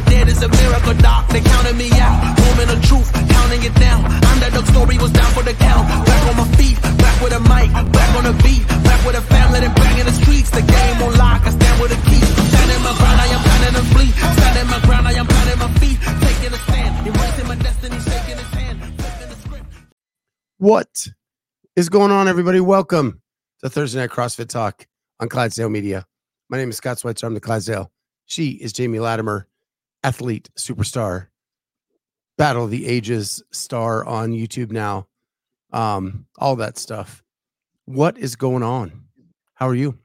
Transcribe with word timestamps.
the 0.00 0.10
dead 0.10 0.28
is 0.28 0.42
a 0.42 0.48
miracle, 0.48 0.94
doc. 0.94 1.28
They 1.28 1.40
counted 1.40 1.76
me 1.76 1.90
out. 2.00 2.16
Moment 2.40 2.70
of 2.72 2.80
truth, 2.84 3.12
counting 3.12 3.62
it 3.62 3.74
down. 3.74 4.04
Underdog 4.32 4.66
story 4.66 4.96
was 4.98 5.12
down 5.12 5.30
for 5.32 5.42
the 5.42 5.52
count. 5.54 5.88
Back 6.06 6.22
on 6.28 6.36
my 6.36 6.48
feet, 6.56 6.80
back 6.80 7.20
with 7.22 7.32
a 7.32 7.40
mic, 7.40 7.68
back 7.92 8.10
on 8.16 8.24
the 8.24 8.34
beat, 8.42 8.66
back 8.84 9.04
with 9.04 9.16
a 9.16 9.22
family, 9.22 9.60
then 9.60 9.74
back 9.74 9.98
in 9.98 10.06
the 10.06 10.12
streets. 10.12 10.50
The 10.50 10.62
game 10.62 11.02
on 11.02 11.16
lock, 11.18 11.42
I 11.44 11.50
stand 11.50 11.80
with 11.80 11.92
a 11.92 12.00
key. 12.08 12.20
My 12.80 12.96
ground, 12.96 13.20
I 13.20 13.26
am 13.28 13.42
planning 13.44 13.74
to 13.76 13.84
flee. 13.92 14.12
My 14.70 14.80
ground, 14.86 15.06
I 15.08 15.12
am 15.12 15.26
planting 15.26 15.58
my 15.58 15.70
feet. 15.80 15.98
Taking 16.00 16.52
a 16.54 16.60
stand, 16.64 17.06
erasing 17.06 17.48
my 17.48 17.56
destiny, 17.56 17.98
shaking 18.00 18.38
his 18.38 18.52
hand. 18.56 18.78
What 20.58 21.08
is 21.76 21.88
going 21.88 22.10
on, 22.10 22.28
everybody? 22.28 22.60
Welcome 22.60 23.20
to 23.62 23.68
Thursday 23.68 24.00
Night 24.00 24.10
CrossFit 24.10 24.48
Talk 24.48 24.86
on 25.18 25.28
Clydesdale 25.28 25.68
Media. 25.68 26.06
My 26.48 26.56
name 26.56 26.70
is 26.70 26.76
Scott 26.76 26.98
Schweitzer. 26.98 27.26
I'm 27.26 27.34
the 27.34 27.40
Clydesdale. 27.40 27.90
She 28.24 28.50
is 28.52 28.72
Jamie 28.72 29.00
Latimer, 29.00 29.46
athlete, 30.02 30.48
superstar, 30.56 31.28
Battle 32.38 32.64
of 32.64 32.70
the 32.70 32.86
Ages 32.86 33.42
star 33.52 34.04
on 34.04 34.32
YouTube 34.32 34.70
now. 34.70 35.06
Um, 35.72 36.26
all 36.38 36.56
that 36.56 36.78
stuff. 36.78 37.22
What 37.84 38.18
is 38.18 38.36
going 38.36 38.62
on? 38.62 39.04
How 39.54 39.68
are 39.68 39.74
you? 39.74 39.98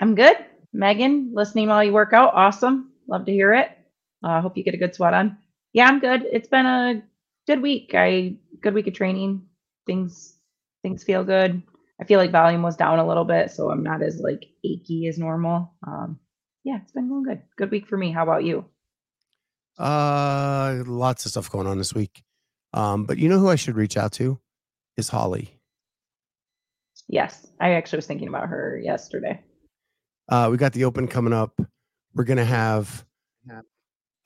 I'm 0.00 0.14
good. 0.14 0.36
Megan, 0.72 1.32
listening 1.34 1.68
while 1.68 1.84
you 1.84 1.92
work 1.92 2.12
out. 2.12 2.32
Awesome. 2.34 2.92
Love 3.08 3.26
to 3.26 3.32
hear 3.32 3.52
it. 3.52 3.76
I 4.22 4.38
uh, 4.38 4.40
hope 4.40 4.56
you 4.56 4.64
get 4.64 4.74
a 4.74 4.78
good 4.78 4.94
sweat 4.94 5.14
on. 5.14 5.36
Yeah, 5.72 5.86
I'm 5.86 6.00
good. 6.00 6.24
It's 6.32 6.48
been 6.48 6.66
a 6.66 7.02
good 7.46 7.60
week. 7.60 7.90
I 7.94 8.36
good 8.60 8.74
week 8.74 8.86
of 8.86 8.94
training. 8.94 9.42
Things 9.86 10.38
things 10.82 11.04
feel 11.04 11.24
good. 11.24 11.62
I 12.00 12.04
feel 12.04 12.18
like 12.18 12.30
volume 12.30 12.62
was 12.62 12.76
down 12.76 12.98
a 12.98 13.06
little 13.06 13.24
bit, 13.24 13.50
so 13.50 13.70
I'm 13.70 13.82
not 13.82 14.02
as 14.02 14.20
like 14.20 14.46
achy 14.64 15.06
as 15.08 15.18
normal. 15.18 15.74
Um, 15.86 16.18
yeah, 16.64 16.78
it's 16.82 16.92
been 16.92 17.08
going 17.08 17.24
good. 17.24 17.42
Good 17.56 17.70
week 17.70 17.86
for 17.86 17.96
me. 17.96 18.12
How 18.12 18.22
about 18.22 18.44
you? 18.44 18.64
Uh, 19.78 20.82
lots 20.86 21.24
of 21.24 21.32
stuff 21.32 21.50
going 21.50 21.66
on 21.66 21.78
this 21.78 21.94
week. 21.94 22.22
Um, 22.72 23.04
but 23.04 23.18
you 23.18 23.28
know 23.28 23.38
who 23.38 23.48
I 23.48 23.56
should 23.56 23.76
reach 23.76 23.96
out 23.96 24.12
to 24.12 24.38
is 24.96 25.08
Holly. 25.08 25.58
Yes, 27.08 27.46
I 27.60 27.72
actually 27.72 27.98
was 27.98 28.06
thinking 28.06 28.28
about 28.28 28.48
her 28.48 28.80
yesterday. 28.82 29.42
Uh, 30.28 30.48
we 30.50 30.56
got 30.56 30.72
the 30.72 30.84
open 30.84 31.08
coming 31.08 31.32
up. 31.32 31.60
We're 32.14 32.24
gonna 32.24 32.44
have 32.44 33.04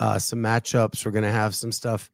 uh, 0.00 0.19
some 0.19 0.41
matchups. 0.41 1.04
We're 1.04 1.12
gonna 1.12 1.32
have 1.32 1.54
some 1.54 1.72
stuff. 1.72 2.10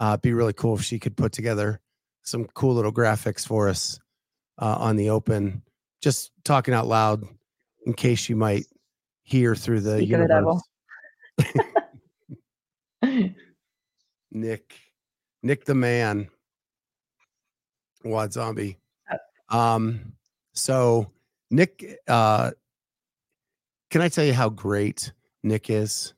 Uh, 0.00 0.16
be 0.16 0.32
really 0.32 0.52
cool 0.52 0.76
if 0.76 0.84
she 0.84 0.98
could 0.98 1.16
put 1.16 1.32
together 1.32 1.80
some 2.22 2.44
cool 2.54 2.74
little 2.74 2.92
graphics 2.92 3.46
for 3.46 3.68
us 3.68 3.98
uh, 4.58 4.76
on 4.78 4.96
the 4.96 5.10
open. 5.10 5.62
Just 6.00 6.30
talking 6.44 6.72
out 6.72 6.86
loud 6.86 7.24
in 7.84 7.92
case 7.94 8.28
you 8.28 8.36
might 8.36 8.64
hear 9.28 9.54
through 9.54 9.80
the 9.80 9.98
Speak 9.98 10.12
of 10.12 10.20
the 10.20 10.28
devil. 10.28 10.62
universe. 13.02 13.34
Nick, 14.32 14.74
Nick 15.42 15.64
the 15.66 15.74
man, 15.74 16.28
WOD 18.04 18.32
Zombie. 18.32 18.78
Um, 19.50 20.12
so 20.54 21.10
Nick, 21.50 21.98
uh, 22.08 22.52
can 23.90 24.00
I 24.00 24.08
tell 24.08 24.24
you 24.24 24.32
how 24.32 24.48
great 24.48 25.12
Nick 25.42 25.68
is? 25.68 26.14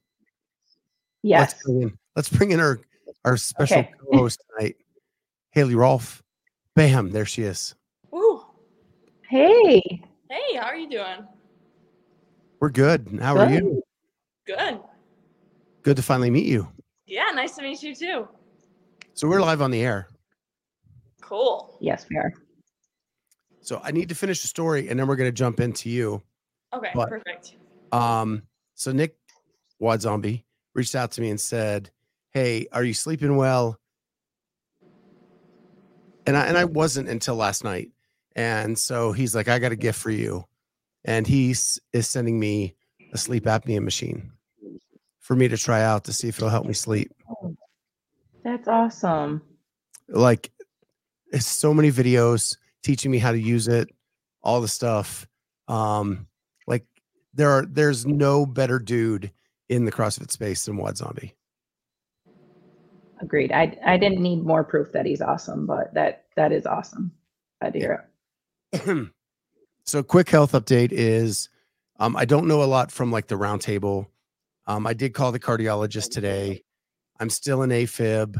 Yes. 1.22 1.52
Let's 1.52 1.62
bring 1.64 1.82
in, 1.82 1.98
let's 2.16 2.28
bring 2.28 2.50
in 2.52 2.60
our 2.60 2.80
our 3.24 3.36
special 3.36 3.78
Okay. 3.78 3.90
co-host 4.12 4.40
tonight, 4.56 4.76
Hailey 5.50 5.74
Rolfe. 5.74 6.22
Bam, 6.76 7.10
there 7.10 7.26
she 7.26 7.42
is. 7.42 7.74
Woo. 8.12 8.42
Hey. 9.28 10.00
Hey, 10.30 10.54
how 10.56 10.66
are 10.66 10.76
you 10.76 10.88
doing? 10.88 11.26
We're 12.60 12.68
good. 12.70 13.18
How 13.20 13.36
are 13.38 13.50
you? 13.50 13.82
Good. 14.46 14.80
Good 15.82 15.96
to 15.96 16.02
finally 16.02 16.30
meet 16.30 16.46
you. 16.46 16.68
Yeah, 17.06 17.30
nice 17.34 17.56
to 17.56 17.62
meet 17.62 17.82
you 17.82 17.94
too. 17.94 18.28
So 19.14 19.26
we're 19.28 19.40
live 19.40 19.62
on 19.62 19.70
the 19.70 19.80
air. 19.82 20.08
Cool. 21.22 21.78
Yes, 21.80 22.06
we 22.10 22.16
are. 22.18 22.32
So 23.62 23.80
I 23.82 23.90
need 23.92 24.08
to 24.10 24.14
finish 24.14 24.42
the 24.42 24.48
story 24.48 24.88
and 24.88 25.00
then 25.00 25.06
we're 25.06 25.16
gonna 25.16 25.32
jump 25.32 25.60
into 25.60 25.88
you. 25.88 26.22
Okay, 26.72 26.90
But- 26.94 27.08
perfect. 27.08 27.56
Um, 27.92 28.42
so 28.74 28.92
Nick 28.92 29.16
WOD 29.78 30.02
Zombie 30.02 30.44
reached 30.74 30.94
out 30.94 31.10
to 31.12 31.20
me 31.20 31.30
and 31.30 31.40
said, 31.40 31.90
Hey, 32.30 32.66
are 32.72 32.84
you 32.84 32.94
sleeping 32.94 33.36
well? 33.36 33.76
And 36.26 36.36
I 36.36 36.46
and 36.46 36.56
I 36.58 36.64
wasn't 36.66 37.08
until 37.08 37.34
last 37.36 37.64
night. 37.64 37.90
And 38.36 38.78
so 38.78 39.12
he's 39.12 39.34
like, 39.34 39.48
I 39.48 39.58
got 39.58 39.72
a 39.72 39.76
gift 39.76 39.98
for 39.98 40.10
you. 40.10 40.44
And 41.04 41.26
he's 41.26 41.80
is 41.92 42.08
sending 42.08 42.38
me 42.38 42.74
a 43.12 43.18
sleep 43.18 43.44
apnea 43.44 43.82
machine 43.82 44.32
for 45.18 45.34
me 45.34 45.48
to 45.48 45.56
try 45.56 45.82
out 45.82 46.04
to 46.04 46.12
see 46.12 46.28
if 46.28 46.38
it'll 46.38 46.48
help 46.48 46.66
me 46.66 46.74
sleep. 46.74 47.12
That's 48.44 48.68
awesome. 48.68 49.42
Like 50.08 50.50
it's 51.32 51.46
so 51.46 51.72
many 51.72 51.90
videos 51.90 52.56
teaching 52.82 53.10
me 53.10 53.18
how 53.18 53.32
to 53.32 53.38
use 53.38 53.68
it, 53.68 53.88
all 54.42 54.60
the 54.60 54.68
stuff. 54.68 55.26
Um, 55.68 56.26
like 56.66 56.84
there 57.32 57.50
are 57.50 57.64
there's 57.66 58.06
no 58.06 58.46
better 58.46 58.78
dude 58.78 59.30
in 59.68 59.84
the 59.84 59.92
CrossFit 59.92 60.30
space 60.30 60.64
than 60.64 60.76
WOD 60.76 60.96
Zombie. 60.96 61.34
Agreed. 63.20 63.52
I 63.52 63.78
I 63.84 63.96
didn't 63.96 64.20
need 64.20 64.42
more 64.42 64.64
proof 64.64 64.92
that 64.92 65.06
he's 65.06 65.20
awesome, 65.20 65.66
but 65.66 65.94
that 65.94 66.24
that 66.36 66.52
is 66.52 66.66
awesome. 66.66 67.12
To 67.62 67.70
hear 67.78 68.08
it. 68.72 69.08
so 69.84 70.02
quick 70.02 70.28
health 70.28 70.52
update 70.52 70.92
is 70.92 71.48
um, 71.98 72.16
I 72.16 72.24
don't 72.24 72.48
know 72.48 72.62
a 72.62 72.64
lot 72.64 72.90
from 72.90 73.10
like 73.12 73.26
the 73.26 73.36
roundtable. 73.36 74.06
Um, 74.66 74.86
I 74.86 74.94
did 74.94 75.14
call 75.14 75.32
the 75.32 75.40
cardiologist 75.40 76.10
today. 76.10 76.62
I'm 77.18 77.30
still 77.30 77.62
in 77.62 77.70
AFib. 77.70 78.36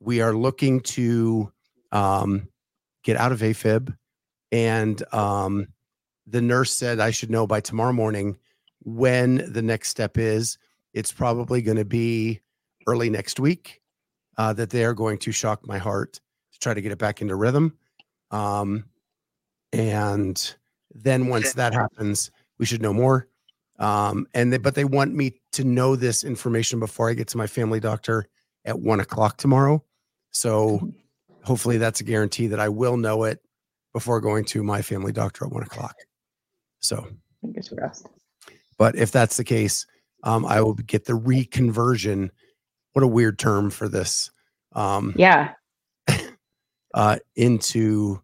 We 0.00 0.20
are 0.20 0.34
looking 0.34 0.80
to 0.80 1.52
um, 1.92 2.48
get 3.04 3.16
out 3.16 3.32
of 3.32 3.40
AFib. 3.40 3.94
And 4.52 5.02
um, 5.12 5.68
the 6.26 6.40
nurse 6.40 6.72
said 6.72 7.00
I 7.00 7.10
should 7.10 7.30
know 7.30 7.46
by 7.46 7.60
tomorrow 7.60 7.92
morning 7.92 8.38
when 8.82 9.52
the 9.52 9.62
next 9.62 9.88
step 9.88 10.18
is. 10.18 10.58
It's 10.92 11.12
probably 11.12 11.62
going 11.62 11.76
to 11.76 11.84
be 11.84 12.40
early 12.86 13.10
next 13.10 13.38
week 13.38 13.80
uh, 14.38 14.52
that 14.54 14.70
they 14.70 14.84
are 14.84 14.94
going 14.94 15.18
to 15.18 15.32
shock 15.32 15.66
my 15.66 15.78
heart 15.78 16.14
to 16.52 16.58
try 16.58 16.74
to 16.74 16.80
get 16.80 16.92
it 16.92 16.98
back 16.98 17.20
into 17.20 17.36
rhythm. 17.36 17.76
Um, 18.30 18.84
and 19.72 20.54
then 20.94 21.28
once 21.28 21.52
that 21.54 21.72
happens, 21.72 22.30
we 22.58 22.66
should 22.66 22.82
know 22.82 22.92
more. 22.92 23.28
Um, 23.78 24.26
and 24.34 24.52
they, 24.52 24.58
but 24.58 24.74
they 24.74 24.84
want 24.84 25.14
me 25.14 25.40
to 25.52 25.64
know 25.64 25.96
this 25.96 26.22
information 26.24 26.80
before 26.80 27.08
I 27.08 27.14
get 27.14 27.28
to 27.28 27.38
my 27.38 27.46
family 27.46 27.80
doctor 27.80 28.26
at 28.64 28.78
one 28.78 29.00
o'clock 29.00 29.38
tomorrow. 29.38 29.82
So 30.32 30.92
hopefully 31.44 31.78
that's 31.78 32.00
a 32.00 32.04
guarantee 32.04 32.48
that 32.48 32.60
I 32.60 32.68
will 32.68 32.96
know 32.96 33.24
it 33.24 33.40
before 33.94 34.20
going 34.20 34.44
to 34.46 34.62
my 34.62 34.82
family 34.82 35.12
doctor 35.12 35.46
at 35.46 35.52
one 35.52 35.62
o'clock. 35.62 35.96
So, 36.80 37.06
Fingers 37.40 37.70
crossed. 37.70 38.06
but 38.78 38.96
if 38.96 39.10
that's 39.12 39.36
the 39.36 39.44
case, 39.44 39.86
um, 40.22 40.44
I 40.44 40.60
will 40.60 40.74
get 40.74 41.06
the 41.06 41.14
reconversion. 41.14 42.30
What 42.92 43.02
a 43.02 43.08
weird 43.08 43.38
term 43.38 43.70
for 43.70 43.88
this. 43.88 44.30
Um, 44.72 45.14
Yeah. 45.16 45.54
uh, 46.94 47.16
into 47.34 48.20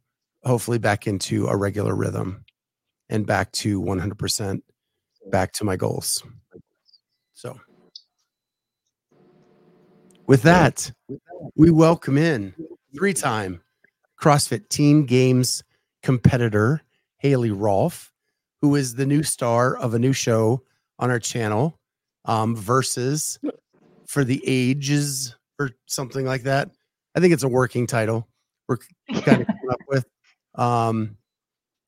hopefully 0.47 0.79
back 0.79 1.07
into 1.07 1.47
a 1.49 1.57
regular 1.57 1.95
rhythm 1.95 2.45
and 3.09 3.27
back 3.27 3.53
to 3.53 3.81
100% 3.81 4.62
back 5.31 5.53
to 5.53 5.65
my 5.65 5.77
goals. 5.77 6.23
So, 7.34 7.61
with 10.27 10.43
that, 10.43 10.91
we 11.57 11.71
welcome 11.71 12.17
in 12.17 12.55
three 12.97 13.12
time 13.12 13.61
CrossFit 14.21 14.69
Teen 14.69 15.05
Games 15.05 15.62
competitor, 16.03 16.83
Hailey 17.19 17.51
Rolfe, 17.51 18.13
who 18.63 18.75
is 18.75 18.95
the 18.95 19.07
new 19.07 19.22
star 19.22 19.77
of 19.77 19.95
a 19.95 19.99
new 19.99 20.13
show 20.13 20.63
on 20.99 21.10
our 21.10 21.19
channel, 21.21 21.78
um, 22.25 22.57
versus 22.57 23.39
for 24.07 24.25
the 24.25 24.42
ages 24.47 25.37
or 25.59 25.71
something 25.87 26.25
like 26.25 26.45
that. 26.45 26.71
I 27.15 27.21
think 27.21 27.34
it's 27.34 27.42
a 27.42 27.49
working 27.49 27.87
title 27.87 28.28
we're 28.69 28.78
kind 29.22 29.42
of 29.42 29.47
coming 29.47 29.71
up 29.71 29.81
with. 29.89 30.07
Um, 30.56 31.16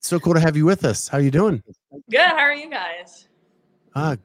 so 0.01 0.19
cool 0.19 0.33
to 0.33 0.39
have 0.39 0.55
you 0.55 0.65
with 0.65 0.85
us. 0.85 1.07
How 1.07 1.17
you 1.17 1.31
doing? 1.31 1.63
Good. 2.09 2.19
How 2.19 2.37
are 2.37 2.53
you 2.53 2.69
guys? 2.69 3.27
Ah, 3.95 4.15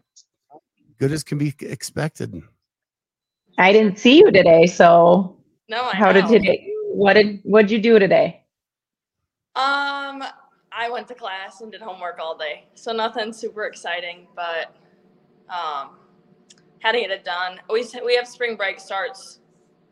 good 0.99 1.13
as 1.13 1.25
can 1.25 1.39
be 1.39 1.55
expected. 1.61 2.43
I 3.59 3.73
didn't 3.73 3.99
see 3.99 4.19
you 4.19 4.31
today, 4.31 4.67
so 4.67 5.37
No, 5.69 5.85
I 5.85 5.95
how 5.95 6.13
did 6.13 6.27
today? 6.29 6.71
What 6.93 7.15
did 7.15 7.41
what'd 7.45 7.71
you 7.71 7.81
do 7.81 7.99
today? 7.99 8.43
Um, 9.57 10.23
I 10.73 10.91
went 10.91 11.09
to 11.09 11.15
class 11.15 11.61
and 11.61 11.71
did 11.73 11.81
homework 11.81 12.19
all 12.19 12.37
day, 12.37 12.65
so 12.75 12.93
nothing 12.93 13.33
super 13.33 13.65
exciting, 13.65 14.27
but 14.35 14.75
um, 15.49 15.91
had 16.81 16.93
to 16.93 17.01
get 17.01 17.11
it 17.11 17.25
done. 17.25 17.61
We 17.71 17.85
we 18.05 18.17
have 18.17 18.29
spring 18.29 18.57
break 18.57 18.81
starts 18.81 19.39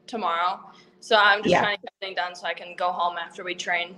tomorrow, 0.07 0.61
so 1.01 1.17
I'm 1.17 1.43
just 1.43 1.53
Yeah. 1.53 1.61
trying 1.61 1.77
to 1.77 1.83
get 1.83 1.93
everything 2.03 2.17
done 2.17 2.35
so 2.35 2.47
I 2.47 2.55
can 2.55 2.75
go 2.77 2.91
home 2.91 3.17
after 3.17 3.45
we 3.45 3.55
train. 3.55 3.95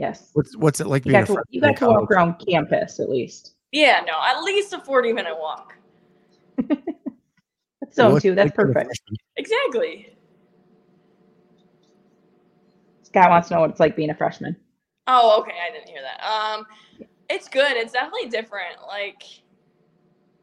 Yes. 0.00 0.30
What's 0.32 0.56
what's 0.56 0.80
it 0.80 0.86
like 0.86 1.04
You 1.04 1.12
being 1.12 1.24
got 1.24 1.30
a 1.30 1.34
to, 1.34 1.42
you 1.50 1.60
got 1.60 1.70
in 1.72 1.76
to 1.76 1.86
walk 1.88 2.10
around 2.10 2.42
campus 2.48 3.00
at 3.00 3.10
least. 3.10 3.52
Yeah, 3.70 4.02
no, 4.06 4.14
at 4.26 4.42
least 4.42 4.72
a 4.72 4.80
40 4.80 5.12
minute 5.12 5.36
walk. 5.38 5.74
That's 6.56 7.96
zone 7.96 8.12
What's 8.12 8.22
two. 8.22 8.34
That's 8.34 8.46
like 8.46 8.56
being 8.56 8.70
a 8.70 8.72
perfect. 8.72 9.00
Exactly. 9.36 10.16
Scott 13.02 13.28
wants 13.28 13.48
to 13.48 13.54
know 13.54 13.60
what 13.60 13.70
it's 13.70 13.80
like 13.80 13.94
being 13.94 14.08
a 14.08 14.14
freshman. 14.14 14.56
Oh, 15.06 15.38
okay. 15.42 15.52
I 15.68 15.70
didn't 15.70 15.88
hear 15.88 16.00
that. 16.00 16.26
Um, 16.26 16.64
it's 17.28 17.48
good. 17.48 17.72
It's 17.72 17.92
definitely 17.92 18.30
different. 18.30 18.76
Like, 18.86 19.22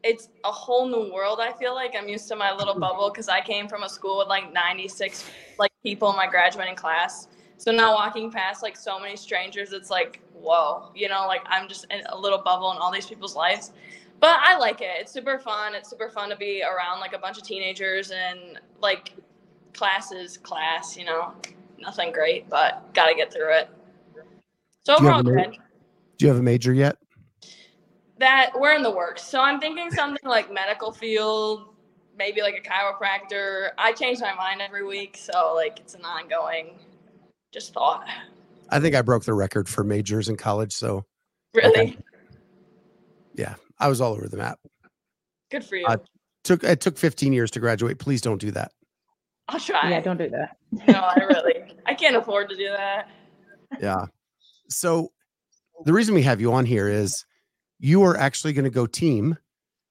it's 0.04 0.28
a 0.44 0.52
whole 0.52 0.86
new 0.86 1.12
world. 1.12 1.40
I 1.40 1.52
feel 1.54 1.74
like 1.74 1.96
I'm 1.98 2.08
used 2.08 2.28
to 2.28 2.36
my 2.36 2.54
little 2.54 2.78
bubble 2.78 3.10
because 3.10 3.28
I 3.28 3.40
came 3.40 3.66
from 3.66 3.82
a 3.82 3.88
school 3.88 4.18
with 4.18 4.28
like 4.28 4.52
96 4.52 5.28
like 5.58 5.72
people 5.82 6.10
in 6.10 6.16
my 6.16 6.28
graduating 6.28 6.76
class. 6.76 7.26
So 7.58 7.72
now 7.72 7.92
walking 7.92 8.30
past 8.30 8.62
like 8.62 8.76
so 8.76 8.98
many 8.98 9.16
strangers, 9.16 9.72
it's 9.72 9.90
like 9.90 10.20
whoa. 10.32 10.90
You 10.94 11.08
know, 11.08 11.26
like 11.26 11.42
I'm 11.46 11.68
just 11.68 11.86
in 11.90 12.02
a 12.06 12.16
little 12.16 12.38
bubble 12.38 12.72
in 12.72 12.78
all 12.78 12.92
these 12.92 13.06
people's 13.06 13.36
lives. 13.36 13.72
But 14.20 14.40
I 14.42 14.56
like 14.56 14.80
it. 14.80 14.90
It's 14.98 15.12
super 15.12 15.38
fun. 15.38 15.74
It's 15.74 15.90
super 15.90 16.08
fun 16.08 16.30
to 16.30 16.36
be 16.36 16.62
around 16.62 17.00
like 17.00 17.12
a 17.12 17.18
bunch 17.18 17.36
of 17.36 17.44
teenagers 17.44 18.10
and 18.10 18.58
like 18.80 19.12
classes, 19.74 20.38
class. 20.38 20.96
You 20.96 21.04
know, 21.04 21.34
nothing 21.78 22.12
great, 22.12 22.48
but 22.48 22.92
gotta 22.94 23.14
get 23.14 23.32
through 23.32 23.54
it. 23.54 23.68
So 24.84 24.96
Do 24.96 25.04
overall, 25.04 25.22
good 25.22 25.58
Do 26.16 26.26
you 26.26 26.28
have 26.28 26.38
a 26.38 26.42
major 26.42 26.72
yet? 26.72 26.96
that 28.18 28.50
we're 28.54 28.74
in 28.74 28.82
the 28.82 28.90
works. 28.90 29.22
So 29.22 29.40
I'm 29.40 29.60
thinking 29.60 29.90
something 29.90 30.28
like 30.28 30.52
medical 30.52 30.92
field, 30.92 31.74
maybe 32.16 32.42
like 32.42 32.56
a 32.56 32.68
chiropractor. 32.68 33.70
I 33.78 33.92
change 33.92 34.20
my 34.20 34.34
mind 34.34 34.60
every 34.60 34.84
week, 34.84 35.16
so 35.16 35.54
like 35.54 35.78
it's 35.78 35.94
an 35.94 36.04
ongoing 36.04 36.78
just 37.52 37.72
thought. 37.72 38.06
I 38.70 38.80
think 38.80 38.94
I 38.94 39.02
broke 39.02 39.24
the 39.24 39.34
record 39.34 39.68
for 39.68 39.82
majors 39.84 40.28
in 40.28 40.36
college, 40.36 40.72
so 40.72 41.04
Really 41.54 41.96
Yeah. 43.34 43.54
I 43.78 43.88
was 43.88 44.00
all 44.00 44.12
over 44.12 44.28
the 44.28 44.36
map. 44.36 44.58
good 45.50 45.64
for 45.64 45.76
you. 45.76 45.86
Uh, 45.86 45.96
Took 46.44 46.64
it 46.64 46.80
took 46.80 46.96
15 46.96 47.32
years 47.32 47.50
to 47.52 47.60
graduate. 47.60 47.98
Please 47.98 48.20
don't 48.22 48.40
do 48.40 48.50
that. 48.52 48.70
I'll 49.48 49.58
try. 49.60 49.90
Yeah, 49.90 50.00
don't 50.00 50.16
do 50.18 50.28
that. 50.30 50.56
no, 50.72 50.94
I 50.94 51.16
really 51.28 51.74
I 51.84 51.94
can't 51.94 52.16
afford 52.16 52.48
to 52.50 52.56
do 52.56 52.68
that. 52.70 53.08
Yeah. 53.80 54.06
So 54.70 55.10
the 55.84 55.92
reason 55.92 56.14
we 56.14 56.22
have 56.22 56.40
you 56.40 56.52
on 56.52 56.64
here 56.64 56.88
is 56.88 57.24
you 57.80 58.02
are 58.02 58.16
actually 58.16 58.52
going 58.52 58.64
to 58.64 58.70
go 58.70 58.86
team 58.86 59.36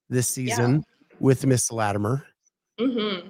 this 0.10 0.28
season 0.28 0.84
with 1.20 1.46
Miss 1.46 1.72
Latimer 1.72 2.26
Mm-hmm. 2.80 3.28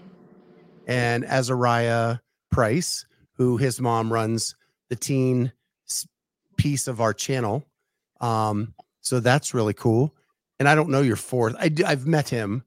and 0.87 1.23
Azariah 1.25 2.17
Price, 2.51 3.05
who 3.37 3.57
his 3.57 3.79
mom 3.79 4.11
runs 4.11 4.55
the 4.89 4.95
teen 4.95 5.51
piece 6.57 6.87
of 6.87 6.99
our 6.99 7.13
channel. 7.13 7.65
Um, 8.19 8.73
so 9.01 9.19
that's 9.19 9.53
really 9.53 9.73
cool. 9.73 10.13
And 10.59 10.67
I 10.67 10.75
don't 10.75 10.89
know 10.89 11.01
your 11.01 11.15
fourth. 11.15 11.55
I 11.59 11.69
do, 11.69 11.85
I've 11.85 12.07
met 12.07 12.27
him, 12.27 12.63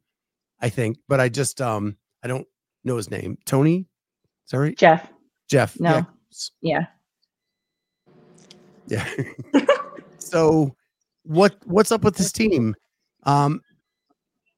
I 0.61 0.69
think, 0.69 0.99
but 1.09 1.21
I 1.21 1.29
just 1.29 1.61
um 1.61 1.97
I 2.23 2.29
don't 2.29 2.47
know 2.85 2.97
his 2.97 3.11
name. 3.11 3.37
Tony, 3.45 3.87
sorry, 4.47 4.75
Jeff. 4.75 5.11
Jeff. 5.49 5.79
No. 5.81 6.07
Yeah, 6.63 6.87
Yeah. 8.87 9.07
Yeah. 9.53 9.63
so 10.19 10.75
what 11.25 11.57
what's 11.65 11.91
up 11.91 12.05
with 12.05 12.15
this 12.17 12.33
team? 12.33 12.77
Um 13.25 13.61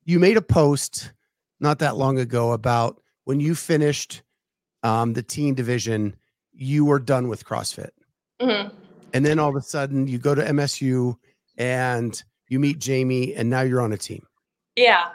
you 0.04 0.18
made 0.18 0.36
a 0.36 0.42
post 0.42 1.12
not 1.60 1.78
that 1.78 1.96
long 1.96 2.18
ago 2.18 2.52
about 2.52 3.00
when 3.24 3.40
you 3.40 3.54
finished 3.54 4.22
um 4.82 5.12
the 5.12 5.22
teen 5.22 5.54
division, 5.54 6.14
you 6.52 6.84
were 6.84 6.98
done 6.98 7.28
with 7.28 7.44
CrossFit. 7.44 7.90
hmm 8.40 8.68
And 9.12 9.24
then 9.24 9.38
all 9.38 9.48
of 9.48 9.56
a 9.56 9.62
sudden 9.62 10.06
you 10.06 10.18
go 10.18 10.34
to 10.34 10.42
MSU 10.42 11.16
and 11.58 12.22
you 12.48 12.58
meet 12.58 12.78
Jamie 12.78 13.34
and 13.34 13.48
now 13.48 13.62
you're 13.62 13.80
on 13.80 13.92
a 13.92 13.98
team. 13.98 14.26
Yeah. 14.76 15.10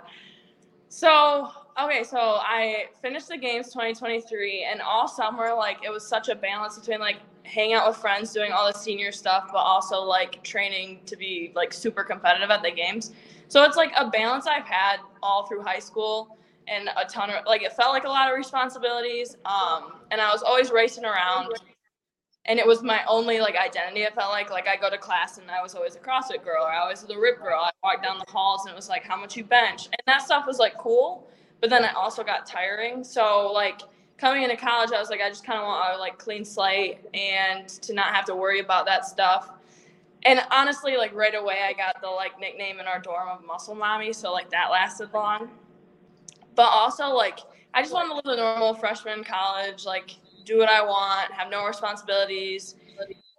So 0.89 1.51
okay, 1.79 2.03
so 2.03 2.17
I 2.17 2.85
finished 3.01 3.27
the 3.27 3.37
games 3.37 3.67
2023, 3.67 4.67
and 4.69 4.81
all 4.81 5.07
summer, 5.07 5.53
like 5.53 5.77
it 5.83 5.91
was 5.91 6.07
such 6.07 6.29
a 6.29 6.35
balance 6.35 6.77
between 6.77 6.99
like 6.99 7.17
hanging 7.43 7.75
out 7.75 7.87
with 7.87 7.97
friends, 7.97 8.33
doing 8.33 8.51
all 8.51 8.71
the 8.71 8.77
senior 8.77 9.11
stuff, 9.11 9.49
but 9.51 9.59
also 9.59 10.01
like 10.01 10.43
training 10.43 11.01
to 11.05 11.15
be 11.15 11.51
like 11.55 11.71
super 11.71 12.03
competitive 12.03 12.49
at 12.49 12.63
the 12.63 12.71
games. 12.71 13.11
So 13.47 13.63
it's 13.63 13.77
like 13.77 13.91
a 13.95 14.09
balance 14.09 14.47
I've 14.47 14.65
had 14.65 14.97
all 15.23 15.45
through 15.47 15.61
high 15.61 15.79
school 15.79 16.36
and 16.67 16.89
a 16.89 17.05
ton 17.05 17.29
of 17.29 17.45
like 17.45 17.61
it 17.61 17.73
felt 17.73 17.93
like 17.93 18.03
a 18.03 18.09
lot 18.09 18.29
of 18.29 18.35
responsibilities. 18.35 19.37
Um, 19.45 19.93
and 20.11 20.21
I 20.21 20.31
was 20.31 20.43
always 20.43 20.71
racing 20.71 21.05
around. 21.05 21.53
And 22.49 22.59
it 22.59 22.65
was 22.65 22.81
my 22.81 23.01
only 23.09 23.39
like 23.41 23.55
identity. 23.55 24.01
It 24.03 24.15
felt 24.15 24.31
like 24.31 24.49
like 24.49 24.67
I 24.67 24.77
go 24.77 24.89
to 24.89 24.97
class 24.97 25.37
and 25.37 25.51
I 25.51 25.61
was 25.61 25.75
always 25.75 25.95
a 25.95 25.99
CrossFit 25.99 26.43
girl 26.43 26.63
or 26.63 26.71
I 26.71 26.89
was 26.89 27.03
the 27.03 27.17
rip 27.17 27.41
girl. 27.41 27.59
I 27.59 27.71
walked 27.83 28.03
down 28.03 28.19
the 28.19 28.31
halls 28.31 28.65
and 28.65 28.71
it 28.71 28.75
was 28.75 28.87
like 28.87 29.03
how 29.03 29.17
much 29.17 29.35
you 29.35 29.43
bench. 29.43 29.85
And 29.85 30.01
that 30.05 30.21
stuff 30.21 30.45
was 30.47 30.57
like 30.57 30.77
cool, 30.77 31.27
but 31.59 31.69
then 31.69 31.83
it 31.83 31.93
also 31.95 32.23
got 32.23 32.45
tiring. 32.45 33.03
So 33.03 33.51
like 33.53 33.81
coming 34.17 34.43
into 34.43 34.55
college, 34.55 34.91
I 34.93 34.99
was 34.99 35.09
like, 35.09 35.21
I 35.21 35.29
just 35.29 35.45
kind 35.45 35.59
of 35.59 35.65
want 35.65 35.95
a 35.95 35.99
like 35.99 36.17
clean 36.17 36.45
slate 36.45 36.99
and 37.13 37.67
to 37.67 37.93
not 37.93 38.15
have 38.15 38.25
to 38.25 38.35
worry 38.35 38.59
about 38.59 38.85
that 38.85 39.05
stuff. 39.05 39.49
And 40.23 40.41
honestly, 40.51 40.97
like 40.97 41.13
right 41.13 41.35
away, 41.35 41.59
I 41.67 41.73
got 41.73 42.01
the 42.01 42.07
like 42.07 42.39
nickname 42.39 42.79
in 42.79 42.87
our 42.87 42.99
dorm 42.99 43.29
of 43.29 43.45
Muscle 43.45 43.75
Mommy, 43.75 44.11
so 44.13 44.31
like 44.31 44.49
that 44.49 44.71
lasted 44.71 45.13
long. 45.13 45.49
But 46.57 46.69
also, 46.69 47.09
like 47.09 47.39
I 47.73 47.81
just 47.81 47.93
wanted 47.93 48.09
to 48.09 48.15
live 48.15 48.37
a 48.39 48.41
normal 48.41 48.73
freshman 48.73 49.23
college, 49.23 49.85
like 49.85 50.15
do 50.43 50.57
what 50.57 50.67
I 50.67 50.81
want, 50.81 51.31
have 51.31 51.49
no 51.49 51.65
responsibilities. 51.65 52.75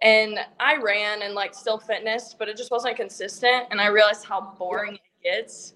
And 0.01 0.39
I 0.59 0.77
ran 0.77 1.21
and 1.21 1.33
like 1.33 1.53
still 1.53 1.77
fitness, 1.77 2.33
but 2.39 2.47
it 2.47 2.55
just 2.55 2.71
wasn't 2.71 2.95
consistent. 2.95 3.65
And 3.69 3.81
I 3.81 3.87
realized 3.87 4.23
how 4.23 4.55
boring 4.57 4.95
it 4.95 5.01
gets. 5.21 5.73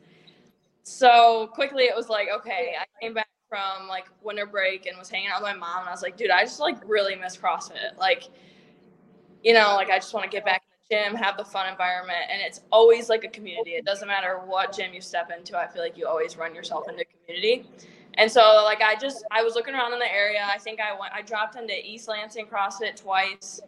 So 0.83 1.49
quickly, 1.53 1.83
it 1.83 1.95
was 1.95 2.07
like, 2.09 2.29
okay, 2.33 2.75
I 2.79 2.85
came 3.01 3.13
back 3.13 3.27
from 3.49 3.87
like 3.89 4.05
winter 4.21 4.45
break 4.45 4.85
and 4.85 4.97
was 4.97 5.09
hanging 5.09 5.27
out 5.27 5.41
with 5.41 5.51
my 5.51 5.57
mom, 5.57 5.81
and 5.81 5.89
I 5.89 5.91
was 5.91 6.01
like, 6.01 6.17
dude, 6.17 6.31
I 6.31 6.43
just 6.43 6.59
like 6.61 6.77
really 6.87 7.15
miss 7.15 7.37
CrossFit. 7.37 7.97
Like, 7.99 8.23
you 9.43 9.53
know, 9.53 9.75
like 9.75 9.89
I 9.89 9.97
just 9.97 10.13
want 10.13 10.23
to 10.23 10.29
get 10.29 10.45
back 10.45 10.62
gym, 10.89 11.15
have 11.15 11.37
the 11.37 11.45
fun 11.45 11.69
environment, 11.69 12.19
and 12.31 12.41
it's 12.41 12.61
always 12.71 13.09
like 13.09 13.23
a 13.23 13.29
community. 13.29 13.71
It 13.71 13.85
doesn't 13.85 14.07
matter 14.07 14.41
what 14.45 14.75
gym 14.75 14.93
you 14.93 15.01
step 15.01 15.31
into. 15.35 15.57
I 15.57 15.67
feel 15.67 15.81
like 15.81 15.97
you 15.97 16.07
always 16.07 16.37
run 16.37 16.53
yourself 16.53 16.87
into 16.89 17.05
community. 17.05 17.67
And 18.15 18.31
so 18.31 18.61
like 18.63 18.81
I 18.81 18.95
just 18.95 19.25
I 19.31 19.41
was 19.43 19.55
looking 19.55 19.73
around 19.73 19.93
in 19.93 19.99
the 19.99 20.11
area. 20.11 20.45
I 20.45 20.57
think 20.57 20.79
I 20.79 20.97
went 20.99 21.13
I 21.13 21.21
dropped 21.21 21.55
into 21.55 21.73
East 21.73 22.07
Lansing 22.07 22.45
CrossFit 22.47 22.95
twice. 22.95 23.59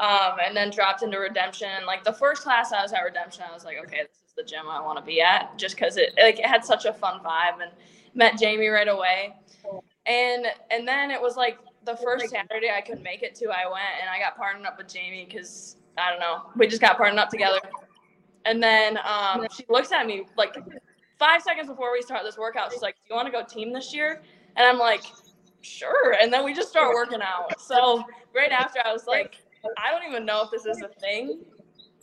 Um, 0.00 0.38
and 0.44 0.56
then 0.56 0.70
dropped 0.70 1.02
into 1.02 1.18
Redemption. 1.18 1.68
Like 1.86 2.02
the 2.02 2.14
first 2.14 2.42
class 2.42 2.72
I 2.72 2.82
was 2.82 2.92
at 2.92 3.02
Redemption, 3.02 3.44
I 3.48 3.52
was 3.52 3.64
like, 3.64 3.76
okay, 3.84 4.00
this 4.08 4.16
is 4.26 4.32
the 4.34 4.42
gym 4.42 4.68
I 4.68 4.80
want 4.80 4.98
to 4.98 5.04
be 5.04 5.20
at, 5.20 5.56
just 5.58 5.76
because 5.76 5.96
it 5.98 6.14
like 6.20 6.40
it 6.40 6.46
had 6.46 6.64
such 6.64 6.86
a 6.86 6.92
fun 6.94 7.20
vibe, 7.20 7.62
and 7.62 7.70
met 8.14 8.38
Jamie 8.38 8.68
right 8.68 8.88
away. 8.88 9.36
And 10.06 10.46
and 10.70 10.88
then 10.88 11.10
it 11.10 11.20
was 11.20 11.36
like 11.36 11.58
the 11.84 11.96
first 11.96 12.30
Saturday 12.30 12.70
I 12.70 12.80
could 12.80 13.02
make 13.02 13.22
it 13.22 13.34
to, 13.36 13.50
I 13.50 13.66
went 13.66 14.00
and 14.00 14.08
I 14.08 14.18
got 14.18 14.36
partnered 14.36 14.66
up 14.66 14.78
with 14.78 14.88
Jamie 14.88 15.26
because 15.28 15.76
I 15.98 16.10
don't 16.10 16.20
know, 16.20 16.42
we 16.56 16.66
just 16.66 16.80
got 16.80 16.96
partnered 16.96 17.18
up 17.18 17.30
together. 17.30 17.60
And 18.44 18.62
then 18.62 18.98
um, 19.04 19.46
she 19.54 19.64
looks 19.68 19.92
at 19.92 20.06
me 20.06 20.26
like 20.36 20.56
five 21.18 21.42
seconds 21.42 21.68
before 21.68 21.92
we 21.92 22.02
start 22.02 22.22
this 22.24 22.36
workout. 22.36 22.72
She's 22.72 22.82
like, 22.82 22.96
"Do 22.96 23.10
you 23.10 23.16
want 23.16 23.26
to 23.26 23.32
go 23.32 23.44
team 23.44 23.72
this 23.72 23.94
year?" 23.94 24.20
And 24.56 24.66
I'm 24.66 24.78
like, 24.78 25.04
"Sure." 25.60 26.16
And 26.20 26.32
then 26.32 26.44
we 26.44 26.52
just 26.52 26.68
start 26.68 26.92
working 26.94 27.20
out. 27.22 27.60
So 27.60 28.04
right 28.34 28.50
after, 28.50 28.80
I 28.84 28.92
was 28.92 29.06
like, 29.06 29.36
"I 29.78 29.90
don't 29.92 30.08
even 30.10 30.26
know 30.26 30.42
if 30.42 30.50
this 30.50 30.66
is 30.66 30.82
a 30.82 30.88
thing." 31.00 31.40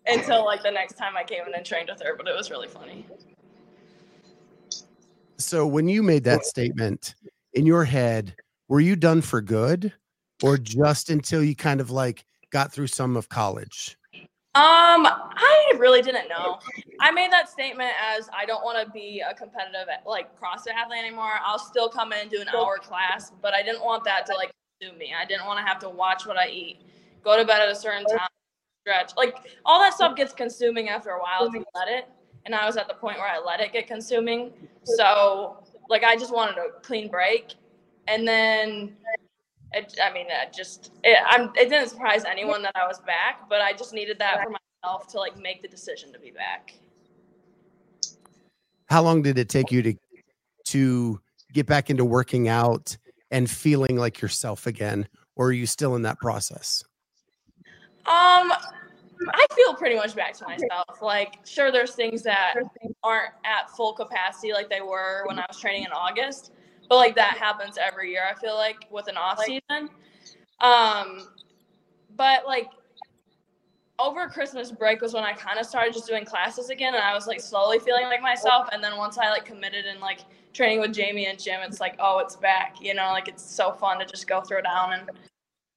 Until 0.07 0.45
like 0.45 0.63
the 0.63 0.71
next 0.71 0.93
time 0.93 1.17
I 1.17 1.23
came 1.23 1.45
in 1.45 1.53
and 1.53 1.65
trained 1.65 1.89
with 1.89 2.01
her, 2.01 2.15
but 2.15 2.25
it 2.27 2.35
was 2.35 2.49
really 2.49 2.69
funny. 2.69 3.05
So 5.37 5.67
when 5.67 5.87
you 5.89 6.01
made 6.01 6.23
that 6.23 6.45
statement 6.45 7.15
in 7.53 7.65
your 7.65 7.83
head, 7.83 8.33
were 8.69 8.79
you 8.79 8.95
done 8.95 9.21
for 9.21 9.41
good 9.41 9.93
or 10.41 10.57
just 10.57 11.09
until 11.09 11.43
you 11.43 11.55
kind 11.55 11.81
of 11.81 11.91
like 11.91 12.23
got 12.51 12.71
through 12.71 12.87
some 12.87 13.15
of 13.15 13.29
college? 13.29 13.97
Um, 14.55 15.05
I 15.05 15.73
really 15.77 16.01
didn't 16.01 16.27
know. 16.27 16.59
I 16.99 17.11
made 17.11 17.31
that 17.31 17.49
statement 17.49 17.91
as 18.03 18.29
I 18.35 18.45
don't 18.45 18.63
want 18.63 18.83
to 18.83 18.91
be 18.91 19.21
a 19.27 19.33
competitive 19.33 19.87
like 20.05 20.37
CrossFit 20.39 20.73
athlete 20.73 20.99
anymore. 20.99 21.33
I'll 21.43 21.59
still 21.59 21.87
come 21.87 22.11
in 22.13 22.19
and 22.19 22.31
do 22.31 22.41
an 22.41 22.49
hour 22.49 22.77
class, 22.77 23.31
but 23.41 23.53
I 23.53 23.61
didn't 23.61 23.83
want 23.83 24.03
that 24.05 24.25
to 24.25 24.33
like 24.33 24.51
consume 24.81 24.97
me. 24.97 25.13
I 25.17 25.23
didn't 25.25 25.45
want 25.45 25.59
to 25.59 25.65
have 25.65 25.79
to 25.79 25.89
watch 25.89 26.25
what 26.25 26.35
I 26.35 26.47
eat, 26.47 26.81
go 27.23 27.37
to 27.37 27.45
bed 27.45 27.61
at 27.61 27.69
a 27.69 27.75
certain 27.75 28.05
time, 28.05 28.27
stretch. 28.81 29.11
Like 29.15 29.35
all 29.65 29.79
that 29.79 29.93
stuff 29.93 30.15
gets 30.15 30.33
consuming 30.33 30.89
after 30.89 31.11
a 31.11 31.19
while 31.19 31.47
if 31.47 31.53
you 31.53 31.63
let 31.75 31.87
it. 31.87 32.07
And 32.45 32.55
I 32.55 32.65
was 32.65 32.75
at 32.75 32.87
the 32.87 32.95
point 32.95 33.17
where 33.17 33.27
I 33.27 33.37
let 33.37 33.59
it 33.59 33.71
get 33.71 33.87
consuming. 33.87 34.51
So 34.83 35.63
like 35.89 36.03
I 36.03 36.15
just 36.15 36.33
wanted 36.33 36.57
a 36.57 36.81
clean 36.81 37.09
break. 37.09 37.53
And 38.07 38.27
then 38.27 38.95
it, 39.73 39.97
I 40.03 40.11
mean, 40.13 40.27
it 40.29 40.53
just 40.53 40.91
it, 41.03 41.17
I'm, 41.27 41.51
it 41.55 41.69
didn't 41.69 41.89
surprise 41.89 42.25
anyone 42.25 42.61
that 42.63 42.73
I 42.75 42.87
was 42.87 42.99
back, 42.99 43.47
but 43.49 43.61
I 43.61 43.73
just 43.73 43.93
needed 43.93 44.19
that 44.19 44.43
for 44.43 44.49
myself 44.83 45.07
to 45.09 45.19
like 45.19 45.37
make 45.37 45.61
the 45.61 45.67
decision 45.67 46.11
to 46.13 46.19
be 46.19 46.31
back. 46.31 46.73
How 48.87 49.03
long 49.03 49.21
did 49.21 49.37
it 49.37 49.49
take 49.49 49.71
you 49.71 49.83
to 49.83 49.95
to 50.65 51.21
get 51.53 51.65
back 51.65 51.89
into 51.89 52.05
working 52.05 52.47
out 52.47 52.95
and 53.31 53.49
feeling 53.49 53.97
like 53.97 54.21
yourself 54.21 54.67
again 54.67 55.07
or 55.39 55.47
are 55.47 55.53
you 55.53 55.65
still 55.65 55.95
in 55.95 56.01
that 56.01 56.19
process? 56.19 56.83
Um, 58.05 58.51
I 59.33 59.45
feel 59.55 59.73
pretty 59.73 59.95
much 59.95 60.13
back 60.13 60.33
to 60.33 60.45
myself. 60.45 61.01
Like, 61.01 61.39
sure, 61.45 61.71
there's 61.71 61.95
things 61.95 62.23
that 62.23 62.55
aren't 63.03 63.31
at 63.45 63.69
full 63.69 63.93
capacity 63.93 64.51
like 64.51 64.69
they 64.69 64.81
were 64.81 65.23
when 65.27 65.39
I 65.39 65.45
was 65.47 65.57
training 65.57 65.85
in 65.85 65.91
August, 65.91 66.51
but 66.89 66.95
like 66.95 67.15
that 67.15 67.37
happens 67.37 67.77
every 67.79 68.11
year. 68.11 68.23
I 68.29 68.33
feel 68.33 68.55
like 68.55 68.87
with 68.89 69.07
an 69.07 69.15
off 69.15 69.39
season. 69.43 69.89
Um, 70.59 71.27
but 72.17 72.45
like 72.45 72.67
over 73.99 74.27
Christmas 74.27 74.71
break 74.71 75.01
was 75.01 75.13
when 75.13 75.23
I 75.23 75.33
kind 75.33 75.59
of 75.59 75.65
started 75.65 75.93
just 75.93 76.07
doing 76.07 76.25
classes 76.25 76.69
again, 76.69 76.95
and 76.95 77.03
I 77.03 77.13
was 77.13 77.27
like 77.27 77.39
slowly 77.39 77.79
feeling 77.79 78.05
like 78.05 78.21
myself. 78.21 78.67
And 78.71 78.83
then 78.83 78.97
once 78.97 79.17
I 79.17 79.29
like 79.29 79.45
committed 79.45 79.85
and 79.85 79.99
like 79.99 80.21
training 80.51 80.79
with 80.79 80.93
Jamie 80.93 81.27
and 81.27 81.39
Jim, 81.39 81.59
it's 81.61 81.79
like, 81.79 81.95
oh, 81.99 82.19
it's 82.19 82.35
back. 82.35 82.77
You 82.81 82.95
know, 82.95 83.11
like 83.11 83.27
it's 83.27 83.43
so 83.43 83.71
fun 83.73 83.99
to 83.99 84.05
just 84.05 84.27
go 84.27 84.41
throw 84.41 84.61
down 84.61 84.93
and 84.93 85.09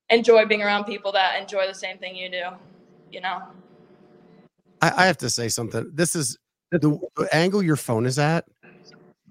enjoy 0.08 0.46
being 0.46 0.62
around 0.62 0.84
people 0.84 1.12
that 1.12 1.40
enjoy 1.40 1.66
the 1.66 1.74
same 1.74 1.98
thing 1.98 2.16
you 2.16 2.30
do. 2.30 2.44
You 3.10 3.20
know. 3.20 3.42
I, 4.80 4.92
I 4.96 5.06
have 5.06 5.18
to 5.18 5.28
say 5.30 5.48
something. 5.48 5.90
This 5.92 6.16
is 6.16 6.38
the, 6.70 6.78
the 6.78 7.28
angle 7.32 7.62
your 7.62 7.76
phone 7.76 8.06
is 8.06 8.18
at. 8.18 8.46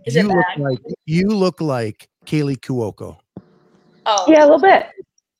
Is 0.05 0.15
you 0.15 0.22
it 0.22 0.27
look 0.27 0.46
like 0.58 0.79
you 1.05 1.27
look 1.27 1.62
like 1.62 2.08
Kaley 2.25 2.58
Cuoco. 2.58 3.17
Oh, 4.05 4.25
Yeah, 4.27 4.43
a 4.43 4.46
little 4.46 4.60
bit. 4.62 4.88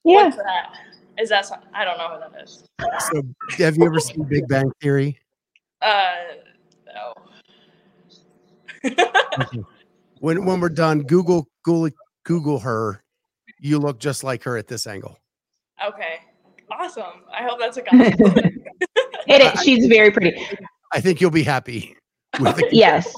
Yeah. 0.04 0.26
What's 0.26 0.38
that? 0.38 0.74
Is 1.20 1.30
that? 1.30 1.46
Some, 1.46 1.60
I 1.74 1.84
don't 1.86 1.98
know 1.98 2.10
who 2.10 2.20
that 2.20 2.44
is. 2.44 2.64
So, 3.12 3.22
have 3.64 3.76
you 3.78 3.86
ever 3.86 4.00
seen 4.08 4.24
Big 4.24 4.48
Bang 4.48 4.72
Theory? 4.82 5.20
Uh, 5.82 6.12
no. 6.94 7.14
When 10.20 10.46
when 10.46 10.60
we're 10.60 10.70
done, 10.70 11.02
Google 11.04 11.48
Google 11.64 11.90
Google 12.24 12.60
her. 12.60 13.04
You 13.60 13.78
look 13.80 14.00
just 14.00 14.24
like 14.24 14.44
her 14.44 14.58
at 14.58 14.68
this 14.68 14.88
angle. 14.88 15.18
okay. 15.88 16.20
Awesome. 16.72 17.24
I 17.32 17.44
hope 17.44 17.60
that's 17.60 17.78
a 17.78 17.82
compliment. 17.84 18.64
It 19.28 19.42
is. 19.54 19.62
She's 19.64 19.86
very 19.88 20.10
pretty. 20.10 20.42
I 20.94 21.02
think 21.02 21.20
you'll 21.22 21.30
be 21.30 21.44
happy. 21.44 21.96
With 22.40 22.56
the, 22.56 22.70
Yes. 22.72 23.14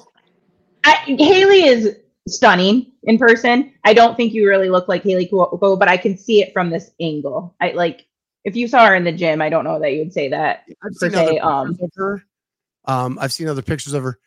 I, 0.84 0.96
Hailey 1.18 1.63
is 1.66 1.98
stunning 2.28 2.92
in 3.04 3.18
person. 3.18 3.74
I 3.84 3.94
don't 3.94 4.16
think 4.16 4.34
you 4.34 4.48
really 4.48 4.70
look 4.70 4.88
like 4.88 5.04
Haley 5.04 5.28
Cuoco, 5.28 5.78
but 5.78 5.88
I 5.88 5.98
can 5.98 6.18
see 6.18 6.42
it 6.42 6.54
from 6.54 6.70
this 6.70 6.92
angle. 7.00 7.56
I 7.62 7.72
like 7.72 8.06
if 8.44 8.56
you 8.56 8.68
saw 8.68 8.86
her 8.88 8.96
in 8.96 9.04
the 9.04 9.12
gym, 9.12 9.42
I 9.42 9.50
don't 9.50 9.63
know 9.63 9.80
that 9.80 9.94
you 9.94 10.00
would 10.00 10.13
say 10.13 10.30
that. 10.30 10.63
I've 10.84 10.94
per 10.94 11.10
seen 11.10 11.16
other 11.16 11.32
se, 11.32 11.40
um, 11.40 11.78
of 11.82 11.92
her. 11.96 12.24
Um, 12.86 13.18
I've 13.22 13.32
seen 13.32 13.48
other 13.48 13.62
pictures 13.62 13.94
of 13.94 14.04
her, 14.04 14.20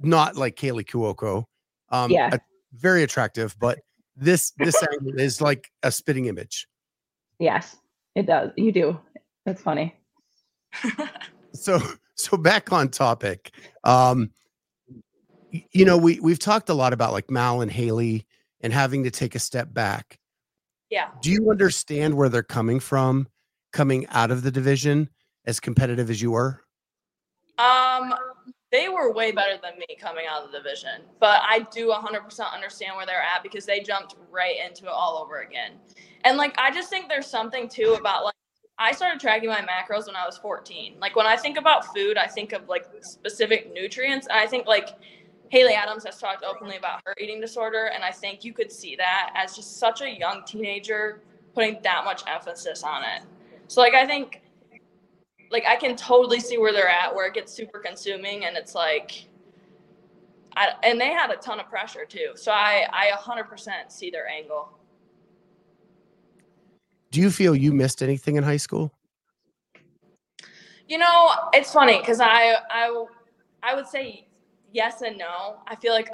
not 0.00 0.36
like 0.36 0.56
Kaley 0.56 0.84
Cuoco. 0.84 1.44
Um, 1.90 2.10
Yeah. 2.10 2.30
a- 2.34 2.40
very 2.72 3.02
attractive, 3.02 3.56
but 3.58 3.78
this 4.16 4.52
this 4.58 4.80
angle 4.92 5.18
is 5.18 5.40
like 5.40 5.70
a 5.82 5.90
spitting 5.92 6.26
image. 6.26 6.66
Yes, 7.38 7.76
it 8.14 8.26
does. 8.26 8.50
You 8.56 8.72
do. 8.72 9.00
That's 9.46 9.62
funny. 9.62 9.96
so 11.52 11.80
so 12.14 12.36
back 12.36 12.72
on 12.72 12.88
topic 12.88 13.50
um 13.82 14.20
y- 14.20 14.28
you 15.50 15.84
know 15.84 15.96
we 15.96 16.20
we've 16.20 16.38
talked 16.38 16.68
a 16.68 16.74
lot 16.74 16.92
about 16.92 17.12
like 17.12 17.30
mal 17.30 17.60
and 17.60 17.70
haley 17.70 18.26
and 18.60 18.72
having 18.72 19.04
to 19.04 19.10
take 19.10 19.34
a 19.34 19.38
step 19.38 19.72
back 19.72 20.18
yeah. 20.90 21.08
do 21.22 21.30
you 21.30 21.50
understand 21.50 22.14
where 22.14 22.28
they're 22.28 22.42
coming 22.42 22.80
from 22.80 23.28
coming 23.72 24.06
out 24.08 24.30
of 24.30 24.42
the 24.42 24.50
division 24.50 25.08
as 25.46 25.60
competitive 25.60 26.10
as 26.10 26.20
you 26.20 26.32
were 26.32 26.62
Um, 27.58 28.14
they 28.70 28.88
were 28.88 29.12
way 29.12 29.32
better 29.32 29.58
than 29.60 29.78
me 29.78 29.96
coming 30.00 30.26
out 30.30 30.44
of 30.44 30.52
the 30.52 30.58
division, 30.58 31.02
but 31.18 31.42
I 31.44 31.66
do 31.72 31.88
100% 31.88 32.54
understand 32.54 32.96
where 32.96 33.04
they're 33.04 33.20
at 33.20 33.42
because 33.42 33.66
they 33.66 33.80
jumped 33.80 34.14
right 34.30 34.56
into 34.64 34.84
it 34.84 34.92
all 34.92 35.18
over 35.18 35.40
again. 35.40 35.72
And 36.24 36.38
like, 36.38 36.56
I 36.56 36.70
just 36.70 36.88
think 36.88 37.08
there's 37.08 37.26
something 37.26 37.68
too 37.68 37.96
about 37.98 38.24
like, 38.24 38.34
I 38.78 38.92
started 38.92 39.20
tracking 39.20 39.48
my 39.48 39.60
macros 39.60 40.06
when 40.06 40.16
I 40.16 40.24
was 40.24 40.38
14. 40.38 40.96
Like, 41.00 41.16
when 41.16 41.26
I 41.26 41.36
think 41.36 41.58
about 41.58 41.92
food, 41.94 42.16
I 42.16 42.26
think 42.26 42.52
of 42.52 42.68
like 42.68 42.86
specific 43.02 43.72
nutrients. 43.74 44.28
And 44.28 44.38
I 44.38 44.46
think 44.46 44.66
like 44.66 44.90
Haley 45.50 45.74
Adams 45.74 46.04
has 46.04 46.18
talked 46.18 46.44
openly 46.44 46.76
about 46.76 47.00
her 47.04 47.14
eating 47.20 47.40
disorder. 47.40 47.90
And 47.94 48.02
I 48.02 48.10
think 48.10 48.44
you 48.44 48.52
could 48.52 48.72
see 48.72 48.96
that 48.96 49.32
as 49.36 49.54
just 49.54 49.78
such 49.78 50.00
a 50.00 50.10
young 50.10 50.42
teenager 50.46 51.22
putting 51.54 51.80
that 51.82 52.04
much 52.04 52.22
emphasis 52.26 52.82
on 52.82 53.02
it. 53.02 53.22
So, 53.66 53.80
like, 53.80 53.94
I 53.94 54.06
think 54.06 54.42
like 55.50 55.64
I 55.66 55.76
can 55.76 55.96
totally 55.96 56.40
see 56.40 56.58
where 56.58 56.72
they're 56.72 56.88
at, 56.88 57.14
where 57.14 57.26
it 57.26 57.34
gets 57.34 57.52
super 57.52 57.80
consuming, 57.80 58.44
and 58.44 58.56
it's 58.56 58.74
like, 58.74 59.26
I 60.56 60.70
and 60.82 61.00
they 61.00 61.08
had 61.08 61.30
a 61.30 61.36
ton 61.36 61.60
of 61.60 61.68
pressure 61.68 62.04
too. 62.04 62.32
So 62.36 62.52
I 62.52 62.86
I 62.92 63.10
100% 63.16 63.90
see 63.90 64.10
their 64.10 64.28
angle. 64.28 64.70
do 67.10 67.20
you 67.20 67.30
feel 67.30 67.54
you 67.56 67.72
missed 67.72 68.02
anything 68.02 68.36
in 68.36 68.44
high 68.44 68.56
school 68.56 68.92
You 70.88 70.98
know, 70.98 71.30
it's 71.52 71.72
funny 71.72 71.98
because 71.98 72.20
I 72.20 72.56
I 72.70 73.04
I 73.62 73.74
would 73.74 73.86
say 73.86 74.26
yes 74.72 75.02
and 75.02 75.18
no. 75.18 75.56
I 75.66 75.76
feel 75.76 75.92
like 75.92 76.10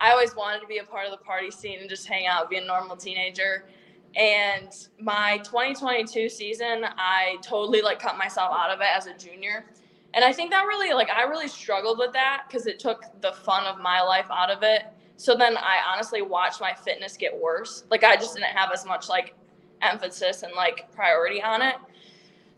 I 0.00 0.10
always 0.10 0.34
wanted 0.34 0.60
to 0.60 0.66
be 0.66 0.78
a 0.78 0.84
part 0.84 1.06
of 1.06 1.12
the 1.12 1.24
party 1.24 1.50
scene 1.50 1.80
and 1.80 1.88
just 1.88 2.06
hang 2.06 2.26
out, 2.26 2.50
be 2.50 2.56
a 2.56 2.64
normal 2.64 2.96
teenager. 2.96 3.66
And 4.14 4.70
my 4.98 5.38
2022 5.38 6.28
season, 6.28 6.84
I 6.84 7.36
totally 7.42 7.82
like 7.82 7.98
cut 7.98 8.16
myself 8.16 8.50
out 8.54 8.70
of 8.70 8.80
it 8.80 8.88
as 8.94 9.06
a 9.06 9.16
junior. 9.16 9.66
And 10.14 10.24
I 10.24 10.32
think 10.32 10.50
that 10.50 10.64
really 10.64 10.94
like 10.94 11.10
I 11.10 11.24
really 11.24 11.48
struggled 11.48 11.98
with 11.98 12.12
that 12.14 12.44
because 12.48 12.66
it 12.66 12.78
took 12.78 13.04
the 13.20 13.32
fun 13.32 13.66
of 13.66 13.78
my 13.80 14.00
life 14.00 14.26
out 14.30 14.50
of 14.50 14.62
it. 14.62 14.84
So 15.18 15.34
then 15.34 15.56
I 15.56 15.80
honestly 15.92 16.22
watched 16.22 16.60
my 16.60 16.72
fitness 16.72 17.16
get 17.16 17.36
worse. 17.38 17.84
Like 17.90 18.04
I 18.04 18.16
just 18.16 18.34
didn't 18.34 18.56
have 18.56 18.70
as 18.72 18.86
much 18.86 19.08
like 19.08 19.34
emphasis 19.82 20.42
and 20.42 20.52
like 20.54 20.90
priority 20.92 21.42
on 21.42 21.60
it. 21.60 21.76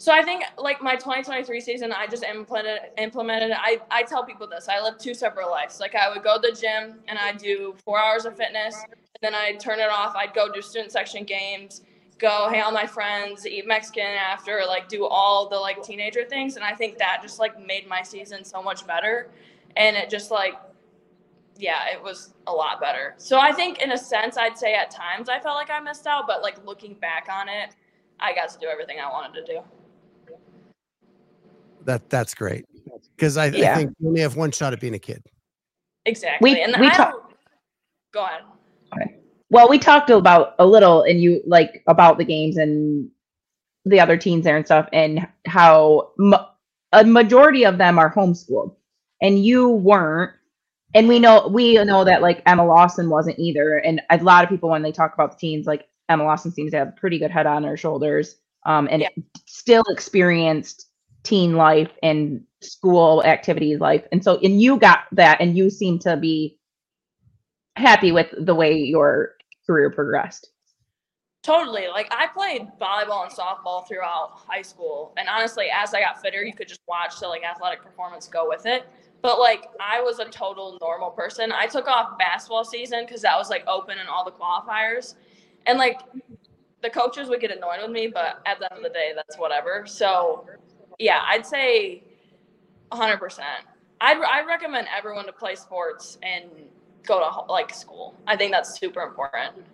So 0.01 0.13
I 0.13 0.23
think 0.23 0.45
like 0.57 0.81
my 0.81 0.95
2023 0.95 1.61
season, 1.61 1.93
I 1.93 2.07
just 2.07 2.23
implemented 2.23 2.93
implemented. 2.99 3.51
I 3.53 3.81
I 3.91 4.05
tell 4.05 4.25
people 4.25 4.47
this. 4.47 4.69
I 4.69 4.81
live 4.81 4.97
two 4.97 5.13
separate 5.13 5.51
lives. 5.51 5.81
Like 5.81 5.97
I 5.97 6.09
would 6.09 6.23
go 6.23 6.41
to 6.41 6.49
the 6.51 6.57
gym 6.59 7.01
and 7.09 7.19
I 7.19 7.33
do 7.33 7.75
four 7.85 7.99
hours 7.99 8.25
of 8.25 8.37
fitness, 8.37 8.77
and 8.85 8.95
then 9.21 9.35
I'd 9.35 9.59
turn 9.59 9.81
it 9.81 9.91
off. 9.91 10.15
I'd 10.15 10.35
go 10.35 10.53
do 10.53 10.63
student 10.63 10.93
section 10.93 11.25
games, 11.25 11.83
go 12.19 12.49
hang 12.49 12.61
out 12.61 12.73
with 12.73 12.81
my 12.81 12.87
friends, 12.87 13.45
eat 13.45 13.67
Mexican 13.67 14.05
after, 14.05 14.63
like 14.69 14.89
do 14.89 15.05
all 15.05 15.49
the 15.49 15.57
like 15.59 15.83
teenager 15.83 16.25
things. 16.25 16.55
And 16.55 16.65
I 16.65 16.75
think 16.75 16.99
that 16.99 17.19
just 17.21 17.41
like 17.41 17.61
made 17.67 17.89
my 17.89 18.03
season 18.03 18.45
so 18.45 18.63
much 18.63 18.87
better, 18.87 19.31
and 19.77 19.97
it 19.97 20.11
just 20.11 20.31
like 20.31 20.55
yeah, 21.57 21.89
it 21.93 22.01
was 22.01 22.35
a 22.47 22.53
lot 22.53 22.81
better. 22.81 23.15
So 23.19 23.41
I 23.41 23.51
think 23.51 23.83
in 23.83 23.91
a 23.91 23.99
sense, 23.99 24.37
I'd 24.37 24.57
say 24.57 24.75
at 24.75 24.93
times 24.93 25.29
I 25.29 25.41
felt 25.41 25.57
like 25.57 25.71
I 25.71 25.81
missed 25.81 26.07
out, 26.07 26.29
but 26.29 26.41
like 26.41 26.65
looking 26.65 26.95
back 26.95 27.27
on 27.29 27.49
it, 27.49 27.75
I 28.21 28.33
got 28.33 28.51
to 28.51 28.59
do 28.61 28.69
everything 28.69 28.99
I 29.01 29.09
wanted 29.11 29.45
to 29.45 29.55
do. 29.55 29.61
That 31.89 32.09
that's 32.11 32.35
great 32.35 32.65
because 33.17 33.37
I, 33.37 33.47
I 33.47 33.75
think 33.75 33.95
you 33.99 34.09
only 34.09 34.21
have 34.21 34.37
one 34.37 34.51
shot 34.53 34.73
at 34.73 34.81
being 34.81 34.95
a 34.95 34.99
kid 34.99 35.23
Exactly. 36.07 36.53
We- 36.55 36.63
and 36.63 36.75
we 36.81 36.87
I 36.87 36.91
talk- 36.91 37.11
don't- 37.13 37.25
go 38.13 38.25
ahead. 38.25 38.43
Well, 39.51 39.69
we 39.69 39.79
talked 39.79 40.11
about 40.11 40.55
a 40.59 40.67
little, 40.67 41.03
and 41.03 41.21
you 41.23 41.43
like 41.47 41.83
about 41.87 42.19
the 42.19 42.25
games 42.25 42.59
and 42.59 43.11
the 43.87 43.99
other 44.01 44.17
teens 44.19 44.45
there 44.45 44.57
and 44.59 44.65
stuff, 44.67 44.87
and 44.93 45.27
how 45.47 46.11
m- 46.21 46.35
a 46.93 47.05
majority 47.05 47.65
of 47.65 47.79
them 47.79 47.99
are 47.99 48.13
homeschooled, 48.13 48.75
and 49.23 49.43
you 49.45 49.69
weren't. 49.71 50.33
And 50.95 51.09
we 51.09 51.19
know 51.19 51.49
we 51.49 51.83
know 51.85 52.05
that 52.05 52.21
like 52.23 52.43
Emma 52.47 52.65
Lawson 52.67 53.09
wasn't 53.11 53.39
either, 53.39 53.79
and 53.79 54.03
a 54.11 54.19
lot 54.19 54.45
of 54.45 54.51
people 54.51 54.69
when 54.69 54.83
they 54.83 54.93
talk 54.93 55.15
about 55.15 55.33
the 55.33 55.39
teens, 55.39 55.67
like 55.67 55.87
Emma 56.11 56.25
Lawson 56.25 56.51
seems 56.53 56.71
to 56.73 56.79
have 56.79 56.89
a 56.89 56.93
pretty 56.93 57.19
good 57.19 57.31
head 57.31 57.47
on 57.47 57.65
her 57.65 57.77
shoulders, 57.77 58.37
um, 58.67 58.87
and 58.91 59.01
Yeah. 59.03 59.09
still 59.47 59.85
experienced 59.89 60.88
teen 61.29 61.55
life 61.55 61.91
and 62.03 62.43
school 62.61 63.23
activities 63.25 63.81
life, 63.81 64.05
and 64.13 64.25
so 64.25 64.39
and 64.39 64.61
you 64.61 64.79
got 64.79 65.01
that, 65.13 65.41
and 65.41 65.57
you 65.57 65.71
seem 65.71 65.99
to 66.01 66.17
be 66.17 66.59
happy 67.77 68.13
with 68.13 68.29
the 68.39 68.55
way 68.55 68.75
your 68.75 69.35
career 69.67 69.91
progressed. 69.91 70.51
Totally. 71.43 71.87
Like 71.89 72.09
I 72.11 72.27
played 72.27 72.69
volleyball 72.81 73.25
and 73.25 73.33
softball 73.33 73.87
throughout 73.87 74.33
high 74.47 74.63
school. 74.63 75.15
And 75.17 75.29
honestly, 75.29 75.67
as 75.73 75.95
I 75.95 76.01
got 76.01 76.21
fitter, 76.21 76.45
you 76.45 76.53
could 76.53 76.69
just 76.69 76.81
watch 76.89 77.21
the 77.21 77.29
like 77.29 77.43
athletic 77.45 77.83
performance 77.83 78.27
go 78.27 78.49
with 78.49 78.67
it. 78.67 78.87
But 79.23 79.39
like 79.39 79.67
I 79.81 80.01
was 80.01 80.19
a 80.19 80.25
total 80.27 80.77
normal 80.81 81.11
person. 81.11 81.53
I 81.53 81.67
took 81.67 81.87
off 81.87 82.19
basketball 82.19 82.65
season 82.65 83.05
because 83.07 83.23
that 83.23 83.37
was 83.37 83.51
like 83.51 83.67
open 83.67 83.99
in 83.99 84.09
all 84.09 84.25
the 84.25 84.33
qualifiers. 84.33 85.15
And 85.67 85.79
like 85.79 86.01
the 86.83 86.91
coaches 86.91 87.29
would 87.29 87.41
get 87.41 87.51
annoyed 87.51 87.81
with 87.83 87.91
me, 87.91 88.09
but 88.09 88.41
at 88.47 88.59
the 88.59 88.73
end 88.73 88.85
of 88.85 88.93
the 88.93 88.95
day, 88.95 89.13
that's 89.15 89.39
whatever. 89.39 89.85
So 89.87 90.47
yeah, 90.99 91.23
I'd 91.27 91.47
say 91.47 92.03
100%. 92.93 93.41
I'd, 94.01 94.17
I 94.19 94.45
recommend 94.47 94.87
everyone 94.97 95.27
to 95.27 95.33
play 95.33 95.55
sports 95.55 96.19
and 96.23 96.45
go 97.07 97.19
to 97.19 97.53
like 97.53 97.75
school. 97.75 98.15
I 98.27 98.37
think 98.37 98.53
that's 98.53 98.79
super 98.79 99.01
important. 99.03 99.65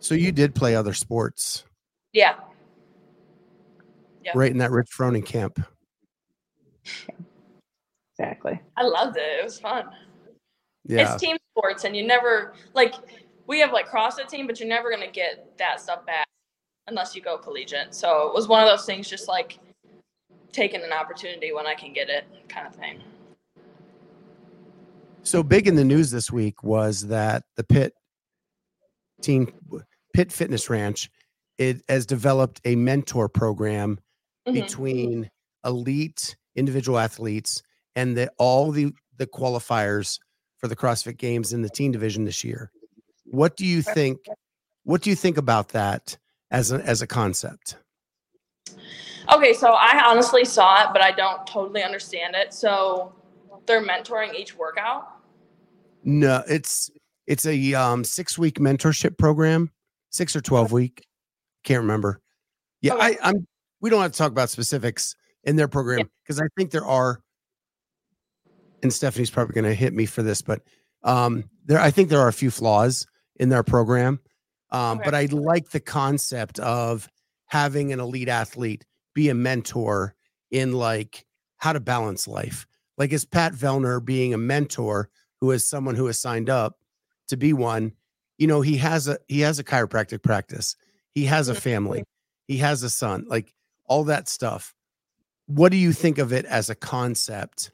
so 0.00 0.14
you 0.14 0.32
did 0.32 0.54
play 0.54 0.74
other 0.74 0.92
sports 0.94 1.64
Yeah. 2.12 2.34
Yeah. 4.24 4.32
right 4.34 4.50
in 4.50 4.58
that 4.58 4.70
rich 4.70 4.88
froning 4.90 5.24
camp 5.24 5.60
Exactly. 8.18 8.60
I 8.76 8.82
loved 8.84 9.16
it. 9.16 9.40
It 9.40 9.44
was 9.44 9.58
fun. 9.58 9.86
yeah 10.86 11.12
It's 11.12 11.20
team 11.20 11.36
sports, 11.56 11.84
and 11.84 11.96
you 11.96 12.06
never 12.06 12.54
like 12.74 12.94
we 13.46 13.58
have 13.60 13.72
like 13.72 13.88
CrossFit 13.88 14.28
team, 14.28 14.46
but 14.46 14.60
you're 14.60 14.68
never 14.68 14.90
gonna 14.90 15.10
get 15.10 15.56
that 15.58 15.80
stuff 15.80 16.04
back 16.06 16.26
unless 16.86 17.14
you 17.16 17.22
go 17.22 17.36
collegiate. 17.38 17.94
So 17.94 18.28
it 18.28 18.34
was 18.34 18.46
one 18.46 18.62
of 18.62 18.68
those 18.68 18.84
things. 18.86 19.08
Just 19.08 19.28
like 19.28 19.58
taking 20.54 20.82
an 20.82 20.92
opportunity 20.92 21.52
when 21.52 21.66
I 21.66 21.74
can 21.74 21.92
get 21.92 22.08
it, 22.08 22.24
kind 22.48 22.66
of 22.66 22.74
thing. 22.74 23.02
So 25.22 25.42
big 25.42 25.66
in 25.66 25.74
the 25.74 25.84
news 25.84 26.10
this 26.10 26.30
week 26.30 26.62
was 26.62 27.08
that 27.08 27.42
the 27.56 27.64
Pit 27.64 27.94
Team 29.20 29.52
Pit 30.12 30.30
Fitness 30.30 30.70
Ranch 30.70 31.10
it 31.56 31.82
has 31.88 32.04
developed 32.04 32.60
a 32.64 32.74
mentor 32.76 33.28
program 33.28 33.98
Mhm. 34.46 34.54
between 34.54 35.30
elite 35.64 36.36
individual 36.56 36.98
athletes 36.98 37.62
and 37.96 38.16
the 38.16 38.30
all 38.38 38.70
the 38.70 38.92
the 39.16 39.26
qualifiers 39.26 40.18
for 40.58 40.68
the 40.68 40.76
CrossFit 40.76 41.16
Games 41.16 41.52
in 41.52 41.62
the 41.62 41.70
teen 41.70 41.92
division 41.92 42.24
this 42.24 42.44
year. 42.44 42.70
What 43.24 43.56
do 43.56 43.64
you 43.64 43.82
think? 43.82 44.18
What 44.82 45.02
do 45.02 45.10
you 45.10 45.16
think 45.16 45.36
about 45.38 45.68
that 45.70 46.18
as 46.50 46.70
a 46.70 46.76
as 46.82 47.00
a 47.02 47.06
concept? 47.06 47.76
Okay, 49.32 49.54
so 49.54 49.72
I 49.72 50.02
honestly 50.04 50.44
saw 50.44 50.84
it, 50.84 50.88
but 50.92 51.00
I 51.00 51.10
don't 51.10 51.46
totally 51.46 51.82
understand 51.82 52.34
it. 52.36 52.52
So 52.52 53.14
they're 53.66 53.82
mentoring 53.82 54.34
each 54.34 54.56
workout. 54.56 55.08
No, 56.02 56.42
it's 56.46 56.90
it's 57.26 57.46
a 57.46 57.74
um, 57.74 58.04
six 58.04 58.36
week 58.36 58.58
mentorship 58.58 59.16
program, 59.16 59.70
six 60.10 60.36
or 60.36 60.40
twelve 60.42 60.72
week. 60.72 61.06
Can't 61.64 61.80
remember. 61.80 62.20
Yeah, 62.82 62.94
Okay. 62.94 63.16
I, 63.22 63.28
I'm. 63.28 63.46
We 63.80 63.90
don't 63.90 64.02
have 64.02 64.12
to 64.12 64.18
talk 64.18 64.30
about 64.30 64.50
specifics 64.50 65.14
in 65.44 65.56
their 65.56 65.68
program 65.68 66.08
because 66.22 66.40
I 66.40 66.46
think 66.56 66.70
there 66.70 66.84
are. 66.84 67.20
And 68.82 68.92
Stephanie's 68.92 69.30
probably 69.30 69.54
going 69.54 69.64
to 69.64 69.74
hit 69.74 69.94
me 69.94 70.04
for 70.04 70.22
this, 70.22 70.42
but 70.42 70.60
um, 71.02 71.44
there 71.64 71.80
I 71.80 71.90
think 71.90 72.10
there 72.10 72.20
are 72.20 72.28
a 72.28 72.32
few 72.34 72.50
flaws 72.50 73.06
in 73.36 73.48
their 73.48 73.62
program. 73.62 74.20
Um, 74.70 74.98
Okay. 74.98 75.04
But 75.04 75.14
I 75.14 75.24
like 75.26 75.70
the 75.70 75.80
concept 75.80 76.58
of 76.60 77.08
having 77.54 77.92
an 77.92 78.00
elite 78.00 78.28
athlete 78.28 78.84
be 79.14 79.28
a 79.28 79.34
mentor 79.34 80.12
in 80.50 80.72
like 80.72 81.24
how 81.58 81.72
to 81.72 81.78
balance 81.78 82.26
life. 82.26 82.66
Like 82.98 83.12
is 83.12 83.24
Pat 83.24 83.52
Vellner 83.52 84.04
being 84.04 84.34
a 84.34 84.38
mentor 84.38 85.08
who 85.40 85.52
is 85.52 85.64
someone 85.64 85.94
who 85.94 86.06
has 86.06 86.18
signed 86.18 86.50
up 86.50 86.80
to 87.28 87.36
be 87.36 87.52
one 87.52 87.92
you 88.38 88.48
know 88.48 88.60
he 88.60 88.78
has 88.78 89.06
a 89.06 89.18
he 89.28 89.42
has 89.42 89.60
a 89.60 89.64
chiropractic 89.64 90.20
practice. 90.20 90.74
He 91.14 91.26
has 91.26 91.48
a 91.48 91.54
family. 91.54 92.02
He 92.48 92.56
has 92.56 92.82
a 92.82 92.90
son 92.90 93.26
like 93.28 93.54
all 93.86 94.02
that 94.04 94.28
stuff. 94.28 94.74
What 95.46 95.70
do 95.70 95.78
you 95.78 95.92
think 95.92 96.18
of 96.18 96.32
it 96.32 96.46
as 96.46 96.70
a 96.70 96.74
concept 96.74 97.70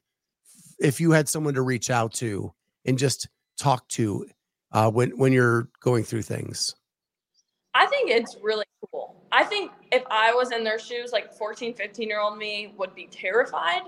if 0.78 1.00
you 1.00 1.12
had 1.12 1.26
someone 1.26 1.54
to 1.54 1.62
reach 1.62 1.88
out 1.88 2.12
to 2.14 2.52
and 2.84 2.98
just 2.98 3.28
talk 3.56 3.88
to 3.96 4.26
uh, 4.72 4.90
when 4.90 5.16
when 5.16 5.32
you're 5.32 5.70
going 5.80 6.04
through 6.04 6.22
things? 6.22 6.74
I 7.72 7.86
think 7.86 8.10
it's 8.10 8.36
really 8.42 8.66
cool. 8.90 8.99
I 9.32 9.44
think 9.44 9.70
if 9.92 10.02
I 10.10 10.34
was 10.34 10.52
in 10.52 10.64
their 10.64 10.78
shoes, 10.78 11.12
like 11.12 11.32
14, 11.32 11.74
15 11.74 12.08
year 12.08 12.20
old 12.20 12.36
me 12.36 12.74
would 12.76 12.94
be 12.94 13.06
terrified. 13.06 13.82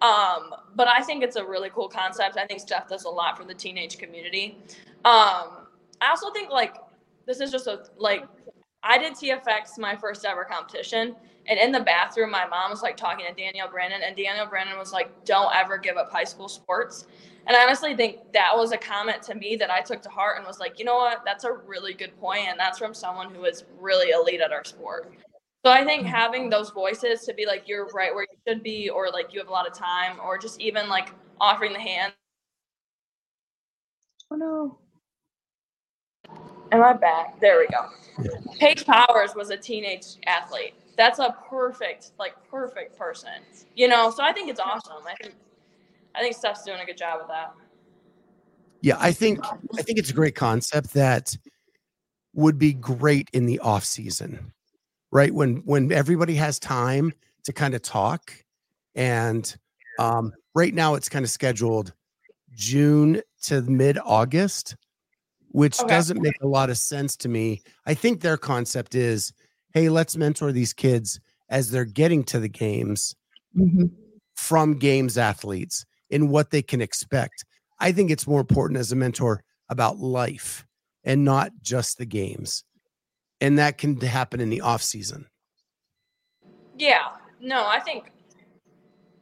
Um, 0.00 0.54
but 0.76 0.86
I 0.86 1.02
think 1.02 1.24
it's 1.24 1.36
a 1.36 1.44
really 1.44 1.70
cool 1.70 1.88
concept. 1.88 2.36
I 2.36 2.46
think 2.46 2.60
Steph 2.60 2.88
does 2.88 3.04
a 3.04 3.08
lot 3.08 3.36
for 3.36 3.44
the 3.44 3.54
teenage 3.54 3.98
community. 3.98 4.58
Um, 5.04 5.66
I 6.00 6.10
also 6.10 6.30
think 6.30 6.50
like 6.50 6.76
this 7.26 7.40
is 7.40 7.50
just 7.50 7.66
a 7.66 7.84
like 7.96 8.24
I 8.82 8.96
did 8.98 9.14
TFX 9.14 9.78
my 9.78 9.96
first 9.96 10.24
ever 10.24 10.44
competition, 10.44 11.16
and 11.46 11.58
in 11.58 11.72
the 11.72 11.80
bathroom, 11.80 12.30
my 12.30 12.46
mom 12.46 12.70
was 12.70 12.82
like 12.82 12.96
talking 12.96 13.26
to 13.26 13.32
Danielle 13.34 13.68
Brandon, 13.68 14.00
and 14.06 14.16
Danielle 14.16 14.46
Brandon 14.46 14.78
was 14.78 14.92
like, 14.92 15.24
"Don't 15.24 15.52
ever 15.54 15.78
give 15.78 15.96
up 15.96 16.12
high 16.12 16.24
school 16.24 16.48
sports." 16.48 17.06
And 17.48 17.56
I 17.56 17.64
honestly 17.64 17.96
think 17.96 18.32
that 18.34 18.50
was 18.54 18.72
a 18.72 18.76
comment 18.76 19.22
to 19.22 19.34
me 19.34 19.56
that 19.56 19.70
I 19.70 19.80
took 19.80 20.02
to 20.02 20.10
heart 20.10 20.36
and 20.36 20.46
was 20.46 20.60
like, 20.60 20.78
you 20.78 20.84
know 20.84 20.96
what, 20.96 21.22
that's 21.24 21.44
a 21.44 21.52
really 21.52 21.94
good 21.94 22.14
point, 22.20 22.46
and 22.46 22.60
that's 22.60 22.78
from 22.78 22.92
someone 22.92 23.34
who 23.34 23.46
is 23.46 23.64
really 23.80 24.10
elite 24.10 24.42
at 24.42 24.52
our 24.52 24.64
sport. 24.64 25.14
So 25.64 25.72
I 25.72 25.82
think 25.82 26.06
having 26.06 26.50
those 26.50 26.70
voices 26.70 27.24
to 27.24 27.32
be 27.32 27.46
like, 27.46 27.66
you're 27.66 27.86
right 27.94 28.14
where 28.14 28.24
you 28.30 28.38
should 28.46 28.62
be, 28.62 28.90
or 28.90 29.08
like 29.10 29.32
you 29.32 29.40
have 29.40 29.48
a 29.48 29.52
lot 29.52 29.66
of 29.66 29.72
time, 29.72 30.18
or 30.22 30.36
just 30.36 30.60
even 30.60 30.90
like 30.90 31.10
offering 31.40 31.72
the 31.72 31.80
hand. 31.80 32.12
Oh 34.30 34.36
no. 34.36 34.78
Am 36.70 36.82
I 36.82 36.92
back? 36.92 37.40
There 37.40 37.58
we 37.58 37.66
go. 37.68 37.86
Paige 38.58 38.84
Powers 38.84 39.34
was 39.34 39.48
a 39.48 39.56
teenage 39.56 40.16
athlete. 40.26 40.74
That's 40.98 41.18
a 41.18 41.34
perfect, 41.48 42.10
like 42.18 42.34
perfect 42.50 42.98
person. 42.98 43.30
You 43.74 43.88
know, 43.88 44.10
so 44.10 44.22
I 44.22 44.34
think 44.34 44.50
it's 44.50 44.60
awesome. 44.60 45.02
I 45.06 45.14
think 45.22 45.34
I 46.18 46.22
think 46.22 46.34
Steph's 46.34 46.64
doing 46.64 46.80
a 46.80 46.84
good 46.84 46.96
job 46.98 47.20
with 47.20 47.28
that. 47.28 47.52
yeah 48.82 48.96
i 48.98 49.12
think 49.12 49.38
i 49.78 49.82
think 49.82 49.98
it's 49.98 50.10
a 50.10 50.14
great 50.14 50.34
concept 50.34 50.92
that 50.94 51.36
would 52.34 52.58
be 52.58 52.72
great 52.72 53.28
in 53.32 53.46
the 53.46 53.58
off 53.60 53.84
season 53.84 54.52
right 55.12 55.32
when 55.32 55.56
when 55.64 55.90
everybody 55.92 56.34
has 56.34 56.58
time 56.58 57.12
to 57.44 57.52
kind 57.52 57.74
of 57.74 57.82
talk 57.82 58.32
and 58.94 59.56
um 59.98 60.32
right 60.54 60.74
now 60.74 60.94
it's 60.94 61.08
kind 61.08 61.24
of 61.24 61.30
scheduled 61.30 61.92
june 62.52 63.20
to 63.42 63.62
mid 63.62 63.98
august 64.04 64.76
which 65.50 65.80
Okay. 65.80 65.88
doesn't 65.88 66.20
make 66.22 66.40
a 66.42 66.46
lot 66.46 66.68
of 66.70 66.78
sense 66.78 67.16
to 67.16 67.28
me 67.28 67.60
i 67.86 67.94
think 67.94 68.20
their 68.20 68.36
concept 68.36 68.94
is 68.94 69.32
hey 69.74 69.88
let's 69.88 70.16
mentor 70.16 70.52
these 70.52 70.72
kids 70.72 71.18
as 71.48 71.70
they're 71.70 71.84
getting 72.02 72.22
to 72.24 72.38
the 72.38 72.48
games 72.48 73.14
Mhm. 73.56 73.90
from 74.36 74.74
games 74.78 75.18
athletes 75.18 75.84
in 76.10 76.28
what 76.28 76.50
they 76.50 76.62
can 76.62 76.80
expect. 76.80 77.44
I 77.78 77.92
think 77.92 78.10
it's 78.10 78.26
more 78.26 78.40
important 78.40 78.80
as 78.80 78.92
a 78.92 78.96
mentor 78.96 79.42
about 79.68 79.98
life 79.98 80.66
and 81.04 81.24
not 81.24 81.52
just 81.62 81.98
the 81.98 82.06
games. 82.06 82.64
And 83.40 83.58
that 83.58 83.78
can 83.78 84.00
happen 84.00 84.40
in 84.40 84.50
the 84.50 84.62
off 84.62 84.82
season. 84.82 85.26
Yeah, 86.76 87.08
no, 87.40 87.66
I 87.66 87.80
think 87.80 88.10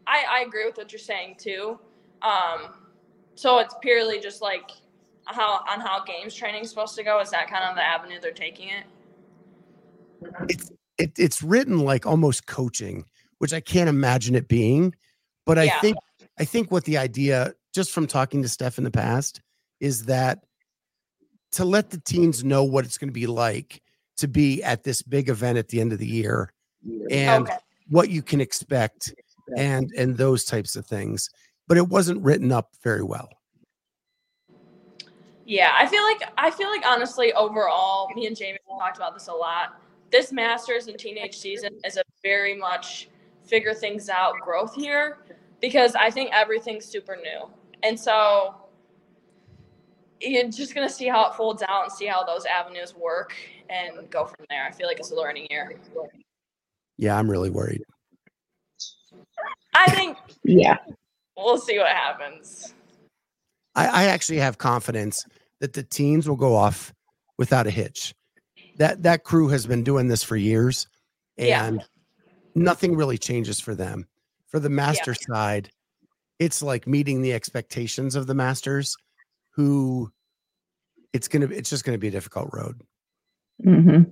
I, 0.07 0.25
I 0.31 0.40
agree 0.40 0.64
with 0.66 0.77
what 0.77 0.92
you're 0.92 0.99
saying 0.99 1.37
too. 1.38 1.79
Um, 2.22 2.75
so 3.35 3.59
it's 3.59 3.75
purely 3.83 4.20
just 4.20 4.40
like 4.40 4.70
how 5.27 5.61
on 5.70 5.81
how 5.81 6.05
games 6.05 6.35
training 6.35 6.62
is 6.62 6.70
supposed 6.70 6.94
to 6.96 7.03
go. 7.03 7.20
Is 7.20 7.31
that 7.31 7.51
kind 7.51 7.64
of 7.64 7.75
the 7.75 7.83
avenue 7.83 8.18
they're 8.20 8.33
taking 8.33 8.68
it? 8.70 8.85
It's 10.49 10.70
it, 10.99 11.12
it's 11.18 11.42
written 11.42 11.81
like 11.81 12.07
almost 12.07 12.46
coaching, 12.46 13.05
which 13.38 13.53
I 13.53 13.61
can't 13.61 13.88
imagine 13.88 14.35
it 14.35 14.49
being. 14.49 14.94
But 15.44 15.59
I 15.59 15.64
Yeah. 15.64 15.81
think 15.81 15.96
I 16.38 16.44
think 16.44 16.70
what 16.70 16.85
the 16.85 16.99
idea, 16.99 17.55
just 17.75 17.92
from 17.92 18.07
talking 18.07 18.42
to 18.42 18.49
Steph 18.49 18.79
in 18.79 18.85
the 18.85 18.90
past, 18.90 19.40
is 19.81 20.05
that 20.07 20.44
to 21.53 21.64
let 21.64 21.90
the 21.90 22.01
teens 22.01 22.44
know 22.44 22.64
what 22.64 22.85
it's 22.85 22.99
going 22.99 23.09
to 23.09 23.12
be 23.12 23.27
like 23.27 23.81
to 24.18 24.29
be 24.29 24.62
at 24.62 24.85
this 24.85 25.03
big 25.03 25.29
event 25.29 25.59
at 25.59 25.68
the 25.68 25.81
end 25.81 25.92
of 25.92 25.99
the 25.99 26.07
year 26.07 26.53
and 27.11 27.44
okay. 27.44 27.57
what 27.88 28.11
you 28.11 28.22
can 28.22 28.40
expect 28.40 29.14
and 29.57 29.90
and 29.96 30.16
those 30.16 30.44
types 30.44 30.77
of 30.77 30.87
things 30.87 31.31
but 31.68 31.77
it 31.77 31.88
wasn't 31.88 32.20
written 32.22 32.51
up 32.53 32.70
very 32.83 33.03
well 33.03 33.29
Yeah, 35.46 35.72
I 35.77 35.87
feel 35.87 36.03
like 36.03 36.22
I 36.37 36.51
feel 36.51 36.68
like 36.68 36.85
honestly 36.85 37.33
overall, 37.35 38.09
me 38.16 38.27
and 38.27 38.37
Jamie 38.37 38.59
have 38.68 38.79
talked 38.81 38.96
about 38.96 39.14
this 39.14 39.29
a 39.29 39.33
lot. 39.33 39.81
This 40.11 40.33
Masters 40.33 40.88
and 40.88 40.99
teenage 40.99 41.37
season 41.37 41.70
is 41.85 41.96
a 41.96 42.03
very 42.22 42.57
much 42.57 43.09
figure 43.44 43.72
things 43.72 44.09
out 44.09 44.35
growth 44.42 44.77
year 44.77 45.18
because 45.61 45.95
I 45.95 46.11
think 46.11 46.31
everything's 46.33 46.85
super 46.85 47.16
new, 47.16 47.49
and 47.83 47.99
so 47.99 48.55
you're 50.21 50.49
just 50.51 50.75
gonna 50.75 50.88
see 50.88 51.07
how 51.09 51.29
it 51.31 51.35
folds 51.35 51.62
out 51.62 51.85
and 51.85 51.92
see 51.92 52.07
how 52.07 52.25
those 52.25 52.45
avenues 52.47 52.95
work 52.95 53.35
and 53.69 54.09
go 54.11 54.25
from 54.25 54.47
there. 54.49 54.64
I 54.66 54.71
feel 54.73 54.87
like 54.87 54.99
it's 54.99 55.11
a 55.11 55.14
learning 55.14 55.47
year. 55.51 55.79
yeah 56.99 57.19
i'm 57.19 57.31
really 57.31 57.51
worried 57.51 57.83
I 59.75 59.90
think 59.90 60.16
Yeah. 60.42 60.77
we'll 61.37 61.59
see 61.59 61.79
what 61.79 61.88
happens. 61.88 62.73
i, 63.75 63.87
I 63.87 64.05
actually 64.05 64.38
have 64.38 64.57
confidence 64.57 65.23
that 65.61 65.75
the 65.75 65.83
teens 65.83 66.27
will 66.27 66.37
go 66.37 66.55
off 66.57 66.95
without 67.37 67.66
a 67.66 67.71
hitch 67.71 68.14
that 68.79 69.03
that 69.03 69.25
crew 69.25 69.49
has 69.49 69.66
been 69.66 69.85
doing 69.85 70.09
this 70.09 70.23
for 70.23 70.37
years 70.37 70.87
Yeah. 71.37 71.66
and 71.66 71.85
nothing 72.55 72.97
really 72.97 73.19
changes 73.19 73.61
for 73.61 73.75
them 73.75 74.07
for 74.57 74.61
the 74.61 74.71
master 74.71 75.14
side 75.14 75.71
it's 76.38 76.62
like 76.62 76.87
meeting 76.87 77.23
the 77.23 77.33
expectations 77.33 78.14
of 78.14 78.27
the 78.27 78.35
masters 78.35 78.97
who 79.51 80.11
it's 81.12 81.29
gonna 81.29 81.47
it's 81.47 81.71
just 81.71 81.85
gonna 81.85 81.99
be 81.99 82.09
a 82.09 82.11
difficult 82.11 82.49
road 82.53 82.81
mm-hmm. 83.64 84.03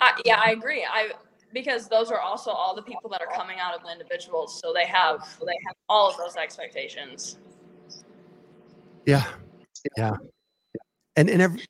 I, 0.00 0.20
yeah, 0.24 0.40
I 0.44 0.50
agree. 0.50 0.84
I 0.84 1.12
because 1.52 1.88
those 1.88 2.10
are 2.10 2.20
also 2.20 2.50
all 2.50 2.74
the 2.74 2.82
people 2.82 3.08
that 3.10 3.22
are 3.22 3.32
coming 3.34 3.58
out 3.58 3.74
of 3.74 3.82
the 3.82 3.90
individuals, 3.90 4.60
so 4.60 4.72
they 4.72 4.86
have 4.86 5.20
they 5.40 5.56
have 5.66 5.76
all 5.88 6.10
of 6.10 6.16
those 6.16 6.36
expectations. 6.36 7.38
Yeah. 9.06 9.24
Yeah. 9.96 10.16
And 11.16 11.30
and 11.30 11.40
every 11.40 11.64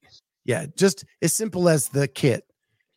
yeah, 0.44 0.66
just 0.76 1.04
as 1.22 1.32
simple 1.32 1.68
as 1.68 1.88
the 1.88 2.08
kit 2.08 2.44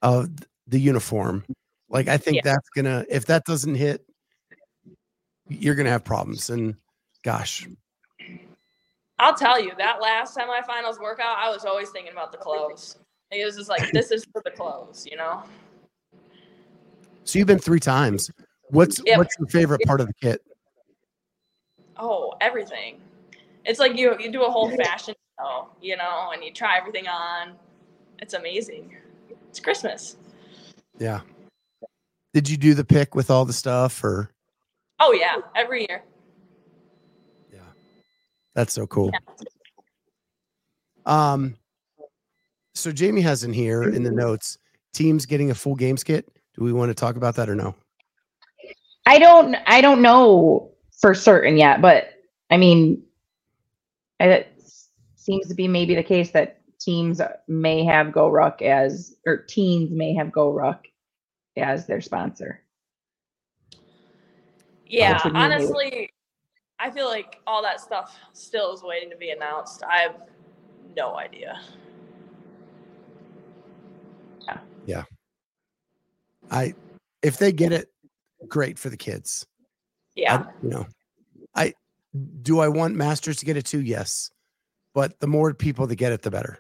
of 0.02 0.30
the 0.68 0.80
uniform. 0.80 1.44
Like 1.90 2.08
I 2.08 2.18
think 2.18 2.38
Yeah. 2.38 2.42
that's 2.44 2.70
gonna 2.70 3.06
if 3.10 3.26
that 3.26 3.44
doesn't 3.46 3.76
hit, 3.76 4.07
you're 5.50 5.76
gonna 5.76 5.90
have 5.90 6.04
problems. 6.04 6.50
And 6.50 6.76
gosh, 7.24 7.68
I'll 9.20 9.36
tell 9.36 9.60
you 9.60 9.74
that 9.78 10.02
last 10.02 10.38
semifinals 10.38 11.02
workout, 11.02 11.38
I 11.38 11.50
was 11.50 11.66
always 11.66 11.90
thinking 11.90 12.12
about 12.12 12.32
the 12.32 12.38
clothes. 12.38 12.98
It 13.32 13.44
was 13.46 13.56
just 13.56 13.70
like 13.70 13.92
this 13.94 14.12
is 14.12 14.26
for 14.32 14.42
the 14.44 14.52
clothes, 14.52 15.08
you 15.10 15.18
know. 15.18 15.44
so 17.24 17.40
you've 17.40 17.48
been 17.48 17.60
three 17.60 17.80
times. 17.80 18.30
What's 18.70 19.02
what's 19.16 19.36
your 19.40 19.48
favorite 19.48 19.82
part 19.86 20.02
of 20.02 20.08
the 20.08 20.14
kit? 20.22 20.42
Oh, 21.98 22.34
everything. 22.42 23.00
It's 23.66 23.80
like 23.80 23.98
you 23.98 24.16
you 24.20 24.32
do 24.32 24.44
a 24.44 24.52
whole 24.52 24.70
fashion 24.76 25.16
show, 25.40 25.68
you 25.82 25.98
know, 25.98 26.32
and 26.34 26.44
you 26.44 26.52
try 26.52 26.78
everything 26.78 27.08
on. 27.08 27.54
It's 28.20 28.34
amazing. 28.34 28.96
It's 29.50 29.60
Christmas. 29.60 30.18
Yeah. 31.00 31.22
Did 32.34 32.50
you 32.50 32.58
do 32.58 32.74
the 32.74 32.84
pick 32.84 33.16
with 33.16 33.32
all 33.32 33.46
the 33.46 33.54
stuff 33.54 34.04
or 34.04 34.32
Oh 35.00 35.14
yeah, 35.14 35.38
every 35.56 35.86
year. 35.88 36.04
yeah. 37.52 37.60
That's 38.56 38.74
so 38.74 38.88
cool. 38.88 39.12
Yeah. 39.14 39.20
Um 41.06 41.56
so 42.74 42.92
Jamie 42.92 43.22
has 43.22 43.44
in 43.44 43.54
here 43.54 43.84
in 43.84 44.04
the 44.04 44.12
notes 44.12 44.58
teams 44.94 45.26
getting 45.26 45.52
a 45.52 45.56
full 45.56 45.76
games 45.76 46.04
kit. 46.04 46.28
Do 46.56 46.64
we 46.64 46.74
want 46.74 46.90
to 46.90 46.96
talk 46.96 47.16
about 47.16 47.36
that 47.36 47.50
or 47.50 47.56
no? 47.56 47.76
I 49.06 49.20
don't 49.20 49.56
I 49.66 49.82
don't 49.82 50.02
know 50.02 50.72
for 51.00 51.14
certain 51.14 51.58
yet, 51.58 51.82
but 51.82 52.10
I 52.50 52.58
mean 52.58 53.04
it 54.20 54.52
seems 55.16 55.48
to 55.48 55.54
be 55.54 55.68
maybe 55.68 55.94
the 55.94 56.04
case 56.04 56.32
that 56.32 56.62
teams 56.80 57.22
may 57.48 57.84
have 57.84 58.12
Go 58.12 58.30
Ruck 58.30 58.62
as 58.62 59.16
or 59.26 59.38
teams 59.38 59.92
may 59.92 60.14
have 60.16 60.32
Go 60.32 60.52
Ruck 60.52 60.86
as 61.56 61.86
their 61.86 62.02
sponsor. 62.02 62.64
Yeah, 64.90 65.14
That's 65.14 65.26
what 65.26 65.34
you 65.34 65.40
need. 65.40 65.46
honestly, 65.46 66.10
I 66.80 66.92
feel 66.92 67.08
like 67.08 67.40
all 67.48 67.62
that 67.64 67.82
stuff 67.82 68.18
still 68.34 68.74
is 68.74 68.84
waiting 68.84 69.10
to 69.10 69.18
be 69.18 69.32
announced. 69.32 69.84
I 69.90 70.00
have 70.00 70.16
no 70.96 71.18
idea. 71.18 71.60
Yeah. 74.86 75.04
I 76.50 76.74
if 77.22 77.38
they 77.38 77.52
get 77.52 77.74
it, 77.74 77.90
great 78.48 78.80
for 78.80 78.90
the 78.90 78.98
kids. 78.98 79.46
Yeah. 80.16 80.46
I, 80.48 80.52
you 80.64 80.70
know, 80.70 80.88
I 81.54 81.74
do 82.42 82.60
I 82.60 82.70
want 82.70 82.96
masters 82.96 83.38
to 83.38 83.46
get 83.46 83.58
it 83.58 83.66
too? 83.66 83.82
Yes. 83.82 84.32
But 84.94 85.20
the 85.20 85.28
more 85.28 85.54
people 85.54 85.86
that 85.88 85.96
get 85.96 86.14
it, 86.14 86.22
the 86.22 86.32
better. 86.32 86.60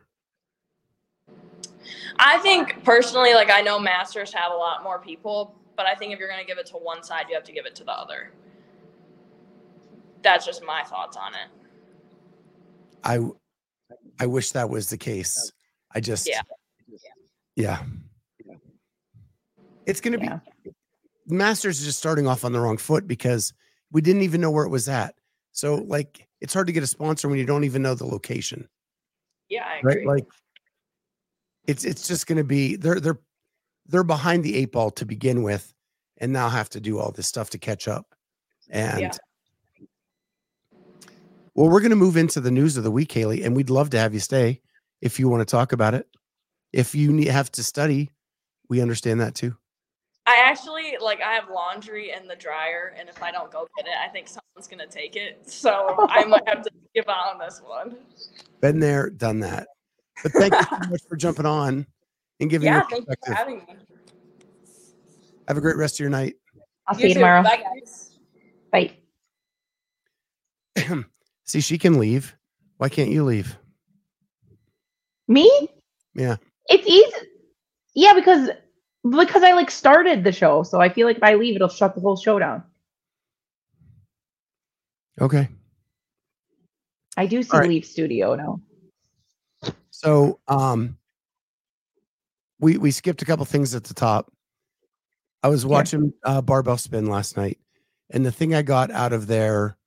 I 2.20 2.38
think 2.40 2.84
personally, 2.84 3.34
like 3.34 3.50
I 3.50 3.62
know 3.62 3.80
masters 3.80 4.34
have 4.34 4.52
a 4.52 4.56
lot 4.56 4.84
more 4.84 5.00
people, 5.00 5.56
but 5.78 5.86
I 5.86 5.96
think 5.96 6.12
if 6.12 6.20
you're 6.20 6.28
gonna 6.28 6.44
give 6.44 6.58
it 6.58 6.66
to 6.68 6.78
one 6.78 7.04
side, 7.04 7.28
you 7.30 7.36
have 7.36 7.44
to 7.46 7.54
give 7.54 7.66
it 7.66 7.76
to 7.76 7.86
the 7.86 7.92
other. 7.92 8.34
That's 10.24 10.46
just 10.46 10.64
my 10.66 10.84
thoughts 10.84 11.16
on 11.16 11.34
it. 11.36 11.48
I 13.04 13.20
I 14.20 14.26
wish 14.26 14.52
that 14.52 14.70
was 14.70 14.90
the 14.90 14.98
case. 14.98 15.54
I 15.94 16.02
just 16.02 16.28
Yeah. 16.28 16.42
Yeah. 17.56 17.84
It's 19.86 20.02
gonna 20.02 20.18
Yeah. 20.18 20.40
be 20.64 20.72
Masters 21.28 21.80
is 21.80 21.86
just 21.86 22.00
starting 22.00 22.26
off 22.28 22.44
on 22.44 22.52
the 22.54 22.60
wrong 22.60 22.78
foot 22.78 23.08
because 23.08 23.54
we 23.92 24.02
didn't 24.02 24.24
even 24.24 24.42
know 24.42 24.52
where 24.52 24.66
it 24.66 24.70
was 24.70 24.90
at. 24.90 25.16
So 25.52 25.76
like 25.76 26.28
it's 26.42 26.54
hard 26.54 26.68
to 26.68 26.74
get 26.74 26.84
a 26.84 26.88
sponsor 26.88 27.30
when 27.30 27.38
you 27.38 27.46
don't 27.46 27.64
even 27.64 27.82
know 27.82 27.96
the 27.96 28.06
location. 28.06 28.68
Yeah, 29.50 29.66
I 29.66 29.78
agree. 29.78 29.98
Right? 29.98 30.08
Like 30.08 30.26
it's 31.68 31.84
it's 31.84 32.08
just 32.08 32.26
gonna 32.28 32.44
be 32.44 32.76
they're 32.78 33.00
they're 33.00 33.20
they're 33.88 34.04
behind 34.04 34.44
the 34.44 34.56
eight 34.56 34.72
ball 34.72 34.92
to 34.92 35.06
begin 35.06 35.44
with 35.44 35.74
and 36.18 36.34
now 36.34 36.50
have 36.50 36.70
to 36.70 36.80
do 36.80 37.00
all 37.00 37.12
this 37.12 37.28
stuff 37.28 37.50
to 37.52 37.58
catch 37.58 37.88
up. 37.88 38.16
And 38.70 39.02
Yeah. 39.02 39.12
well, 41.56 41.70
we're 41.70 41.82
gonna 41.82 41.96
move 41.96 42.18
into 42.18 42.40
the 42.40 42.52
news 42.52 42.78
of 42.78 42.84
the 42.84 42.92
week, 42.92 43.12
Hailey, 43.12 43.44
and 43.44 43.56
we'd 43.56 43.70
love 43.70 43.90
to 43.92 44.00
have 44.00 44.14
you 44.14 44.20
stay 44.20 44.62
if 45.02 45.20
you 45.20 45.30
want 45.30 45.42
to 45.42 45.52
talk 45.52 45.72
about 45.72 45.94
it. 45.94 46.08
If 46.74 46.94
you 46.94 47.14
need, 47.14 47.28
have 47.28 47.52
to 47.54 47.64
study, 47.64 48.12
we 48.70 48.82
understand 48.82 49.22
that 49.22 49.36
too. 49.36 49.56
I 50.26 50.36
actually 50.44 50.98
like 51.00 51.22
I 51.22 51.34
have 51.34 51.50
laundry 51.50 52.12
in 52.12 52.28
the 52.28 52.36
dryer, 52.36 52.94
and 52.98 53.08
if 53.08 53.24
I 53.24 53.32
don't 53.32 53.50
go 53.50 53.68
get 53.78 53.88
it, 53.88 53.98
I 53.98 54.10
think 54.10 54.28
someone's 54.28 54.68
gonna 54.68 54.88
take 54.88 55.16
it. 55.16 55.50
So 55.50 55.96
I 56.10 56.26
might 56.26 56.48
have 56.48 56.64
to 56.64 56.72
give 56.94 57.08
out 57.08 57.34
on 57.34 57.40
this 57.40 57.62
one. 57.64 57.96
Been 58.60 58.80
there, 58.80 59.10
done 59.10 59.40
that. 59.40 59.68
But 60.24 60.34
thank 60.34 60.54
you 60.54 60.64
so 60.64 60.90
much 60.90 61.02
for 61.08 61.16
jumping 61.16 61.46
on 61.46 61.88
and 62.40 62.50
giving 62.50 62.68
Yeah, 62.68 62.76
your 62.76 62.84
thank 62.90 63.08
you 63.08 63.16
for 63.16 63.34
perspective. 63.34 63.36
having 63.36 63.58
me. 63.58 63.64
Have 65.48 65.58
a 65.58 65.62
great 65.62 65.78
rest 65.78 65.96
of 65.96 66.00
your 66.02 66.10
night. 66.10 66.36
I'll 66.88 66.96
see 66.96 67.04
you 67.04 67.10
too. 67.10 67.14
tomorrow. 67.16 67.44
Bye, 67.44 67.64
guys. 67.64 68.18
Bye. 68.72 68.98
See, 71.46 71.62
she 71.62 71.78
can 71.78 72.00
leave. 72.00 72.36
Why 72.78 72.90
can't 72.90 73.10
you 73.10 73.24
leave? 73.24 73.58
Me? 75.28 75.50
Yeah. 76.14 76.38
It's 76.68 76.86
easy. 76.86 77.28
Yeah, 77.94 78.14
because 78.14 78.50
because 79.10 79.44
I 79.44 79.54
like 79.54 79.72
started 79.72 80.24
the 80.24 80.32
show, 80.32 80.64
so 80.64 80.82
I 80.82 80.90
feel 80.90 81.08
like 81.08 81.18
if 81.18 81.24
I 81.24 81.36
leave, 81.36 81.56
it'll 81.56 81.70
shut 81.70 81.96
the 81.96 82.02
whole 82.02 82.18
show 82.18 82.40
down. 82.40 82.64
Okay. 85.20 85.48
I 87.16 87.26
do 87.26 87.42
see 87.42 87.50
All 87.54 87.62
right. 87.62 87.70
Leaf 87.70 87.86
Studio 87.86 88.36
now. 88.36 88.62
So 89.90 90.40
um 90.48 90.97
we 92.60 92.78
we 92.78 92.92
skipped 92.92 93.22
a 93.22 93.26
couple 93.26 93.46
things 93.46 93.76
at 93.76 93.84
the 93.84 93.94
top. 93.94 94.32
I 95.44 95.50
was 95.50 95.66
watching 95.66 96.14
uh 96.24 96.42
barbell 96.42 96.78
spin 96.78 97.08
last 97.08 97.38
night, 97.38 97.60
and 98.10 98.26
the 98.26 98.32
thing 98.32 98.54
I 98.54 98.62
got 98.62 98.92
out 98.92 99.14
of 99.14 99.28
their 99.28 99.78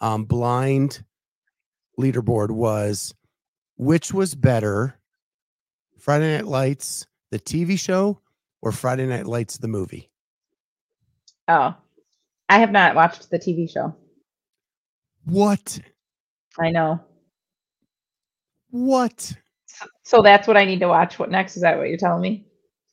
um 0.00 0.24
blind 0.24 1.04
leaderboard 1.98 2.50
was 2.50 3.14
which 3.76 4.12
was 4.12 4.34
better, 4.34 4.98
Friday 5.98 6.36
Night 6.36 6.46
Lights, 6.46 7.06
the 7.30 7.38
TV 7.38 7.78
show, 7.78 8.20
or 8.62 8.72
Friday 8.72 9.06
Night 9.06 9.26
Lights, 9.26 9.58
the 9.58 9.68
movie? 9.68 10.10
Oh, 11.48 11.74
I 12.48 12.58
have 12.58 12.72
not 12.72 12.94
watched 12.94 13.30
the 13.30 13.38
TV 13.38 13.70
show. 13.70 13.94
What? 15.24 15.78
I 16.58 16.70
know. 16.70 17.00
What? 18.70 19.34
So 20.06 20.22
that's 20.22 20.46
what 20.46 20.56
I 20.56 20.64
need 20.64 20.78
to 20.80 20.86
watch. 20.86 21.18
What 21.18 21.32
next? 21.32 21.56
Is 21.56 21.62
that 21.62 21.76
what 21.78 21.88
you're 21.88 21.98
telling 21.98 22.22
me? 22.22 22.46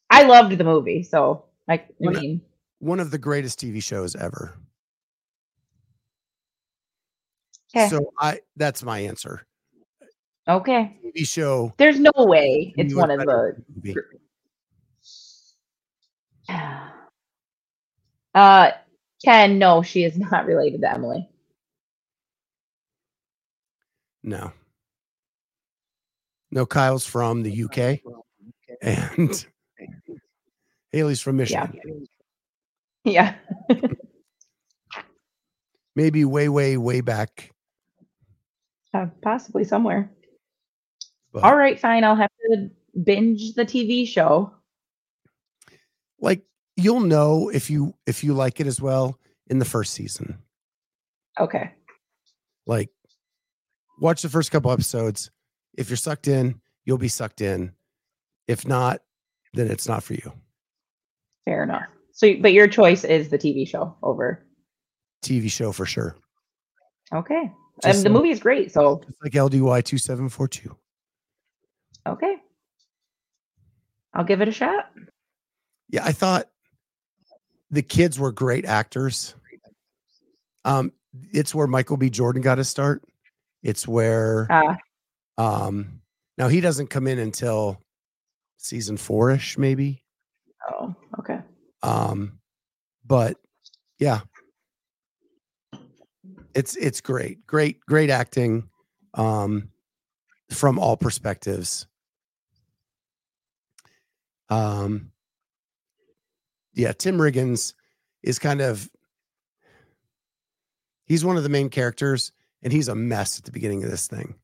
I 0.10 0.24
loved 0.24 0.58
the 0.58 0.64
movie, 0.64 1.04
so 1.04 1.46
I, 1.70 1.74
I 1.76 2.10
mean, 2.10 2.42
One 2.80 3.00
of 3.00 3.12
the 3.12 3.20
greatest 3.20 3.60
TV 3.60 3.84
shows 3.84 4.16
ever. 4.16 4.58
okay, 7.76 7.88
So 7.88 8.12
I 8.18 8.40
that's 8.56 8.82
my 8.82 8.98
answer. 8.98 9.46
okay. 10.48 10.98
TV 11.16 11.28
show. 11.28 11.72
There's 11.78 12.00
no 12.00 12.12
way 12.16 12.74
it's 12.78 12.96
one 12.96 13.12
of 13.12 13.20
the. 13.20 13.58
movie. 13.76 13.96
Uh, 18.36 18.72
Ken, 19.24 19.60
no, 19.60 19.84
she 19.84 20.04
is 20.04 20.18
not 20.18 20.48
related 20.48 20.82
to 20.82 20.92
Emily. 20.92 21.30
No. 24.24 24.52
No, 26.54 26.68
Kyle's 26.68 27.06
from 27.06 27.42
the 27.42 27.64
UK 27.64 28.00
and 28.82 29.46
Hailey's 30.92 31.20
from 31.20 31.38
Michigan. 31.38 32.08
Yeah. 33.04 33.34
Maybe 35.96 36.26
way, 36.26 36.50
way, 36.50 36.78
way 36.78 37.02
back. 37.02 37.52
Uh, 38.94 39.08
possibly 39.24 39.64
somewhere. 39.64 40.12
But 41.32 41.44
All 41.44 41.56
right, 41.56 41.80
fine. 41.80 42.04
I'll 42.04 42.16
have 42.16 42.30
to 42.52 42.70
binge 43.04 43.56
the 43.56 43.66
TV 43.66 44.08
show. 44.08 44.54
like 46.20 46.44
you'll 46.76 47.00
know 47.00 47.50
if 47.50 47.72
you 47.72 47.96
if 48.06 48.24
you 48.24 48.36
like 48.36 48.60
it 48.60 48.68
as 48.68 48.80
well 48.80 49.18
in 49.48 49.58
the 49.58 49.66
first 49.66 49.94
season. 49.94 50.38
Okay. 51.40 51.72
Like 52.68 52.90
watch 54.00 54.22
the 54.22 54.30
first 54.30 54.52
couple 54.52 54.72
episodes. 54.72 55.32
If 55.76 55.90
you're 55.90 55.98
sucked 55.98 56.28
in, 56.28 56.62
you'll 56.86 56.98
be 56.98 57.08
sucked 57.08 57.42
in. 57.42 57.72
If 58.48 58.68
not, 58.68 59.02
then 59.54 59.70
it's 59.72 59.88
not 59.88 60.04
for 60.04 60.14
you. 60.14 60.32
Fair 61.46 61.64
enough. 61.64 61.84
So, 62.12 62.34
but 62.42 62.54
your 62.54 62.68
choice 62.68 63.04
is 63.04 63.30
the 63.30 63.38
TV 63.38 63.68
show 63.68 63.96
over. 64.04 64.46
TV 65.24 65.50
show 65.50 65.72
for 65.72 65.86
sure. 65.86 66.16
Okay. 67.14 67.42
And 67.42 67.52
Just 67.84 68.04
the 68.04 68.10
like- 68.10 68.18
movie 68.18 68.30
is 68.30 68.40
great. 68.40 68.72
So, 68.72 69.02
like 69.24 69.34
LDY 69.34 69.84
2742. 69.84 70.76
okay. 72.08 72.36
I'll 74.14 74.24
give 74.24 74.42
it 74.42 74.48
a 74.48 74.52
shot. 74.52 74.92
Yeah, 75.90 76.04
I 76.06 76.12
thought 76.12 76.48
the 77.72 77.82
kids 77.82 78.20
were 78.20 78.32
great 78.32 78.66
actors. 78.66 79.34
Um, 80.66 80.92
it's 81.32 81.56
where 81.56 81.66
Michael 81.66 81.98
B. 81.98 82.12
Jordan 82.12 82.42
got 82.44 82.60
his 82.60 82.70
start. 82.70 83.04
It's 83.64 83.88
where 83.88 84.48
Uh, 84.52 84.76
um 85.38 86.02
now 86.38 86.48
he 86.48 86.62
doesn't 86.62 86.90
come 86.90 87.08
in 87.08 87.20
until 87.20 87.80
season 88.58 88.98
four-ish, 88.98 89.58
maybe. 89.58 90.04
oh, 90.72 90.96
okay. 91.20 91.40
Um, 91.82 92.40
but 93.06 93.38
yeah. 94.00 94.22
It's 96.56 96.76
it's 96.76 97.02
great. 97.02 97.46
Great, 97.48 97.80
great 97.82 98.10
acting 98.10 98.70
um 99.16 99.70
from 100.52 100.80
all 100.80 100.98
perspectives. 100.98 101.88
Um 104.50 105.12
yeah, 106.74 106.92
Tim 106.94 107.18
Riggins 107.18 107.74
is 108.24 108.40
kind 108.40 108.62
of 108.62 108.90
he's 111.06 111.26
one 111.26 111.38
of 111.38 111.44
the 111.44 111.50
main 111.50 111.70
characters 111.70 112.32
and 112.62 112.72
he's 112.72 112.88
a 112.88 112.96
mess 112.96 113.38
at 113.38 113.46
the 113.46 113.52
beginning 113.52 113.84
of 113.84 113.92
this 113.92 114.08
thing. 114.08 114.36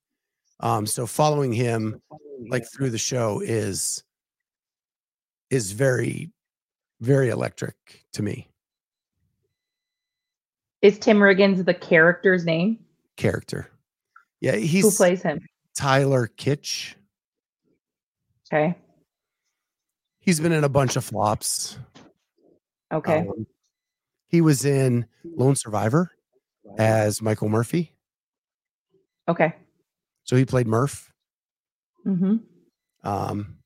Um, 0.60 0.86
so 0.86 1.06
following 1.06 1.54
him 1.54 2.02
like 2.50 2.66
through 2.72 2.90
the 2.90 2.98
show 2.98 3.42
is 3.42 4.04
is 5.50 5.72
very 5.72 6.32
very 7.02 7.30
electric 7.30 7.76
to 8.14 8.24
me. 8.24 8.50
Is 10.82 10.98
Tim 10.98 11.18
Riggins 11.18 11.64
the 11.66 11.74
character's 11.74 12.46
name? 12.46 12.80
Character. 13.18 13.70
Yeah, 14.42 14.56
he's 14.56 14.84
Who 14.84 14.92
plays 14.92 15.22
him? 15.22 15.42
Tyler 15.76 16.30
Kitsch. 16.38 16.96
Okay. 18.52 18.76
He's 20.22 20.40
been 20.40 20.52
in 20.52 20.64
a 20.64 20.70
bunch 20.70 20.96
of 20.96 21.04
flops. 21.04 21.78
Okay. 22.92 23.20
Um, 23.20 23.46
he 24.28 24.42
was 24.42 24.66
in 24.66 25.06
Lone 25.24 25.56
Survivor 25.56 26.12
as 26.78 27.22
Michael 27.22 27.50
Murphy. 27.50 27.94
okay. 29.28 29.56
So 30.30 30.36
he 30.36 30.46
played 30.46 30.68
Murph. 30.68 31.12
Mm-hmm. 32.06 32.36
Um, 33.04 33.58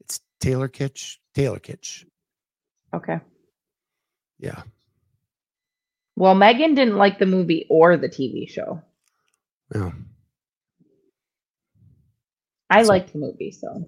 it's 0.00 0.20
Taylor 0.40 0.68
Kitsch. 0.68 1.16
Taylor 1.34 1.58
Kitsch. 1.58 2.04
Okay. 2.92 3.20
Yeah. 4.38 4.64
Well, 6.16 6.34
Megan 6.34 6.74
didn't 6.74 6.98
like 6.98 7.18
the 7.18 7.24
movie 7.24 7.64
or 7.70 7.96
the 7.96 8.10
TV 8.10 8.46
show. 8.46 8.82
No. 9.74 9.94
I 12.68 12.82
So- 12.82 12.88
liked 12.90 13.14
the 13.14 13.18
movie, 13.18 13.52
so 13.52 13.86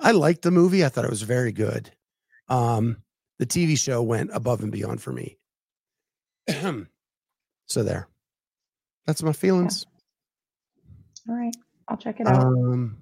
I 0.00 0.10
liked 0.10 0.42
the 0.42 0.50
movie. 0.50 0.84
I 0.84 0.90
thought 0.90 1.06
it 1.06 1.10
was 1.10 1.22
very 1.22 1.50
good. 1.52 1.90
Um, 2.50 2.98
the 3.38 3.46
TV 3.46 3.78
show 3.78 4.02
went 4.02 4.32
above 4.34 4.62
and 4.62 4.70
beyond 4.70 5.00
for 5.00 5.12
me. 5.14 5.38
so 7.66 7.82
there. 7.82 8.10
That's 9.08 9.22
my 9.22 9.32
feelings. 9.32 9.86
all 11.26 11.34
right. 11.34 11.56
I'll 11.88 11.96
check 11.96 12.20
it 12.20 12.26
out. 12.26 12.42
Um, 12.44 12.98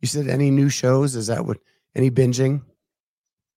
you 0.00 0.08
said 0.08 0.28
any 0.28 0.50
new 0.50 0.70
shows? 0.70 1.14
Is 1.14 1.26
that 1.26 1.44
what 1.44 1.58
any 1.94 2.10
binging? 2.10 2.62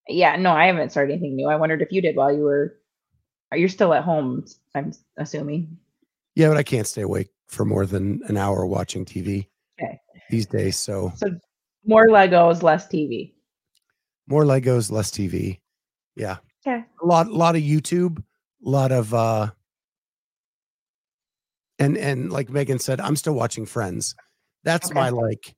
yeah, 0.10 0.36
no, 0.36 0.52
I 0.52 0.66
haven't 0.66 0.90
started 0.92 1.14
anything 1.14 1.38
new. 1.38 1.48
I 1.48 1.56
wondered 1.56 1.82
if 1.82 1.90
you 1.92 2.02
did 2.02 2.18
while 2.18 2.34
you 2.36 2.42
were 2.44 2.80
are 3.54 3.58
you 3.58 3.70
still 3.70 3.94
at 3.94 4.04
home, 4.04 4.44
I'm 4.76 4.92
assuming. 5.16 5.78
Yeah, 6.36 6.50
but 6.50 6.58
I 6.58 6.64
can't 6.64 6.86
stay 6.86 7.04
awake 7.04 7.30
for 7.48 7.64
more 7.64 7.86
than 7.86 8.20
an 8.28 8.36
hour 8.36 8.66
watching 8.66 9.06
TV 9.06 9.48
Okay. 9.82 9.98
these 10.30 10.46
days. 10.48 10.76
So 10.78 11.14
So 11.16 11.28
more 11.86 12.08
Legos, 12.08 12.62
less 12.62 12.88
TV. 12.88 13.36
more 14.28 14.44
Legos, 14.44 14.92
less 14.92 15.12
TV. 15.12 15.62
Yeah. 16.18 16.38
Okay. 16.68 16.84
A 17.02 17.06
lot, 17.06 17.28
a 17.28 17.34
lot 17.34 17.56
of 17.56 17.62
YouTube, 17.62 18.18
a 18.66 18.70
lot 18.70 18.92
of 18.92 19.14
uh 19.14 19.52
and 21.80 21.98
and 21.98 22.32
like 22.32 22.50
Megan 22.50 22.80
said, 22.80 23.00
I'm 23.00 23.16
still 23.16 23.34
watching 23.34 23.66
Friends. 23.66 24.16
That's 24.64 24.88
Okay. 24.88 24.96
my 24.96 25.10
like 25.10 25.56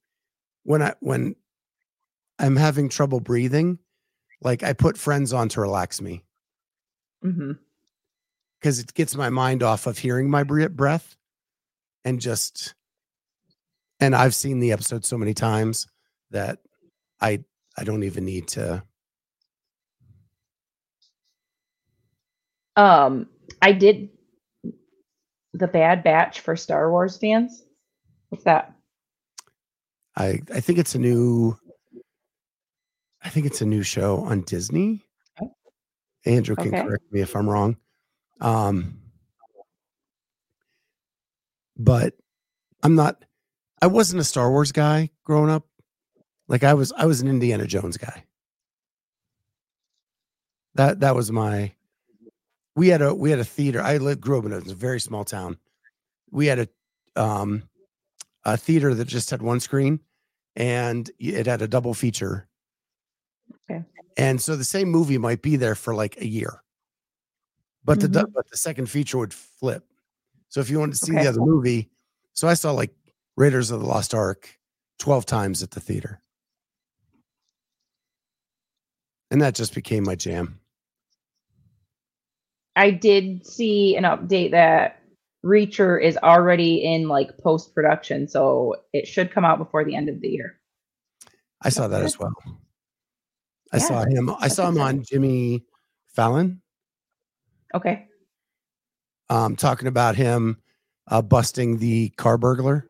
when 0.64 0.82
I 0.82 0.94
when 1.00 1.36
I'm 2.40 2.56
having 2.56 2.90
trouble 2.90 3.20
breathing, 3.20 3.80
like 4.42 4.64
I 4.64 4.74
put 4.74 4.98
Friends 4.98 5.34
on 5.34 5.50
to 5.50 5.62
relax 5.62 6.02
me 6.02 6.24
hmm 7.22 7.52
because 8.60 8.80
it 8.80 8.94
gets 8.94 9.16
my 9.16 9.30
mind 9.30 9.64
off 9.64 9.88
of 9.88 9.98
hearing 9.98 10.30
my 10.30 10.44
breath 10.44 11.16
and 12.06 12.20
just 12.20 12.76
and 14.00 14.16
I've 14.16 14.36
seen 14.36 14.60
the 14.60 14.72
episode 14.72 15.06
so 15.06 15.18
many 15.18 15.34
times 15.34 15.88
that 16.32 16.60
I 17.22 17.44
I 17.78 17.84
don't 17.84 18.04
even 18.04 18.26
need 18.26 18.48
to 18.50 18.84
Um, 22.76 23.28
I 23.62 23.74
did 23.74 24.10
the 25.54 25.68
Bad 25.68 26.04
Batch 26.04 26.42
for 26.42 26.56
Star 26.56 26.92
Wars 26.92 27.18
fans. 27.18 27.64
What's 28.30 28.44
that? 28.44 28.74
I 30.16 30.42
I 30.54 30.60
think 30.60 30.80
it's 30.80 30.96
a 30.96 31.00
new 31.00 31.58
I 33.22 33.30
think 33.30 33.46
it's 33.46 33.62
a 33.62 33.66
new 33.66 33.84
show 33.84 34.18
on 34.20 34.42
Disney. 34.42 35.06
Oh. 35.42 35.52
Andrew 36.26 36.56
can 36.56 36.68
Okay. 36.70 36.84
correct 36.84 37.12
me 37.12 37.22
if 37.22 37.36
I'm 37.36 37.50
wrong. 37.50 37.78
Um 38.42 39.00
but 41.78 42.14
I'm 42.84 42.96
not 42.96 43.24
I 43.82 43.88
wasn't 43.88 44.20
a 44.22 44.26
Star 44.26 44.52
Wars 44.52 44.72
guy 44.72 45.10
growing 45.24 45.50
up. 45.50 45.66
Like 46.48 46.64
I 46.64 46.74
was 46.74 46.92
I 46.98 47.06
was 47.06 47.22
an 47.22 47.28
Indiana 47.28 47.66
Jones 47.66 47.98
guy. 47.98 48.26
That 50.76 51.00
that 51.00 51.16
was 51.16 51.32
my 51.32 51.74
we 52.80 52.88
had 52.88 53.02
a 53.02 53.14
we 53.14 53.30
had 53.30 53.40
a 53.40 53.44
theater. 53.46 53.82
I 53.82 53.98
lived 53.98 54.22
grew 54.22 54.40
up 54.40 54.46
in 54.46 54.54
a 54.54 54.62
very 54.62 55.02
small 55.02 55.26
town. 55.26 55.58
We 56.32 56.46
had 56.48 56.60
a 56.60 57.22
um 57.22 57.64
a 58.46 58.56
theater 58.56 58.94
that 58.94 59.06
just 59.06 59.30
had 59.30 59.42
one 59.42 59.60
screen 59.60 60.00
and 60.56 61.12
it 61.20 61.46
had 61.46 61.62
a 61.62 61.68
double 61.68 61.94
feature. 61.94 62.48
Okay. 63.70 63.84
And 64.16 64.42
so 64.42 64.56
the 64.56 64.64
same 64.64 64.88
movie 64.90 65.18
might 65.18 65.42
be 65.42 65.58
there 65.58 65.76
for 65.76 65.94
like 65.94 66.22
a 66.22 66.26
year. 66.26 66.64
But 67.84 68.00
the 68.00 68.08
Mm-hmm. 68.08 68.26
du- 68.28 68.32
but 68.34 68.50
the 68.50 68.56
second 68.58 68.90
feature 68.90 69.18
would 69.18 69.34
flip. 69.34 69.84
So 70.48 70.62
if 70.62 70.70
you 70.70 70.80
wanted 70.80 70.94
to 71.00 71.06
see 71.06 71.12
Okay. 71.12 71.24
the 71.24 71.30
other 71.30 71.42
movie, 71.42 71.90
so 72.34 72.48
I 72.48 72.54
saw 72.54 72.72
like 72.72 72.96
Raiders 73.36 73.72
of 73.72 73.82
the 73.82 73.86
Lost 73.88 74.14
Ark 74.14 74.58
12 75.00 75.26
times 75.26 75.62
at 75.64 75.72
the 75.72 75.82
theater. 75.82 76.22
And 79.32 79.42
that 79.42 79.54
just 79.54 79.76
became 79.76 80.04
my 80.06 80.16
jam. 80.16 80.59
I 82.80 82.92
did 82.92 83.46
see 83.46 83.98
an 83.98 84.06
update 84.06 84.52
that 84.52 85.02
Reacher 85.46 86.02
is 86.02 86.16
already 86.18 86.78
in 86.82 87.10
like 87.10 87.38
post 87.38 87.76
production, 87.76 88.26
so 88.26 88.74
it 88.94 89.06
should 89.06 89.32
come 89.32 89.44
out 89.44 89.58
before 89.58 89.84
the 89.84 89.96
end 89.96 90.08
of 90.08 90.22
the 90.22 90.30
year. 90.30 90.58
I 91.62 91.68
saw 91.70 91.90
that 91.90 92.02
as 92.04 92.18
well. 92.18 92.34
I 93.74 93.78
Yeah, 93.78 93.84
saw 93.84 94.06
him. 94.06 94.30
I 94.40 94.48
saw 94.48 94.70
him 94.70 94.80
on 94.80 95.04
Jimmy 95.04 95.66
Fallon 96.08 96.62
Okay. 97.76 98.08
um, 99.30 99.58
talking 99.58 99.90
about 99.90 100.16
him 100.16 100.62
uh, 101.08 101.22
busting 101.22 101.80
the 101.80 102.10
car 102.12 102.38
burglar 102.38 102.90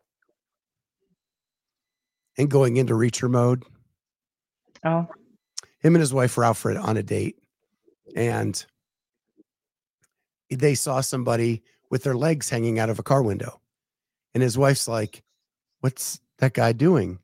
and 2.37 2.47
going 2.49 2.77
into 2.77 2.93
reacher 2.93 3.29
mode. 3.29 3.63
Oh, 4.85 5.07
Him 5.79 5.95
and 5.95 5.99
his 5.99 6.13
wife 6.13 6.37
were 6.37 6.43
out 6.45 6.57
for 6.57 6.77
on 6.77 6.95
a 6.95 7.03
date, 7.03 7.37
and 8.15 8.63
they 10.49 10.75
saw 10.75 11.01
somebody 11.01 11.63
with 11.89 12.03
their 12.03 12.15
legs 12.15 12.49
hanging 12.49 12.79
out 12.79 12.89
of 12.89 12.99
a 12.99 13.03
car 13.03 13.21
window, 13.21 13.61
and 14.33 14.43
his 14.43 14.57
wife's 14.57 14.87
like, 14.87 15.23
"What's 15.81 16.19
that 16.39 16.53
guy 16.53 16.71
doing?" 16.73 17.19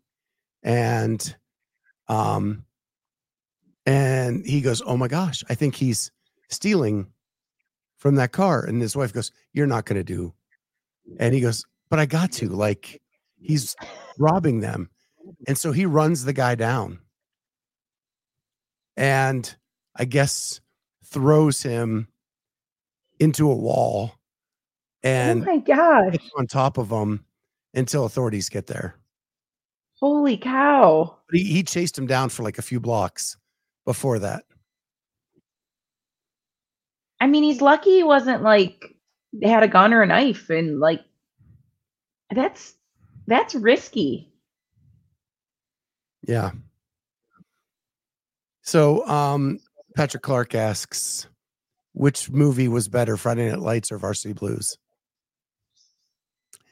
And 0.64 1.36
um, 2.08 2.66
and 3.86 4.46
he 4.46 4.62
goes, 4.62 4.82
"Oh 4.86 4.98
my 4.98 5.08
gosh, 5.08 5.44
I 5.50 5.56
think 5.56 5.76
he's 5.76 6.12
stealing 6.50 7.08
from 7.98 8.16
that 8.16 8.32
car." 8.32 8.66
And 8.66 8.82
his 8.82 8.96
wife 8.96 9.14
goes, 9.14 9.32
"You're 9.54 9.68
not 9.68 9.86
to 9.86 10.04
do," 10.04 10.34
and 11.20 11.34
he 11.34 11.42
goes, 11.42 11.66
"But 11.90 12.00
I 12.00 12.06
got 12.06 12.32
to." 12.34 12.50
Like 12.50 13.02
he's 13.40 13.76
robbing 14.18 14.60
them, 14.60 14.90
and 15.48 15.58
so 15.58 15.72
he 15.72 15.86
runs 15.86 16.26
the 16.26 16.34
guy 16.34 16.56
down, 16.56 17.00
and 18.98 19.56
I 19.96 20.06
guess 20.06 20.62
throws 21.04 21.62
him 21.62 22.08
into 23.20 23.50
a 23.50 23.56
wall 23.56 24.14
and 25.04 25.44
oh 25.44 25.46
my 25.46 25.58
gosh. 25.60 26.16
on 26.38 26.48
top 26.48 26.78
of 26.78 26.90
them 26.90 27.24
until 27.74 28.06
authorities 28.06 28.50
get 28.50 28.68
there. 28.68 28.98
Holy 30.00 30.38
cow. 30.38 31.18
But 31.30 31.40
he, 31.40 31.46
he 31.46 31.64
chased 31.64 31.98
him 31.98 32.08
down 32.08 32.30
for 32.30 32.44
like 32.44 32.58
a 32.58 32.64
few 32.64 32.80
blocks 32.80 33.38
before 33.86 34.20
that. 34.20 34.44
I 37.20 37.28
mean, 37.28 37.44
he's 37.44 37.62
lucky 37.62 37.92
he 37.92 38.04
wasn't 38.04 38.44
like 38.44 38.96
had 39.44 39.64
a 39.64 39.68
gun 39.68 39.94
or 39.94 40.02
a 40.02 40.08
knife 40.08 40.50
and 40.50 40.80
like 40.80 41.02
that's 42.34 42.74
that's 43.28 43.56
risky. 43.56 44.32
Yeah. 46.28 46.52
So 48.62 49.08
um 49.08 49.60
Patrick 49.96 50.24
Clark 50.24 50.56
asks, 50.56 51.28
which 51.96 52.30
movie 52.30 52.68
was 52.68 52.88
better, 52.90 53.16
Friday 53.18 53.50
Night 53.50 53.60
Lights 53.60 53.92
or 53.92 53.98
Varsity 53.98 54.34
Blues? 54.34 54.78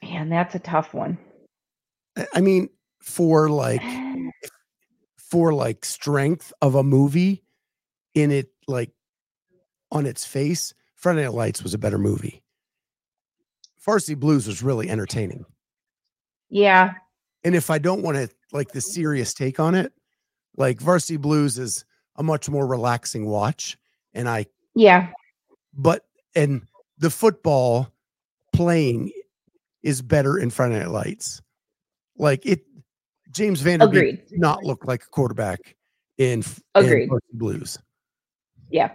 Man, 0.03 0.29
that's 0.29 0.53
a 0.53 0.59
tough 0.59 0.93
one. 0.93 1.17
I- 2.35 2.41
mean, 2.41 2.69
for 3.01 3.49
like 3.49 3.81
for 5.17 5.53
like 5.53 5.83
strength 5.85 6.53
of 6.61 6.75
a 6.75 6.83
movie 6.83 7.43
in 8.13 8.29
it 8.31 8.49
like 8.67 8.91
on 9.91 10.05
its 10.05 10.25
face 10.25 10.73
friday 10.95 11.23
night 11.23 11.33
lights 11.33 11.63
was 11.63 11.73
a 11.73 11.77
better 11.77 11.97
movie 11.97 12.41
varsity 13.83 14.13
blues 14.13 14.47
was 14.47 14.61
really 14.63 14.89
entertaining 14.89 15.43
Yeah. 16.49 16.93
and 17.43 17.55
if 17.55 17.69
i 17.69 17.77
don't 17.79 18.03
want 18.03 18.15
to 18.15 18.29
like 18.53 18.71
the 18.71 18.79
serious 18.79 19.33
take 19.33 19.59
on 19.59 19.73
it 19.75 19.91
like 20.55 20.79
varsity 20.79 21.17
blues 21.17 21.57
is 21.57 21.83
a 22.15 22.23
much 22.23 22.47
more 22.49 22.67
relaxing 22.67 23.25
watch. 23.25 23.77
And 24.13 24.29
I, 24.29 24.45
Yeah. 24.75 25.09
but, 25.73 26.05
and 26.35 26.61
the 26.97 27.09
football 27.09 27.91
playing 28.53 29.11
is 29.83 30.01
better 30.01 30.37
in 30.37 30.49
front 30.49 30.73
of 30.73 30.79
Night 30.79 30.89
Lights. 30.89 31.41
Like 32.17 32.45
it, 32.45 32.65
James 33.31 33.61
Van 33.61 33.79
Der 33.79 33.87
Beek 33.87 33.97
Agreed. 33.97 34.27
did 34.29 34.39
not 34.39 34.63
look 34.63 34.85
like 34.85 35.03
a 35.03 35.07
quarterback 35.09 35.75
in, 36.17 36.43
in 36.75 37.09
Blues. 37.33 37.77
Yeah. 38.69 38.91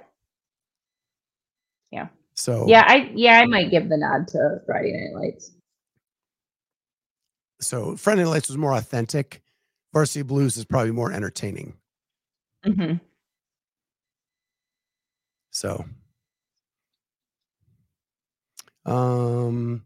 Yeah. 1.91 2.09
So, 2.35 2.67
Yeah. 2.69 2.85
I 2.87 3.11
yeah, 3.15 3.41
I 3.41 3.47
might 3.47 3.71
give 3.71 3.89
the 3.89 3.97
nod 3.97 4.29
to 4.29 4.61
Friday 4.67 4.93
Night 4.93 5.21
Lights. 5.21 5.53
so 7.61 7.97
Friday 7.97 8.23
Night 8.23 8.31
Lights 8.31 8.49
was 8.49 8.57
more 8.57 8.75
authentic. 8.75 9.43
Varsity 9.93 10.23
Blues 10.23 10.57
is 10.57 10.65
probably 10.65 10.93
more 10.93 11.13
entertaining. 11.13 11.75
hmm 12.65 12.95
So, 15.59 15.85
um, 18.87 19.85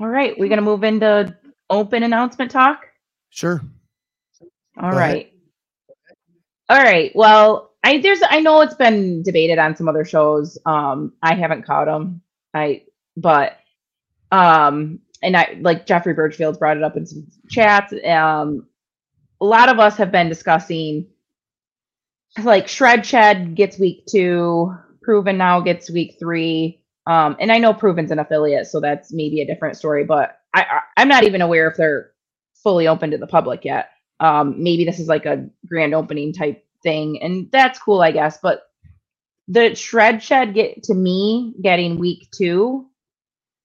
All 0.00 0.08
right. 0.08 0.38
We're 0.38 0.48
gonna 0.48 0.62
move 0.62 0.84
into 0.84 1.36
open 1.70 2.02
announcement 2.04 2.50
talk. 2.50 2.86
sure. 3.30 3.62
All 4.80 4.92
Go 4.92 4.96
right. 4.96 5.20
ahead. 5.20 5.26
All 6.68 6.78
right. 6.82 7.12
Well, 7.14 7.72
I 7.84 7.98
there's 8.00 8.20
I 8.28 8.40
know 8.40 8.62
it's 8.62 8.74
been 8.74 9.22
debated 9.22 9.58
on 9.58 9.76
some 9.76 9.88
other 9.88 10.04
shows. 10.04 10.58
Um, 10.66 11.14
I 11.22 11.34
haven't 11.36 11.64
caught 11.66 11.86
them. 11.86 12.22
I 12.54 12.84
but 13.16 13.58
um, 14.32 15.00
and 15.22 15.36
I 15.36 15.58
like 15.60 15.86
Jeffrey 15.86 16.14
Birchfield's 16.14 16.58
brought 16.58 16.76
it 16.78 16.84
up 16.84 16.96
in 16.96 17.06
some 17.06 17.26
chats. 17.50 17.94
Um, 18.06 18.66
a 19.40 19.46
lot 19.46 19.68
of 19.70 19.80
us 19.80 19.96
have 19.98 20.12
been 20.12 20.28
discussing 20.28 21.08
like 22.44 22.68
Shred 22.68 23.06
Shed 23.06 23.54
gets 23.56 23.78
week 23.78 24.06
two, 24.06 24.74
PRVN 25.06 25.36
now 25.36 25.60
gets 25.60 25.90
week 25.90 26.16
three. 26.18 26.82
Um, 27.06 27.36
and 27.40 27.52
I 27.52 27.58
know 27.58 27.74
PRVN's 27.74 28.10
an 28.12 28.18
affiliate, 28.20 28.66
so 28.68 28.80
that's 28.80 29.12
maybe 29.12 29.40
a 29.42 29.46
different 29.46 29.76
story. 29.76 30.04
But 30.04 30.38
I, 30.54 30.62
I 30.62 30.80
I'm 30.98 31.08
not 31.08 31.24
even 31.24 31.42
aware 31.42 31.70
if 31.70 31.76
they're 31.76 32.12
fully 32.62 32.88
open 32.88 33.10
to 33.12 33.18
the 33.18 33.26
public 33.26 33.64
yet 33.64 33.90
um 34.20 34.54
maybe 34.62 34.84
this 34.84 34.98
is 34.98 35.08
like 35.08 35.26
a 35.26 35.48
grand 35.66 35.94
opening 35.94 36.32
type 36.32 36.64
thing 36.82 37.22
and 37.22 37.50
that's 37.52 37.78
cool 37.78 38.00
i 38.00 38.10
guess 38.10 38.38
but 38.42 38.62
the 39.48 39.74
shred 39.74 40.22
shed 40.22 40.54
get 40.54 40.82
to 40.82 40.94
me 40.94 41.54
getting 41.62 41.98
week 41.98 42.28
two 42.32 42.86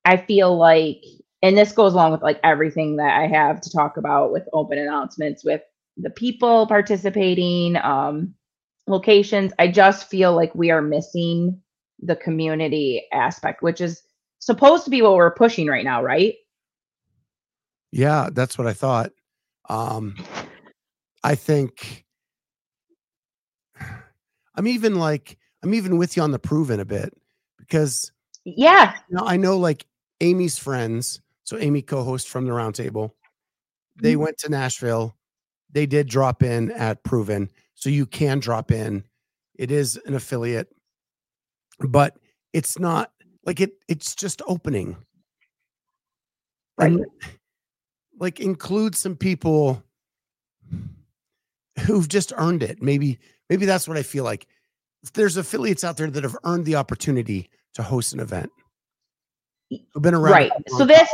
i 0.06 0.18
feel 0.18 0.58
like 0.58 1.04
and 1.44 1.58
this 1.58 1.74
goes 1.74 1.94
along 1.94 2.12
with 2.14 2.24
like 2.24 2.40
everything 2.44 2.98
that 2.98 3.20
i 3.20 3.28
have 3.28 3.62
to 3.62 3.72
talk 3.72 3.98
about 3.98 4.32
with 4.32 4.48
open 4.54 4.78
announcements 4.80 5.44
with 5.44 5.62
the 5.98 6.10
people 6.12 6.68
participating 6.68 7.78
um 7.78 8.36
locations 8.88 9.52
i 9.60 9.68
just 9.68 10.10
feel 10.10 10.36
like 10.36 10.54
we 10.56 10.70
are 10.72 10.82
missing 10.82 11.60
the 12.02 12.16
community 12.18 13.04
aspect 13.14 13.62
which 13.62 13.80
is 13.82 14.04
supposed 14.40 14.84
to 14.84 14.90
be 14.90 15.02
what 15.02 15.16
we're 15.16 15.34
pushing 15.34 15.68
right 15.68 15.86
now 15.86 16.04
right 16.04 16.36
Yeah, 17.92 18.30
that's 18.34 18.58
what 18.58 18.66
I 18.68 18.74
thought. 18.74 19.12
Um, 19.70 20.16
I 21.24 21.36
think 21.36 22.04
I'm 24.56 24.68
even 24.68 24.96
like 24.96 25.38
I'm 25.64 25.74
even 25.74 25.98
with 25.98 26.18
you 26.18 26.24
on 26.24 26.32
the 26.32 26.40
PRVN 26.40 26.80
a 26.80 26.86
bit 26.86 27.14
because 27.60 28.12
yeah 28.46 28.96
you 29.10 29.16
know, 29.16 29.24
I 29.26 29.38
know 29.38 29.58
like 29.58 29.86
Amy's 30.22 30.58
friends. 30.58 31.22
So 31.44 31.58
Amy 31.58 31.82
co-host 31.82 32.30
from 32.30 32.46
the 32.46 32.52
roundtable. 32.52 33.12
They 33.98 34.16
Mhm. 34.16 34.20
went 34.20 34.38
to 34.40 34.50
Nashville. 34.50 35.16
They 35.72 35.86
did 35.86 36.08
drop 36.08 36.42
in 36.42 36.72
at 36.72 37.04
PRVN, 37.04 37.50
so 37.84 37.90
you 37.90 38.06
can 38.06 38.40
drop 38.40 38.72
in. 38.72 39.04
It 39.56 39.70
is 39.70 40.00
an 40.06 40.14
affiliate, 40.14 40.70
but 41.82 42.16
it's 42.54 42.80
not 42.80 43.12
like 43.46 43.60
it. 43.60 43.72
It's 43.90 44.16
just 44.16 44.42
opening. 44.48 44.96
Right. 46.78 46.94
And, 46.94 47.06
like 48.22 48.40
include 48.40 48.96
some 48.96 49.18
people 49.18 49.84
who've 51.86 52.08
just 52.08 52.32
earned 52.38 52.64
it. 52.64 52.82
Maybe 52.82 53.20
maybe 53.50 53.66
that's 53.66 53.86
what 53.86 53.98
I 53.98 54.04
feel 54.04 54.24
like. 54.24 54.48
There's 55.14 55.36
affiliates 55.36 55.84
out 55.84 55.98
there 55.98 56.10
that 56.10 56.24
have 56.24 56.38
earned 56.46 56.64
the 56.64 56.78
opportunity 56.78 57.50
to 57.74 57.84
host 57.84 58.14
an 58.14 58.22
event. 58.22 58.50
Who've 59.70 60.02
been 60.02 60.14
around. 60.14 60.32
right 60.32 60.52
so 60.68 60.86
this 60.86 61.10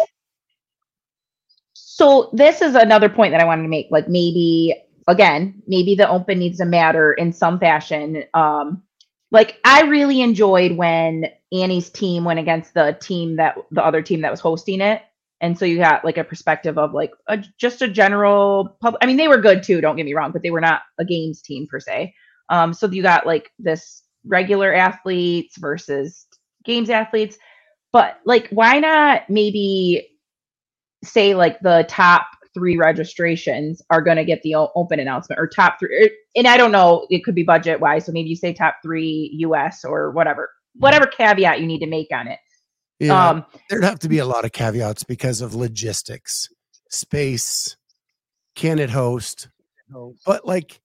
so 1.73 2.29
this 2.33 2.61
is 2.61 2.75
another 2.75 3.07
point 3.07 3.31
that 3.31 3.39
i 3.39 3.45
wanted 3.45 3.61
to 3.63 3.69
make 3.69 3.87
like 3.89 4.09
maybe 4.09 4.75
again 5.09 5.61
maybe 5.67 5.95
the 5.95 6.09
open 6.09 6.39
needs 6.39 6.59
to 6.59 6.65
matter 6.65 7.13
in 7.13 7.33
some 7.33 7.59
fashion. 7.59 8.23
Um 8.33 8.83
like 9.31 9.59
i 9.65 9.83
really 9.83 10.21
enjoyed 10.21 10.77
when 10.77 11.25
annie's 11.51 11.89
team 11.89 12.23
went 12.23 12.39
against 12.39 12.73
the 12.73 12.97
team 13.01 13.35
that 13.35 13.55
the 13.71 13.85
other 13.85 14.01
team 14.01 14.21
that 14.21 14.31
was 14.31 14.39
hosting 14.39 14.81
it. 14.81 15.01
And 15.41 15.57
so 15.57 15.65
you 15.65 15.77
got 15.77 16.05
like 16.05 16.17
a 16.17 16.23
perspective 16.23 16.77
of 16.77 16.93
like 16.93 17.11
a, 17.27 17.43
just 17.57 17.81
a 17.81 17.87
general 17.87 18.77
pub 18.81 18.95
i 19.01 19.05
mean 19.05 19.17
they 19.17 19.27
were 19.27 19.41
good 19.41 19.63
too 19.63 19.81
don't 19.81 19.97
get 19.97 20.05
me 20.05 20.13
wrong 20.13 20.31
but 20.31 20.43
they 20.43 20.51
were 20.51 20.61
not 20.61 20.83
a 20.99 21.05
games 21.05 21.41
team 21.41 21.67
per 21.67 21.79
se. 21.79 22.13
Um 22.49 22.73
so 22.73 22.87
you 22.87 23.03
got 23.03 23.25
like 23.27 23.51
this 23.59 24.03
regular 24.25 24.73
athletes 24.73 25.57
versus 25.57 26.27
games 26.63 26.89
athletes. 26.89 27.37
But 27.91 28.19
like 28.25 28.49
why 28.49 28.79
not 28.79 29.29
maybe 29.29 30.07
say 31.03 31.35
like 31.35 31.59
the 31.61 31.85
top 31.87 32.27
three 32.59 32.77
registrations 32.77 33.81
are 33.89 34.01
going 34.01 34.17
to 34.17 34.25
get 34.25 34.41
the 34.43 34.53
open 34.75 34.99
announcement 34.99 35.39
or 35.39 35.47
top 35.47 35.79
three 35.79 36.05
er, 36.05 36.09
and 36.35 36.47
i 36.47 36.57
don't 36.57 36.71
know 36.71 37.07
it 37.09 37.23
could 37.23 37.35
be 37.35 37.43
budget 37.43 37.79
wise 37.79 38.05
so 38.05 38.11
maybe 38.11 38.29
you 38.29 38.35
say 38.35 38.53
top 38.53 38.75
three 38.83 39.33
us 39.41 39.83
or 39.83 40.11
whatever 40.11 40.49
whatever 40.75 41.07
caveat 41.07 41.59
you 41.59 41.65
need 41.65 41.79
to 41.79 41.87
make 41.87 42.07
on 42.13 42.27
it 42.27 42.39
Yeah, 42.99 43.29
um 43.29 43.45
there'd 43.69 43.83
have 43.83 43.99
to 43.99 44.09
be 44.09 44.19
a 44.19 44.25
lot 44.25 44.45
of 44.45 44.51
caveats 44.51 45.03
because 45.03 45.41
of 45.41 45.55
logistics, 45.55 46.49
space, 46.89 47.77
can 48.55 48.79
it 48.79 48.89
host? 48.89 49.47
But 50.25 50.45
like, 50.45 50.81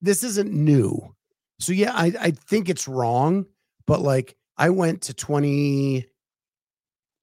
this 0.00 0.24
isn't 0.24 0.52
new. 0.52 1.14
So 1.60 1.72
yeah, 1.72 1.92
I, 1.94 2.12
I 2.20 2.30
think 2.32 2.68
it's 2.68 2.88
wrong, 2.88 3.46
but 3.86 4.00
like 4.00 4.36
I 4.56 4.70
went 4.70 5.02
to 5.02 5.14
20, 5.14 6.06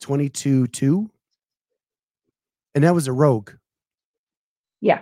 22 0.01 0.67
2, 0.67 1.11
and 2.75 2.83
that 2.83 2.95
was 2.95 3.07
a 3.07 3.13
rogue. 3.13 3.51
Yeah 4.81 5.01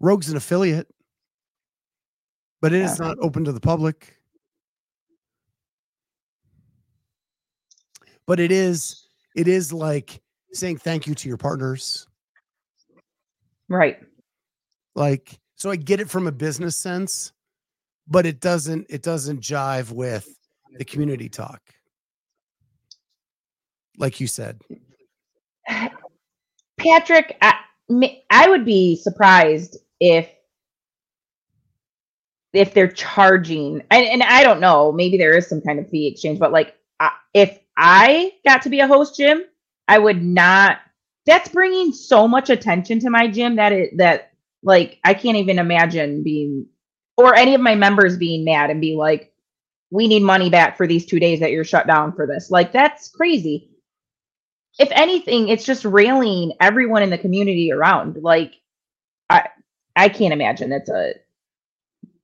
Rogue's 0.00 0.30
an 0.30 0.36
affiliate, 0.36 0.88
but 2.62 2.72
it 2.72 2.80
is 2.80 2.98
Yeah. 2.98 3.08
not 3.08 3.18
open 3.20 3.44
to 3.44 3.52
the 3.52 3.60
public. 3.60 4.16
But 8.26 8.40
it 8.40 8.50
is, 8.50 9.06
it 9.36 9.46
is 9.46 9.72
like 9.72 10.22
saying 10.52 10.78
thank 10.78 11.06
you 11.06 11.14
to 11.14 11.28
your 11.28 11.36
partners. 11.36 12.06
right 13.68 13.98
Like, 14.94 15.38
so 15.54 15.70
I 15.70 15.76
get 15.76 16.00
it 16.00 16.08
from 16.08 16.26
a 16.26 16.32
business 16.32 16.76
sense, 16.76 17.32
but 18.08 18.24
it 18.24 18.40
doesn't, 18.40 18.86
it 18.88 19.02
doesn't 19.02 19.40
jive 19.40 19.92
with 19.92 20.26
the 20.78 20.84
community 20.84 21.28
talk. 21.28 21.60
Like 23.98 24.18
you 24.18 24.26
said. 24.26 24.62
patrick 26.78 27.36
I, 27.42 27.58
I 28.30 28.48
would 28.48 28.64
be 28.64 28.96
surprised 28.96 29.78
if 29.98 30.28
if 32.52 32.74
they're 32.74 32.90
charging. 32.90 33.82
And, 33.90 34.06
and 34.06 34.22
i 34.22 34.42
don't 34.42 34.60
know 34.60 34.92
maybe 34.92 35.16
there 35.18 35.36
is 35.36 35.48
some 35.48 35.60
kind 35.60 35.78
of 35.78 35.88
fee 35.88 36.06
exchange 36.06 36.38
but 36.38 36.52
like 36.52 36.76
if 37.34 37.58
i 37.76 38.32
got 38.46 38.62
to 38.62 38.68
be 38.70 38.80
a 38.80 38.86
host 38.88 39.16
gym 39.16 39.44
i 39.88 39.98
would 39.98 40.22
not 40.22 40.78
that's 41.26 41.48
bringing 41.48 41.92
so 41.92 42.26
much 42.26 42.50
attention 42.50 42.98
to 43.00 43.10
my 43.10 43.28
gym 43.28 43.56
that 43.56 43.72
it 43.72 43.96
that 43.98 44.32
like 44.62 44.98
i 45.04 45.14
can't 45.14 45.36
even 45.36 45.58
imagine 45.58 46.22
being 46.24 46.66
or 47.16 47.34
any 47.36 47.54
of 47.54 47.60
my 47.60 47.74
members 47.74 48.16
being 48.16 48.44
mad 48.44 48.70
and 48.70 48.80
be 48.80 48.96
like 48.96 49.32
we 49.90 50.08
need 50.08 50.22
money 50.22 50.50
back 50.50 50.76
for 50.76 50.86
these 50.86 51.04
two 51.06 51.20
days 51.20 51.40
that 51.40 51.50
you're 51.50 51.64
shut 51.64 51.86
down 51.86 52.12
for 52.12 52.26
this. 52.26 52.50
Like 52.50 52.72
that's 52.72 53.08
crazy 53.08 53.69
if 54.80 54.88
anything 54.92 55.48
it's 55.48 55.64
just 55.64 55.84
railing 55.84 56.52
everyone 56.60 57.02
in 57.02 57.10
the 57.10 57.18
community 57.18 57.70
around 57.70 58.16
like 58.22 58.54
i 59.28 59.46
i 59.96 60.08
can't 60.08 60.32
imagine 60.32 60.72
it's 60.72 60.88
a 60.88 61.14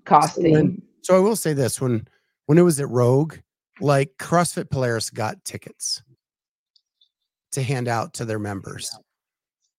cost 0.04 0.34
So 0.36 0.42
thing 0.42 0.52
when- 0.54 0.82
So 1.02 1.14
I 1.16 1.20
will 1.20 1.36
say 1.36 1.52
this 1.52 1.80
when 1.80 2.08
when 2.46 2.58
it 2.58 2.62
was 2.62 2.80
at 2.80 2.88
Rogue, 2.88 3.34
like 3.80 4.16
CrossFit 4.18 4.70
Polaris 4.70 5.10
got 5.10 5.44
tickets 5.44 6.02
to 7.52 7.62
hand 7.62 7.88
out 7.88 8.14
to 8.14 8.24
their 8.24 8.38
members. 8.38 8.90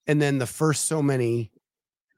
And 0.05 0.21
then 0.21 0.38
the 0.38 0.45
first 0.47 0.86
so 0.86 1.01
many 1.01 1.51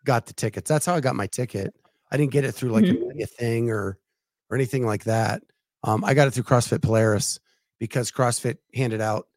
got 0.06 0.26
the 0.26 0.34
tickets. 0.34 0.68
That's 0.70 0.86
how 0.86 0.96
I 0.96 1.00
got 1.02 1.16
my 1.16 1.28
ticket. 1.28 1.74
I 2.12 2.18
didn't 2.18 2.32
get 2.32 2.46
it 2.46 2.54
through 2.54 2.70
like 2.72 2.86
a 2.86 3.26
thing 3.28 3.70
or 3.70 3.98
or 4.50 4.56
anything 4.58 4.86
like 4.86 5.04
that. 5.06 5.44
Um, 5.84 6.04
I 6.04 6.14
got 6.16 6.28
it 6.28 6.32
through 6.32 6.44
CrossFit 6.44 6.82
Polaris 6.82 7.40
because 7.80 8.12
CrossFit 8.12 8.58
handed 8.74 9.02
out 9.02 9.28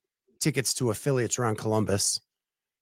tickets 0.43 0.75
to 0.75 0.91
affiliates 0.91 1.39
around 1.39 1.57
Columbus 1.57 2.21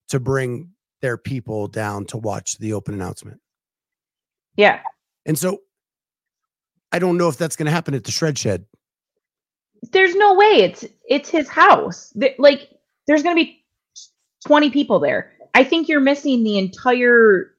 to 0.08 0.18
bring 0.18 0.70
their 1.02 1.16
people 1.16 1.68
down 1.68 2.04
to 2.06 2.16
watch 2.18 2.58
the 2.58 2.72
open 2.72 2.94
announcement. 2.94 3.40
yeah 4.56 4.80
And 5.26 5.38
so 5.38 5.60
I 6.92 6.98
don't 6.98 7.16
know 7.16 7.28
if 7.28 7.36
that's 7.36 7.54
going 7.56 7.66
to 7.66 7.72
happen 7.72 7.94
at 7.94 8.02
the 8.04 8.10
shred 8.10 8.36
shed. 8.36 8.64
There's 9.92 10.14
no 10.16 10.34
way. 10.34 10.46
It's 10.62 10.84
it's 11.08 11.28
his 11.28 11.48
house. 11.48 12.12
Like 12.38 12.68
there's 13.06 13.22
going 13.22 13.36
to 13.36 13.44
be 13.44 13.64
20 14.46 14.70
people 14.70 14.98
there. 14.98 15.32
I 15.54 15.64
think 15.64 15.88
you're 15.88 16.00
missing 16.00 16.42
the 16.44 16.58
entire 16.58 17.54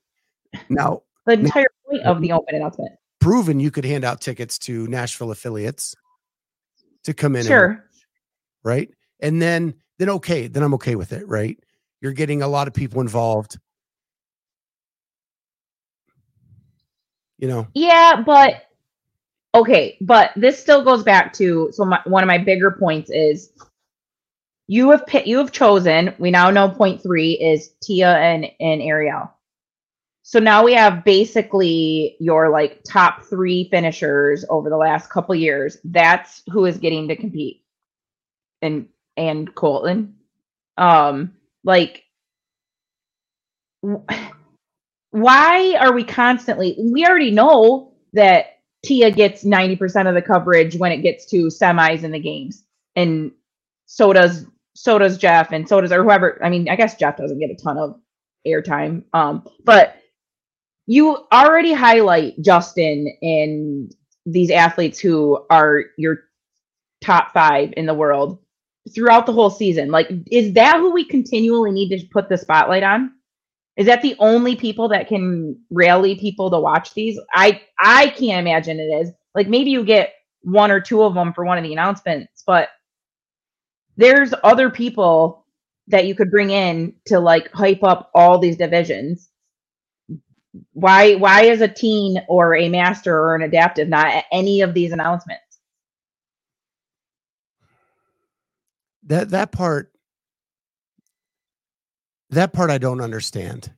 Now, 0.69 1.01
the 1.25 1.33
entire 1.33 1.71
point 1.89 2.03
of 2.03 2.21
the 2.21 2.31
open 2.33 2.55
announcement. 2.55 2.91
PRVN 3.23 3.61
you 3.61 3.71
could 3.71 3.85
hand 3.85 4.03
out 4.03 4.19
tickets 4.21 4.57
to 4.59 4.87
Nashville 4.87 5.31
affiliates 5.31 5.95
to 7.03 7.13
come 7.13 7.35
in, 7.35 7.39
and- 7.41 7.47
Sure. 7.47 7.85
right? 8.63 8.89
And 9.19 9.41
then, 9.41 9.75
then 10.01 10.09
okay, 10.09 10.47
then 10.47 10.63
I'm 10.63 10.73
okay 10.73 10.95
with 10.95 11.13
it, 11.13 11.27
right? 11.27 11.59
You're 12.01 12.11
getting 12.11 12.41
a 12.41 12.47
lot 12.47 12.67
of 12.67 12.73
people 12.73 13.01
involved. 13.01 13.59
You 17.37 17.47
know, 17.47 17.67
Yeah, 17.75 18.23
but 18.25 18.63
okay, 19.53 19.97
but 20.01 20.31
this 20.35 20.59
still 20.59 20.83
goes 20.83 21.03
back 21.03 21.33
to 21.33 21.69
so 21.71 21.85
my, 21.85 22.01
one 22.05 22.23
of 22.23 22.27
my 22.27 22.39
bigger 22.39 22.71
points 22.71 23.11
is 23.11 23.51
you 24.67 24.89
have 24.89 25.03
you 25.23 25.37
have 25.37 25.51
chosen. 25.51 26.15
We 26.17 26.31
now 26.31 26.49
know 26.49 26.69
point 26.69 27.03
three 27.03 27.33
is 27.33 27.73
Tia 27.83 28.17
and 28.17 28.45
and 28.59 28.81
Arielle. 28.81 29.29
So 30.23 30.39
now 30.39 30.63
we 30.63 30.73
have 30.73 31.05
basically 31.05 32.15
your 32.19 32.49
like 32.49 32.81
top 32.83 33.21
three 33.21 33.69
finishers 33.69 34.45
over 34.49 34.67
the 34.71 34.77
last 34.77 35.11
couple 35.11 35.35
years. 35.35 35.77
That's 35.83 36.41
who 36.49 36.65
is 36.65 36.79
getting 36.79 37.07
to 37.09 37.15
compete, 37.15 37.63
and 38.63 38.87
and 39.17 39.53
Colton, 39.55 40.15
um, 40.77 41.33
like. 41.63 42.03
why 45.11 45.75
are 45.79 45.93
we 45.93 46.03
constantly 46.03 46.75
we 46.79 47.05
already 47.05 47.31
know 47.31 47.93
that 48.13 48.59
Tia 48.83 49.11
gets 49.11 49.43
90% 49.43 50.07
of 50.07 50.15
the 50.15 50.21
coverage 50.21 50.75
when 50.75 50.91
it 50.91 51.01
gets 51.01 51.25
to 51.27 51.47
semis 51.47 52.03
in 52.03 52.11
the 52.11 52.19
games. 52.19 52.63
And 52.95 53.31
so 53.85 54.13
does 54.13 54.45
so 54.73 54.97
does 54.97 55.17
Jeff 55.17 55.51
and 55.51 55.67
so 55.67 55.81
does 55.81 55.91
or 55.91 56.03
whoever. 56.03 56.43
I 56.43 56.49
mean, 56.49 56.69
I 56.69 56.75
guess 56.75 56.95
Jeff 56.95 57.17
doesn't 57.17 57.39
get 57.39 57.51
a 57.51 57.55
ton 57.55 57.77
of 57.77 57.99
airtime. 58.47 59.03
Um, 59.13 59.47
but 59.63 59.97
you 60.87 61.17
already 61.31 61.73
highlight 61.73 62.41
Justin 62.41 63.07
and 63.21 63.93
these 64.25 64.49
athletes 64.49 64.99
who 64.99 65.45
are 65.49 65.85
your 65.97 66.23
top 67.01 67.33
five 67.33 67.73
in 67.77 67.85
the 67.85 67.93
world 67.93 68.39
throughout 68.93 69.25
the 69.25 69.33
whole 69.33 69.49
season. 69.49 69.91
Like, 69.91 70.09
is 70.31 70.53
that 70.53 70.77
who 70.77 70.91
we 70.91 71.05
continually 71.05 71.71
need 71.71 71.89
to 71.97 72.07
put 72.07 72.29
the 72.29 72.37
spotlight 72.37 72.83
on? 72.83 73.11
Is 73.77 73.85
that 73.87 74.01
the 74.01 74.15
only 74.19 74.55
people 74.55 74.89
that 74.89 75.07
can 75.07 75.59
rally 75.71 76.15
people 76.15 76.51
to 76.51 76.59
watch 76.59 76.93
these? 76.93 77.19
I 77.33 77.61
I 77.79 78.09
can't 78.09 78.45
imagine 78.45 78.79
it 78.79 78.83
is. 78.83 79.11
Like 79.33 79.47
maybe 79.47 79.71
you 79.71 79.83
get 79.85 80.13
one 80.41 80.71
or 80.71 80.81
two 80.81 81.03
of 81.03 81.13
them 81.13 81.33
for 81.33 81.45
one 81.45 81.57
of 81.57 81.63
the 81.63 81.73
announcements, 81.73 82.43
but 82.45 82.69
there's 83.97 84.33
other 84.43 84.69
people 84.69 85.45
that 85.87 86.05
you 86.05 86.15
could 86.15 86.31
bring 86.31 86.49
in 86.51 86.95
to 87.07 87.19
like 87.19 87.51
hype 87.51 87.83
up 87.83 88.11
all 88.15 88.39
these 88.39 88.57
divisions. 88.57 89.29
Why 90.73 91.15
why 91.15 91.43
is 91.43 91.61
a 91.61 91.67
teen 91.67 92.21
or 92.27 92.55
a 92.55 92.69
master 92.69 93.17
or 93.17 93.35
an 93.35 93.41
adaptive 93.43 93.87
not 93.89 94.07
at 94.07 94.25
any 94.31 94.61
of 94.61 94.73
these 94.73 94.91
announcements? 94.91 95.50
That 99.03 99.29
that 99.29 99.51
part 99.51 99.91
that 102.31 102.53
part 102.53 102.69
I 102.69 102.77
don't 102.77 103.01
understand. 103.01 103.71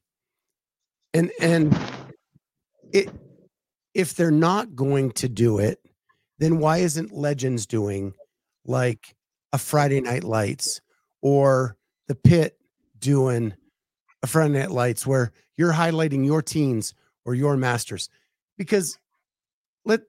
And 1.13 1.31
and 1.39 1.77
it 2.91 3.09
if 3.93 4.15
they're 4.15 4.31
not 4.31 4.75
going 4.75 5.11
to 5.11 5.29
do 5.29 5.59
it, 5.59 5.79
then 6.39 6.57
why 6.57 6.79
isn't 6.79 7.11
Legends 7.11 7.65
doing 7.65 8.13
like 8.65 9.15
a 9.51 9.57
Friday 9.57 10.01
Night 10.01 10.23
Lights 10.23 10.81
or 11.21 11.77
the 12.07 12.15
Pit 12.15 12.57
doing 12.97 13.53
a 14.23 14.27
Friday 14.27 14.59
Night 14.59 14.71
Lights 14.71 15.05
where 15.05 15.31
you're 15.57 15.73
highlighting 15.73 16.25
your 16.25 16.41
teens 16.41 16.93
or 17.25 17.35
your 17.35 17.57
masters? 17.57 18.09
Because 18.57 18.97
let 19.85 20.01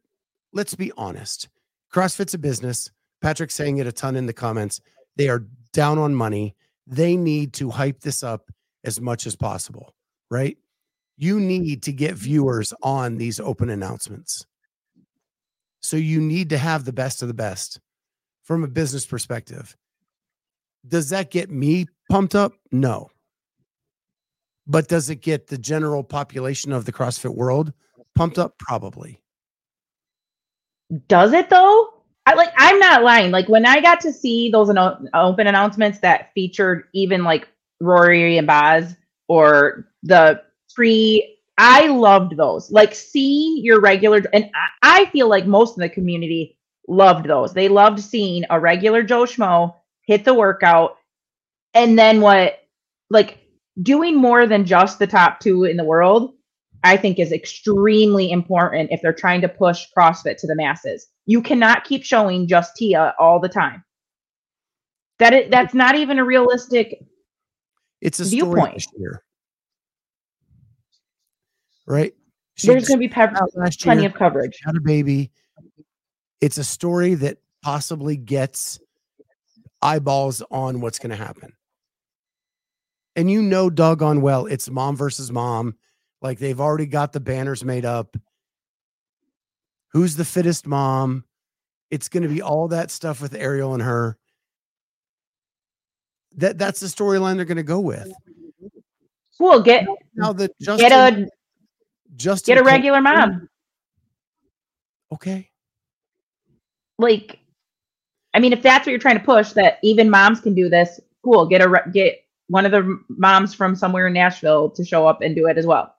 let's 0.52 0.74
be 0.74 0.92
honest, 0.96 1.48
CrossFit's 1.92 2.34
a 2.34 2.38
business. 2.38 2.90
Patrick's 3.20 3.54
saying 3.54 3.78
it 3.78 3.86
a 3.86 3.92
ton 3.92 4.16
in 4.16 4.26
the 4.26 4.32
comments. 4.32 4.80
They 5.16 5.28
are 5.28 5.46
down 5.72 5.98
on 5.98 6.14
money. 6.14 6.54
They 6.86 7.16
need 7.16 7.52
to 7.54 7.70
hype 7.70 8.00
this 8.00 8.22
up 8.22 8.50
as 8.84 9.00
much 9.00 9.26
as 9.26 9.36
possible, 9.36 9.94
right? 10.30 10.56
You 11.16 11.40
need 11.40 11.82
to 11.84 11.92
get 11.92 12.14
viewers 12.14 12.72
on 12.82 13.16
these 13.16 13.40
open 13.40 13.70
announcements. 13.70 14.46
So 15.80 15.96
you 15.96 16.20
need 16.20 16.50
to 16.50 16.58
have 16.58 16.84
the 16.84 16.92
best 16.92 17.22
of 17.22 17.28
the 17.28 17.34
best 17.34 17.80
from 18.42 18.64
a 18.64 18.68
business 18.68 19.06
perspective. 19.06 19.76
Does 20.86 21.10
that 21.10 21.30
get 21.30 21.50
me 21.50 21.86
pumped 22.10 22.34
up? 22.34 22.52
No. 22.72 23.10
But 24.66 24.88
does 24.88 25.10
it 25.10 25.16
get 25.16 25.46
the 25.46 25.58
general 25.58 26.02
population 26.02 26.72
of 26.72 26.84
the 26.84 26.92
CrossFit 26.92 27.34
world 27.34 27.72
pumped 28.14 28.38
up? 28.38 28.58
Probably. 28.58 29.20
Does 31.08 31.32
it 31.32 31.50
though? 31.50 31.93
I 32.26 32.34
like 32.34 32.52
I'm 32.56 32.78
not 32.78 33.02
lying. 33.02 33.30
Like 33.30 33.48
when 33.48 33.66
I 33.66 33.80
got 33.80 34.00
to 34.00 34.12
see 34.12 34.50
those 34.50 34.70
anno- 34.70 34.98
open 35.14 35.46
announcements 35.46 35.98
that 36.00 36.32
featured 36.34 36.84
even 36.94 37.24
like 37.24 37.48
Rory 37.80 38.38
and 38.38 38.46
Boz 38.46 38.94
or 39.28 39.88
the 40.02 40.42
pre 40.74 41.38
I 41.58 41.86
loved 41.88 42.36
those. 42.36 42.70
Like 42.70 42.94
seeing 42.94 43.64
your 43.64 43.80
regular 43.80 44.22
and 44.32 44.50
I, 44.82 45.02
I 45.02 45.06
feel 45.06 45.28
like 45.28 45.46
most 45.46 45.72
of 45.72 45.80
the 45.80 45.88
community 45.88 46.58
loved 46.88 47.26
those. 47.26 47.52
They 47.52 47.68
loved 47.68 48.00
seeing 48.00 48.44
a 48.50 48.58
regular 48.58 49.02
Joe 49.02 49.24
Schmo 49.24 49.74
hit 50.06 50.24
the 50.24 50.34
workout 50.34 50.96
and 51.74 51.98
then 51.98 52.20
what 52.20 52.60
like 53.10 53.38
doing 53.82 54.16
more 54.16 54.46
than 54.46 54.64
just 54.64 54.98
the 54.98 55.06
top 55.06 55.40
two 55.40 55.64
in 55.64 55.76
the 55.76 55.84
world 55.84 56.34
I 56.84 56.98
think 56.98 57.18
is 57.18 57.32
extremely 57.32 58.30
important 58.30 58.90
if 58.92 59.00
they're 59.00 59.14
trying 59.14 59.40
to 59.40 59.48
push 59.48 59.86
CrossFit 59.96 60.36
to 60.36 60.46
the 60.46 60.54
masses. 60.54 61.06
You 61.24 61.40
cannot 61.40 61.84
keep 61.84 62.04
showing 62.04 62.46
just 62.46 62.76
Tia 62.76 63.14
all 63.18 63.40
the 63.40 63.48
time. 63.48 63.82
That 65.18 65.32
it, 65.32 65.50
that's 65.50 65.72
not 65.72 65.96
even 65.96 66.18
a 66.18 66.24
realistic. 66.24 67.02
It's 68.02 68.20
a 68.20 68.24
Viewpoint. 68.24 68.84
Right? 71.86 72.14
She 72.56 72.66
There's 72.66 72.86
going 72.86 73.00
to 73.00 73.08
be 73.08 73.08
pe- 73.08 73.26
came 73.26 73.36
out 73.36 73.50
last 73.54 73.80
plenty 73.80 74.02
year, 74.02 74.10
of 74.10 74.16
coverage. 74.16 74.58
had 74.64 74.76
a 74.76 74.80
baby. 74.80 75.30
It's 76.40 76.58
a 76.58 76.64
story 76.64 77.14
that 77.14 77.38
possibly 77.62 78.16
gets 78.16 78.78
eyeballs 79.80 80.42
on 80.50 80.82
what's 80.82 80.98
going 80.98 81.10
to 81.10 81.16
happen. 81.16 81.54
And 83.16 83.30
you 83.30 83.42
know 83.42 83.70
doggone 83.70 84.20
well 84.20 84.44
it's 84.46 84.68
mom 84.68 84.96
versus 84.96 85.32
mom. 85.32 85.76
Like 86.24 86.38
they've 86.38 86.60
already 86.60 86.86
got 86.86 87.12
the 87.12 87.20
banners 87.20 87.62
made 87.62 87.84
up. 87.84 88.16
Who's 89.92 90.16
the 90.16 90.24
fittest 90.24 90.66
mom? 90.66 91.24
It's 91.90 92.08
going 92.08 92.22
to 92.22 92.30
be 92.30 92.40
all 92.40 92.68
that 92.68 92.90
stuff 92.90 93.20
with 93.20 93.34
Arielle 93.34 93.74
and 93.74 93.82
her. 93.82 94.16
That 96.36 96.56
that's 96.56 96.80
the 96.80 96.86
storyline 96.86 97.36
they're 97.36 97.44
going 97.44 97.58
to 97.58 97.62
go 97.62 97.78
with. 97.78 98.10
Cool. 99.36 99.60
Get 99.60 99.86
Now 100.14 100.32
the 100.32 100.48
Justin, 100.62 100.88
get 100.88 100.92
a 100.92 101.28
Justin 102.16 102.54
get 102.54 102.60
a 102.60 102.64
Cole- 102.64 102.72
regular 102.72 103.00
mom. 103.02 103.48
Okay. 105.12 105.50
Like, 106.98 107.38
I 108.32 108.40
mean, 108.40 108.54
if 108.54 108.62
that's 108.62 108.86
what 108.86 108.92
you're 108.92 108.98
trying 108.98 109.18
to 109.18 109.24
push, 109.24 109.52
that 109.52 109.78
even 109.82 110.08
moms 110.08 110.40
can 110.40 110.54
do 110.54 110.70
this. 110.70 111.00
Cool. 111.22 111.44
Get 111.46 111.60
a 111.60 111.68
re- 111.68 111.90
get 111.92 112.24
one 112.48 112.64
of 112.64 112.72
the 112.72 112.98
moms 113.08 113.52
from 113.52 113.76
somewhere 113.76 114.06
in 114.06 114.14
Nashville 114.14 114.70
to 114.70 114.84
show 114.86 115.06
up 115.06 115.20
and 115.20 115.36
do 115.36 115.48
it 115.48 115.58
as 115.58 115.66
well. 115.66 115.93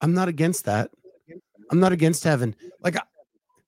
I'm 0.00 0.14
not 0.14 0.28
against 0.28 0.64
that. 0.66 0.90
I'm 1.70 1.80
not 1.80 1.92
against 1.92 2.24
having 2.24 2.54
like 2.82 2.96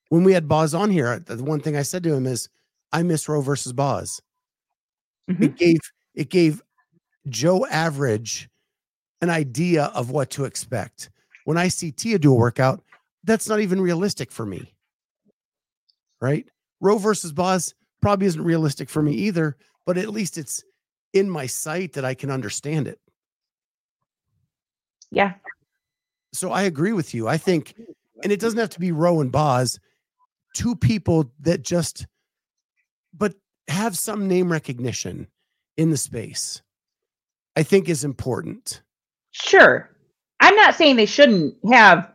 when 0.09 0.25
we 0.25 0.33
had 0.33 0.49
Boz 0.49 0.75
on 0.75 0.91
here. 0.91 1.19
The 1.19 1.43
one 1.43 1.61
thing 1.61 1.77
I 1.77 1.83
said 1.83 2.03
to 2.05 2.15
him 2.15 2.27
is, 2.27 2.49
"I 2.93 3.03
miss 3.03 3.29
Roe 3.29 3.41
versus 3.43 3.73
Boz." 3.73 4.23
Mhm. 5.29 5.43
It 5.43 5.57
gave 5.57 5.81
it 6.15 6.31
gave 6.31 6.63
Joe 7.29 7.67
Average 7.67 8.49
an 9.21 9.31
idea 9.31 9.87
of 9.87 10.11
what 10.11 10.31
to 10.31 10.45
expect. 10.45 11.11
When 11.45 11.59
I 11.59 11.69
see 11.69 11.93
Tia 11.93 12.19
do 12.19 12.33
a 12.33 12.37
workout, 12.37 12.83
that's 13.25 13.49
not 13.49 13.61
even 13.61 13.81
realistic 13.81 14.33
for 14.33 14.47
me. 14.47 14.75
Right? 16.21 16.49
Roe 16.81 16.99
versus 16.99 17.33
Boz 17.33 17.75
probably 18.01 18.27
isn't 18.27 18.43
realistic 18.43 18.89
for 18.89 19.03
me 19.03 19.13
either, 19.13 19.57
but 19.85 19.99
at 19.99 20.09
least 20.09 20.39
it's 20.39 20.65
in 21.13 21.29
my 21.29 21.47
sight 21.47 21.93
that 21.93 22.05
I 22.05 22.15
can 22.15 22.31
understand 22.31 22.89
it. 22.89 22.99
Yeah. 25.11 25.35
So 26.33 26.53
I 26.53 26.63
agree 26.63 26.93
with 26.93 27.15
you. 27.15 27.29
I 27.29 27.37
think, 27.37 27.75
and 28.23 28.33
it 28.33 28.41
doesn't 28.41 28.59
have 28.59 28.71
to 28.71 28.81
be 28.81 28.93
Roe 28.93 29.21
and 29.21 29.33
Boz, 29.33 29.79
two 30.55 30.77
people 30.77 31.33
that 31.41 31.63
just, 31.63 32.07
but 33.17 33.35
have 33.69 33.97
some 33.97 34.29
name 34.29 34.51
recognition 34.51 35.27
in 35.77 35.91
the 35.91 35.97
space. 35.97 36.63
I 37.57 37.63
think 37.63 37.89
is 37.89 38.05
important. 38.05 38.83
Sure. 39.33 39.91
I'm 40.41 40.55
not 40.57 40.75
saying 40.75 40.97
they 40.97 41.07
shouldn't 41.07 41.55
have 41.73 42.11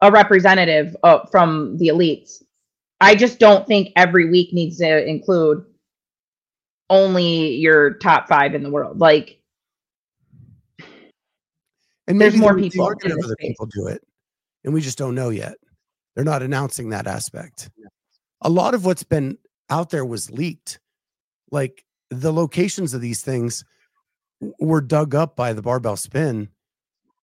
a 0.00 0.10
representative 0.10 0.96
uh, 1.02 1.26
from 1.30 1.76
the 1.78 1.88
elites. 1.88 2.42
I 3.00 3.14
just 3.14 3.38
don't 3.38 3.66
think 3.66 3.90
every 3.96 4.28
week 4.28 4.52
needs 4.52 4.78
to 4.78 5.06
include 5.06 5.64
only 6.90 7.54
your 7.56 7.94
top 7.94 8.28
five 8.28 8.54
in 8.54 8.62
the 8.62 8.70
world. 8.70 8.98
Like, 8.98 9.37
And 12.08 12.20
There's 12.20 12.36
more 12.36 12.56
people 12.56 12.86
are 12.86 12.94
gonna 12.94 13.14
in 13.14 13.18
have 13.18 13.18
this 13.18 13.24
other 13.26 13.36
space. 13.38 13.48
people 13.50 13.66
do 13.66 13.86
it, 13.86 14.02
and 14.64 14.72
we 14.74 14.80
just 14.80 14.98
don't 14.98 15.14
know 15.14 15.28
yet. 15.28 15.54
They're 16.16 16.24
not 16.24 16.42
announcing 16.42 16.88
that 16.90 17.06
aspect. 17.06 17.70
A 18.40 18.48
lot 18.48 18.74
of 18.74 18.84
what's 18.84 19.04
been 19.04 19.38
out 19.70 19.90
there 19.90 20.06
was 20.06 20.30
leaked, 20.30 20.80
like 21.50 21.84
the 22.10 22.32
locations 22.32 22.94
of 22.94 23.02
these 23.02 23.20
things 23.22 23.64
were 24.58 24.80
dug 24.80 25.14
up 25.14 25.36
by 25.36 25.52
the 25.52 25.62
barbell 25.62 25.96
spin, 25.96 26.48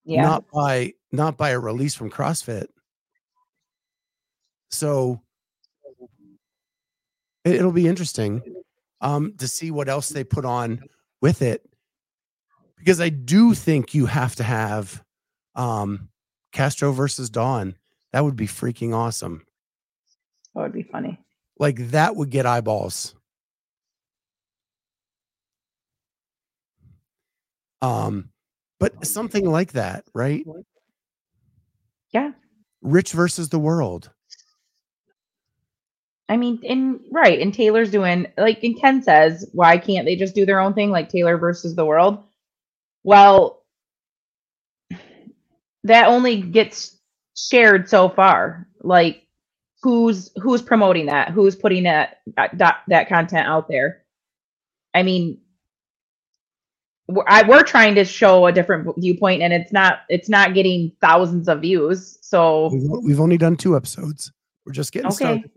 yeah, 0.06 0.22
not 0.22 0.46
by 0.54 0.94
not 1.12 1.36
by 1.36 1.50
a 1.50 1.60
release 1.60 1.96
from 1.96 2.12
CrossFit. 2.12 2.68
So 4.70 5.22
it, 7.44 7.56
it'll 7.56 7.72
be 7.72 7.88
interesting 7.88 8.42
um, 9.02 9.34
to 9.40 9.48
see 9.48 9.72
what 9.72 9.90
else 9.90 10.10
they 10.10 10.24
put 10.24 10.46
on 10.46 10.82
with 11.22 11.42
it, 11.42 11.68
because 12.78 13.02
I 13.02 13.10
do 13.10 13.54
think 13.54 13.94
you 13.94 14.06
have 14.06 14.36
to 14.36 14.44
have 14.44 15.04
um, 15.56 16.10
Castro 16.52 16.92
versus 16.92 17.30
Dawn. 17.30 17.76
That 18.14 18.24
would 18.24 18.36
be 18.36 18.48
freaking 18.48 18.94
awesome. 18.94 19.46
that 20.54 20.62
would 20.62 20.74
be 20.74 20.84
funny. 20.84 21.20
Like 21.60 21.90
that 21.90 22.16
would 22.16 22.30
get 22.30 22.46
eyeballs. 22.46 23.16
Um, 27.82 28.30
but 28.80 29.06
something 29.06 29.50
like 29.50 29.74
that, 29.74 30.06
right? 30.14 30.46
Yeah. 32.12 32.32
Rich 32.82 33.12
versus 33.12 33.50
the 33.50 33.60
world. 33.60 34.10
I 36.28 36.38
mean, 36.38 36.60
and 36.68 37.00
right, 37.12 37.40
and 37.40 37.54
Taylor's 37.54 37.92
doing 37.92 38.26
like, 38.38 38.64
and 38.64 38.80
Ken 38.80 39.04
says, 39.04 39.48
why 39.54 39.78
can't 39.78 40.06
they 40.06 40.16
just 40.16 40.34
do 40.34 40.46
their 40.46 40.60
own 40.60 40.74
thing, 40.74 40.90
like 40.90 41.10
Taylor 41.10 41.38
versus 41.38 41.76
the 41.76 41.86
world? 41.86 42.24
Well, 43.06 43.64
that 45.84 46.08
only 46.08 46.42
gets 46.42 46.98
shared 47.38 47.88
so 47.88 48.10
far. 48.10 48.68
Like, 48.82 49.28
who's 49.84 50.32
who's 50.42 50.64
promoting 50.64 51.06
that? 51.06 51.30
Who's 51.30 51.56
putting 51.56 51.84
that 51.84 52.22
that, 52.36 52.82
that 52.88 53.08
content 53.08 53.48
out 53.48 53.68
there? 53.68 54.02
I 54.96 55.04
mean, 55.04 55.38
we're, 57.08 57.26
I, 57.28 57.48
we're 57.48 57.62
trying 57.62 57.94
to 57.94 58.06
show 58.06 58.48
a 58.48 58.52
different 58.52 58.92
viewpoint, 58.98 59.44
and 59.44 59.54
it's 59.54 59.72
not 59.72 60.00
it's 60.10 60.28
not 60.28 60.56
getting 60.56 60.92
thousands 61.00 61.48
of 61.48 61.62
views. 61.62 62.18
So 62.22 62.72
We've, 62.74 63.04
we've 63.04 63.22
only 63.22 63.38
done 63.38 63.56
two 63.56 63.76
episodes. 63.76 64.32
We're 64.66 64.74
just 64.74 64.92
getting 64.92 65.10
okay. 65.10 65.16
started. 65.16 65.52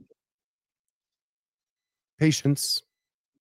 Patience. 2.19 2.83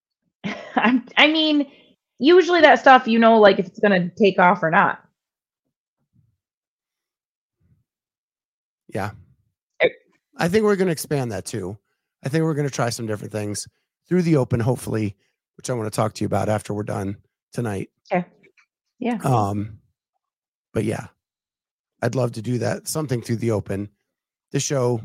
I'm, 0.76 1.06
I 1.18 1.26
mean, 1.26 1.70
usually 2.18 2.60
that 2.60 2.80
stuff, 2.80 3.06
you 3.06 3.18
know, 3.18 3.38
like 3.38 3.58
if 3.58 3.66
it's 3.66 3.78
going 3.78 3.92
to 4.00 4.14
take 4.16 4.38
off 4.38 4.62
or 4.62 4.70
not. 4.70 5.02
Yeah. 8.92 9.10
I 10.36 10.48
think 10.48 10.64
we're 10.64 10.76
going 10.76 10.86
to 10.86 10.92
expand 10.92 11.32
that 11.32 11.44
too. 11.44 11.76
I 12.24 12.28
think 12.28 12.44
we're 12.44 12.54
going 12.54 12.68
to 12.68 12.74
try 12.74 12.90
some 12.90 13.06
different 13.06 13.32
things 13.32 13.66
through 14.08 14.22
the 14.22 14.36
open, 14.36 14.60
hopefully, 14.60 15.16
which 15.56 15.68
I 15.68 15.74
want 15.74 15.92
to 15.92 15.96
talk 15.96 16.14
to 16.14 16.22
you 16.22 16.26
about 16.26 16.48
after 16.48 16.72
we're 16.72 16.84
done 16.84 17.16
tonight. 17.52 17.90
Yeah, 18.10 18.24
yeah. 18.98 19.18
Um, 19.22 19.80
but 20.72 20.84
yeah, 20.84 21.08
I'd 22.02 22.14
love 22.14 22.32
to 22.32 22.42
do 22.42 22.58
that. 22.58 22.88
Something 22.88 23.20
through 23.20 23.36
the 23.36 23.50
open 23.50 23.90
to 24.52 24.60
show 24.60 25.00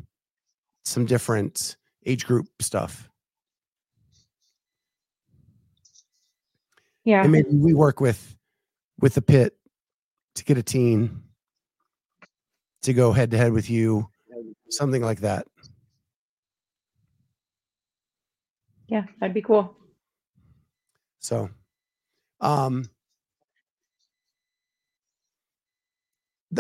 some 0.86 1.06
different 1.06 1.78
age 2.06 2.26
group 2.26 2.48
stuff. 2.60 3.10
Yeah. 7.04 7.24
And 7.24 7.32
maybe 7.32 7.50
we 7.52 7.74
work 7.74 8.00
with 8.00 8.36
with 9.00 9.16
the 9.16 9.22
pit 9.22 9.58
to 10.36 10.44
get 10.44 10.58
a 10.58 10.64
teen 10.64 11.22
to 12.84 12.94
go 12.94 13.12
head 13.12 13.32
to 13.32 13.38
head 13.38 13.54
with 13.54 13.70
you, 13.70 14.10
something 14.70 15.02
like 15.02 15.22
that. 15.22 15.48
Yeah. 18.88 19.04
That'd 19.20 19.34
be 19.34 19.42
cool. 19.42 19.76
So, 21.20 21.50
um, 22.42 22.90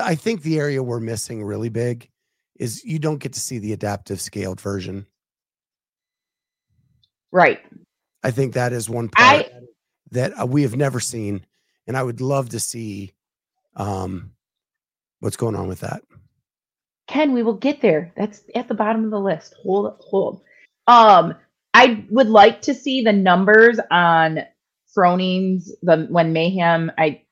I 0.02 0.16
think 0.16 0.42
the 0.42 0.58
area 0.58 0.82
we're 0.82 1.00
missing 1.00 1.44
really 1.44 1.70
big 1.70 2.10
is 2.58 2.84
you 2.86 3.00
don't 3.00 3.20
get 3.20 3.34
to 3.34 3.40
see 3.40 3.60
the 3.60 3.74
adaptive 3.74 4.22
scaled 4.22 4.62
version. 4.62 5.06
Right. 7.32 7.60
I 8.24 8.32
think 8.32 8.54
that 8.54 8.74
is 8.74 8.90
one 8.90 9.10
part 9.10 9.46
I, 9.46 9.53
that 10.14 10.32
uh, 10.40 10.46
we 10.46 10.64
have 10.64 10.76
never 10.76 11.00
seen, 11.00 11.46
and 11.88 11.98
I 11.98 12.04
would 12.04 12.22
love 12.22 12.50
to 12.50 12.60
see 12.60 13.14
um, 13.76 14.32
what's 15.20 15.38
going 15.38 15.56
on 15.56 15.68
with 15.68 15.82
that. 15.82 16.04
Ken, 17.08 17.34
we 17.34 17.44
will 17.44 17.56
get 17.56 17.82
there. 17.82 18.14
That's 18.16 18.44
at 18.56 18.68
the 18.68 18.74
bottom 18.74 19.04
of 19.04 19.12
the 19.12 19.20
list. 19.20 19.56
Hold, 19.64 19.96
hold. 20.00 20.42
Um, 20.88 21.36
I 21.74 22.06
would 22.10 22.30
like 22.30 22.62
to 22.64 22.74
see 22.74 23.02
the 23.02 23.12
numbers 23.14 23.80
on 23.92 24.40
Froning's 24.94 25.74
the 25.82 26.08
when 26.10 26.34
Mayhem. 26.34 26.92
I, 26.98 27.24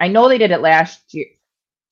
I 0.00 0.08
know 0.08 0.28
they 0.28 0.38
did 0.38 0.50
it 0.50 0.60
last 0.60 1.14
year, 1.14 1.26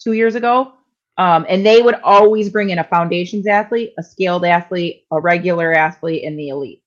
two 0.03 0.13
years 0.13 0.35
ago. 0.35 0.73
Um, 1.19 1.45
and 1.51 1.67
they 1.67 1.83
would 1.83 1.97
always 2.03 2.49
bring 2.49 2.71
in 2.71 2.79
a 2.79 2.85
foundations 2.85 3.47
athlete, 3.47 3.93
a 3.99 4.03
scaled 4.03 4.45
athlete, 4.45 5.05
a 5.11 5.21
regular 5.21 5.75
athlete, 5.75 6.25
and 6.25 6.39
the 6.39 6.49
elite. 6.49 6.80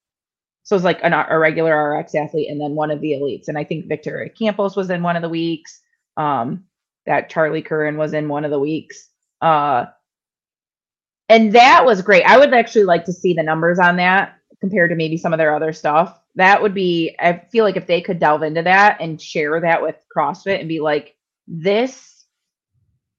So 0.64 0.76
it's 0.76 0.86
like 0.86 1.00
an, 1.04 1.14
a 1.14 1.38
regular 1.38 1.98
RX 1.98 2.16
athlete 2.16 2.50
and 2.50 2.60
then 2.60 2.76
one 2.76 2.92
of 2.92 3.02
the 3.02 3.12
elites. 3.12 3.48
And 3.48 3.58
I 3.58 3.64
think 3.64 3.88
Victor 3.88 4.30
Campos 4.38 4.76
was 4.76 4.90
in 4.90 5.04
one 5.04 5.16
of 5.16 5.22
the 5.22 5.30
weeks. 5.30 5.82
Um, 6.16 6.66
that 7.06 7.30
Charlie 7.30 7.62
Curran 7.62 7.98
was 7.98 8.14
in 8.14 8.30
one 8.30 8.46
of 8.46 8.52
the 8.52 8.60
weeks. 8.60 9.10
Uh, 9.42 9.86
and 11.30 11.54
that 11.54 11.86
was 11.86 12.02
great. 12.02 12.24
I 12.24 12.38
would 12.38 12.54
actually 12.54 12.86
like 12.86 13.06
to 13.06 13.14
see 13.14 13.34
the 13.34 13.44
numbers 13.44 13.80
on 13.80 13.98
that 13.98 14.36
compared 14.62 14.90
to 14.92 14.96
maybe 14.96 15.18
some 15.18 15.34
of 15.34 15.38
their 15.38 15.56
other 15.56 15.74
stuff. 15.74 16.20
That 16.36 16.62
would 16.62 16.74
be, 16.74 17.16
I 17.20 17.42
feel 17.52 17.64
like 17.66 17.76
if 17.76 17.88
they 17.88 18.02
could 18.02 18.20
delve 18.20 18.44
into 18.44 18.62
that 18.64 18.98
and 19.00 19.22
share 19.22 19.60
that 19.60 19.82
with 19.82 19.96
CrossFit 20.16 20.60
and 20.60 20.70
be 20.70 20.80
like, 20.80 21.16
this, 21.48 22.26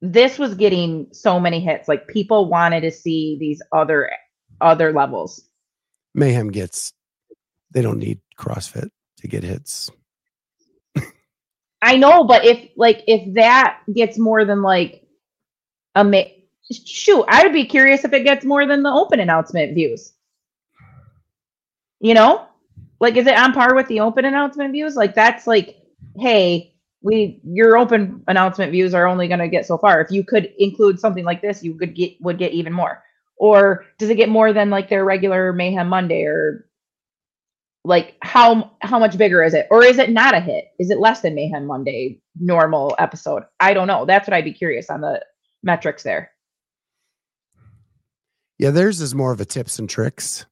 this 0.00 0.38
was 0.38 0.54
getting 0.54 1.08
so 1.12 1.38
many 1.38 1.60
hits. 1.60 1.88
Like 1.88 2.08
people 2.08 2.48
wanted 2.48 2.80
to 2.82 2.90
see 2.90 3.36
these 3.38 3.62
other, 3.72 4.10
other 4.60 4.92
levels. 4.92 5.42
Mayhem 6.14 6.50
gets, 6.50 6.92
they 7.74 7.82
don't 7.82 7.98
need 7.98 8.20
CrossFit 8.38 8.88
to 9.18 9.28
get 9.28 9.42
hits. 9.42 9.90
I 11.82 11.96
know, 11.96 12.24
but 12.24 12.46
if 12.46 12.70
like 12.76 13.04
if 13.06 13.34
that 13.34 13.80
gets 13.92 14.18
more 14.18 14.46
than 14.46 14.62
like 14.62 15.02
a 15.94 16.02
ma- 16.02 16.22
shoot, 16.72 17.26
I 17.28 17.42
would 17.42 17.52
be 17.52 17.66
curious 17.66 18.04
if 18.04 18.14
it 18.14 18.24
gets 18.24 18.42
more 18.42 18.66
than 18.66 18.82
the 18.82 18.90
open 18.90 19.20
announcement 19.20 19.74
views. 19.74 20.14
You 22.00 22.14
know, 22.14 22.46
like 23.00 23.16
is 23.16 23.26
it 23.26 23.36
on 23.36 23.52
par 23.52 23.74
with 23.74 23.88
the 23.88 24.00
open 24.00 24.24
announcement 24.24 24.72
views? 24.72 24.96
Like 24.96 25.14
that's 25.14 25.46
like, 25.46 25.76
hey, 26.18 26.74
we 27.02 27.40
your 27.44 27.76
open 27.76 28.22
announcement 28.28 28.72
views 28.72 28.94
are 28.94 29.06
only 29.06 29.28
going 29.28 29.40
to 29.40 29.48
get 29.48 29.66
so 29.66 29.76
far. 29.76 30.00
If 30.00 30.10
you 30.10 30.24
could 30.24 30.54
include 30.58 30.98
something 30.98 31.24
like 31.24 31.42
this, 31.42 31.62
you 31.62 31.74
could 31.74 31.94
get 31.94 32.18
would 32.22 32.38
get 32.38 32.52
even 32.52 32.72
more. 32.72 33.02
Or 33.36 33.84
does 33.98 34.08
it 34.08 34.14
get 34.14 34.30
more 34.30 34.54
than 34.54 34.70
like 34.70 34.88
their 34.88 35.04
regular 35.04 35.52
Mayhem 35.52 35.88
Monday 35.88 36.22
or 36.22 36.66
like 37.84 38.16
how 38.22 38.72
how 38.80 38.98
much 38.98 39.18
bigger 39.18 39.42
is 39.42 39.54
it? 39.54 39.66
Or 39.70 39.84
is 39.84 39.98
it 39.98 40.10
not 40.10 40.34
a 40.34 40.40
hit? 40.40 40.66
Is 40.78 40.90
it 40.90 40.98
less 40.98 41.20
than 41.20 41.34
mayhem 41.34 41.66
monday 41.66 42.20
normal 42.40 42.94
episode? 42.98 43.44
I 43.60 43.74
don't 43.74 43.86
know. 43.86 44.06
That's 44.06 44.26
what 44.26 44.34
i'd 44.34 44.44
be 44.44 44.52
curious 44.52 44.88
on 44.90 45.00
the 45.02 45.24
metrics 45.62 46.02
there. 46.02 46.30
Yeah, 48.58 48.70
theirs 48.70 49.00
is 49.00 49.14
more 49.14 49.32
of 49.32 49.40
a 49.40 49.44
tips 49.44 49.78
and 49.78 49.88
tricks. 49.88 50.46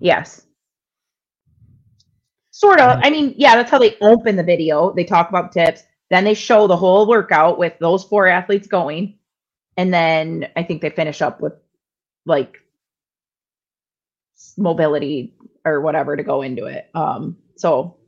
yes. 0.00 0.42
Sort 2.50 2.80
of. 2.80 3.00
I 3.02 3.10
mean 3.10 3.34
yeah 3.36 3.56
that's 3.56 3.70
how 3.70 3.78
they 3.78 3.96
open 4.00 4.36
the 4.36 4.42
video. 4.42 4.92
They 4.92 5.04
talk 5.04 5.28
about 5.28 5.52
tips. 5.52 5.82
Then 6.10 6.24
they 6.24 6.34
show 6.34 6.66
the 6.66 6.76
whole 6.76 7.06
workout 7.08 7.58
with 7.58 7.78
those 7.78 8.04
four 8.04 8.26
athletes 8.26 8.66
going. 8.66 9.18
And 9.76 9.94
then 9.94 10.48
i 10.56 10.62
think 10.64 10.82
they 10.82 10.90
finish 10.90 11.22
up 11.22 11.40
with 11.40 11.54
like 12.26 12.58
mobility 14.58 15.34
or 15.64 15.80
whatever 15.80 16.16
to 16.16 16.22
go 16.22 16.42
into 16.42 16.66
it. 16.66 16.88
Um, 16.94 17.36
so 17.56 17.98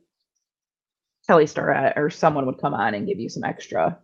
Kelly 1.27 1.47
Starrett 1.47 1.93
or 1.95 2.09
someone 2.09 2.45
would 2.45 2.59
come 2.59 2.73
on 2.73 2.93
and 2.93 3.07
give 3.07 3.19
you 3.19 3.29
some 3.29 3.43
extra. 3.43 3.99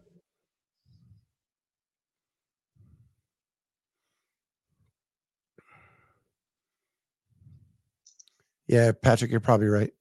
Yeah, 8.68 8.94
Patrick, 8.94 9.32
you're 9.32 9.42
probably 9.42 9.68
right. 9.68 9.92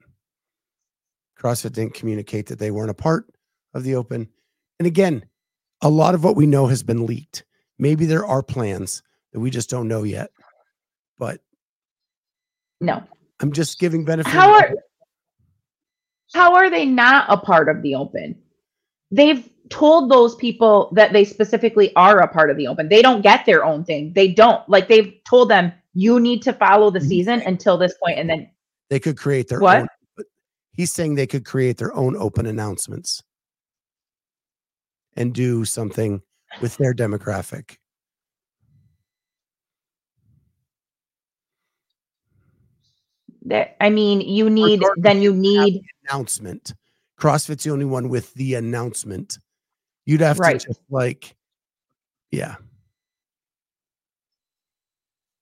CrossFit 1.40 1.72
didn't 1.72 1.94
communicate 1.94 2.46
that 2.46 2.58
they 2.58 2.70
weren't 2.70 2.90
a 2.90 2.94
part 2.94 3.26
of 3.74 3.82
the 3.82 3.96
open. 3.96 4.28
And 4.78 4.86
again, 4.86 5.24
a 5.82 5.88
lot 5.88 6.14
of 6.14 6.22
what 6.22 6.36
we 6.36 6.46
know 6.46 6.66
has 6.66 6.82
been 6.82 7.06
leaked. 7.06 7.44
Maybe 7.78 8.06
there 8.06 8.24
are 8.24 8.42
plans 8.42 9.02
that 9.32 9.40
we 9.40 9.50
just 9.50 9.70
don't 9.70 9.88
know 9.88 10.04
yet. 10.04 10.30
But 11.18 11.40
No. 12.80 13.02
I'm 13.40 13.52
just 13.52 13.78
giving 13.78 14.04
benefit. 14.04 14.30
How 14.30 14.52
are 14.52 14.74
how 16.32 16.54
are 16.54 16.70
they 16.70 16.84
not 16.84 17.26
a 17.28 17.36
part 17.36 17.68
of 17.68 17.82
the 17.82 17.94
open? 17.94 18.38
They've 19.10 19.48
told 19.70 20.10
those 20.10 20.34
people 20.36 20.90
that 20.94 21.12
they 21.12 21.24
specifically 21.24 21.94
are 21.96 22.20
a 22.20 22.28
part 22.28 22.50
of 22.50 22.56
the 22.56 22.66
open. 22.66 22.88
They 22.88 23.02
don't 23.02 23.22
get 23.22 23.46
their 23.46 23.64
own 23.64 23.84
thing. 23.84 24.12
They 24.12 24.28
don't. 24.28 24.68
Like 24.68 24.88
they've 24.88 25.14
told 25.28 25.50
them 25.50 25.72
you 25.94 26.20
need 26.20 26.42
to 26.42 26.52
follow 26.52 26.90
the 26.90 26.98
mm-hmm. 26.98 27.08
season 27.08 27.42
until 27.42 27.76
this 27.76 27.94
point 28.02 28.18
and 28.18 28.28
then 28.28 28.50
they 28.90 29.00
could 29.00 29.16
create 29.16 29.48
their 29.48 29.60
What? 29.60 29.82
own. 29.82 29.88
He's 30.72 30.92
saying 30.92 31.14
they 31.14 31.26
could 31.26 31.44
create 31.44 31.76
their 31.76 31.94
own 31.94 32.16
open 32.16 32.46
announcements 32.46 33.22
and 35.16 35.34
do 35.34 35.64
something 35.64 36.22
with 36.60 36.76
their 36.76 36.94
demographic. 36.94 37.76
That 43.46 43.76
I 43.80 43.90
mean 43.90 44.20
you 44.20 44.50
need 44.50 44.82
then 44.96 45.22
you 45.22 45.34
need 45.34 45.82
Announcement. 46.08 46.74
CrossFit's 47.18 47.64
the 47.64 47.70
only 47.70 47.84
one 47.84 48.08
with 48.08 48.32
the 48.34 48.54
announcement. 48.54 49.38
You'd 50.06 50.20
have 50.22 50.38
Right. 50.38 50.58
to 50.58 50.66
just 50.66 50.80
like, 50.88 51.36
yeah. 52.30 52.56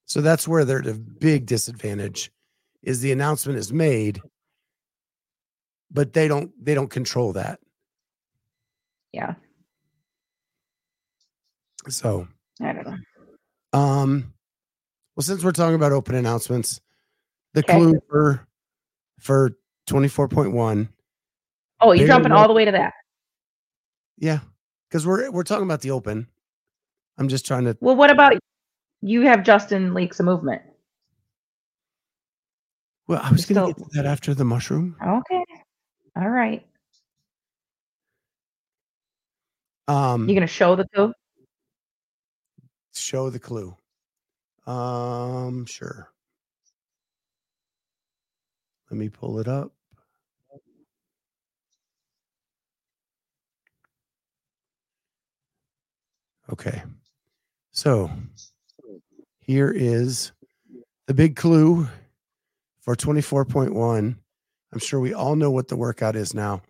So 0.06 0.20
that's 0.20 0.48
where 0.48 0.64
they're 0.64 0.88
a 0.88 0.94
big 0.94 1.46
disadvantage 1.46 2.32
is 2.82 3.00
the 3.00 3.12
announcement 3.12 3.58
is 3.58 3.72
made, 3.72 4.20
but 5.90 6.12
they 6.12 6.28
don't 6.28 6.50
they 6.64 6.74
don't 6.74 6.90
control 6.90 7.32
that. 7.34 7.60
yeah, 9.12 9.34
So 11.88 12.26
I 12.60 12.72
don't 12.72 12.86
know. 12.86 13.78
Um, 13.78 14.32
well, 15.16 15.22
since 15.24 15.44
we're 15.44 15.52
talking 15.52 15.74
about 15.74 15.92
open 15.92 16.14
announcements, 16.14 16.80
the 17.54 17.60
Okay. 17.60 17.72
clue 17.76 18.00
for 18.08 18.46
for 19.20 19.50
24.1. 19.88 20.88
Oh, 21.80 21.92
you're 21.92 22.06
They 22.06 22.06
jumping 22.12 22.32
all 22.32 22.48
the 22.48 22.54
way 22.54 22.64
to 22.64 22.72
that. 22.72 22.92
yeah, 24.16 24.40
because 24.88 25.06
we're 25.06 25.30
we're 25.30 25.42
talking 25.44 25.64
about 25.64 25.80
the 25.80 25.90
open. 25.92 26.28
I'm 27.16 27.28
just 27.28 27.46
trying 27.46 27.64
to. 27.64 27.76
Well, 27.80 27.96
what 27.96 28.10
about 28.10 28.34
you 29.00 29.22
have 29.22 29.42
Justin 29.44 29.94
leaks 29.94 30.20
a 30.20 30.22
movement? 30.22 30.62
Well, 33.06 33.20
I 33.22 33.30
was 33.32 33.46
going 33.46 33.54
So- 33.56 33.72
to 33.72 33.80
get 33.80 33.90
to 33.90 33.96
that 33.96 34.06
after 34.06 34.34
the 34.34 34.44
mushroom. 34.44 34.96
Okay. 35.02 35.44
All 36.16 36.28
right. 36.28 36.64
Um, 39.86 40.28
You 40.28 40.34
gonna 40.34 40.46
show 40.46 40.76
the 40.76 40.86
clue? 40.94 41.12
show 42.94 43.30
the 43.30 43.38
clue. 43.38 43.74
Um, 44.66 45.64
sure. 45.64 46.12
Let 48.90 48.98
me 48.98 49.08
pull 49.08 49.38
it 49.38 49.48
up. 49.48 49.72
Okay. 56.50 56.82
So 57.72 58.10
here 59.40 59.70
is 59.70 60.32
the 61.06 61.14
big 61.14 61.36
clue 61.36 61.86
for 62.80 62.96
24.1. 62.96 64.16
I'm 64.72 64.78
sure 64.78 65.00
we 65.00 65.14
all 65.14 65.36
know 65.36 65.50
what 65.50 65.68
the 65.68 65.76
workout 65.76 66.16
is 66.16 66.34
now. 66.34 66.62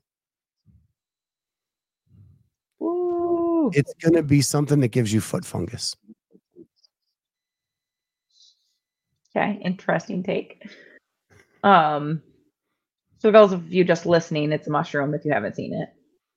It's 3.72 3.94
going 3.94 4.14
to 4.14 4.22
be 4.22 4.40
something 4.40 4.80
that 4.80 4.88
gives 4.88 5.12
you 5.12 5.20
foot 5.20 5.44
fungus. 5.44 5.94
Okay, 9.36 9.60
interesting 9.62 10.22
take. 10.22 10.62
Um, 11.62 12.22
so 13.18 13.30
those 13.30 13.52
of 13.52 13.72
you 13.72 13.84
just 13.84 14.06
listening, 14.06 14.52
it's 14.52 14.66
a 14.68 14.70
mushroom 14.70 15.14
if 15.14 15.24
you 15.24 15.32
haven't 15.32 15.56
seen 15.56 15.74
it. 15.74 15.88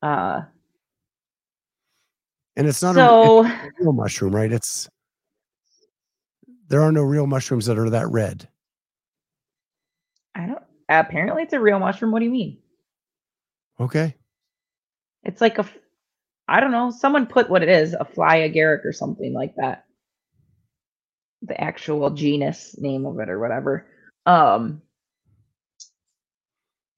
Uh, 0.01 0.41
And 2.57 2.67
it's 2.67 2.81
not 2.83 2.97
a, 2.97 2.99
it's 3.25 3.77
a 3.79 3.83
real 3.83 3.93
mushroom, 3.93 4.35
right? 4.35 4.51
It's 4.51 4.89
there 6.67 6.81
are 6.81 6.91
no 6.91 7.01
real 7.01 7.27
mushrooms 7.27 7.65
that 7.67 7.77
are 7.77 7.89
that 7.89 8.07
red. 8.09 8.47
I 10.35 10.47
don't. 10.47 10.63
Apparently, 10.89 11.43
it's 11.43 11.53
a 11.53 11.59
real 11.59 11.79
mushroom. 11.79 12.11
What 12.11 12.19
do 12.19 12.25
you 12.25 12.31
mean? 12.31 12.57
Okay. 13.79 14.15
It's 15.23 15.39
like 15.41 15.57
a, 15.59 15.65
I 16.47 16.59
don't 16.59 16.71
know. 16.71 16.91
Someone 16.91 17.25
put 17.27 17.49
what 17.49 17.63
it 17.63 17.69
is, 17.69 17.93
a 17.93 18.05
fly 18.05 18.39
agaric 18.39 18.85
or 18.85 18.91
something 18.91 19.33
like 19.33 19.55
that. 19.55 19.85
The 21.43 21.59
actual 21.59 22.09
genus 22.11 22.75
name 22.77 23.05
of 23.05 23.19
it 23.19 23.29
or 23.29 23.39
whatever. 23.39 23.87
Um, 24.25 24.81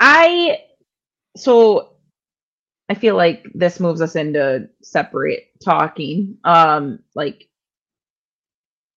I 0.05 0.59
so 1.37 1.93
I 2.89 2.95
feel 2.95 3.15
like 3.15 3.45
this 3.55 3.79
moves 3.79 4.01
us 4.01 4.15
into 4.15 4.69
separate 4.83 5.45
talking. 5.63 6.37
Um, 6.43 6.99
like 7.15 7.49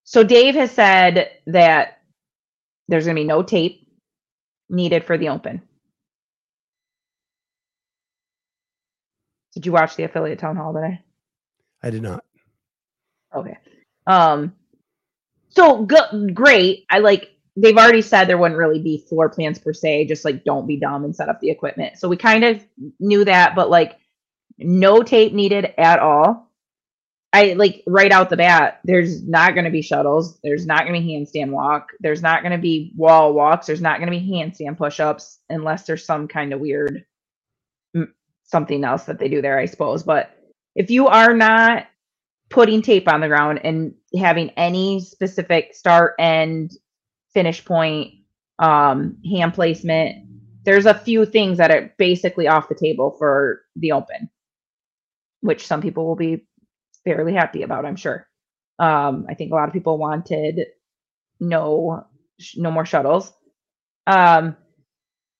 so 0.04 0.24
Dave 0.24 0.54
has 0.56 0.72
said 0.72 1.30
that 1.46 2.00
there's 2.88 3.06
gonna 3.06 3.14
be 3.16 3.24
no 3.24 3.42
tape 3.42 3.88
needed 4.70 5.04
for 5.04 5.18
the 5.18 5.30
open. 5.30 5.62
Did 9.54 9.66
you 9.66 9.72
watch 9.72 9.96
the 9.96 10.04
affiliate 10.04 10.38
town 10.38 10.56
hall 10.56 10.74
today? 10.74 11.00
I 11.82 11.90
did 11.90 12.02
not. 12.02 12.24
Okay. 13.34 13.58
Um 14.06 14.54
so 15.50 15.84
go- 15.84 16.28
great. 16.34 16.86
I 16.90 16.98
like 17.00 17.35
they've 17.56 17.76
already 17.76 18.02
said 18.02 18.26
there 18.26 18.38
wouldn't 18.38 18.58
really 18.58 18.80
be 18.80 19.04
floor 19.08 19.28
plans 19.28 19.58
per 19.58 19.72
se, 19.72 20.06
just 20.06 20.24
like 20.24 20.44
don't 20.44 20.66
be 20.66 20.76
dumb 20.76 21.04
and 21.04 21.16
set 21.16 21.28
up 21.28 21.40
the 21.40 21.50
equipment. 21.50 21.98
So 21.98 22.08
we 22.08 22.16
kind 22.16 22.44
of 22.44 22.62
knew 23.00 23.24
that, 23.24 23.54
but 23.54 23.70
like 23.70 23.98
no 24.58 25.02
tape 25.02 25.32
needed 25.32 25.72
at 25.78 25.98
all. 25.98 26.52
I 27.32 27.52
like 27.54 27.82
right 27.86 28.12
out 28.12 28.30
the 28.30 28.36
bat, 28.36 28.80
there's 28.84 29.22
not 29.22 29.54
going 29.54 29.64
to 29.64 29.70
be 29.70 29.82
shuttles, 29.82 30.38
there's 30.42 30.66
not 30.66 30.86
going 30.86 30.94
to 30.94 31.00
be 31.00 31.12
handstand 31.12 31.50
walk, 31.50 31.90
there's 32.00 32.22
not 32.22 32.42
going 32.42 32.52
to 32.52 32.58
be 32.58 32.92
wall 32.96 33.34
walks, 33.34 33.66
there's 33.66 33.82
not 33.82 33.98
going 33.98 34.10
to 34.10 34.18
be 34.18 34.30
handstand 34.30 34.78
push-ups 34.78 35.40
unless 35.50 35.84
there's 35.84 36.06
some 36.06 36.28
kind 36.28 36.52
of 36.52 36.60
weird 36.60 37.04
something 38.44 38.84
else 38.84 39.04
that 39.04 39.18
they 39.18 39.28
do 39.28 39.42
there, 39.42 39.58
I 39.58 39.66
suppose. 39.66 40.02
But 40.02 40.30
if 40.74 40.90
you 40.90 41.08
are 41.08 41.34
not 41.34 41.86
putting 42.48 42.80
tape 42.80 43.08
on 43.08 43.20
the 43.20 43.28
ground 43.28 43.60
and 43.64 43.94
having 44.18 44.50
any 44.50 45.00
specific 45.00 45.74
start 45.74 46.14
and 46.18 46.70
finish 47.36 47.62
point 47.64 48.14
um 48.58 49.18
hand 49.30 49.52
placement. 49.52 50.24
There's 50.64 50.86
a 50.86 50.94
few 50.94 51.26
things 51.26 51.58
that 51.58 51.70
are 51.70 51.92
basically 51.98 52.48
off 52.48 52.70
the 52.70 52.74
table 52.74 53.14
for 53.18 53.60
the 53.76 53.92
open 53.92 54.30
which 55.42 55.66
some 55.66 55.82
people 55.82 56.06
will 56.06 56.16
be 56.16 56.44
fairly 57.04 57.34
happy 57.34 57.62
about 57.62 57.84
i'm 57.84 57.96
sure. 57.96 58.26
Um 58.78 59.26
i 59.28 59.34
think 59.34 59.52
a 59.52 59.54
lot 59.54 59.68
of 59.68 59.74
people 59.74 59.98
wanted 59.98 60.66
no 61.38 62.06
no 62.56 62.70
more 62.70 62.86
shuttles. 62.86 63.32
Um 64.06 64.56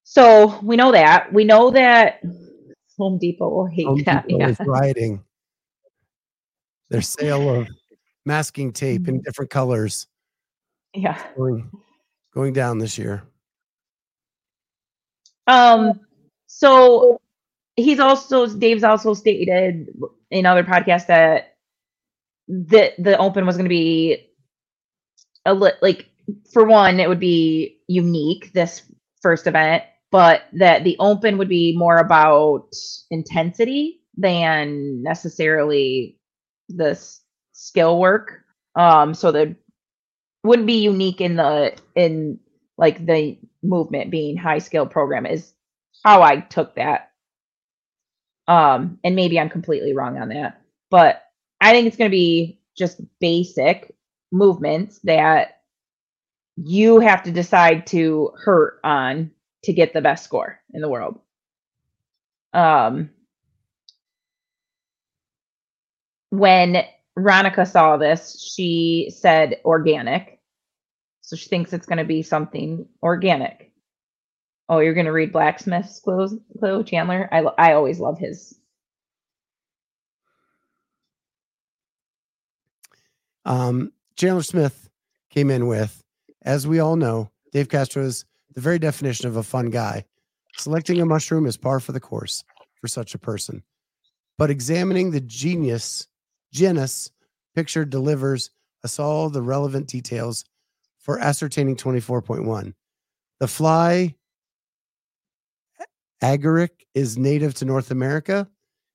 so 0.05 0.61
we 0.63 0.77
know 0.77 0.93
that. 0.93 1.33
We 1.33 1.45
know 1.45 1.71
that 1.71 2.21
home 2.99 3.19
depot 3.19 3.49
will 3.49 3.67
hate 3.67 3.87
Home 3.87 4.03
that 4.05 4.29
Depot 4.29 4.39
yeah. 4.41 4.49
is 4.51 4.59
rioting. 4.61 5.25
Their 6.91 7.03
sale 7.03 7.49
of 7.55 7.69
masking 8.25 8.73
tape 8.73 9.03
Mm-hmm. 9.03 9.17
in 9.17 9.23
different 9.23 9.51
colors. 9.51 10.07
Yeah. 10.95 11.21
Going 11.37 11.71
going 12.37 12.53
down 12.53 12.79
this 12.79 12.99
year. 12.99 13.23
Um, 15.47 16.01
so 16.47 17.21
he's 17.77 17.99
also 17.99 18.47
Dave's 18.47 18.85
also 18.85 19.15
stated 19.15 19.89
in 20.31 20.45
other 20.45 20.63
podcasts 20.63 21.07
that 21.07 21.57
the 22.47 22.93
the 22.99 23.17
open 23.19 23.47
was 23.47 23.57
going 23.57 23.65
to 23.65 23.71
be 23.71 24.29
a 25.47 25.55
li- 25.55 25.73
like 25.81 26.11
for 26.53 26.65
one 26.65 27.01
it 27.01 27.09
would 27.09 27.21
be 27.21 27.79
unique 27.89 28.53
this 28.53 28.83
first 29.23 29.47
event, 29.47 29.85
but 30.11 30.43
that 30.53 30.85
the 30.85 30.97
open 30.99 31.39
would 31.39 31.49
be 31.49 31.75
more 31.77 31.97
about 31.97 32.69
intensity 33.11 34.01
than 34.17 35.03
necessarily 35.03 36.19
this 36.69 37.23
skill 37.53 37.99
work. 37.99 38.43
Um, 38.75 39.15
so 39.15 39.33
the 39.33 39.57
wouldn't 40.47 40.67
be 40.67 40.83
unique 40.83 41.21
in 41.21 41.37
the 41.37 41.77
in 41.95 42.39
like 42.79 43.05
the 43.05 43.39
movement 43.63 44.11
being 44.11 44.37
high 44.37 44.59
skill 44.59 44.87
program 44.87 45.27
is 45.27 45.53
how 46.05 46.23
I 46.23 46.41
took 46.41 46.75
that. 46.77 47.13
Um, 48.49 48.99
and 49.03 49.17
maybe 49.17 49.41
I'm 49.41 49.51
completely 49.51 49.93
wrong 49.93 50.19
on 50.19 50.29
that, 50.29 50.61
but 50.91 51.23
I 51.61 51.73
think 51.73 51.87
it's 51.87 51.97
going 51.97 52.11
to 52.11 52.17
be 52.17 52.61
just 52.77 53.01
basic 53.19 53.95
movements 54.31 55.01
that 55.05 55.63
you 56.57 57.01
have 57.01 57.25
to 57.25 57.33
decide 57.33 57.87
to 57.89 58.33
hurt 58.39 58.79
on 58.85 59.31
to 59.65 59.73
get 59.73 59.93
the 59.93 60.01
best 60.01 60.25
score 60.25 60.61
in 60.73 60.81
the 60.81 60.89
world. 60.89 61.19
Um, 62.53 63.11
when 66.31 66.85
Ronica 67.19 67.71
saw 67.71 67.97
this, 67.97 68.53
she 68.55 69.13
said 69.15 69.61
organic. 69.65 70.36
So 71.27 71.35
she 71.35 71.49
thinks 71.49 71.73
it's 71.73 71.87
going 71.87 71.99
to 71.99 72.05
be 72.05 72.23
something 72.23 72.87
organic. 73.03 73.73
Oh, 74.69 74.79
you're 74.79 74.95
going 74.95 75.07
to 75.07 75.13
read 75.13 75.33
Blacksmith's 75.33 75.99
clue, 75.99 76.41
clue 76.57 76.85
Chandler? 76.85 77.29
I, 77.33 77.41
I 77.59 77.73
always 77.73 77.99
love 77.99 78.17
his. 78.17 78.57
Um, 83.45 83.93
Chandler 84.15 84.45
Smith 84.45 84.89
came 85.29 85.51
in 85.51 85.67
with, 85.67 86.01
as 86.43 86.65
we 86.65 86.79
all 86.79 86.95
know, 86.95 87.33
Dave 87.53 87.69
Castro 87.69 88.05
is 88.05 88.25
the 88.55 88.61
very 88.61 88.79
definition 88.79 89.27
of 89.27 89.35
a 89.35 89.43
fun 89.43 89.71
guy. 89.71 90.05
Selecting 90.57 91.01
a 91.01 91.07
mushroom 91.07 91.47
is 91.47 91.57
par 91.57 91.81
for 91.81 91.91
the 91.91 91.99
course 91.99 92.45
for 92.81 92.87
such 92.87 93.17
a 93.17 93.19
person. 93.19 93.65
But 94.39 94.51
examining 94.51 95.11
the 95.11 95.21
genius, 95.21 96.07
genus 96.53 97.11
picture 97.57 97.85
delivers 97.85 98.51
us 98.85 99.01
all 99.01 99.29
the 99.29 99.43
relevant 99.43 99.89
details 99.89 100.45
for 101.07 101.21
ascertaining 101.21 101.77
24.1. 101.77 102.75
The 103.39 103.47
fly 103.47 104.17
agaric 106.21 106.71
is 106.95 107.17
native 107.17 107.55
to 107.55 107.65
North 107.65 107.93
America 107.93 108.49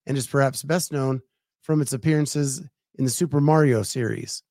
and 0.05 0.17
is 0.17 0.27
perhaps 0.27 0.61
best 0.61 0.91
known 0.91 1.21
from 1.61 1.79
its 1.81 1.93
appearances 1.93 2.61
in 2.95 3.05
the 3.05 3.09
Super 3.09 3.39
Mario 3.39 3.81
series. 3.81 4.43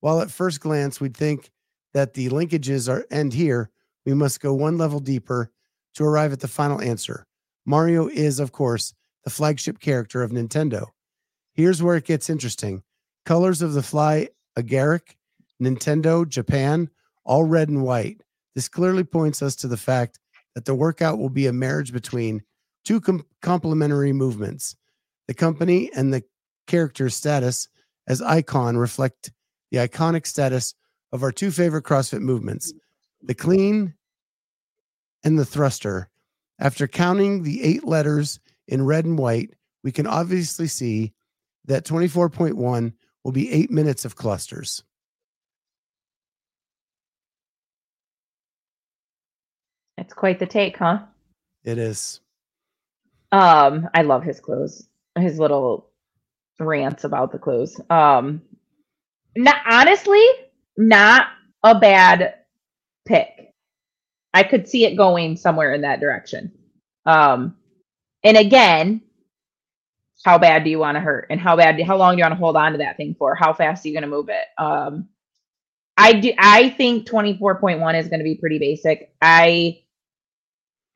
While 0.00 0.22
at 0.22 0.30
first 0.30 0.60
glance 0.60 0.98
we'd 0.98 1.14
think 1.14 1.50
that 1.92 2.14
the 2.14 2.30
linkages 2.30 2.88
are 2.88 3.04
end 3.10 3.34
here, 3.34 3.68
we 4.06 4.14
must 4.14 4.40
go 4.40 4.54
one 4.54 4.78
level 4.78 4.98
deeper 4.98 5.50
to 5.96 6.04
arrive 6.04 6.32
at 6.32 6.40
the 6.40 6.48
final 6.48 6.80
answer. 6.80 7.26
Mario 7.66 8.08
is, 8.08 8.40
of 8.40 8.52
course, 8.52 8.94
the 9.24 9.30
flagship 9.30 9.78
character 9.78 10.22
of 10.22 10.30
Nintendo. 10.30 10.86
Here's 11.52 11.82
where 11.82 11.96
it 11.96 12.06
gets 12.06 12.30
interesting. 12.30 12.82
Colors 13.26 13.60
of 13.60 13.74
the 13.74 13.82
fly 13.82 14.30
agaric, 14.58 15.16
Nintendo, 15.62 16.28
Japan, 16.28 16.88
all 17.24 17.44
red 17.44 17.68
and 17.68 17.82
white. 17.82 18.22
This 18.54 18.68
clearly 18.68 19.04
points 19.04 19.42
us 19.42 19.56
to 19.56 19.68
the 19.68 19.76
fact 19.76 20.18
that 20.54 20.64
the 20.64 20.74
workout 20.74 21.18
will 21.18 21.30
be 21.30 21.46
a 21.46 21.52
marriage 21.52 21.92
between 21.92 22.42
two 22.84 23.00
com- 23.00 23.26
complementary 23.42 24.12
movements. 24.12 24.76
The 25.26 25.34
company 25.34 25.90
and 25.94 26.12
the 26.12 26.22
character 26.66 27.10
status 27.10 27.68
as 28.06 28.22
icon 28.22 28.76
reflect 28.76 29.32
the 29.70 29.78
iconic 29.78 30.26
status 30.26 30.74
of 31.12 31.22
our 31.22 31.32
two 31.32 31.50
favorite 31.50 31.84
CrossFit 31.84 32.20
movements 32.20 32.72
the 33.22 33.34
clean 33.34 33.94
and 35.24 35.38
the 35.38 35.46
thruster. 35.46 36.10
After 36.58 36.86
counting 36.86 37.42
the 37.42 37.62
eight 37.62 37.84
letters 37.84 38.38
in 38.68 38.84
red 38.84 39.06
and 39.06 39.18
white, 39.18 39.54
we 39.82 39.90
can 39.90 40.06
obviously 40.06 40.66
see 40.66 41.14
that 41.64 41.84
24.1 41.84 42.92
will 43.24 43.32
be 43.32 43.50
eight 43.50 43.70
minutes 43.70 44.04
of 44.04 44.16
clusters. 44.16 44.84
It's 49.98 50.14
quite 50.14 50.38
the 50.38 50.46
take, 50.46 50.76
huh? 50.76 51.00
It 51.64 51.78
is. 51.78 52.20
Um, 53.32 53.88
I 53.94 54.02
love 54.02 54.22
his 54.22 54.40
clothes, 54.40 54.88
his 55.18 55.38
little 55.38 55.90
rants 56.58 57.04
about 57.04 57.32
the 57.32 57.38
clothes. 57.38 57.80
Um, 57.90 58.42
not 59.36 59.56
honestly, 59.68 60.24
not 60.76 61.26
a 61.62 61.78
bad 61.78 62.34
pick. 63.06 63.52
I 64.32 64.42
could 64.42 64.68
see 64.68 64.84
it 64.84 64.96
going 64.96 65.36
somewhere 65.36 65.74
in 65.74 65.82
that 65.82 66.00
direction. 66.00 66.52
Um, 67.06 67.56
and 68.22 68.36
again, 68.36 69.00
how 70.24 70.38
bad 70.38 70.64
do 70.64 70.70
you 70.70 70.78
want 70.78 70.96
to 70.96 71.00
hurt, 71.00 71.26
and 71.30 71.38
how 71.38 71.56
bad? 71.56 71.80
How 71.82 71.96
long 71.96 72.14
do 72.14 72.18
you 72.18 72.24
want 72.24 72.32
to 72.32 72.38
hold 72.38 72.56
on 72.56 72.72
to 72.72 72.78
that 72.78 72.96
thing 72.96 73.14
for? 73.18 73.34
How 73.34 73.52
fast 73.52 73.84
are 73.84 73.88
you 73.88 73.94
going 73.94 74.02
to 74.02 74.08
move 74.08 74.28
it? 74.28 74.46
Um, 74.58 75.08
I 75.96 76.14
do. 76.14 76.32
I 76.38 76.70
think 76.70 77.06
twenty 77.06 77.36
four 77.36 77.56
point 77.60 77.80
one 77.80 77.94
is 77.94 78.08
going 78.08 78.20
to 78.20 78.24
be 78.24 78.34
pretty 78.34 78.58
basic. 78.58 79.12
I, 79.20 79.82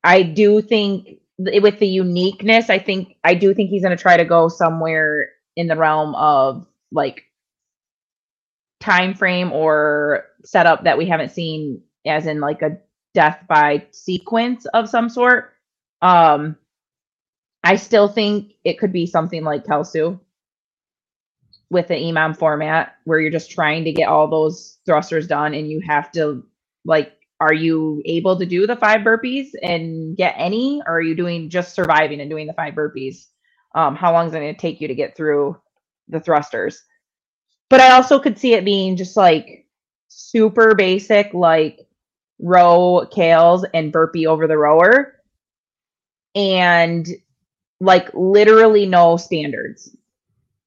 I 0.03 0.23
do 0.23 0.61
think 0.61 1.19
with 1.37 1.79
the 1.79 1.87
uniqueness, 1.87 2.69
I 2.69 2.79
think 2.79 3.15
I 3.23 3.35
do 3.35 3.53
think 3.53 3.69
he's 3.69 3.83
going 3.83 3.95
to 3.95 4.01
try 4.01 4.17
to 4.17 4.25
go 4.25 4.49
somewhere 4.49 5.29
in 5.55 5.67
the 5.67 5.75
realm 5.77 6.15
of 6.15 6.67
like 6.91 7.25
time 8.79 9.13
frame 9.15 9.51
or 9.51 10.25
setup 10.45 10.85
that 10.85 10.97
we 10.97 11.07
haven't 11.07 11.31
seen 11.31 11.83
as 12.05 12.27
in 12.27 12.41
like 12.41 12.61
a 12.63 12.79
death 13.15 13.43
by 13.49 13.85
sequence 13.91 14.65
of 14.67 14.89
some 14.89 15.09
sort. 15.09 15.53
Um 16.01 16.57
i 17.63 17.75
still 17.77 18.07
think 18.09 18.53
it 18.65 18.79
could 18.79 18.93
be 18.93 19.05
something 19.07 19.43
like 19.43 19.65
Kalsu 19.65 20.19
with 21.71 21.89
the 21.89 21.95
EMOM 21.95 22.37
format 22.37 22.95
where 23.05 23.19
you're 23.21 23.31
just 23.31 23.51
trying 23.51 23.85
to 23.85 23.93
get 23.93 24.09
all 24.09 24.27
those 24.29 24.79
thrusters 24.87 25.27
done 25.27 25.53
and 25.55 25.69
you 25.69 25.81
have 25.81 26.11
to 26.13 26.43
like 26.85 27.13
are 27.41 27.53
you 27.53 28.01
able 28.05 28.37
to 28.39 28.45
do 28.45 28.67
the 28.67 28.75
five 28.75 29.01
burpees 29.01 29.49
and 29.61 30.17
get 30.17 30.35
any 30.37 30.81
or 30.85 30.95
are 30.97 31.01
you 31.01 31.15
doing 31.15 31.49
just 31.49 31.75
surviving 31.75 32.21
and 32.21 32.29
doing 32.29 32.47
the 32.47 32.53
five 32.53 32.75
burpees? 32.75 33.27
Um 33.75 33.95
how 33.95 34.13
long 34.13 34.27
is 34.27 34.33
it 34.33 34.39
going 34.39 34.55
to 34.55 34.61
take 34.61 34.81
you 34.81 34.87
to 34.89 34.95
get 34.95 35.15
through 35.17 35.57
the 36.09 36.19
thrusters? 36.19 36.83
But 37.69 37.81
I 37.81 37.91
also 37.93 38.19
could 38.19 38.39
see 38.39 38.53
it 38.55 38.65
being 38.65 38.97
just 38.97 39.17
like 39.17 39.67
super 40.09 40.75
basic, 40.75 41.33
like 41.33 41.79
row 42.39 43.07
Kales 43.13 43.65
and 43.73 43.91
burpee 43.91 44.27
over 44.27 44.47
the 44.47 44.57
rower, 44.57 45.15
and 46.35 47.07
like 47.81 48.09
literally 48.15 48.87
no 48.87 49.17
standards. 49.17 49.95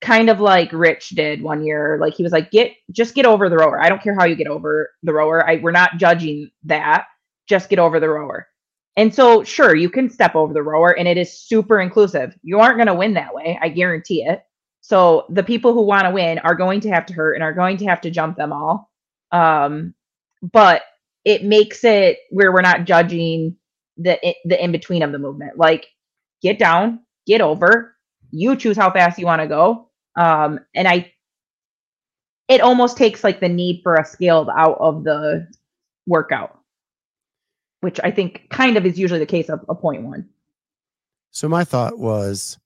Kind 0.02 0.28
of 0.30 0.40
like 0.40 0.72
Rich 0.72 1.10
did 1.10 1.42
one 1.42 1.64
year. 1.64 1.98
Like 2.00 2.14
he 2.14 2.24
was 2.24 2.32
like, 2.32 2.50
get 2.50 2.72
just 2.90 3.14
get 3.14 3.24
over 3.26 3.48
the 3.48 3.56
rower. 3.56 3.80
I 3.80 3.88
don't 3.88 4.02
care 4.02 4.16
how 4.16 4.24
you 4.24 4.34
get 4.36 4.48
over 4.48 4.90
the 5.04 5.12
rower. 5.14 5.48
I 5.48 5.56
we're 5.56 5.70
not 5.70 5.96
judging 5.98 6.50
that. 6.64 7.06
Just 7.48 7.70
get 7.70 7.78
over 7.78 8.00
the 8.00 8.08
rower. 8.10 8.48
And 8.96 9.14
so, 9.14 9.42
sure, 9.44 9.74
you 9.74 9.88
can 9.88 10.10
step 10.10 10.34
over 10.34 10.52
the 10.52 10.62
rower 10.62 10.90
and 10.98 11.08
it 11.08 11.16
is 11.16 11.38
super 11.38 11.80
inclusive. 11.80 12.36
You 12.42 12.60
aren't 12.60 12.76
going 12.76 12.88
to 12.88 12.94
win 12.94 13.14
that 13.14 13.34
way. 13.34 13.58
I 13.62 13.68
guarantee 13.68 14.24
it. 14.24 14.42
So 14.82 15.26
the 15.30 15.44
people 15.44 15.72
who 15.72 15.82
want 15.82 16.04
to 16.04 16.10
win 16.10 16.38
are 16.40 16.54
going 16.54 16.80
to 16.80 16.90
have 16.90 17.06
to 17.06 17.14
hurt 17.14 17.34
and 17.34 17.42
are 17.42 17.54
going 17.54 17.76
to 17.78 17.86
have 17.86 18.00
to 18.02 18.10
jump 18.10 18.36
them 18.36 18.52
all. 18.52 18.90
Um, 19.30 19.94
but 20.42 20.82
it 21.24 21.44
makes 21.44 21.84
it 21.84 22.18
where 22.30 22.52
we're 22.52 22.60
not 22.62 22.84
judging 22.84 23.56
the 23.96 24.18
the 24.44 24.62
in 24.62 24.72
between 24.72 25.02
of 25.02 25.12
the 25.12 25.18
movement. 25.18 25.56
Like 25.56 25.86
get 26.42 26.58
down, 26.58 27.00
get 27.26 27.40
over. 27.40 27.96
You 28.32 28.56
choose 28.56 28.76
how 28.76 28.90
fast 28.90 29.18
you 29.18 29.26
want 29.26 29.42
to 29.42 29.48
go. 29.48 29.90
Um, 30.16 30.60
and 30.74 30.88
I, 30.88 31.12
it 32.48 32.60
almost 32.60 32.96
takes 32.96 33.24
like 33.24 33.40
the 33.40 33.48
need 33.48 33.80
for 33.82 33.94
a 33.94 34.04
scaled 34.04 34.50
out 34.54 34.76
of 34.78 35.04
the 35.04 35.48
workout, 36.06 36.58
which 37.80 37.98
I 38.02 38.10
think 38.10 38.48
kind 38.50 38.76
of 38.76 38.84
is 38.84 38.98
usually 38.98 39.20
the 39.20 39.26
case 39.26 39.48
of 39.48 39.64
a 39.68 39.74
point 39.74 40.02
one. 40.02 40.28
So 41.30 41.48
my 41.48 41.64
thought 41.64 41.98
was 41.98 42.58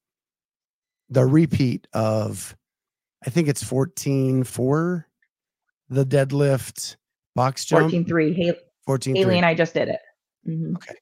the 1.08 1.24
repeat 1.24 1.86
of 1.92 2.56
I 3.24 3.30
think 3.30 3.48
it's 3.48 3.62
14 3.62 4.44
4 4.44 5.06
the 5.88 6.04
deadlift 6.04 6.96
box 7.36 7.64
jump 7.64 7.82
14 7.82 8.04
3 8.04 8.34
Hailey, 8.34 8.58
14 8.86 9.16
Hailey 9.16 9.36
and 9.36 9.46
I 9.46 9.54
just 9.54 9.74
did 9.74 9.88
it. 9.88 10.00
Mm-hmm. 10.48 10.76
Okay. 10.76 10.94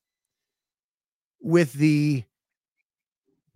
With 1.41 1.73
the 1.75 2.25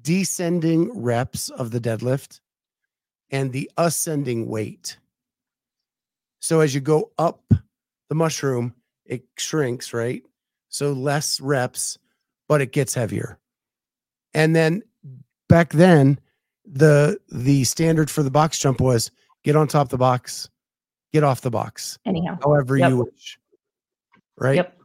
descending 0.01 0.91
reps 0.99 1.51
of 1.51 1.70
the 1.70 1.80
deadlift 1.80 2.41
and 3.30 3.52
the 3.52 3.70
ascending 3.76 4.48
weight. 4.48 4.98
So 6.40 6.60
as 6.60 6.74
you 6.74 6.80
go 6.80 7.10
up 7.18 7.42
the 8.08 8.14
mushroom, 8.14 8.74
it 9.04 9.24
shrinks, 9.36 9.92
right? 9.92 10.22
So 10.68 10.92
less 10.92 11.40
reps, 11.40 11.98
but 12.48 12.60
it 12.60 12.72
gets 12.72 12.94
heavier. 12.94 13.38
And 14.34 14.54
then 14.54 14.82
back 15.48 15.70
then, 15.72 16.18
the 16.64 17.18
the 17.30 17.64
standard 17.64 18.10
for 18.10 18.22
the 18.22 18.30
box 18.30 18.58
jump 18.58 18.80
was 18.80 19.10
get 19.42 19.56
on 19.56 19.66
top 19.66 19.86
of 19.86 19.88
the 19.90 19.98
box, 19.98 20.48
get 21.12 21.24
off 21.24 21.40
the 21.40 21.50
box. 21.50 21.98
Anyhow. 22.04 22.38
However 22.42 22.76
Yep. 22.76 22.90
you 22.90 22.96
wish. 22.98 23.38
Right? 24.36 24.56
Yep. 24.56 24.78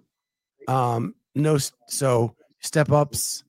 Um, 0.68 1.14
no 1.36 1.58
so 1.88 2.36
step 2.62 2.92
ups, 2.92 3.44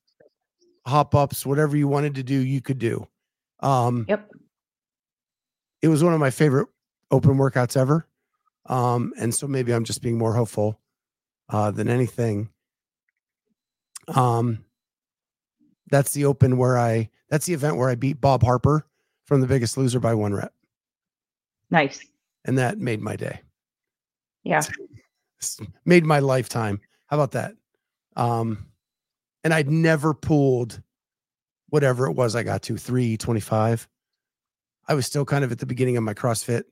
hop 0.85 1.15
ups, 1.15 1.45
whatever 1.45 1.77
you 1.77 1.87
wanted 1.87 2.15
to 2.15 2.23
do, 2.23 2.35
you 2.35 2.61
could 2.61 2.79
do. 2.79 3.07
Um 3.61 4.05
Yep. 4.09 4.34
It 5.85 5.89
was 5.89 6.03
one 6.03 6.15
of 6.15 6.19
my 6.19 6.31
favorite 6.31 6.67
open 7.11 7.37
workouts 7.37 7.77
ever. 7.77 8.07
Um, 8.65 9.13
and 9.19 9.33
so 9.35 9.45
maybe 9.47 9.71
I'm 9.71 9.83
just 9.83 10.01
being 10.01 10.17
more 10.17 10.33
hopeful 10.33 10.79
uh 11.49 11.69
than 11.69 11.87
anything. 11.87 12.49
Um 14.07 14.65
that's 15.91 16.13
the 16.13 16.25
open 16.25 16.57
where 16.57 16.75
I 16.75 17.11
that's 17.29 17.45
the 17.45 17.53
event 17.53 17.77
where 17.77 17.87
I 17.89 17.93
beat 17.93 18.19
Bob 18.19 18.41
Harper 18.41 18.87
from 19.25 19.41
the 19.41 19.47
biggest 19.47 19.77
loser 19.77 19.99
by 19.99 20.15
one 20.15 20.33
rep. 20.33 20.53
Nice. 21.69 22.03
And 22.45 22.57
that 22.57 22.79
made 22.79 22.99
my 22.99 23.15
day. 23.15 23.41
Yeah. 24.43 24.63
S- 25.41 25.59
Made 25.85 26.03
my 26.05 26.17
lifetime. 26.17 26.81
How 27.05 27.17
about 27.17 27.31
that? 27.33 27.53
Um 28.15 28.65
and 29.43 29.53
I'd 29.53 29.69
never 29.69 30.15
pulled 30.15 30.81
whatever 31.69 32.07
it 32.07 32.13
was 32.13 32.35
I 32.35 32.41
got 32.41 32.63
to 32.63 32.75
325. 32.77 33.87
I 34.87 34.93
was 34.93 35.05
still 35.05 35.25
kind 35.25 35.43
of 35.43 35.51
at 35.51 35.59
the 35.59 35.65
beginning 35.65 35.97
of 35.97 36.03
my 36.03 36.13
CrossFit 36.13 36.63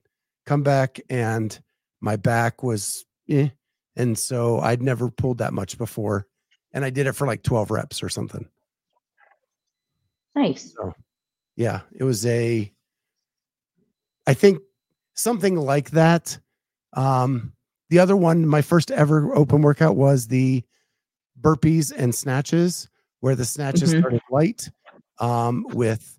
comeback 0.45 0.99
and 1.09 1.57
my 2.01 2.15
back 2.15 2.63
was 2.63 3.05
eh, 3.29 3.49
and 3.95 4.17
so 4.17 4.59
I'd 4.59 4.81
never 4.81 5.09
pulled 5.09 5.37
that 5.39 5.53
much 5.53 5.77
before 5.77 6.27
and 6.73 6.83
I 6.83 6.89
did 6.89 7.07
it 7.07 7.13
for 7.13 7.25
like 7.27 7.43
12 7.43 7.71
reps 7.71 8.03
or 8.03 8.09
something. 8.09 8.47
Nice. 10.35 10.73
So 10.73 10.93
yeah, 11.55 11.81
it 11.93 12.03
was 12.03 12.25
a 12.25 12.71
I 14.25 14.33
think 14.33 14.59
something 15.15 15.55
like 15.55 15.91
that. 15.91 16.37
Um 16.93 17.53
the 17.89 17.99
other 17.99 18.15
one, 18.17 18.47
my 18.47 18.61
first 18.61 18.89
ever 18.91 19.35
open 19.35 19.61
workout 19.61 19.95
was 19.95 20.27
the 20.27 20.63
burpees 21.39 21.91
and 21.95 22.13
snatches, 22.15 22.89
where 23.19 23.35
the 23.35 23.45
snatches 23.45 23.93
Mhm. 23.93 23.99
started 23.99 24.21
light 24.31 24.71
um, 25.19 25.63
with 25.69 26.17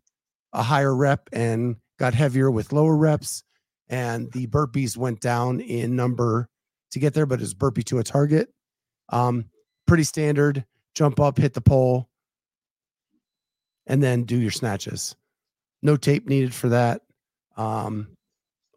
a 0.52 0.62
higher 0.62 0.94
rep 0.94 1.28
and 1.32 1.76
got 1.98 2.14
heavier 2.14 2.50
with 2.50 2.72
lower 2.72 2.96
reps. 2.96 3.42
And 3.88 4.32
the 4.32 4.46
burpees 4.46 4.96
went 4.96 5.20
down 5.20 5.60
in 5.60 5.94
number 5.94 6.48
to 6.92 6.98
get 6.98 7.12
there, 7.12 7.26
but 7.26 7.42
it's 7.42 7.54
burpee 7.54 7.82
to 7.84 7.98
a 7.98 8.04
target. 8.04 8.48
Um, 9.10 9.46
pretty 9.86 10.04
standard. 10.04 10.64
Jump 10.94 11.20
up, 11.20 11.38
hit 11.38 11.54
the 11.54 11.60
pole, 11.60 12.08
and 13.86 14.02
then 14.02 14.22
do 14.22 14.38
your 14.38 14.52
snatches. 14.52 15.16
No 15.82 15.96
tape 15.96 16.28
needed 16.28 16.54
for 16.54 16.68
that. 16.70 17.02
Um, 17.56 18.16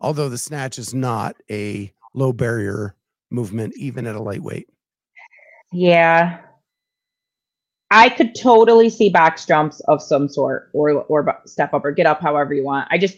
although 0.02 0.30
the 0.30 0.38
snatch 0.38 0.80
is 0.80 0.94
not 0.94 1.36
a 1.50 1.94
low 2.14 2.34
barrier 2.34 2.96
movement, 3.30 3.74
even 3.78 4.08
at 4.08 4.16
a 4.16 4.22
lightweight. 4.22 4.68
Yeah. 5.72 6.40
I 7.90 8.10
could 8.10 8.36
totally 8.36 8.90
see 8.90 9.10
box 9.10 9.46
jumps 9.46 9.80
of 9.82 10.02
some 10.02 10.28
sort 10.28 10.70
or 10.74 10.92
or 10.92 11.42
step 11.46 11.74
up 11.74 11.86
or 11.86 11.92
get 11.92 12.06
up 12.06 12.22
however 12.22 12.54
you 12.54 12.64
want. 12.66 12.88
I 12.92 12.98
just 12.98 13.18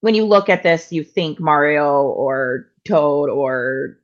when 0.00 0.14
you 0.14 0.24
look 0.24 0.48
at 0.48 0.62
this, 0.62 0.92
you 0.92 1.04
think 1.04 1.40
Mario 1.40 2.02
or 2.02 2.68
Toad 2.84 3.30
or 3.30 3.98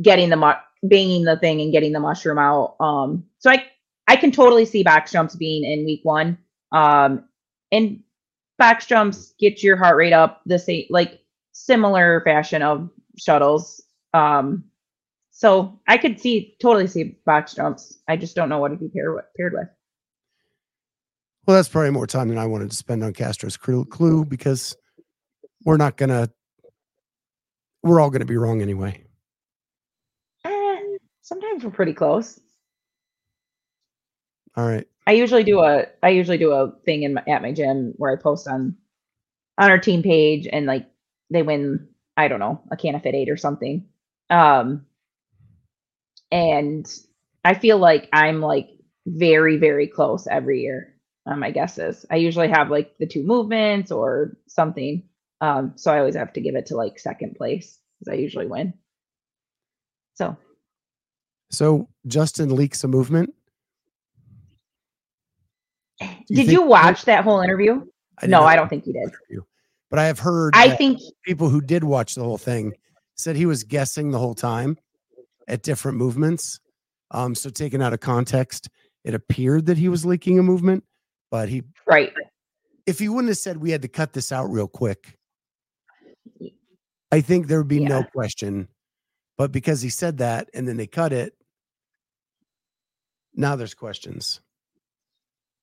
getting 0.00 0.30
the 0.30 0.36
mu- 0.36 0.88
banging 0.88 1.24
the 1.24 1.36
thing 1.36 1.60
and 1.60 1.72
getting 1.72 1.92
the 1.92 2.00
mushroom 2.00 2.38
out. 2.38 2.76
Um 2.80 3.24
so 3.38 3.50
I 3.50 3.64
I 4.08 4.16
can 4.16 4.32
totally 4.32 4.64
see 4.64 4.82
box 4.82 5.12
jumps 5.12 5.36
being 5.36 5.64
in 5.64 5.84
week 5.84 6.00
1. 6.04 6.38
Um 6.72 7.24
and 7.72 8.00
box 8.58 8.86
jumps 8.86 9.34
get 9.38 9.62
your 9.62 9.76
heart 9.76 9.96
rate 9.96 10.12
up 10.12 10.42
the 10.46 10.58
same 10.58 10.86
like 10.90 11.20
similar 11.52 12.22
fashion 12.24 12.62
of 12.62 12.90
shuttles. 13.18 13.82
Um 14.14 14.64
so 15.42 15.76
I 15.88 15.98
could 15.98 16.20
see 16.20 16.56
totally 16.62 16.86
see 16.86 17.16
box 17.26 17.54
jumps. 17.54 17.98
I 18.06 18.16
just 18.16 18.36
don't 18.36 18.48
know 18.48 18.58
what 18.58 18.68
to 18.68 18.76
be 18.76 18.88
paired 18.88 19.12
with. 19.12 19.24
Paired 19.36 19.54
with. 19.54 19.66
Well, 21.44 21.56
that's 21.56 21.68
probably 21.68 21.90
more 21.90 22.06
time 22.06 22.28
than 22.28 22.38
I 22.38 22.46
wanted 22.46 22.70
to 22.70 22.76
spend 22.76 23.02
on 23.02 23.12
Castro's 23.12 23.56
clue, 23.56 23.84
clue 23.84 24.24
because 24.24 24.76
we're 25.64 25.78
not 25.78 25.96
gonna. 25.96 26.30
We're 27.82 27.98
all 27.98 28.08
gonna 28.08 28.24
be 28.24 28.36
wrong 28.36 28.62
anyway. 28.62 29.04
Eh, 30.44 30.80
sometimes 31.22 31.64
we're 31.64 31.72
pretty 31.72 31.94
close. 31.94 32.38
All 34.56 34.68
right. 34.68 34.86
I 35.08 35.12
usually 35.12 35.42
do 35.42 35.58
a 35.58 35.86
I 36.04 36.10
usually 36.10 36.38
do 36.38 36.52
a 36.52 36.70
thing 36.84 37.02
in 37.02 37.14
my, 37.14 37.24
at 37.26 37.42
my 37.42 37.50
gym 37.50 37.94
where 37.96 38.12
I 38.12 38.22
post 38.22 38.46
on 38.46 38.76
on 39.58 39.70
our 39.72 39.78
team 39.78 40.04
page 40.04 40.46
and 40.46 40.66
like 40.66 40.86
they 41.30 41.42
win 41.42 41.88
I 42.16 42.28
don't 42.28 42.38
know 42.38 42.62
a 42.70 42.76
can 42.76 42.94
of 42.94 43.02
FitAid 43.02 43.28
or 43.28 43.36
something. 43.36 43.86
Um, 44.30 44.86
and 46.32 46.90
I 47.44 47.54
feel 47.54 47.78
like 47.78 48.08
I'm 48.12 48.40
like 48.40 48.70
very 49.06 49.58
very 49.58 49.86
close 49.86 50.26
every 50.26 50.62
year. 50.62 50.94
Um, 51.24 51.38
my 51.38 51.52
guesses. 51.52 52.04
I 52.10 52.16
usually 52.16 52.48
have 52.48 52.70
like 52.70 52.98
the 52.98 53.06
two 53.06 53.22
movements 53.22 53.92
or 53.92 54.36
something. 54.48 55.04
Um, 55.40 55.74
so 55.76 55.92
I 55.92 56.00
always 56.00 56.16
have 56.16 56.32
to 56.32 56.40
give 56.40 56.56
it 56.56 56.66
to 56.66 56.76
like 56.76 56.98
second 56.98 57.36
place 57.36 57.78
because 58.00 58.12
I 58.12 58.16
usually 58.16 58.46
win. 58.46 58.74
So 60.14 60.36
So 61.50 61.88
Justin 62.06 62.56
leaks 62.56 62.82
a 62.82 62.88
movement. 62.88 63.34
Do 66.00 66.34
did 66.34 66.48
you 66.48 66.62
watch 66.62 67.04
that 67.04 67.22
whole 67.22 67.40
interview? 67.40 67.84
I 68.20 68.26
no, 68.26 68.42
I 68.42 68.56
don't 68.56 68.68
think 68.68 68.84
he 68.84 68.92
did. 68.92 69.02
interview, 69.02 69.42
But 69.90 70.00
I 70.00 70.06
have 70.06 70.18
heard 70.18 70.54
I 70.56 70.74
think 70.74 70.98
people 71.24 71.48
who 71.48 71.60
did 71.60 71.84
watch 71.84 72.16
the 72.16 72.24
whole 72.24 72.38
thing 72.38 72.72
said 73.14 73.36
he 73.36 73.46
was 73.46 73.62
guessing 73.62 74.10
the 74.10 74.18
whole 74.18 74.34
time 74.34 74.76
at 75.48 75.62
different 75.62 75.98
movements. 75.98 76.60
Um, 77.10 77.34
so 77.34 77.50
taken 77.50 77.82
out 77.82 77.92
of 77.92 78.00
context, 78.00 78.68
it 79.04 79.14
appeared 79.14 79.66
that 79.66 79.76
he 79.76 79.88
was 79.88 80.06
leaking 80.06 80.38
a 80.38 80.42
movement, 80.42 80.84
but 81.30 81.48
he 81.48 81.62
right. 81.86 82.12
if 82.86 82.98
he 82.98 83.08
wouldn't 83.08 83.28
have 83.28 83.38
said 83.38 83.56
we 83.58 83.70
had 83.70 83.82
to 83.82 83.88
cut 83.88 84.12
this 84.12 84.32
out 84.32 84.50
real 84.50 84.68
quick, 84.68 85.16
I 87.10 87.20
think 87.20 87.46
there 87.46 87.58
would 87.58 87.68
be 87.68 87.80
no 87.80 88.02
question. 88.02 88.68
But 89.36 89.52
because 89.52 89.82
he 89.82 89.88
said 89.88 90.18
that 90.18 90.48
and 90.54 90.66
then 90.66 90.76
they 90.76 90.86
cut 90.86 91.12
it, 91.12 91.34
now 93.34 93.56
there's 93.56 93.74
questions. 93.74 94.40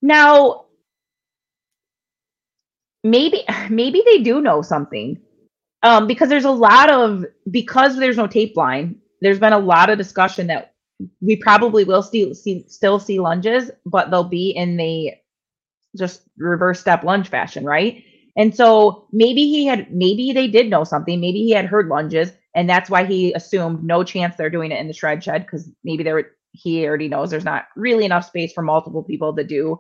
Now, 0.02 0.66
maybe 3.04 3.44
maybe 3.70 4.04
they 4.06 4.20
do 4.20 4.42
know 4.42 4.62
something, 4.62 5.20
um, 5.84 6.08
because 6.08 6.30
there's 6.30 6.46
a 6.46 6.52
lot 6.52 6.90
of 6.90 7.26
because 7.50 7.98
there's 7.98 8.18
no 8.18 8.28
tape 8.28 8.56
line. 8.58 8.96
There's 9.22 9.40
been 9.40 9.54
a 9.54 9.60
lot 9.60 9.90
of 9.90 9.98
discussion 9.98 10.48
that 10.48 10.74
we 11.22 11.36
probably 11.38 11.84
will 11.84 12.04
still 12.04 12.34
see 12.34 12.66
still 12.68 13.00
see 13.00 13.20
lunges, 13.20 13.72
but 13.86 14.12
they'll 14.12 14.24
be 14.24 14.52
in 14.52 14.78
the 14.78 15.14
just 15.98 16.24
reverse 16.38 16.80
step 16.80 17.04
lunge 17.04 17.30
fashion, 17.30 17.66
right? 17.66 18.04
And 18.38 18.56
so 18.56 19.08
maybe 19.12 19.44
he 19.48 19.66
had 19.66 19.92
maybe 19.94 20.32
they 20.34 20.48
did 20.48 20.70
know 20.70 20.84
something. 20.84 21.20
Maybe 21.20 21.40
he 21.40 21.52
had 21.52 21.66
heard 21.66 21.88
lunges, 21.88 22.32
and 22.56 22.70
that's 22.70 22.90
why 22.90 23.06
he 23.06 23.34
assumed 23.34 23.84
no 23.84 24.04
chance 24.04 24.36
they're 24.36 24.50
doing 24.50 24.72
it 24.72 24.80
in 24.80 24.88
the 24.88 24.94
shred 24.94 25.24
shed 25.24 25.44
because 25.44 25.70
maybe 25.84 26.04
there 26.04 26.32
he 26.54 26.86
already 26.88 27.08
knows 27.08 27.30
there's 27.30 27.46
not 27.46 27.66
really 27.76 28.06
enough 28.06 28.26
space 28.26 28.54
for 28.54 28.62
multiple 28.62 29.04
people 29.04 29.36
to 29.36 29.44
do 29.44 29.80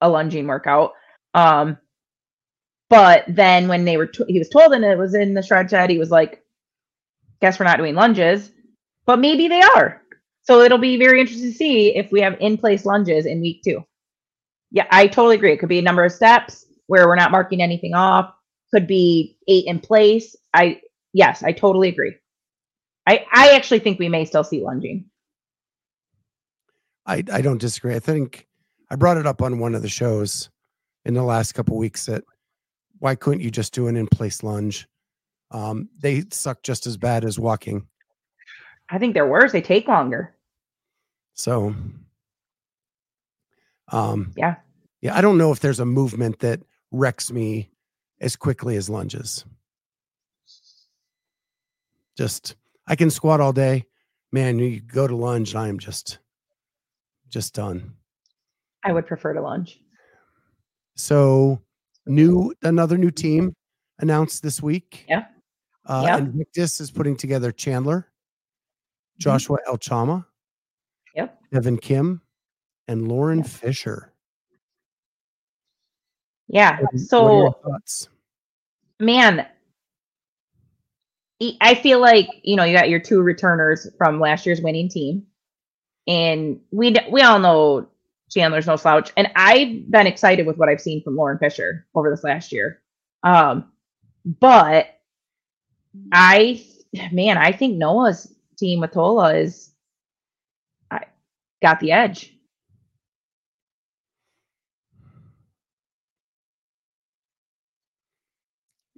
a 0.00 0.08
lunging 0.08 0.46
workout. 0.46 0.92
Um, 1.34 1.78
but 2.88 3.24
then 3.28 3.68
when 3.68 3.84
they 3.84 3.96
were 3.96 4.06
t- 4.06 4.24
he 4.28 4.38
was 4.38 4.48
told 4.48 4.72
and 4.72 4.84
it 4.84 4.98
was 4.98 5.14
in 5.14 5.34
the 5.34 5.42
shred 5.42 5.70
shed, 5.70 5.90
he 5.90 5.98
was 5.98 6.10
like, 6.10 6.42
"Guess 7.40 7.58
we're 7.58 7.66
not 7.66 7.78
doing 7.78 7.94
lunges," 7.94 8.52
but 9.10 9.18
maybe 9.18 9.48
they 9.48 9.60
are. 9.60 10.00
So 10.44 10.60
it'll 10.60 10.78
be 10.78 10.96
very 10.96 11.20
interesting 11.20 11.50
to 11.50 11.56
see 11.56 11.96
if 11.96 12.12
we 12.12 12.20
have 12.20 12.36
in 12.38 12.56
place 12.56 12.84
lunges 12.84 13.26
in 13.26 13.40
week 13.40 13.60
two. 13.64 13.84
Yeah, 14.70 14.86
I 14.92 15.08
totally 15.08 15.34
agree. 15.34 15.52
It 15.52 15.56
could 15.56 15.68
be 15.68 15.80
a 15.80 15.82
number 15.82 16.04
of 16.04 16.12
steps 16.12 16.64
where 16.86 17.08
we're 17.08 17.16
not 17.16 17.32
marking 17.32 17.60
anything 17.60 17.92
off. 17.92 18.32
Could 18.72 18.86
be 18.86 19.36
eight 19.48 19.66
in 19.66 19.80
place. 19.80 20.36
I 20.54 20.80
yes, 21.12 21.42
I 21.42 21.50
totally 21.50 21.88
agree. 21.88 22.14
I 23.04 23.26
I 23.32 23.56
actually 23.56 23.80
think 23.80 23.98
we 23.98 24.08
may 24.08 24.24
still 24.24 24.44
see 24.44 24.62
lunging. 24.62 25.06
I, 27.04 27.24
I 27.32 27.40
don't 27.40 27.58
disagree. 27.58 27.96
I 27.96 27.98
think 27.98 28.46
I 28.92 28.94
brought 28.94 29.16
it 29.16 29.26
up 29.26 29.42
on 29.42 29.58
one 29.58 29.74
of 29.74 29.82
the 29.82 29.88
shows 29.88 30.50
in 31.04 31.14
the 31.14 31.24
last 31.24 31.54
couple 31.54 31.76
weeks 31.76 32.06
that 32.06 32.22
why 33.00 33.16
couldn't 33.16 33.40
you 33.40 33.50
just 33.50 33.74
do 33.74 33.88
an 33.88 33.96
in 33.96 34.06
place 34.06 34.44
lunge? 34.44 34.86
Um, 35.50 35.88
they 35.98 36.22
suck 36.30 36.62
just 36.62 36.86
as 36.86 36.96
bad 36.96 37.24
as 37.24 37.40
walking. 37.40 37.88
I 38.90 38.98
think 38.98 39.14
they're 39.14 39.26
worse. 39.26 39.52
They 39.52 39.62
take 39.62 39.86
longer. 39.88 40.34
So, 41.34 41.74
um, 43.88 44.32
Yeah. 44.36 44.56
yeah, 45.00 45.16
I 45.16 45.20
don't 45.20 45.38
know 45.38 45.52
if 45.52 45.60
there's 45.60 45.80
a 45.80 45.84
movement 45.86 46.40
that 46.40 46.60
wrecks 46.90 47.30
me 47.30 47.70
as 48.20 48.36
quickly 48.36 48.76
as 48.76 48.90
lunges. 48.90 49.44
Just, 52.16 52.56
I 52.86 52.96
can 52.96 53.10
squat 53.10 53.40
all 53.40 53.52
day, 53.52 53.86
man. 54.32 54.58
You 54.58 54.80
go 54.80 55.06
to 55.06 55.16
lunge, 55.16 55.50
and 55.54 55.60
I 55.60 55.68
am 55.68 55.78
just, 55.78 56.18
just 57.28 57.54
done. 57.54 57.94
I 58.84 58.92
would 58.92 59.06
prefer 59.06 59.32
to 59.32 59.40
lunge. 59.40 59.80
So, 60.96 61.62
new 62.06 62.52
another 62.62 62.98
new 62.98 63.10
team 63.10 63.54
announced 64.00 64.42
this 64.42 64.60
week. 64.62 65.06
Yeah. 65.08 65.26
Uh, 65.86 66.02
Yeah. 66.06 66.18
Invictus 66.18 66.80
is 66.80 66.90
putting 66.90 67.16
together 67.16 67.52
Chandler. 67.52 68.09
Joshua 69.20 69.58
El 69.66 69.76
Chama, 69.78 70.24
Yep. 71.14 71.38
Evan 71.52 71.78
Kim, 71.78 72.22
and 72.88 73.06
Lauren 73.06 73.38
Yeah. 73.38 73.44
Fisher. 73.44 74.12
Yeah. 76.48 76.80
What 76.80 76.94
are- 76.94 77.54
what 77.62 77.88
So 77.88 78.08
man 78.98 79.46
I 81.60 81.74
feel 81.74 82.00
like 82.00 82.28
you 82.42 82.56
know 82.56 82.64
you 82.64 82.76
got 82.76 82.90
your 82.90 83.00
two 83.00 83.22
returners 83.22 83.86
from 83.96 84.20
last 84.20 84.44
year's 84.44 84.60
winning 84.60 84.88
team 84.90 85.26
and 86.06 86.60
we 86.70 86.94
we 87.10 87.22
all 87.22 87.38
know 87.38 87.88
chandler's 88.30 88.66
no 88.66 88.76
slouch 88.76 89.10
and 89.16 89.28
i've 89.36 89.90
been 89.90 90.06
excited 90.06 90.46
with 90.46 90.58
what 90.58 90.68
i've 90.68 90.80
seen 90.82 91.02
from 91.02 91.16
lauren 91.16 91.38
fisher 91.38 91.86
over 91.94 92.10
this 92.10 92.22
last 92.24 92.52
year 92.52 92.82
um 93.22 93.72
but 94.24 95.00
i 96.12 96.62
man 97.10 97.38
i 97.38 97.50
think 97.52 97.76
noah's 97.76 98.32
team 98.60 98.80
with 98.80 98.92
tola 98.92 99.34
is 99.34 99.72
i 100.90 101.00
got 101.62 101.80
the 101.80 101.90
edge 101.90 102.34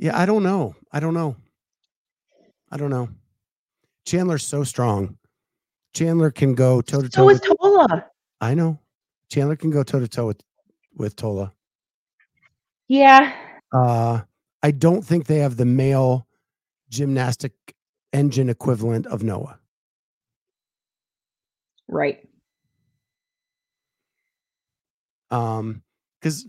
Yeah, 0.02 0.18
I 0.18 0.26
don't 0.26 0.42
know. 0.42 0.74
I 0.90 0.98
don't 0.98 1.14
know. 1.14 1.36
I 2.72 2.76
don't 2.76 2.90
know. 2.90 3.08
Chandler's 4.04 4.44
so 4.44 4.64
strong. 4.64 5.16
Chandler 5.94 6.32
can 6.32 6.56
go 6.56 6.80
toe 6.80 7.02
to 7.02 7.08
toe. 7.08 7.22
So 7.22 7.30
is 7.30 7.40
Tola. 7.40 8.06
I 8.40 8.54
know. 8.54 8.80
Chandler 9.30 9.54
can 9.54 9.70
go 9.70 9.84
toe 9.84 10.00
to 10.00 10.08
toe 10.08 10.26
with 10.26 10.40
with 10.96 11.14
Tola. 11.14 11.52
Yeah. 12.88 13.32
Uh, 13.72 14.22
I 14.64 14.72
don't 14.72 15.02
think 15.02 15.26
they 15.26 15.38
have 15.38 15.56
the 15.56 15.66
male 15.66 16.26
gymnastic 16.88 17.52
engine 18.12 18.48
equivalent 18.48 19.06
of 19.06 19.22
Noah. 19.22 19.58
Right. 21.88 22.26
Um, 25.30 25.82
because 26.20 26.46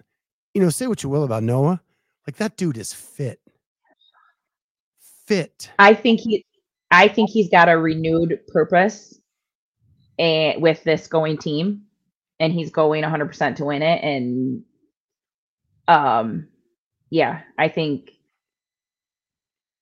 you 0.53 0.61
know, 0.61 0.69
say 0.69 0.87
what 0.87 1.03
you 1.03 1.09
will 1.09 1.23
about 1.23 1.43
Noah, 1.43 1.81
like 2.27 2.37
that 2.37 2.57
dude 2.57 2.77
is 2.77 2.93
fit. 2.93 3.39
Fit. 5.25 5.71
I 5.79 5.93
think 5.93 6.19
he 6.19 6.45
I 6.91 7.07
think 7.07 7.29
he's 7.29 7.49
got 7.49 7.69
a 7.69 7.77
renewed 7.77 8.39
purpose 8.47 9.19
and 10.19 10.61
with 10.61 10.83
this 10.83 11.07
going 11.07 11.37
team 11.37 11.83
and 12.39 12.53
he's 12.53 12.69
going 12.69 13.03
100% 13.03 13.55
to 13.55 13.65
win 13.65 13.81
it 13.81 14.03
and 14.03 14.63
um 15.87 16.47
yeah, 17.09 17.41
I 17.57 17.69
think 17.69 18.11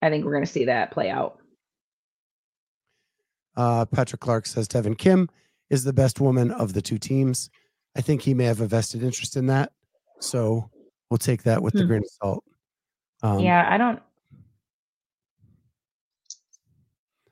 I 0.02 0.10
think 0.10 0.26
we're 0.26 0.34
going 0.34 0.46
to 0.46 0.52
see 0.52 0.66
that 0.66 0.92
play 0.92 1.10
out. 1.10 1.41
Uh, 3.58 3.86
Patrick 3.86 4.22
Clark 4.22 4.46
says 4.46 4.68
Devin 4.68 4.96
Kim 4.96 5.30
is 5.70 5.84
the 5.84 5.94
best 5.94 6.20
woman 6.20 6.52
of 6.52 6.74
the 6.74 6.82
two 6.82 6.98
teams. 6.98 7.50
I 7.96 8.02
think 8.02 8.22
he 8.22 8.34
may 8.34 8.46
have 8.46 8.62
a 8.62 8.68
vested 8.68 9.04
interest 9.04 9.36
in 9.36 9.48
that. 9.48 9.72
So 10.20 10.70
we'll 11.10 11.18
take 11.18 11.44
that 11.44 11.62
with 11.62 11.74
the 11.74 11.82
Hmm. 11.82 11.88
grain 11.88 12.02
of 12.04 12.10
salt. 12.22 12.44
Um, 13.24 13.40
yeah, 13.40 13.68
I 13.70 13.78
don't 13.78 14.02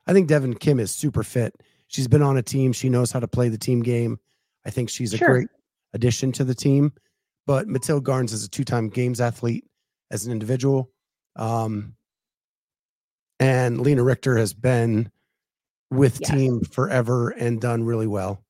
I 0.06 0.12
think 0.12 0.28
Devin 0.28 0.54
Kim 0.54 0.80
is 0.80 0.90
super 0.90 1.22
fit. 1.22 1.54
She's 1.86 2.08
been 2.08 2.22
on 2.22 2.36
a 2.36 2.42
team. 2.42 2.72
She 2.72 2.88
knows 2.88 3.12
how 3.12 3.20
to 3.20 3.28
play 3.28 3.48
the 3.48 3.58
team 3.58 3.80
game. 3.80 4.18
I 4.64 4.70
think 4.70 4.90
she's 4.90 5.14
a 5.14 5.18
Sure. 5.18 5.28
great 5.28 5.48
addition 5.92 6.32
to 6.32 6.44
the 6.44 6.54
team. 6.54 6.92
But 7.46 7.68
Matilda 7.68 8.04
Garnes 8.04 8.32
is 8.32 8.44
a 8.44 8.48
two-time 8.48 8.88
games 8.88 9.20
athlete 9.20 9.64
as 10.10 10.26
an 10.26 10.32
individual. 10.32 10.90
Um, 11.36 11.94
and 13.38 13.80
Lena 13.80 14.02
Richter 14.02 14.36
has 14.36 14.52
been 14.52 15.10
with 15.90 16.18
Yes. 16.20 16.30
team 16.30 16.60
forever 16.62 17.30
and 17.30 17.60
done 17.60 17.84
really 17.84 18.06
well. 18.06 18.44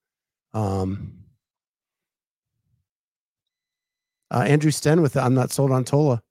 Um, 0.52 1.24
uh, 4.30 4.44
Andrew 4.46 4.70
Sten 4.70 5.02
with 5.02 5.16
I'm 5.16 5.34
not 5.34 5.50
sold 5.50 5.70
on 5.72 5.84
Tola. 5.84 6.22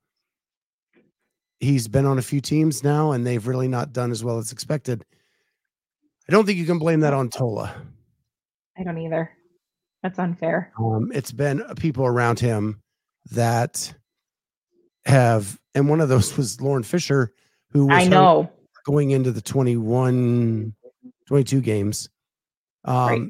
He's 1.60 1.88
been 1.88 2.06
on 2.06 2.18
a 2.18 2.22
few 2.22 2.40
teams 2.40 2.84
now, 2.84 3.12
and 3.12 3.26
they've 3.28 3.46
really 3.46 3.68
not 3.68 3.92
done 3.92 4.12
as 4.12 4.24
well 4.24 4.38
as 4.38 4.52
expected. 4.52 5.04
I 6.28 6.32
don't 6.32 6.46
think 6.46 6.58
you 6.58 6.66
can 6.66 6.80
blame 6.80 7.02
that 7.02 7.14
on 7.14 7.30
Tola. 7.30 7.76
I 8.78 8.84
don't 8.84 8.98
either. 8.98 9.30
That's 10.04 10.18
unfair. 10.20 10.72
Um, 10.80 11.12
it's 11.14 11.34
been 11.34 11.62
people 11.76 12.06
around 12.06 12.40
him 12.40 12.82
that 13.32 13.94
have, 15.06 15.60
and 15.76 15.90
one 15.90 16.00
of 16.00 16.08
those 16.08 16.38
was 16.38 16.62
Lauren 16.62 16.84
Fisher, 16.84 17.34
who 17.72 17.88
was 17.88 18.06
I 18.06 18.08
know. 18.08 18.50
going 18.86 19.12
into 19.12 19.32
the 19.34 19.42
21, 19.42 20.74
22 21.30 21.62
games. 21.62 22.10
Um, 22.86 22.96
Right. 23.08 23.22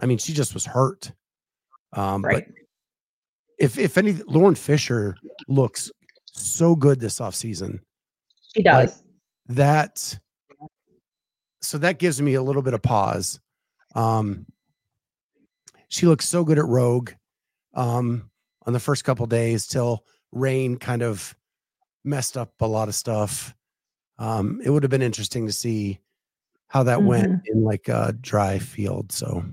I 0.00 0.06
mean, 0.06 0.18
she 0.18 0.32
just 0.32 0.52
was 0.52 0.66
hurt. 0.66 1.12
Um, 1.92 2.24
Right. 2.24 2.44
But 2.44 2.54
if 3.58 3.78
if 3.78 3.96
any, 3.96 4.14
Lauren 4.26 4.56
Fisher 4.56 5.16
looks 5.46 5.92
so 6.32 6.74
good 6.74 6.98
this 6.98 7.20
offseason. 7.20 7.80
She 8.54 8.62
does. 8.64 9.02
that 9.46 10.18
so 11.62 11.78
that 11.78 11.98
gives 12.00 12.20
me 12.20 12.34
a 12.34 12.42
little 12.42 12.62
bit 12.62 12.72
of 12.74 12.82
pause 12.82 13.38
um 13.94 14.46
she 15.88 16.06
looks 16.06 16.26
so 16.26 16.42
good 16.44 16.58
at 16.58 16.64
rogue 16.64 17.10
um 17.74 18.30
on 18.66 18.72
the 18.72 18.80
first 18.80 19.04
couple 19.04 19.26
days 19.26 19.66
till 19.66 20.04
rain 20.32 20.76
kind 20.78 21.02
of 21.02 21.34
messed 22.04 22.36
up 22.36 22.52
a 22.60 22.66
lot 22.66 22.88
of 22.88 22.94
stuff 22.94 23.54
um 24.18 24.60
it 24.64 24.70
would 24.70 24.82
have 24.84 24.90
been 24.90 25.02
interesting 25.02 25.46
to 25.46 25.52
see 25.52 25.98
how 26.70 26.82
that 26.84 27.02
went 27.02 27.42
in 27.46 27.62
like 27.64 27.88
a 27.88 28.14
dry 28.20 28.58
field 28.58 29.10
so 29.12 29.44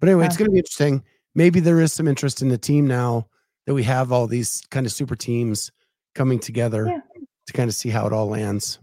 but 0.00 0.08
anyway 0.08 0.26
it's 0.26 0.36
going 0.36 0.46
to 0.48 0.52
be 0.52 0.58
interesting 0.58 1.02
maybe 1.34 1.60
there 1.60 1.80
is 1.80 1.92
some 1.92 2.08
interest 2.08 2.42
in 2.42 2.48
the 2.48 2.58
team 2.58 2.86
now 2.86 3.26
that 3.66 3.74
we 3.74 3.82
have 3.84 4.10
all 4.12 4.26
these 4.26 4.62
kind 4.70 4.84
of 4.86 4.92
super 4.92 5.14
teams 5.14 5.70
coming 6.14 6.38
together 6.40 6.86
Yeah. 6.86 7.00
to 7.46 7.52
kind 7.52 7.68
of 7.68 7.74
see 7.74 7.88
how 7.90 8.06
it 8.06 8.12
all 8.12 8.26
lands. 8.28 8.78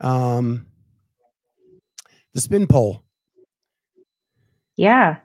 Um, 0.00 0.66
the 2.34 2.40
spin 2.40 2.66
poll. 2.66 3.04
Yeah. 4.76 5.16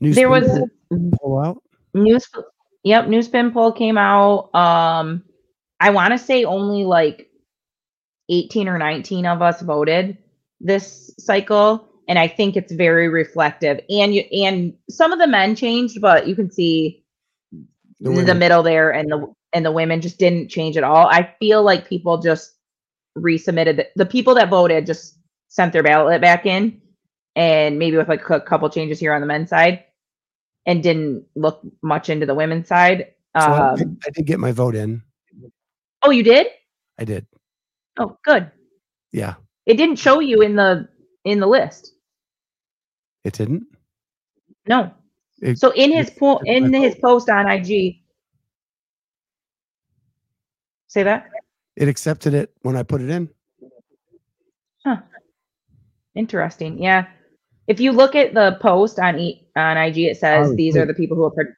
New 0.00 0.14
There 0.14 0.26
spin 0.26 0.30
was 0.50 0.68
pole 0.90 1.10
pole 1.20 1.44
out. 1.44 1.62
news 1.94 2.26
yep 2.84 3.08
new 3.08 3.20
spin 3.22 3.50
poll 3.52 3.72
came 3.72 3.98
out 3.98 4.54
um 4.54 5.22
i 5.80 5.90
want 5.90 6.12
to 6.12 6.18
say 6.18 6.44
only 6.44 6.84
like 6.84 7.30
18 8.28 8.68
or 8.68 8.78
19 8.78 9.26
of 9.26 9.42
us 9.42 9.62
voted 9.62 10.18
this 10.60 11.14
cycle 11.18 11.88
and 12.08 12.18
i 12.18 12.26
think 12.26 12.56
it's 12.56 12.72
very 12.72 13.08
reflective. 13.08 13.80
And 13.90 14.14
you 14.14 14.22
and 14.32 14.74
some 14.90 15.12
of 15.12 15.18
the 15.18 15.26
men 15.26 15.54
changed 15.54 16.00
but 16.00 16.26
you 16.26 16.34
can 16.34 16.50
see 16.50 17.04
The 18.00 18.10
the, 18.22 18.34
middle 18.34 18.62
there 18.62 18.90
and 18.92 19.10
the 19.10 19.34
and 19.52 19.64
the 19.64 19.72
women 19.72 20.00
just 20.00 20.18
didn't 20.18 20.48
change 20.48 20.76
at 20.76 20.84
all. 20.84 21.06
I 21.06 21.34
feel 21.40 21.62
like 21.62 21.88
people 21.88 22.18
just 22.18 22.54
resubmitted 23.16 23.76
the, 23.76 23.88
the 23.96 24.06
people 24.06 24.34
that 24.34 24.50
voted 24.50 24.86
just 24.86 25.18
sent 25.48 25.72
their 25.72 25.82
ballot 25.82 26.20
back 26.20 26.46
in 26.46 26.80
and 27.34 27.78
maybe 27.78 27.96
with 27.96 28.08
like 28.08 28.28
a 28.28 28.40
couple 28.40 28.68
changes 28.68 29.00
here 29.00 29.12
on 29.12 29.20
the 29.20 29.26
men's 29.26 29.50
side 29.50 29.84
and 30.66 30.82
didn't 30.82 31.24
look 31.34 31.60
much 31.82 32.10
into 32.10 32.26
the 32.26 32.34
women's 32.34 32.68
side. 32.68 33.14
So 33.38 33.44
I, 33.44 33.70
um, 33.70 33.98
I 34.06 34.10
did 34.10 34.26
get 34.26 34.38
my 34.38 34.52
vote 34.52 34.74
in. 34.74 35.02
Oh 36.02 36.10
you 36.10 36.22
did 36.22 36.46
I 36.98 37.04
did. 37.04 37.26
oh 37.98 38.16
good 38.24 38.50
Yeah, 39.12 39.34
it 39.66 39.74
didn't 39.74 39.96
show 39.96 40.20
you 40.20 40.42
in 40.42 40.56
the 40.56 40.88
in 41.24 41.40
the 41.40 41.46
list 41.46 41.92
it 43.24 43.34
didn't. 43.34 43.64
no 44.66 44.90
It- 45.42 45.58
so 45.58 45.70
in 45.70 45.92
his 45.92 46.10
po- 46.10 46.40
in 46.44 46.72
his 46.72 46.94
post 47.02 47.28
on 47.30 47.48
ig 47.50 48.00
say 50.88 51.02
that 51.02 51.28
It 51.76 51.88
accepted 51.88 52.34
it 52.34 52.50
when 52.62 52.76
I 52.76 52.82
put 52.82 53.00
it 53.02 53.10
in. 53.10 53.28
Huh. 54.84 54.96
Interesting. 56.14 56.82
Yeah. 56.82 57.06
If 57.68 57.78
you 57.78 57.92
look 57.92 58.14
at 58.16 58.32
the 58.34 58.56
post 58.60 58.98
on 58.98 59.18
e- 59.18 59.46
on 59.54 59.76
IG, 59.76 59.98
it 60.10 60.16
says 60.18 60.48
Oh, 60.50 60.56
these 60.56 60.76
are 60.76 60.86
the 60.86 60.94
people 60.94 61.16
who 61.16 61.30
par- 61.30 61.56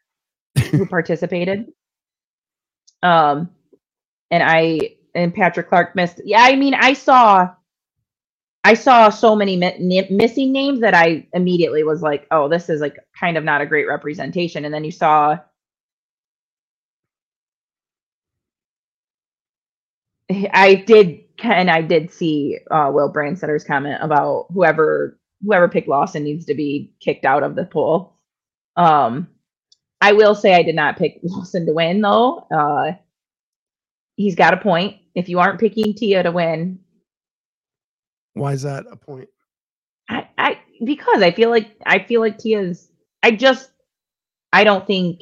who 0.72 0.84
participated. 0.96 1.72
Um, 3.02 3.48
and 4.30 4.42
I 4.42 4.96
and 5.14 5.34
Patrick 5.34 5.68
Clark 5.68 5.96
missed. 5.96 6.20
Yeah, 6.24 6.42
I 6.42 6.56
mean, 6.56 6.74
I 6.74 6.92
saw, 6.94 7.50
I 8.64 8.74
saw 8.74 9.10
so 9.10 9.36
many 9.36 9.56
mi- 9.56 10.08
missing 10.10 10.52
names 10.52 10.80
that 10.80 10.94
I 10.94 11.26
immediately 11.34 11.84
was 11.84 12.02
like, 12.02 12.26
oh, 12.30 12.48
this 12.48 12.68
is 12.70 12.80
like 12.80 12.98
kind 13.18 13.36
of 13.38 13.44
not 13.44 13.62
a 13.62 13.66
great 13.66 13.88
representation. 13.88 14.64
And 14.64 14.74
then 14.74 14.84
you 14.84 14.92
saw. 14.92 15.38
I 20.52 20.76
did, 20.86 21.20
and 21.42 21.70
I 21.70 21.82
did 21.82 22.12
see 22.12 22.58
uh, 22.70 22.90
Will 22.92 23.12
Brandsetter's 23.12 23.64
comment 23.64 23.98
about 24.02 24.46
whoever 24.52 25.18
whoever 25.44 25.68
picked 25.68 25.88
Lawson 25.88 26.24
needs 26.24 26.46
to 26.46 26.54
be 26.54 26.92
kicked 27.00 27.24
out 27.24 27.42
of 27.42 27.56
the 27.56 27.64
pool. 27.64 28.14
Um, 28.76 29.28
I 30.00 30.12
will 30.14 30.34
say 30.34 30.54
I 30.54 30.62
did 30.62 30.76
not 30.76 30.98
pick 30.98 31.20
Lawson 31.22 31.66
to 31.66 31.74
win 31.74 32.00
though. 32.02 32.46
Uh, 32.50 32.92
he's 34.16 34.34
got 34.34 34.54
a 34.54 34.58
point. 34.58 34.96
If 35.14 35.28
you 35.28 35.38
aren't 35.40 35.60
picking 35.60 35.94
Tia 35.94 36.22
to 36.22 36.30
win, 36.32 36.78
Why 38.34 38.52
is 38.52 38.62
that 38.62 38.84
a 38.90 38.96
point? 38.96 39.28
I, 40.08 40.28
I 40.38 40.58
because 40.84 41.22
I 41.22 41.30
feel 41.30 41.50
like 41.50 41.76
I 41.86 41.98
feel 42.04 42.20
like 42.20 42.38
Tia's. 42.38 42.90
I 43.22 43.32
just 43.32 43.70
I 44.52 44.64
don't 44.64 44.86
think 44.86 45.20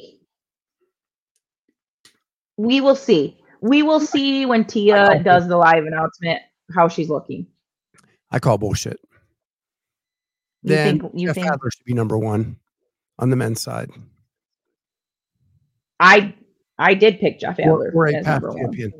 we 2.57 2.81
will 2.81 2.95
see. 2.95 3.37
We 3.61 3.83
will 3.83 3.99
see 3.99 4.45
when 4.45 4.65
Tia 4.65 5.21
does 5.23 5.47
the 5.47 5.57
live 5.57 5.85
announcement 5.85 6.41
how 6.75 6.87
she's 6.87 7.09
looking. 7.09 7.47
I 8.31 8.39
call 8.39 8.57
bullshit. 8.57 8.99
You 10.63 10.69
then 10.75 10.99
think 10.99 11.11
you 11.15 11.27
Jeff 11.27 11.35
think 11.35 11.47
Adler 11.47 11.71
should 11.71 11.85
be 11.85 11.93
number 11.93 12.17
one 12.17 12.57
on 13.17 13.29
the 13.29 13.35
men's 13.35 13.61
side. 13.61 13.89
I 15.99 16.33
I 16.79 16.93
did 16.93 17.19
pick 17.19 17.39
Jeff 17.39 17.59
Adler 17.59 17.91
or 17.93 18.07
a 18.07 18.15
as 18.15 18.25
past 18.25 18.41
number 18.41 18.57
one. 18.57 18.91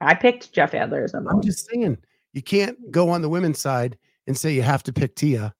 I 0.00 0.14
picked 0.14 0.52
Jeff 0.52 0.74
Adler 0.74 1.02
as 1.04 1.12
number 1.12 1.30
I'm 1.30 1.36
one. 1.36 1.44
just 1.44 1.68
saying, 1.68 1.98
you 2.32 2.42
can't 2.42 2.90
go 2.92 3.10
on 3.10 3.20
the 3.20 3.28
women's 3.28 3.58
side 3.58 3.98
and 4.28 4.38
say 4.38 4.52
you 4.52 4.62
have 4.62 4.84
to 4.84 4.92
pick 4.92 5.16
Tia. 5.16 5.52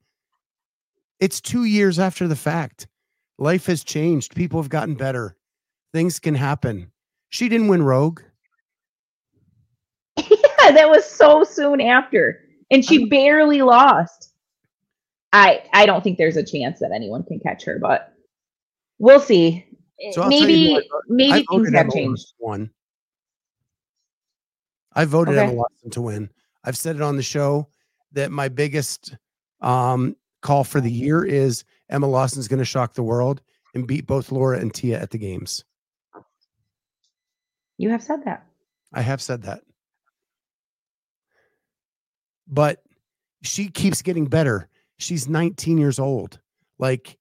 It's 1.18 1.41
two 1.41 1.64
years 1.64 1.99
after 1.99 2.28
the 2.28 2.36
fact. 2.36 2.86
Life 3.39 3.66
has 3.66 3.82
changed. 3.82 4.36
People 4.36 4.62
have 4.62 4.70
gotten 4.70 4.95
better. 4.95 5.36
Things 5.93 6.20
can 6.20 6.36
happen. 6.36 6.93
She 7.30 7.49
didn't 7.49 7.68
win 7.68 7.82
Rogue. 7.82 8.20
yeah, 10.16 10.70
that 10.70 10.89
was 10.89 11.05
so 11.05 11.43
soon 11.43 11.80
after. 11.80 12.41
And 12.70 12.84
she 12.84 13.07
barely 13.07 13.62
lost. 13.62 14.32
I 15.32 15.62
I 15.72 15.86
don't 15.86 16.05
think 16.05 16.18
there's 16.18 16.36
a 16.36 16.45
chance 16.45 16.78
that 16.80 16.93
anyone 16.95 17.24
can 17.24 17.41
catch 17.41 17.64
her, 17.64 17.78
but 17.80 18.14
we'll 18.99 19.20
see. 19.20 19.64
So 20.12 20.22
tell 20.22 20.32
you 20.32 20.40
maybe 20.40 20.68
who 20.74 20.76
I 20.78 20.82
maybe 21.09 21.46
things 21.51 21.72
have 21.74 21.90
changed. 21.92 22.32
One. 22.38 22.70
I 24.92 25.05
voted 25.05 25.34
Okay. 25.36 25.44
Emma 25.44 25.53
Lawson 25.55 25.90
to 25.90 26.03
win. 26.03 26.30
I've 26.64 26.76
said 26.76 26.96
it 26.96 27.03
on 27.03 27.16
the 27.16 27.22
show 27.22 27.68
that 28.12 28.30
my 28.32 28.49
biggest 28.49 29.16
um, 29.61 30.16
call 30.42 30.64
for 30.64 30.80
the 30.80 30.90
year 30.90 31.24
is 31.24 31.64
Emma 31.88 32.07
Lawson's 32.07 32.49
going 32.49 32.59
to 32.59 32.64
shock 32.64 32.94
the 32.94 33.03
world 33.03 33.42
and 33.74 33.86
beat 33.86 34.07
both 34.07 34.32
Laura 34.32 34.59
and 34.59 34.72
Tia 34.72 35.01
at 35.01 35.11
the 35.11 35.18
games. 35.18 35.64
You 37.76 37.90
have 37.90 38.03
said 38.03 38.24
that. 38.24 38.44
I 38.92 39.03
have 39.03 39.20
said 39.22 39.42
that. 39.42 39.61
But 42.49 42.82
she 43.42 43.68
keeps 43.68 44.03
getting 44.03 44.26
better. 44.26 44.68
She's 44.99 45.28
19 45.28 45.78
years 45.78 45.99
old. 45.99 46.40
Like 46.78 47.18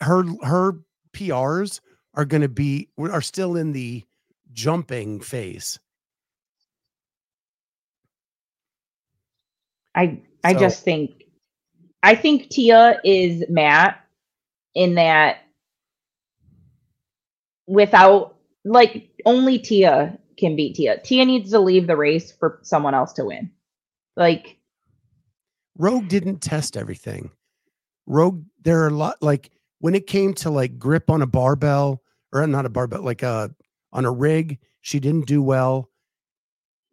her 0.00 0.24
her 0.42 0.74
PRs 1.14 1.80
are 2.14 2.24
going 2.24 2.42
to 2.42 2.48
be 2.48 2.88
are 2.98 3.22
still 3.22 3.56
in 3.56 3.72
the 3.72 4.04
jumping 4.52 5.20
phase. 5.20 5.78
I 9.94 10.20
I 10.42 10.52
So- 10.54 10.58
just 10.58 10.82
think 10.84 11.24
I 12.02 12.14
think 12.14 12.50
Tia 12.50 13.00
is 13.04 13.44
Matt 13.48 14.04
in 14.74 14.96
that 14.96 15.38
without 17.66 18.36
like 18.64 19.10
only 19.24 19.58
Tia 19.58 20.18
can 20.36 20.56
beat 20.56 20.74
Tia. 20.76 21.00
Tia 21.00 21.24
needs 21.24 21.50
to 21.52 21.60
leave 21.60 21.86
the 21.86 21.96
race 21.96 22.32
for 22.32 22.58
someone 22.62 22.94
else 22.94 23.12
to 23.14 23.24
win. 23.24 23.50
Like 24.16 24.58
Rogue 25.76 26.08
didn't 26.08 26.40
test 26.40 26.76
everything. 26.76 27.30
Rogue, 28.06 28.44
there 28.62 28.82
are 28.82 28.88
a 28.88 28.94
lot 28.94 29.16
like 29.22 29.50
when 29.84 29.94
it 29.94 30.06
came 30.06 30.32
to 30.32 30.48
like 30.48 30.78
grip 30.78 31.10
on 31.10 31.20
a 31.20 31.26
barbell 31.26 32.00
or 32.32 32.46
not 32.46 32.64
a 32.64 32.70
barbell, 32.70 33.02
like 33.02 33.22
a 33.22 33.50
on 33.92 34.06
a 34.06 34.10
rig, 34.10 34.58
she 34.80 34.98
didn't 34.98 35.26
do 35.26 35.42
well. 35.42 35.90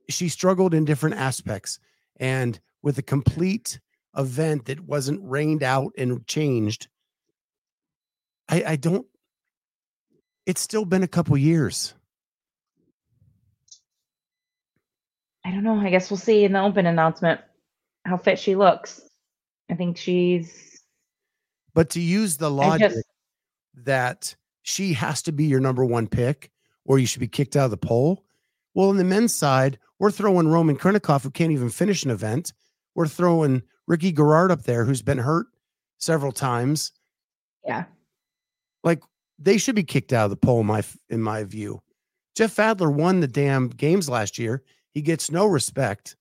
She 0.10 0.28
struggled 0.28 0.74
in 0.74 0.84
different 0.84 1.16
aspects. 1.16 1.80
And 2.18 2.60
with 2.84 2.98
a 2.98 3.02
complete 3.02 3.80
event 4.18 4.66
that 4.66 4.82
wasn't 4.82 5.22
rained 5.24 5.64
out 5.64 5.94
and 5.98 6.28
changed, 6.28 6.90
I, 8.50 8.64
I 8.68 8.76
don't, 8.76 9.08
it's 10.46 10.60
still 10.60 10.84
been 10.84 11.04
a 11.04 11.08
couple 11.08 11.38
years. 11.38 11.94
I 15.46 15.52
don't 15.52 15.64
know. 15.64 15.80
I 15.80 15.92
guess 15.92 16.12
we'll 16.12 16.18
see 16.18 16.44
in 16.44 16.52
the 16.52 16.62
open 16.62 16.86
announcement 16.86 17.40
how 18.04 18.18
fit 18.18 18.38
she 18.38 18.58
looks. 18.58 19.00
I 19.70 19.76
think 19.76 19.96
she's 19.96 20.71
But 21.74 21.90
to 21.92 22.02
use 22.02 22.38
the 22.38 22.52
logic 22.52 22.92
just 22.92 23.06
that 23.86 24.36
she 24.64 24.94
has 24.94 25.22
to 25.24 25.32
be 25.32 25.46
your 25.46 25.60
number 25.60 25.86
one 25.86 26.08
pick 26.08 26.52
or 26.86 27.00
you 27.00 27.06
should 27.06 27.20
be 27.20 27.28
kicked 27.28 27.56
out 27.56 27.66
of 27.66 27.72
the 27.72 27.78
poll. 27.78 28.26
Well, 28.74 28.90
on 28.90 28.98
the 28.98 29.04
men's 29.04 29.34
side, 29.34 29.78
we're 30.00 30.12
throwing 30.12 30.48
Roman 30.48 30.78
Khrennikov, 30.78 31.24
who 31.24 31.30
can't 31.30 31.52
even 31.52 31.70
finish 31.70 32.04
an 32.04 32.12
event. 32.12 32.54
We're 32.96 33.08
throwing 33.08 33.62
Ricky 33.88 34.12
Garrard 34.12 34.52
up 34.52 34.64
there, 34.64 34.86
who's 34.86 35.02
been 35.02 35.18
hurt 35.18 35.48
several 35.98 36.32
times. 36.32 36.92
yeah. 37.66 37.86
Like 38.84 39.02
they 39.38 39.58
should 39.58 39.76
be 39.76 39.84
kicked 39.84 40.12
out 40.14 40.26
of 40.26 40.32
the 40.32 40.38
poll, 40.38 40.62
in 40.62 40.66
my 40.66 40.84
in 41.10 41.22
my 41.22 41.44
view. 41.44 41.82
Jeff 42.36 42.58
Adler 42.58 42.90
won 42.90 43.20
the 43.20 43.28
damn 43.28 43.68
games 43.70 44.10
last 44.10 44.40
year. 44.40 44.64
He 44.94 45.02
gets 45.02 45.30
no 45.30 45.46
respect. 45.46 46.16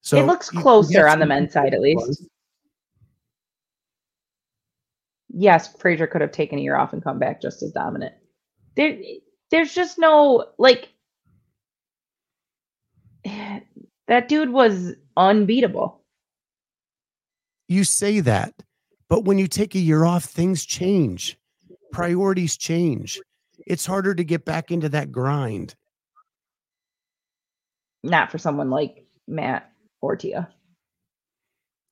So 0.00 0.16
it 0.16 0.26
looks 0.26 0.50
closer 0.50 1.06
on 1.06 1.20
the 1.20 1.26
men's 1.26 1.52
side 1.52 1.74
at 1.74 1.80
least. 1.80 2.24
Yes, 5.34 5.74
Fraser 5.76 6.06
could 6.06 6.20
have 6.20 6.32
taken 6.32 6.58
a 6.58 6.62
year 6.62 6.76
off 6.76 6.92
and 6.92 7.02
come 7.02 7.18
back 7.18 7.40
just 7.40 7.62
as 7.62 7.72
dominant. 7.72 8.14
There, 8.76 8.98
there's 9.50 9.74
just 9.74 9.98
no 9.98 10.46
like 10.58 10.88
that 13.24 14.28
dude 14.28 14.50
was 14.50 14.94
unbeatable. 15.16 16.02
you 17.68 17.84
say 17.84 18.20
that, 18.20 18.52
but 19.08 19.24
when 19.24 19.38
you 19.38 19.46
take 19.46 19.74
a 19.74 19.78
year 19.78 20.04
off, 20.04 20.24
things 20.24 20.66
change, 20.66 21.38
priorities 21.92 22.56
change. 22.56 23.20
It's 23.66 23.86
harder 23.86 24.14
to 24.14 24.24
get 24.24 24.44
back 24.44 24.70
into 24.70 24.88
that 24.90 25.12
grind. 25.12 25.74
Not 28.02 28.30
for 28.30 28.38
someone 28.38 28.70
like 28.70 29.06
Mat 29.28 29.70
or 30.00 30.16
Tia. 30.16 30.48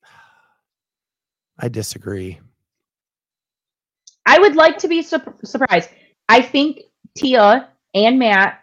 I 1.59 1.69
disagree. 1.69 2.41
I 4.31 4.39
would 4.39 4.55
like 4.55 4.79
to 4.79 4.89
be 4.89 5.03
sup- 5.03 5.39
surprised. 5.45 5.89
I 6.29 6.41
think 6.41 6.81
Tia 7.17 7.69
and 7.95 8.19
Mat 8.19 8.61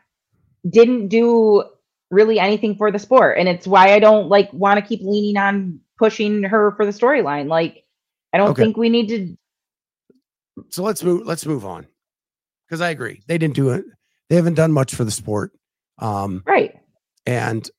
didn't 0.70 1.10
do 1.10 1.64
really 2.10 2.40
anything 2.40 2.76
for 2.78 2.90
the 2.92 3.00
sport, 3.00 3.38
and 3.38 3.50
it's 3.50 3.68
why 3.68 3.94
I 3.94 4.00
don't 4.00 4.30
like 4.30 4.52
want 4.54 4.80
to 4.80 4.86
keep 4.86 5.02
leaning 5.02 5.36
on 5.38 5.80
pushing 5.98 6.44
her 6.44 6.72
for 6.78 6.86
the 6.86 6.92
storyline. 6.92 7.48
Like, 7.48 7.84
I 8.34 8.38
don't 8.38 8.52
Okay. 8.52 8.64
think 8.64 8.78
we 8.78 8.90
need 8.90 9.08
to. 9.10 9.38
So 10.70 10.84
let's 10.84 11.04
move. 11.04 11.26
Let's 11.28 11.46
move 11.46 11.66
on, 11.66 11.86
because 12.68 12.80
I 12.82 12.90
agree 12.92 13.22
they 13.28 13.38
didn't 13.38 13.56
do 13.56 13.72
it. 13.72 13.84
They 14.30 14.38
haven't 14.38 14.56
done 14.56 14.72
much 14.72 14.96
for 14.96 15.04
the 15.04 15.12
sport, 15.12 15.52
um, 16.00 16.44
Right. 16.48 16.76
and 17.26 17.70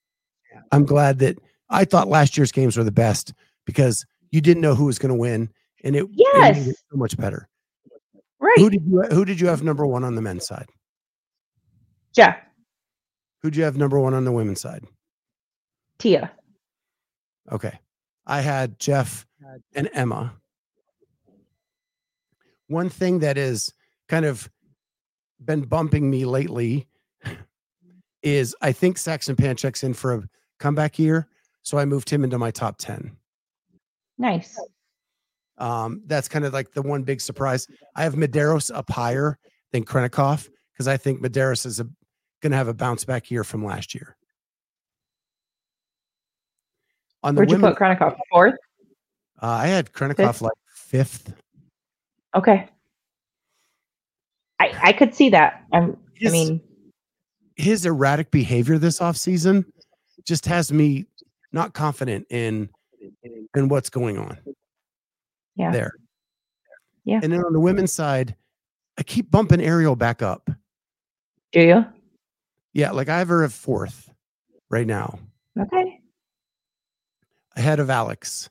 I'm 0.73 0.85
glad 0.85 1.19
that 1.21 1.39
I 1.71 1.85
thought 1.87 2.09
last 2.09 2.37
year's 2.37 2.53
games 2.53 2.77
were 2.77 2.85
the 2.85 2.93
best 2.93 3.33
because 3.65 4.05
you 4.31 4.41
didn't 4.43 4.61
know 4.63 4.75
who 4.75 4.85
was 4.87 4.99
going 4.99 5.11
to 5.15 5.19
win, 5.19 5.49
and 5.85 5.97
it, 5.97 6.07
Yes. 6.13 6.67
it 6.69 6.77
so 6.91 6.97
much 6.97 7.17
better. 7.17 7.49
Right. 8.41 8.59
Who 8.59 8.71
did 8.71 8.83
you 8.85 9.03
Who 9.11 9.25
did 9.25 9.41
you 9.41 9.49
have 9.49 9.63
number 9.63 9.87
one 9.87 10.05
on 10.05 10.15
the 10.15 10.23
men's 10.23 10.47
side? 10.47 10.69
Jeff, 12.15 12.37
Who 13.43 13.51
did 13.51 13.59
you 13.59 13.65
have 13.65 13.77
number 13.77 13.99
one 14.01 14.15
on 14.15 14.25
the 14.25 14.33
women's 14.33 14.61
side? 14.61 14.85
Tia. 15.99 16.31
Okay. 17.51 17.79
I 18.27 18.41
had 18.41 18.79
Jeff 18.79 19.27
and 19.75 19.89
Emma. 19.93 20.35
One 22.69 22.89
thing 22.91 23.21
that 23.21 23.39
is 23.39 23.73
kind 24.09 24.25
of 24.25 24.51
been 25.45 25.63
bumping 25.63 26.11
me 26.11 26.25
lately 26.25 26.87
is 28.23 28.55
I 28.61 28.73
think 28.73 28.99
Saxon 28.99 29.37
Panchik's 29.37 29.83
in 29.83 29.95
for 29.95 30.15
a 30.15 30.23
comeback 30.59 30.99
year. 30.99 31.29
So 31.63 31.79
I 31.79 31.85
moved 31.85 32.11
him 32.11 32.25
into 32.25 32.39
my 32.39 32.51
top 32.51 32.77
10. 32.79 33.17
Nice. 34.19 34.59
Um, 35.59 36.03
that's 36.07 36.29
kind 36.29 36.45
of 36.45 36.53
like 36.53 36.73
the 36.73 36.83
one 36.83 37.03
big 37.03 37.21
surprise. 37.21 37.67
I 37.97 38.05
have 38.05 38.15
Medeiros 38.15 38.75
up 38.75 38.91
higher 38.91 39.39
than 39.73 39.85
Khrennikov 39.85 40.49
because 40.73 40.89
I 40.89 40.97
think 40.97 41.21
Medeiros 41.21 41.67
is 41.67 41.83
going 42.41 42.53
to 42.53 42.57
have 42.57 42.69
a 42.69 42.75
bounce 42.75 43.05
back 43.05 43.31
year 43.31 43.45
from 43.45 43.65
last 43.65 43.95
year. 43.95 44.17
On 47.25 47.35
the 47.35 47.41
Where'd 47.41 47.51
you 47.51 47.59
put 47.59 47.77
Khrennikov? 47.77 48.17
Fourth? 48.31 48.55
uh, 49.43 49.47
I 49.47 49.67
had 49.67 49.93
Khrennikov 49.93 50.17
Fifth? 50.17 50.43
like 50.43 50.53
fifth. 50.69 51.33
Okay. 52.37 52.69
I 54.61 54.73
I 54.83 54.93
could 54.93 55.15
see 55.15 55.29
that. 55.31 55.65
I'm, 55.73 55.97
I 56.25 56.31
mean, 56.31 56.61
his 57.57 57.85
erratic 57.85 58.31
behavior 58.31 58.79
this 58.79 59.01
offseason 59.01 59.65
just 60.25 60.47
has 60.47 60.73
me 60.73 61.07
not 61.53 61.75
confident 61.75 62.27
in 62.31 62.69
in 63.55 63.69
what's 63.69 63.91
going 63.91 64.19
on 64.19 64.39
yeah. 65.59 65.71
there. 65.71 65.93
Yeah. 67.05 67.21
And 67.23 67.33
then 67.33 67.45
on 67.45 67.53
the 67.53 67.61
women's 67.61 67.93
side, 67.93 68.35
I 68.99 69.03
keep 69.03 69.31
bumping 69.31 69.61
Arielle 69.61 69.99
back 69.99 70.23
up. 70.23 70.49
Do 71.53 71.61
you? 71.61 71.85
Yeah, 72.73 72.91
like 72.93 73.09
I 73.09 73.19
have 73.19 73.29
her 73.29 73.45
at 73.45 73.53
fourth 73.53 74.11
right 74.71 74.87
now, 74.87 75.19
Okay. 75.59 76.01
ahead 77.57 77.81
of 77.81 77.91
Alex. 77.91 78.49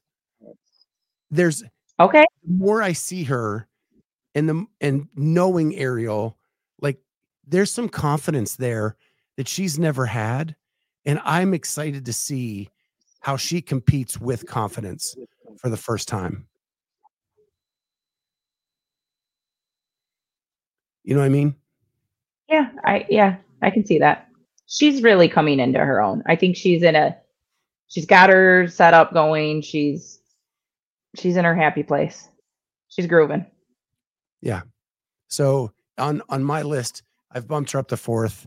There's 1.29 1.63
Okay. 1.99 2.25
the 2.43 2.53
more 2.53 2.81
I 2.81 2.93
see 2.93 3.23
her 3.25 3.67
and 4.35 4.49
the 4.49 4.65
and 4.81 5.07
knowing 5.15 5.73
Arielle, 5.73 6.35
like 6.79 6.99
there's 7.45 7.71
some 7.71 7.89
confidence 7.89 8.55
there 8.55 8.95
that 9.38 9.47
she's 9.47 9.77
never 9.77 10.05
had. 10.05 10.55
And 11.05 11.21
I'm 11.23 11.53
excited 11.53 12.05
to 12.05 12.13
see 12.13 12.69
how 13.21 13.38
she 13.38 13.61
competes 13.61 14.19
with 14.19 14.45
confidence 14.45 15.15
for 15.57 15.69
the 15.69 15.77
first 15.77 16.07
time. 16.07 16.47
You 21.07 21.13
know 21.13 21.21
what 21.21 21.27
I 21.27 21.29
mean? 21.29 21.55
Yeah. 22.49 22.69
I 22.84 23.05
yeah. 23.09 23.38
I 23.61 23.69
can 23.69 23.85
see 23.85 23.97
that. 23.99 24.27
She's 24.65 25.01
really 25.01 25.29
coming 25.29 25.61
into 25.61 25.79
her 25.79 26.01
own. 26.01 26.21
I 26.27 26.35
think 26.35 26.57
she's 26.57 26.84
in 26.84 26.95
a. 26.97 27.15
She's 27.88 28.05
got 28.05 28.29
her 28.29 28.67
setup 28.67 29.13
going. 29.13 29.61
She's 29.61 30.19
she's 31.15 31.38
in 31.38 31.45
her 31.45 31.55
happy 31.55 31.84
place. 31.84 32.27
She's 32.89 33.07
grooving. 33.07 33.45
Yeah. 34.41 34.63
So 35.29 35.71
on 35.97 36.21
on 36.27 36.43
my 36.43 36.61
list, 36.61 37.03
I've 37.31 37.47
bumped 37.47 37.71
her 37.71 37.79
up 37.79 37.88
to 37.88 37.97
fourth 37.97 38.45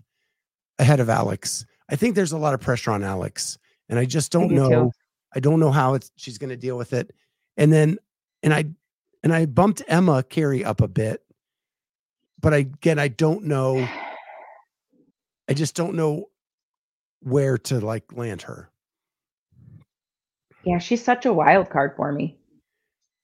ahead 0.79 1.01
of 1.01 1.09
Alex. 1.09 1.65
I 1.89 1.97
think 1.97 2.15
there's 2.15 2.33
a 2.33 2.39
lot 2.39 2.53
of 2.53 2.61
pressure 2.61 2.91
on 2.91 3.03
Alex, 3.03 3.57
and 3.89 3.99
I 3.99 4.05
just 4.05 4.31
don't 4.31 4.49
do 4.49 4.55
know. 4.55 4.69
too. 4.69 4.93
I 5.35 5.41
don't 5.41 5.61
know 5.61 5.71
how 5.71 5.95
it's 5.95 6.11
she's 6.17 6.37
going 6.37 6.51
to 6.51 6.59
deal 6.59 6.77
with 6.77 6.93
it. 6.93 7.11
And 7.57 7.73
then, 7.73 7.99
and 8.43 8.53
I 8.53 8.67
and 9.23 9.33
I 9.33 9.47
bumped 9.47 9.83
Emma 9.89 10.23
Carey 10.23 10.63
up 10.63 10.83
a 10.83 10.89
bit, 10.89 11.23
but 12.41 12.55
I, 12.55 12.59
again, 12.59 12.99
I 12.99 13.09
don't 13.09 13.45
know. 13.45 13.87
I 15.49 15.55
just 15.55 15.75
don't 15.75 15.95
know 15.95 16.29
where 17.21 17.59
to 17.59 17.81
like 17.81 18.13
land 18.13 18.43
her. 18.43 18.71
Yeah, 20.65 20.79
she's 20.79 21.03
such 21.03 21.27
a 21.27 21.33
wild 21.33 21.71
card 21.71 21.95
for 21.97 22.13
me. 22.13 22.39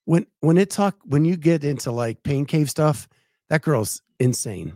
When 0.05 0.27
when 0.41 0.59
it 0.59 0.71
talk 0.71 0.97
when 1.05 1.25
you 1.25 1.37
get 1.37 1.65
into 1.65 1.91
like 1.93 2.23
pain 2.23 2.47
cave 2.47 2.71
stuff, 2.71 3.09
that 3.49 3.63
girl's 3.63 4.03
insane. 4.19 4.73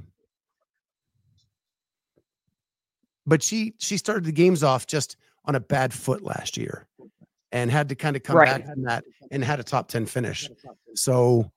But 3.27 3.43
she 3.43 3.75
she 3.79 3.97
started 3.97 4.25
the 4.25 4.33
games 4.33 4.63
off 4.63 4.87
just 4.87 5.17
on 5.45 5.55
a 5.55 5.61
bad 5.61 5.93
foot 5.93 6.23
last 6.23 6.57
year 6.57 6.87
and 7.53 7.71
had 7.71 7.89
to 7.89 7.95
kind 7.95 8.17
of 8.17 8.23
come 8.23 8.37
Right. 8.37 8.47
back 8.47 8.67
from 8.67 8.83
that 8.85 9.05
and 9.31 9.45
had 9.45 9.59
a 9.61 9.65
top 9.65 9.89
10 9.89 10.07
finish. 10.07 10.49
So 10.95 11.51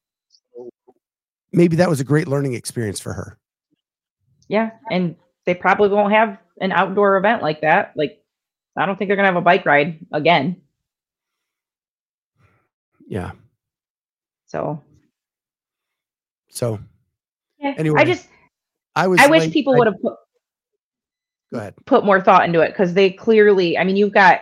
maybe 1.53 1.75
that 1.77 1.89
was 1.89 1.99
a 1.99 2.03
great 2.03 2.27
learning 2.27 2.53
experience 2.53 2.99
for 2.99 3.13
her. 3.13 3.37
Yeah, 4.47 4.71
and 4.91 5.15
they 5.45 5.53
probably 5.53 5.89
won't 5.89 6.13
have 6.13 6.37
an 6.59 6.71
outdoor 6.71 7.17
event 7.17 7.41
like 7.41 7.61
that. 7.61 7.93
Like, 7.95 8.21
I 8.75 8.85
don't 8.85 8.97
think 8.97 9.07
they're 9.09 9.15
gonna 9.15 9.27
have 9.29 9.37
a 9.37 9.41
bike 9.41 9.65
ride 9.65 9.99
again. 10.11 10.61
Yeah. 13.07 13.31
So 14.47 14.81
So 16.49 16.79
yeah, 17.59 17.73
Anyway, 17.77 17.99
I 17.99 18.05
just 18.05 18.27
I 18.95 19.07
was 19.07 19.19
I 19.19 19.27
wish 19.27 19.51
people 19.51 19.75
would 19.77 19.87
have 19.87 20.01
put 20.01 20.15
go 21.51 21.59
ahead. 21.59 21.75
put 21.85 22.05
more 22.05 22.21
thought 22.21 22.45
into 22.45 22.61
it 22.61 22.69
because 22.69 22.93
they 22.93 23.09
clearly. 23.09 23.77
I 23.77 23.83
mean, 23.83 23.95
you've 23.95 24.13
got 24.13 24.41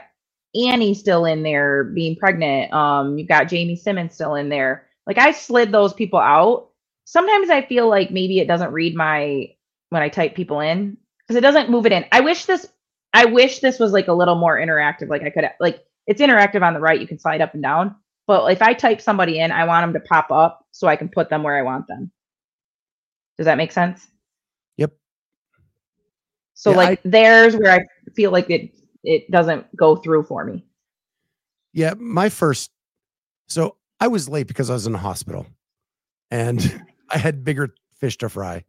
Annie 0.55 0.93
still 0.93 1.25
in 1.25 1.43
there 1.43 1.85
being 1.85 2.15
pregnant. 2.17 2.73
Um, 2.73 3.17
you've 3.17 3.27
got 3.27 3.47
Jamie 3.47 3.75
Simmons 3.75 4.13
still 4.13 4.35
in 4.35 4.49
there. 4.49 4.87
Like 5.07 5.17
I 5.17 5.31
slid 5.31 5.71
those 5.71 5.93
people 5.93 6.19
out. 6.19 6.70
Sometimes 7.11 7.49
I 7.49 7.61
feel 7.65 7.89
like 7.89 8.09
maybe 8.09 8.39
it 8.39 8.47
doesn't 8.47 8.71
read 8.71 8.95
my 8.95 9.49
when 9.89 10.01
I 10.01 10.07
type 10.07 10.33
people 10.33 10.61
in 10.61 10.95
because 11.19 11.35
it 11.35 11.41
doesn't 11.41 11.69
move 11.69 11.85
it 11.85 11.91
in. 11.91 12.05
I 12.13 12.21
wish 12.21 12.45
this. 12.45 12.65
I 13.11 13.25
wish 13.25 13.59
this 13.59 13.79
was 13.79 13.91
like 13.91 14.07
a 14.07 14.13
little 14.13 14.35
more 14.35 14.57
interactive. 14.57 15.09
Like 15.09 15.21
I 15.21 15.29
could 15.29 15.43
like 15.59 15.83
it's 16.07 16.21
interactive 16.21 16.61
on 16.65 16.73
the 16.73 16.79
right. 16.79 17.01
You 17.01 17.05
can 17.05 17.19
slide 17.19 17.41
up 17.41 17.53
and 17.53 17.61
down. 17.61 17.97
But 18.27 18.49
if 18.53 18.61
I 18.61 18.71
type 18.71 19.01
somebody 19.01 19.41
in, 19.41 19.51
I 19.51 19.65
want 19.65 19.83
them 19.83 20.01
to 20.01 20.07
pop 20.07 20.31
up 20.31 20.65
so 20.71 20.87
I 20.87 20.95
can 20.95 21.09
put 21.09 21.29
them 21.29 21.43
where 21.43 21.57
I 21.57 21.63
want 21.63 21.85
them. 21.85 22.13
Does 23.37 23.43
that 23.43 23.57
make 23.57 23.73
sense? 23.73 24.07
Yep. 24.77 24.93
So 26.53 26.71
Yeah, 26.71 26.77
like 26.77 27.01
there's 27.03 27.57
where 27.57 27.73
I 27.73 27.81
feel 28.15 28.31
like 28.31 28.49
it 28.49 28.71
it 29.03 29.29
doesn't 29.29 29.75
go 29.75 29.97
through 29.97 30.23
for 30.23 30.45
me. 30.45 30.65
Yeah, 31.73 31.93
my 31.97 32.29
first. 32.29 32.71
So 33.49 33.75
I 33.99 34.07
was 34.07 34.29
late 34.29 34.47
because 34.47 34.69
I 34.69 34.73
was 34.75 34.87
in 34.87 34.93
the 34.93 34.97
hospital, 34.97 35.45
and 36.29 36.85
I 37.13 37.17
had 37.17 37.43
bigger 37.43 37.73
fish 37.95 38.17
to 38.19 38.29
fry. 38.29 38.63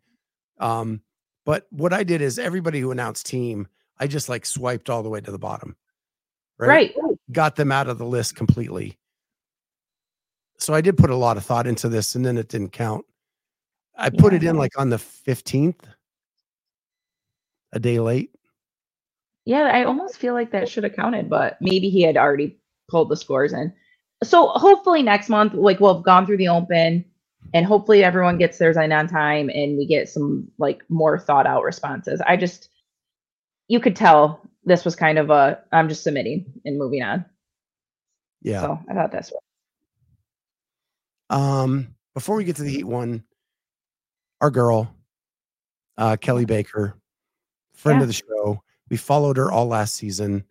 Um, 0.58 1.00
but 1.44 1.66
what 1.70 1.92
I 1.92 2.04
did 2.04 2.22
is 2.22 2.38
everybody 2.38 2.80
who 2.80 2.90
announced 2.90 3.26
team, 3.26 3.66
I 3.98 4.06
just 4.06 4.28
like 4.28 4.46
swiped 4.46 4.90
all 4.90 5.02
the 5.02 5.08
way 5.08 5.20
to 5.20 5.30
the 5.30 5.38
bottom. 5.38 5.76
Right. 6.58 6.94
Got 7.32 7.56
them 7.56 7.72
out 7.72 7.88
of 7.88 7.98
the 7.98 8.06
list 8.06 8.36
completely. 8.36 8.98
So 10.58 10.74
I 10.74 10.80
did 10.80 10.96
put 10.96 11.10
a 11.10 11.16
lot 11.16 11.36
of 11.36 11.44
thought 11.44 11.66
into 11.66 11.88
this, 11.88 12.14
and 12.14 12.24
then 12.24 12.38
it 12.38 12.48
didn't 12.48 12.70
count. 12.70 13.04
I 13.96 14.10
put 14.10 14.32
Yeah. 14.32 14.36
it 14.36 14.44
in 14.44 14.56
like 14.56 14.78
on 14.78 14.90
the 14.90 14.98
fifteenth, 14.98 15.84
a 17.72 17.80
day 17.80 17.98
late. 17.98 18.30
Yeah, 19.44 19.62
I 19.62 19.84
almost 19.84 20.18
feel 20.18 20.34
like 20.34 20.52
that 20.52 20.68
should 20.68 20.84
have 20.84 20.94
counted, 20.94 21.28
but 21.28 21.60
maybe 21.60 21.88
he 21.88 22.02
had 22.02 22.16
already 22.16 22.60
pulled 22.88 23.08
the 23.08 23.16
scores 23.16 23.52
in. 23.52 23.72
So 24.22 24.48
hopefully 24.48 25.02
next 25.02 25.28
month, 25.28 25.54
like 25.54 25.80
we'll 25.80 25.96
have 25.96 26.04
gone 26.04 26.26
through 26.26 26.36
the 26.36 26.48
open 26.48 27.04
and 27.54 27.66
hopefully 27.66 28.02
everyone 28.04 28.38
gets 28.38 28.58
theirs 28.58 28.76
in 28.76 28.92
on 28.92 29.08
time 29.08 29.50
and 29.50 29.76
we 29.76 29.86
get 29.86 30.08
some 30.08 30.48
like 30.58 30.82
more 30.88 31.18
thought 31.18 31.46
out 31.46 31.64
responses. 31.64 32.20
I 32.26 32.36
just 32.36 32.68
you 33.68 33.80
could 33.80 33.96
tell 33.96 34.40
this 34.64 34.84
was 34.84 34.96
kind 34.96 35.18
of 35.18 35.30
a 35.30 35.60
I'm 35.72 35.88
just 35.88 36.02
submitting 36.04 36.52
and 36.64 36.78
moving 36.78 37.02
on. 37.02 37.24
Yeah. 38.42 38.60
So 38.60 38.78
I 38.88 38.94
thought 38.94 39.12
that's 39.12 39.32
Um, 41.30 41.94
before 42.14 42.36
we 42.36 42.44
get 42.44 42.56
to 42.56 42.62
the 42.62 42.70
heat 42.70 42.84
one, 42.84 43.24
our 44.40 44.50
girl, 44.50 44.94
uh, 45.96 46.16
Kelly 46.20 46.44
Baker, 46.44 46.94
friend 47.74 47.98
Yeah. 47.98 48.02
of 48.02 48.08
the 48.08 48.12
show. 48.12 48.62
We 48.90 48.96
followed 48.98 49.38
her 49.38 49.50
all 49.50 49.66
last 49.66 49.94
season, 49.94 50.44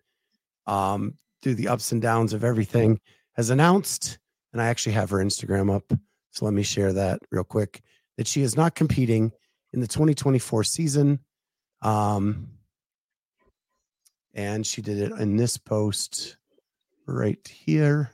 um, 0.66 1.16
through 1.42 1.54
the 1.54 1.68
ups 1.68 1.92
and 1.92 2.02
downs 2.02 2.32
of 2.32 2.42
everything, 2.42 3.00
has 3.36 3.50
announced, 3.50 4.18
and 4.52 4.60
I 4.60 4.66
actually 4.66 4.92
have 4.94 5.10
her 5.10 5.18
Instagram 5.18 5.72
up. 5.72 5.92
So 6.32 6.44
let 6.44 6.54
me 6.54 6.62
share 6.62 6.92
that 6.94 7.20
real 7.30 7.44
quick 7.44 7.82
that 8.16 8.26
she 8.26 8.42
is 8.42 8.56
not 8.56 8.74
competing 8.74 9.32
in 9.72 9.80
the 9.80 9.86
2024 9.86 10.64
season. 10.64 11.20
Um, 11.82 12.48
and 14.34 14.66
she 14.66 14.82
did 14.82 14.98
it 14.98 15.12
in 15.12 15.36
this 15.36 15.56
post 15.56 16.36
right 17.06 17.46
here. 17.46 18.10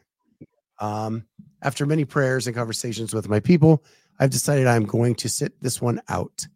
Um, 0.81 1.25
after 1.63 1.87
many 1.87 2.05
prayers 2.05 2.47
and 2.47 2.57
conversations 2.57 3.15
with 3.15 3.29
my 3.29 3.41
people, 3.41 3.85
I've 4.19 4.31
decided 4.31 4.67
I'm 4.67 4.85
going 4.85 5.15
to 5.17 5.29
sit 5.29 5.61
this 5.61 5.81
one 5.81 6.01
out. 6.09 6.47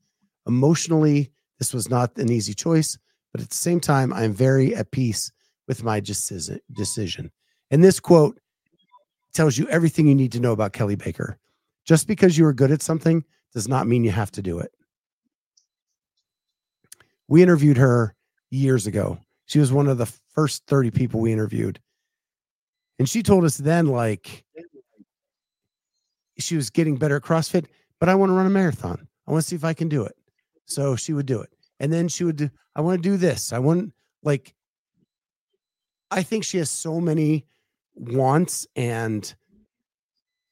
Emotionally, 0.47 1.31
this 1.59 1.73
was 1.73 1.89
not 1.89 2.17
an 2.19 2.31
easy 2.31 2.55
choice, 2.55 2.99
but 3.33 3.41
at 3.41 3.51
the 3.51 3.57
same 3.57 3.79
time, 3.79 4.13
I'm 4.13 4.33
very 4.33 4.75
at 4.75 4.91
peace 4.91 5.31
with 5.69 5.85
my 5.85 6.01
decision. 6.01 6.61
decision. 6.73 7.31
And 7.71 7.83
this 7.85 8.01
quote 8.01 8.41
tells 9.33 9.57
you 9.57 9.69
everything 9.69 10.07
you 10.07 10.15
need 10.15 10.33
to 10.33 10.41
know 10.41 10.53
about 10.53 10.73
Kelly 10.73 10.97
Baker. 10.97 11.39
Just 11.85 12.07
because 12.07 12.39
you 12.39 12.47
are 12.47 12.53
good 12.53 12.71
at 12.71 12.83
something 12.83 13.25
does 13.53 13.69
not 13.69 13.87
mean 13.87 14.05
you 14.05 14.11
have 14.11 14.31
to 14.33 14.43
do 14.43 14.59
it. 14.59 14.73
We 17.29 17.43
interviewed 17.43 17.77
her 17.77 18.15
years 18.51 18.87
ago. 18.87 19.19
She 19.47 19.59
was 19.59 19.73
one 19.73 19.89
of 19.89 19.99
the 19.99 20.07
first 20.35 20.65
30 20.67 20.91
people 20.91 21.21
we 21.21 21.33
interviewed. 21.33 21.81
And 22.99 23.09
she 23.09 23.23
told 23.23 23.45
us 23.45 23.57
then, 23.57 23.87
like, 23.87 24.45
she 26.39 26.57
was 26.57 26.71
getting 26.71 26.97
better 26.97 27.17
at 27.17 27.23
CrossFit, 27.23 27.67
but 27.99 28.09
I 28.09 28.15
want 28.15 28.31
to 28.31 28.35
run 28.35 28.47
a 28.47 28.51
marathon. 28.51 29.09
I 29.27 29.33
want 29.33 29.43
to 29.43 29.49
see 29.49 29.57
if 29.57 29.65
I 29.65 29.75
can 29.75 29.89
do 29.89 30.05
it. 30.05 30.15
So 30.67 30.97
she 30.97 31.13
would 31.13 31.27
do 31.27 31.41
it. 31.41 31.51
And 31.81 31.93
then 31.93 32.09
she 32.09 32.25
would 32.25 32.37
do, 32.37 32.51
I 32.77 32.81
want 32.81 33.03
to 33.03 33.09
do 33.09 33.17
this. 33.17 33.53
I 33.53 33.59
want, 33.59 33.93
like, 34.23 34.55
I 36.11 36.23
think 36.23 36.45
she 36.45 36.59
has 36.59 36.71
so 36.71 37.01
many 37.01 37.47
wants 37.95 38.67
and 38.75 39.35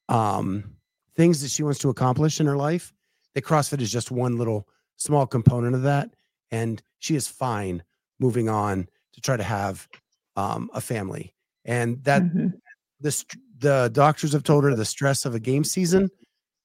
um 0.09 0.77
things 1.17 1.41
that 1.43 1.51
she 1.51 1.63
wants 1.63 1.79
to 1.81 1.91
accomplish 1.91 2.41
in 2.41 2.47
her 2.47 2.57
life 2.57 2.93
that 3.35 3.45
CrossFit 3.45 3.81
is 3.81 3.91
just 3.93 4.11
one 4.11 4.37
little 4.37 4.69
small 4.97 5.27
component 5.27 5.75
of 5.75 5.83
that. 5.83 6.11
And 6.51 6.83
she 6.99 7.15
is 7.17 7.27
fine 7.29 7.83
moving 8.19 8.49
on 8.49 8.89
to 9.15 9.21
try 9.21 9.37
to 9.37 9.43
have 9.43 9.89
um, 10.37 10.71
a 10.75 10.81
family. 10.81 11.35
And 11.65 12.03
that 12.05 12.23
Mhm. 12.23 12.53
the 13.01 13.25
the 13.59 13.91
doctors 13.93 14.33
have 14.33 14.43
told 14.43 14.65
her 14.65 14.75
the 14.75 14.85
stress 14.87 15.27
of 15.27 15.35
a 15.35 15.41
game 15.41 15.65
season 15.65 16.09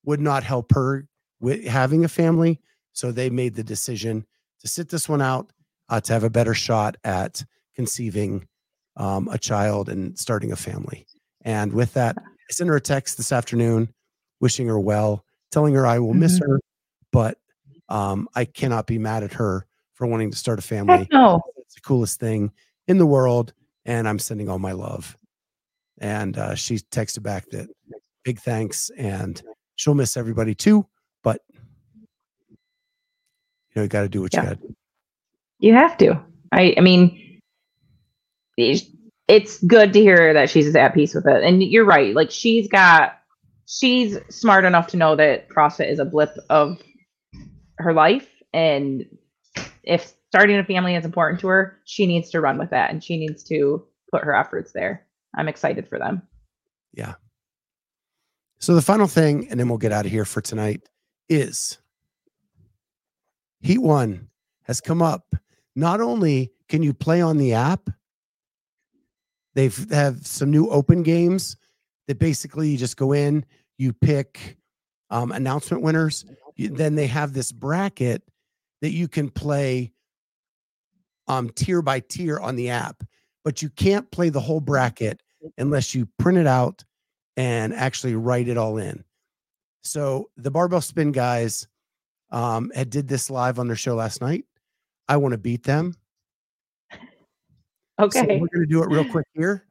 would 0.05 0.21
not 0.21 0.43
help 0.43 0.71
her 0.71 1.07
with 1.41 1.65
having 1.65 2.05
a 2.05 2.07
family. 2.07 2.61
So 2.93 3.11
they 3.11 3.29
made 3.29 3.55
the 3.55 3.63
decision 3.63 4.25
to 4.61 4.67
sit 4.67 4.89
this 4.89 5.09
one 5.09 5.21
out 5.21 5.51
uh, 5.89 5.99
to 6.01 6.13
have 6.13 6.23
a 6.23 6.29
better 6.29 6.53
shot 6.53 6.95
at 7.03 7.43
conceiving 7.75 8.47
um, 8.95 9.27
a 9.27 9.37
child 9.37 9.89
and 9.89 10.17
starting 10.17 10.51
a 10.53 10.55
family. 10.55 11.05
And 11.41 11.73
with 11.73 11.93
that, 11.93 12.15
I 12.17 12.53
sent 12.53 12.69
her 12.69 12.77
a 12.77 12.81
text 12.81 13.17
this 13.17 13.31
afternoon, 13.33 13.93
wishing 14.41 14.67
her 14.67 14.79
well, 14.79 15.23
telling 15.51 15.73
her 15.73 15.85
I 15.85 15.99
will 15.99 16.13
miss 16.13 16.39
Mhm. 16.39 16.47
her, 16.47 16.61
but 17.11 17.37
um, 17.89 18.27
I 18.35 18.45
cannot 18.45 18.87
be 18.87 18.97
mad 18.97 19.23
at 19.23 19.33
her 19.33 19.65
for 19.93 20.07
wanting 20.07 20.31
to 20.31 20.37
start 20.37 20.59
a 20.59 20.61
family 20.61 20.97
Heck 20.99 21.11
no. 21.11 21.41
it's 21.57 21.75
the 21.75 21.81
coolest 21.81 22.19
thing 22.19 22.51
in 22.87 22.97
the 22.97 23.05
world 23.05 23.53
and 23.85 24.07
i'm 24.09 24.19
sending 24.19 24.49
all 24.49 24.59
my 24.59 24.73
love 24.73 25.15
and 25.99 26.37
uh, 26.37 26.53
she 26.55 26.75
texted 26.75 27.23
back 27.23 27.47
that 27.51 27.69
big 28.23 28.39
thanks 28.39 28.91
and 28.97 29.41
she'll 29.75 29.93
miss 29.93 30.17
everybody 30.17 30.53
too 30.53 30.85
but 31.23 31.41
you 32.49 32.57
know 33.77 33.83
you 33.83 33.87
got 33.87 34.01
to 34.01 34.09
do 34.09 34.21
what 34.21 34.33
Yeah. 34.33 34.41
you 34.41 34.47
got 34.47 34.59
to 34.61 34.67
do 34.67 34.75
You 35.59 35.73
have 35.75 35.97
to. 35.97 36.21
I 36.51 36.73
I 36.77 36.81
mean 36.81 37.39
it's 38.57 39.63
good 39.63 39.93
to 39.93 39.99
hear 40.01 40.33
that 40.33 40.49
she's 40.49 40.75
at 40.75 40.93
peace 40.93 41.13
with 41.15 41.25
it. 41.27 41.43
And 41.43 41.63
you're 41.63 41.85
right. 41.85 42.13
Like 42.15 42.31
she's 42.31 42.67
got 42.67 43.17
she's 43.65 44.17
smart 44.29 44.65
enough 44.65 44.87
to 44.87 44.97
know 44.97 45.15
that 45.15 45.49
CrossFit 45.49 45.89
is 45.91 45.99
a 45.99 46.05
blip 46.05 46.31
of 46.49 46.81
her 47.77 47.93
life 47.93 48.29
and 48.53 49.05
if 49.83 50.13
starting 50.29 50.57
a 50.57 50.63
family 50.63 50.95
is 50.95 51.05
important 51.05 51.39
to 51.41 51.47
her, 51.47 51.79
she 51.85 52.05
needs 52.05 52.29
to 52.31 52.41
run 52.41 52.57
with 52.57 52.69
that 52.69 52.89
and 52.91 53.03
she 53.03 53.17
needs 53.17 53.43
to 53.43 53.85
put 54.11 54.23
her 54.23 54.35
efforts 54.35 54.71
there. 54.71 55.05
I'm 55.35 55.47
excited 55.47 55.87
for 55.87 55.99
them. 55.99 56.21
Yeah. 56.93 57.13
So 58.59 58.73
the 58.73 58.81
final 58.81 59.07
thing, 59.07 59.47
and 59.49 59.59
then 59.59 59.69
we'll 59.69 59.77
get 59.77 59.91
out 59.91 60.05
of 60.05 60.11
here 60.11 60.25
for 60.25 60.41
tonight, 60.41 60.81
is 61.29 61.77
Heat 63.61 63.81
One 63.81 64.29
has 64.63 64.81
come 64.81 65.01
up. 65.01 65.35
Not 65.75 66.01
only 66.01 66.51
can 66.67 66.81
you 66.81 66.93
play 66.93 67.21
on 67.21 67.37
the 67.37 67.53
app, 67.53 67.89
they've 69.53 69.89
have 69.91 70.25
some 70.25 70.51
new 70.51 70.69
open 70.69 71.03
games 71.03 71.57
that 72.07 72.19
basically 72.19 72.69
you 72.69 72.77
just 72.77 72.97
go 72.97 73.11
in, 73.11 73.45
you 73.77 73.93
pick 73.93 74.57
um, 75.09 75.31
announcement 75.31 75.83
winners. 75.83 76.25
You, 76.55 76.69
then 76.69 76.95
they 76.95 77.07
have 77.07 77.33
this 77.33 77.51
bracket 77.51 78.23
that 78.81 78.91
you 78.91 79.07
can 79.07 79.29
play 79.29 79.91
um, 81.27 81.49
tier 81.49 81.81
by 81.81 81.99
tier 82.01 82.39
on 82.39 82.55
the 82.55 82.69
app, 82.69 83.03
but 83.43 83.61
you 83.61 83.69
can't 83.69 84.09
play 84.11 84.29
the 84.29 84.39
whole 84.39 84.59
bracket 84.59 85.21
unless 85.57 85.95
you 85.95 86.07
print 86.19 86.37
it 86.37 86.47
out 86.47 86.83
and 87.37 87.73
actually 87.73 88.15
write 88.15 88.47
it 88.47 88.57
all 88.57 88.77
in. 88.77 89.03
So 89.83 90.29
the 90.37 90.51
barbell 90.51 90.81
spin 90.81 91.11
guys 91.11 91.67
um, 92.31 92.71
had 92.73 92.89
did 92.89 93.07
this 93.07 93.29
live 93.29 93.59
on 93.59 93.67
their 93.67 93.75
show 93.75 93.95
last 93.95 94.21
night. 94.21 94.45
I 95.07 95.17
want 95.17 95.33
to 95.33 95.37
beat 95.37 95.63
them. 95.63 95.95
Okay. 97.99 98.19
So 98.19 98.25
we're 98.25 98.47
going 98.47 98.61
to 98.61 98.65
do 98.65 98.83
it 98.83 98.89
real 98.89 99.05
quick 99.05 99.27
here, 99.33 99.65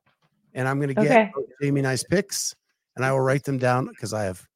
and 0.55 0.69
I'm 0.69 0.79
going 0.79 0.89
to 0.89 0.95
get 0.95 1.05
Okay. 1.05 1.31
Jamie 1.61 1.81
and 1.81 1.89
I's 1.89 2.05
picks, 2.05 2.55
and 2.97 3.05
I 3.05 3.13
will 3.13 3.21
write 3.21 3.45
them 3.45 3.59
down 3.59 3.87
because 3.87 4.13
I 4.13 4.25
have 4.25 4.47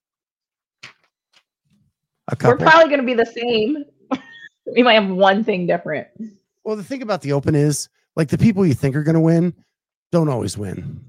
a 2.29 2.37
couple. 2.37 2.65
We're 2.65 2.71
probably 2.71 2.89
going 2.89 3.01
to 3.01 3.07
be 3.07 3.15
the 3.15 3.27
same. 3.27 3.85
we 4.75 4.83
might 4.83 4.95
have 4.95 5.09
one 5.09 5.45
thing 5.45 5.67
different. 5.67 6.09
well, 6.65 6.77
the 6.77 6.85
thing 6.85 7.03
about 7.03 7.23
the 7.23 7.33
Open 7.33 7.55
is, 7.55 7.89
like, 8.17 8.29
the 8.29 8.39
people 8.39 8.65
you 8.65 8.75
think 8.75 8.97
are 8.97 9.03
going 9.03 9.15
to 9.15 9.21
win 9.21 9.55
don't 10.11 10.29
always 10.29 10.57
win. 10.57 11.05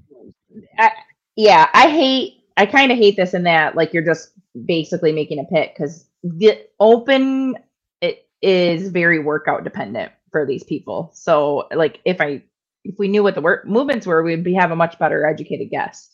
Yeah, 1.36 1.68
I 1.72 1.88
hate. 1.88 2.44
I 2.56 2.66
kind 2.66 2.92
of 2.92 2.98
hate 2.98 3.16
this 3.16 3.32
and 3.32 3.46
that. 3.46 3.74
Like 3.74 3.94
you're 3.94 4.04
just 4.04 4.32
basically 4.66 5.12
making 5.12 5.38
a 5.38 5.44
pick 5.44 5.74
because 5.74 6.04
the 6.22 6.60
open 6.78 7.56
it 8.02 8.28
is 8.42 8.90
very 8.90 9.18
workout 9.18 9.64
dependent 9.64 10.12
for 10.30 10.44
these 10.44 10.64
people. 10.64 11.10
So 11.14 11.66
like 11.74 12.00
if 12.04 12.20
I 12.20 12.42
if 12.84 12.94
we 12.98 13.08
knew 13.08 13.22
what 13.22 13.34
the 13.34 13.40
work 13.40 13.66
movements 13.66 14.06
were, 14.06 14.22
we'd 14.22 14.44
be 14.44 14.54
have 14.54 14.70
a 14.70 14.76
much 14.76 14.98
better 14.98 15.26
educated 15.26 15.70
guess. 15.70 16.10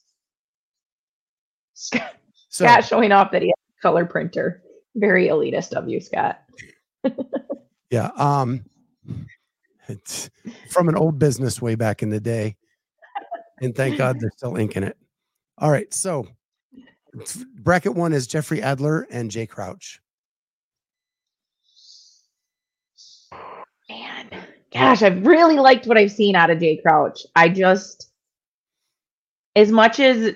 Scott, 1.74 2.14
So, 2.48 2.64
Scott 2.64 2.84
showing 2.84 3.12
off 3.12 3.30
that 3.32 3.42
he 3.42 3.48
has 3.48 3.78
a 3.78 3.82
color 3.82 4.04
printer. 4.04 4.62
Very 4.94 5.28
elitist 5.28 5.72
of 5.74 5.88
you, 5.88 6.00
Scott. 6.00 6.40
yeah, 7.90 8.10
um, 8.16 8.64
it's 9.88 10.30
from 10.70 10.88
an 10.88 10.96
old 10.96 11.18
business 11.18 11.60
way 11.60 11.74
back 11.74 12.02
in 12.02 12.08
the 12.08 12.20
day, 12.20 12.56
and 13.60 13.74
thank 13.74 13.98
God 13.98 14.18
they're 14.18 14.32
still 14.36 14.56
inking 14.56 14.84
it. 14.84 14.96
All 15.58 15.70
right, 15.70 15.92
so 15.92 16.26
bracket 17.60 17.94
one 17.94 18.12
is 18.12 18.26
Jeffrey 18.26 18.62
Adler 18.62 19.06
and 19.10 19.30
Jay 19.30 19.46
Crouch. 19.46 20.00
Gosh, 24.80 25.02
I've 25.02 25.26
really 25.26 25.58
liked 25.58 25.86
what 25.86 25.96
I've 25.98 26.12
seen 26.12 26.36
out 26.36 26.50
of 26.50 26.58
Jay 26.58 26.76
Crouch. 26.76 27.20
I 27.34 27.48
just, 27.48 28.10
as 29.54 29.70
much 29.70 30.00
as 30.00 30.34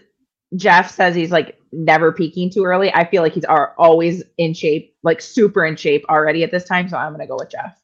Jeff 0.56 0.90
says 0.90 1.14
he's 1.14 1.30
like 1.30 1.58
never 1.72 2.12
peaking 2.12 2.50
too 2.50 2.64
early, 2.64 2.92
I 2.92 3.08
feel 3.08 3.22
like 3.22 3.34
he's 3.34 3.44
are 3.44 3.74
always 3.78 4.22
in 4.38 4.54
shape, 4.54 4.94
like 5.02 5.20
super 5.20 5.64
in 5.64 5.76
shape 5.76 6.04
already 6.08 6.42
at 6.42 6.50
this 6.50 6.64
time. 6.64 6.88
So 6.88 6.96
I'm 6.96 7.12
gonna 7.12 7.26
go 7.26 7.36
with 7.38 7.50
Jeff. 7.50 7.76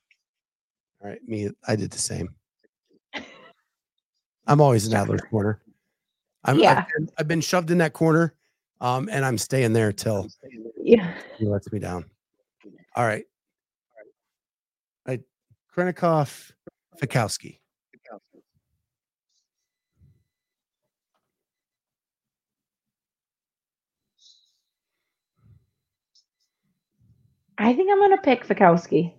All 1.03 1.11
right, 1.11 1.20
me, 1.28 1.51
I 1.66 1.77
did 1.77 1.91
the 1.91 1.99
same. 1.99 2.35
I'm 4.47 4.61
always 4.61 4.87
in 4.87 4.95
Adler's 4.95 5.23
corner. 5.23 5.61
I'm, 6.45 6.59
Yeah. 6.59 6.85
I've, 6.87 6.93
been, 6.97 7.09
I've 7.19 7.28
been 7.28 7.41
shoved 7.41 7.70
in 7.70 7.78
that 7.78 7.93
corner, 7.93 8.35
um, 8.81 9.09
and 9.11 9.24
I'm 9.24 9.39
staying 9.39 9.73
there 9.73 9.93
till 9.93 10.28
Yeah. 10.81 11.12
he 11.37 11.47
lets 11.47 11.70
me 11.73 11.81
down. 11.81 12.05
All 12.95 13.05
right. 13.05 13.24
All 15.77 15.85
right. 15.85 15.94
Khrennikov, 15.94 16.53
Fikowski. 17.01 17.61
I 27.59 27.73
think 27.73 27.90
I'm 27.90 27.98
gonna 28.01 28.20
pick 28.20 28.47
Fikowski. 28.47 29.15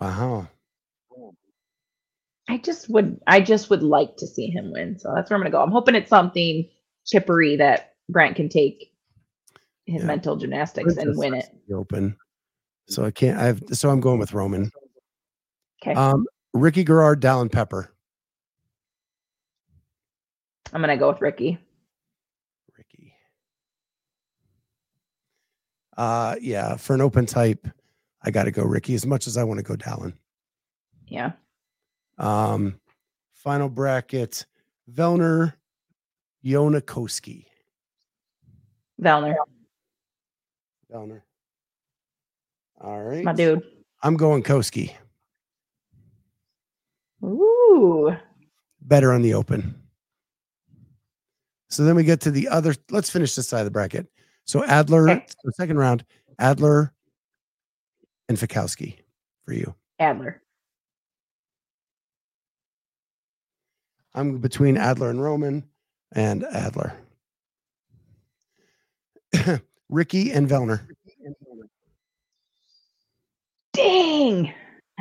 Wow. 0.00 0.48
I 2.48 2.58
just 2.58 2.88
would 2.90 3.20
I 3.26 3.40
just 3.40 3.70
would 3.70 3.82
like 3.82 4.16
to 4.18 4.26
see 4.26 4.46
him 4.46 4.72
win. 4.72 4.98
So 4.98 5.12
that's 5.14 5.30
where 5.30 5.36
I'm 5.36 5.40
gonna 5.42 5.50
go. 5.50 5.62
I'm 5.62 5.70
hoping 5.70 5.94
it's 5.94 6.10
something 6.10 6.68
chippery 7.06 7.56
that 7.56 7.94
Brent 8.08 8.36
can 8.36 8.48
take 8.48 8.92
his 9.86 10.02
Yeah. 10.02 10.06
mental 10.06 10.36
gymnastics 10.36 10.96
and 10.96 11.16
win 11.16 11.34
it. 11.34 11.46
Open. 11.72 12.16
So 12.88 13.04
I 13.04 13.10
can't. 13.10 13.38
I've. 13.38 13.62
So 13.72 13.90
I'm 13.90 14.00
going 14.00 14.18
with 14.18 14.32
Roman. 14.32 14.70
Okay. 15.82 15.94
Um, 15.94 16.26
Ricky 16.52 16.84
Garrard, 16.84 17.20
Dallin 17.22 17.50
Pepper. 17.50 17.92
I'm 20.72 20.80
gonna 20.80 20.96
go 20.96 21.10
with 21.10 21.20
Ricky. 21.20 21.58
Ricky. 22.76 23.14
Uh, 25.96 26.36
yeah. 26.40 26.76
For 26.76 26.94
an 26.94 27.00
open 27.00 27.26
type, 27.26 27.66
I 28.22 28.30
got 28.30 28.44
to 28.44 28.50
go 28.50 28.62
Ricky. 28.62 28.94
As 28.94 29.06
much 29.06 29.26
as 29.26 29.36
I 29.36 29.44
want 29.44 29.58
to 29.58 29.64
go 29.64 29.74
Dallin. 29.74 30.12
Yeah. 31.06 31.32
Um, 32.18 32.78
final 33.32 33.68
bracket: 33.68 34.46
Vellner, 34.92 35.54
Jonne 36.44 36.80
Koski. 36.82 37.46
Vellner, 39.00 39.34
Vellner. 40.92 41.22
All 42.80 43.02
right. 43.02 43.24
my 43.24 43.32
dude. 43.32 43.62
I'm 44.02 44.16
going 44.16 44.42
Koski. 44.42 44.94
Ooh. 47.24 48.16
Better 48.82 49.12
on 49.12 49.22
the 49.22 49.34
open. 49.34 49.74
So 51.68 51.84
then 51.84 51.94
we 51.94 52.02
get 52.04 52.20
to 52.22 52.30
the 52.30 52.48
other. 52.48 52.74
Let's 52.90 53.10
finish 53.10 53.34
this 53.34 53.48
side 53.48 53.60
of 53.60 53.64
the 53.66 53.70
bracket. 53.70 54.06
So 54.44 54.64
Adler, 54.64 55.08
Okay. 55.10 55.26
so 55.28 55.50
second 55.54 55.78
round, 55.78 56.04
Adler 56.38 56.92
and 58.28 58.36
Fikowski 58.36 58.96
for 59.44 59.52
you. 59.52 59.74
Adler. 59.98 60.42
I'm 64.14 64.38
between 64.38 64.76
Adler 64.76 65.10
and 65.10 65.22
Roman 65.22 65.64
and 66.12 66.44
Adler. 66.44 66.94
Ricky 69.88 70.32
and 70.32 70.48
Vellner. 70.48 70.88
Dang. 73.72 74.52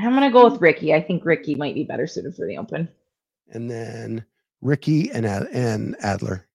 I'm 0.06 0.14
gonna 0.14 0.32
go 0.32 0.50
with 0.50 0.62
Ricky. 0.62 0.94
I 0.94 1.02
think 1.02 1.26
Ricky 1.26 1.56
might 1.56 1.76
be 1.76 1.84
better 1.84 2.08
suited 2.08 2.36
for 2.36 2.46
the 2.48 2.58
open. 2.58 2.88
And 3.52 3.70
then 3.70 4.26
Ricky 4.62 5.12
and, 5.12 5.26
Ad- 5.26 5.48
and 5.52 5.96
Adler. 6.02 6.46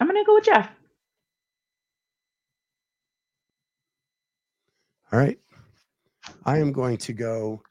I'm 0.00 0.06
gonna 0.06 0.24
go 0.24 0.34
with 0.34 0.44
Jeff. 0.44 0.68
All 5.12 5.18
right. 5.18 5.38
I 6.44 6.58
am 6.58 6.72
going 6.72 6.96
to 6.98 7.12
go 7.12 7.62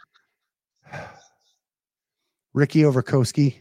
Ricky 2.53 2.86
over 2.86 3.02
Koski 3.02 3.56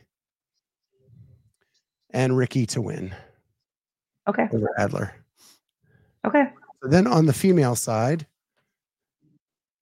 and 2.10 2.36
Ricky 2.36 2.66
to 2.66 2.80
win 2.80 3.14
Okay. 4.26 4.48
over 4.52 4.68
Adler. 4.78 5.14
Okay. 6.26 6.50
So 6.82 6.88
then 6.88 7.06
on 7.06 7.26
the 7.26 7.32
female 7.32 7.76
side, 7.76 8.26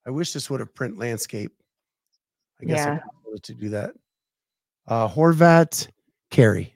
I 0.07 0.11
wish 0.11 0.33
this 0.33 0.49
would 0.49 0.61
have 0.61 0.75
print 0.75 0.99
landscape. 0.99 1.53
I 2.63 2.65
guess 2.65 2.87
I 2.87 2.95
Yeah. 2.95 3.01
wanted 3.25 3.43
to 3.43 3.55
do 3.55 3.69
that. 3.71 3.95
Uh, 4.87 5.09
Horvath, 5.09 5.89
Carey. 6.31 6.73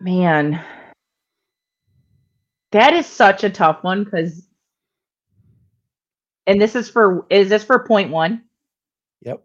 Man. 0.00 0.64
That 2.72 2.94
is 2.94 3.06
such 3.06 3.44
a 3.44 3.50
tough 3.50 3.82
one 3.84 4.04
because 4.04 4.46
and 6.46 6.60
this 6.60 6.74
is 6.74 6.88
for 6.88 7.26
is 7.28 7.48
this 7.48 7.62
for 7.62 7.84
point 7.86 8.10
one? 8.10 8.44
Yep. 9.22 9.42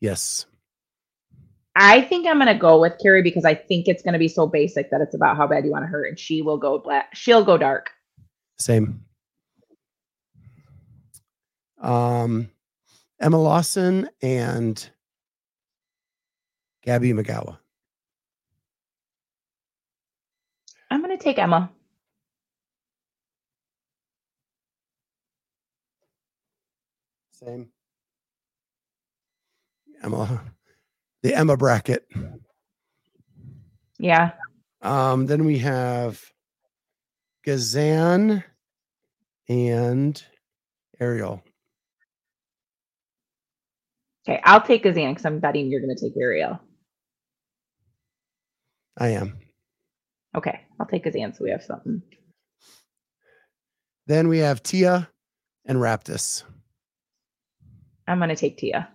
Yes. 0.00 0.46
I 1.74 2.02
think 2.02 2.26
I'm 2.26 2.38
gonna 2.38 2.56
go 2.58 2.80
with 2.80 2.98
Carey 3.02 3.22
because 3.22 3.44
I 3.44 3.54
think 3.54 3.88
it's 3.88 4.02
gonna 4.02 4.18
be 4.18 4.28
so 4.28 4.46
basic 4.46 4.90
that 4.90 5.00
it's 5.00 5.14
about 5.14 5.36
how 5.36 5.46
bad 5.46 5.64
you 5.64 5.72
want 5.72 5.84
to 5.84 5.88
hurt, 5.88 6.04
and 6.08 6.18
she 6.18 6.42
will 6.42 6.58
go 6.58 6.78
black. 6.78 7.14
She'll 7.14 7.44
go 7.44 7.58
dark. 7.58 7.90
Same. 8.58 9.04
Um, 11.80 12.50
Emma 13.20 13.38
Lawson 13.38 14.08
and 14.22 14.90
Gabby 16.84 17.12
McGowan. 17.12 17.58
I'm 20.90 21.00
gonna 21.00 21.16
take 21.16 21.38
Emma. 21.38 21.70
Same. 27.32 27.68
Emma. 30.02 30.42
the 31.22 31.34
Emma 31.34 31.56
bracket. 31.56 32.06
Yeah. 33.98 34.32
Um, 34.82 35.26
then 35.26 35.44
we 35.44 35.58
have 35.58 36.31
Gazan 37.44 38.44
and 39.48 40.24
Arielle. 41.00 41.42
Okay, 44.28 44.40
I'll 44.44 44.60
take 44.60 44.84
Gazan 44.84 45.10
because 45.10 45.24
I'm 45.24 45.40
betting 45.40 45.68
you're 45.68 45.80
going 45.80 45.94
to 45.94 46.00
take 46.00 46.16
Arielle. 46.16 46.60
I 48.98 49.08
am. 49.08 49.38
Okay, 50.36 50.60
I'll 50.78 50.86
take 50.86 51.04
Gazan 51.04 51.34
so 51.34 51.44
we 51.44 51.50
have 51.50 51.62
something. 51.62 52.02
Then 54.06 54.28
we 54.28 54.38
have 54.38 54.62
Tia 54.62 55.08
and 55.64 55.78
Raptis. 55.78 56.44
I'm 58.06 58.18
going 58.18 58.30
to 58.30 58.36
take 58.36 58.58
Tia. 58.58 58.88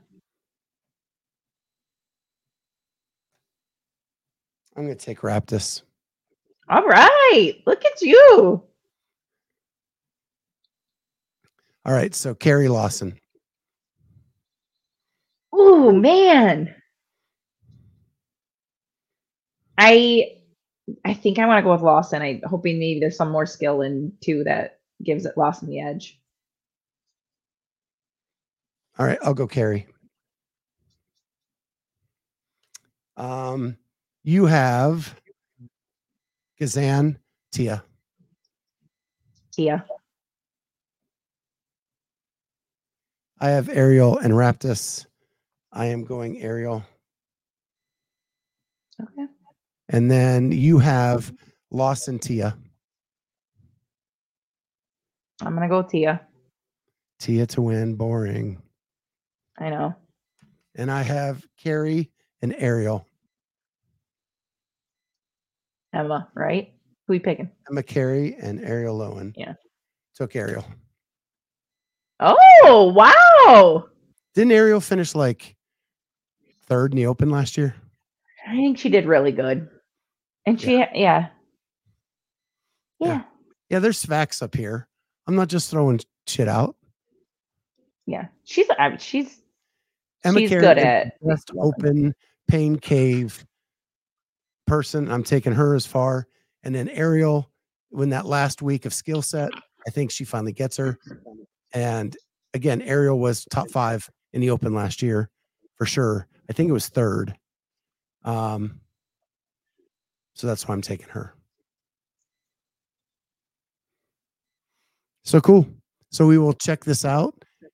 I'm 4.75 4.85
going 4.85 4.97
to 4.97 5.05
take 5.05 5.19
Raptis. 5.21 5.81
All 6.69 6.85
right, 6.85 7.55
look 7.65 7.85
at 7.85 8.01
you. 8.01 8.63
All 11.85 11.93
right, 11.93 12.13
so 12.13 12.35
Carey 12.35 12.67
Lawson. 12.67 13.17
Oh 15.53 15.91
man. 15.91 16.75
I 19.77 20.37
I 21.05 21.13
think 21.13 21.39
I 21.39 21.45
want 21.45 21.59
to 21.59 21.63
go 21.63 21.71
with 21.71 21.81
Lawson. 21.81 22.21
I'm 22.21 22.41
hoping 22.45 22.79
maybe 22.79 22.99
there's 22.99 23.17
some 23.17 23.31
more 23.31 23.45
skill 23.45 23.81
in 23.81 24.11
two 24.21 24.43
that 24.43 24.79
gives 25.03 25.25
it 25.25 25.37
Lawson 25.37 25.69
the 25.69 25.79
edge. 25.79 26.19
All 28.99 29.05
right, 29.05 29.19
I'll 29.21 29.33
go 29.33 29.47
Carey. 29.47 29.87
Um, 33.15 33.77
you 34.23 34.45
have 34.45 35.15
Gazan, 36.59 37.19
Tia. 37.51 37.83
Tia. 39.51 39.85
I 43.39 43.49
have 43.49 43.67
Arielle 43.67 44.23
and 44.23 44.33
Raptis. 44.33 45.05
I 45.71 45.85
am 45.87 46.03
going 46.03 46.41
Arielle. 46.41 46.83
Okay. 49.01 49.27
And 49.89 50.09
then 50.09 50.51
you 50.51 50.79
have 50.79 51.31
Lawson, 51.69 52.17
Tia. 52.17 52.57
I'm 55.41 55.53
gonna 55.53 55.69
go 55.69 55.83
Tia. 55.83 56.21
Tia 57.19 57.45
to 57.47 57.61
win, 57.61 57.95
boring. 57.95 58.61
I 59.59 59.69
know. 59.69 59.95
And 60.75 60.91
I 60.91 61.03
have 61.03 61.45
Carey 61.57 62.11
and 62.41 62.53
Arielle. 62.53 63.05
Emma, 65.97 66.29
right? 66.35 66.71
Who 67.07 67.13
you 67.13 67.19
picking? 67.19 67.49
Emma 67.69 67.83
Carey 67.83 68.35
and 68.39 68.59
Arielle 68.59 68.97
Loewen. 68.97 69.33
Yeah. 69.35 69.53
Took 70.15 70.33
Arielle. 70.33 70.65
Oh 72.19 72.91
wow. 72.95 73.85
Didn't 74.35 74.51
Arielle 74.51 74.83
finish 74.83 75.15
like 75.15 75.55
third 76.67 76.91
in 76.91 76.97
the 76.97 77.05
open 77.05 77.29
last 77.29 77.57
year? 77.57 77.75
I 78.47 78.55
think 78.55 78.77
she 78.77 78.89
did 78.89 79.05
really 79.05 79.31
good. 79.31 79.69
And 80.45 80.59
she 80.59 80.77
yeah. 80.77 80.89
Yeah. 80.93 81.27
Yeah. 82.99 83.21
Yeah, 83.69 83.79
there's 83.79 84.03
facts 84.03 84.41
up 84.41 84.55
here. 84.55 84.87
I'm 85.27 85.35
not 85.35 85.49
just 85.49 85.69
throwing 85.69 85.99
shit 86.25 86.47
out. 86.47 86.75
yeah. 88.05 88.27
She's 88.45 88.67
I 88.79 88.89
mean, 88.89 88.97
she's 88.97 89.41
Emma 90.23 90.39
She's 90.39 90.49
Carey 90.49 90.61
good 90.61 90.77
at 90.77 91.13
best 91.21 91.51
open 91.59 92.15
pain 92.47 92.77
cave 92.77 93.45
person. 94.67 95.09
I'm 95.09 95.23
taking 95.23 95.53
her 95.53 95.73
as 95.73 95.85
far. 95.85 96.27
And 96.63 96.75
then 96.75 96.87
Arielle, 96.89 97.45
when 97.89 98.09
that 98.09 98.25
last 98.25 98.61
week 98.61 98.85
of 98.85 98.93
skill 98.93 99.21
set, 99.21 99.49
I 99.87 99.89
think 99.89 100.11
she 100.11 100.25
finally 100.25 100.53
gets 100.53 100.77
her. 100.77 100.97
And 101.73 102.15
again, 102.53 102.81
Arielle 102.81 103.17
was 103.17 103.45
top 103.45 103.69
five 103.71 104.07
in 104.33 104.41
the 104.41 104.49
open 104.49 104.73
last 104.73 105.01
year 105.01 105.29
for 105.75 105.85
sure. 105.85 106.27
I 106.49 106.53
think 106.53 106.69
it 106.69 106.73
was 106.73 106.89
third. 106.89 107.33
Um, 108.23 108.81
so 110.33 110.47
that's 110.47 110.67
why 110.67 110.73
I'm 110.73 110.81
taking 110.81 111.09
her. 111.09 111.33
So 115.23 115.41
cool. 115.41 115.67
So 116.11 116.25
we 116.25 116.37
will 116.37 116.53
check 116.53 116.83
this 116.83 117.03
out. 117.05 117.33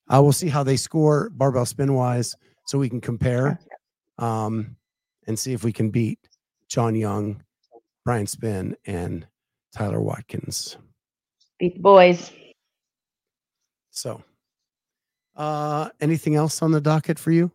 I 0.10 0.20
will 0.20 0.34
see 0.34 0.50
how 0.50 0.64
they 0.64 0.78
score 0.78 1.30
barbell 1.32 1.66
spin 1.66 1.94
wise 1.94 2.36
so 2.68 2.78
we 2.78 2.90
can 2.90 3.02
compare 3.02 3.60
um, 4.18 4.76
and 5.28 5.38
see 5.38 5.54
if 5.54 5.64
we 5.64 5.72
can 5.72 5.90
beat 5.90 6.20
John 6.74 6.96
Young, 6.96 7.44
Brian 8.04 8.26
Spin, 8.26 8.76
and 8.88 9.28
Tyler 9.76 10.02
Watkins. 10.02 10.76
beat 11.60 11.76
the 11.76 11.80
boys. 11.80 12.32
So, 13.92 14.24
uh, 15.36 15.90
anything 16.02 16.34
else 16.34 16.64
on 16.64 16.72
the 16.72 16.82
docket 16.82 17.20
for 17.20 17.30
you, 17.30 17.52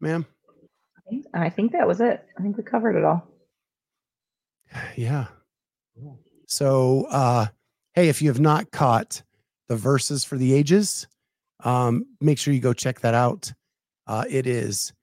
ma'am? 0.00 0.24
I 0.96 1.10
think, 1.10 1.26
I 1.34 1.50
think 1.50 1.72
that 1.72 1.86
was 1.86 2.00
it. 2.00 2.24
I 2.38 2.40
think 2.40 2.56
we 2.56 2.62
covered 2.62 2.96
it 2.96 3.04
all. 3.04 3.28
Yeah. 4.96 5.26
So, 6.46 7.04
uh, 7.10 7.48
hey, 7.92 8.08
if 8.08 8.22
you 8.22 8.30
have 8.30 8.40
not 8.40 8.70
caught 8.70 9.22
the 9.68 9.76
verses 9.76 10.24
for 10.24 10.38
the 10.38 10.54
ages, 10.54 11.06
um, 11.62 12.06
make 12.22 12.38
sure 12.38 12.54
you 12.54 12.60
go 12.60 12.72
check 12.72 13.00
that 13.00 13.12
out. 13.12 13.52
Uh, 14.06 14.24
it 14.30 14.46
is 14.46 14.94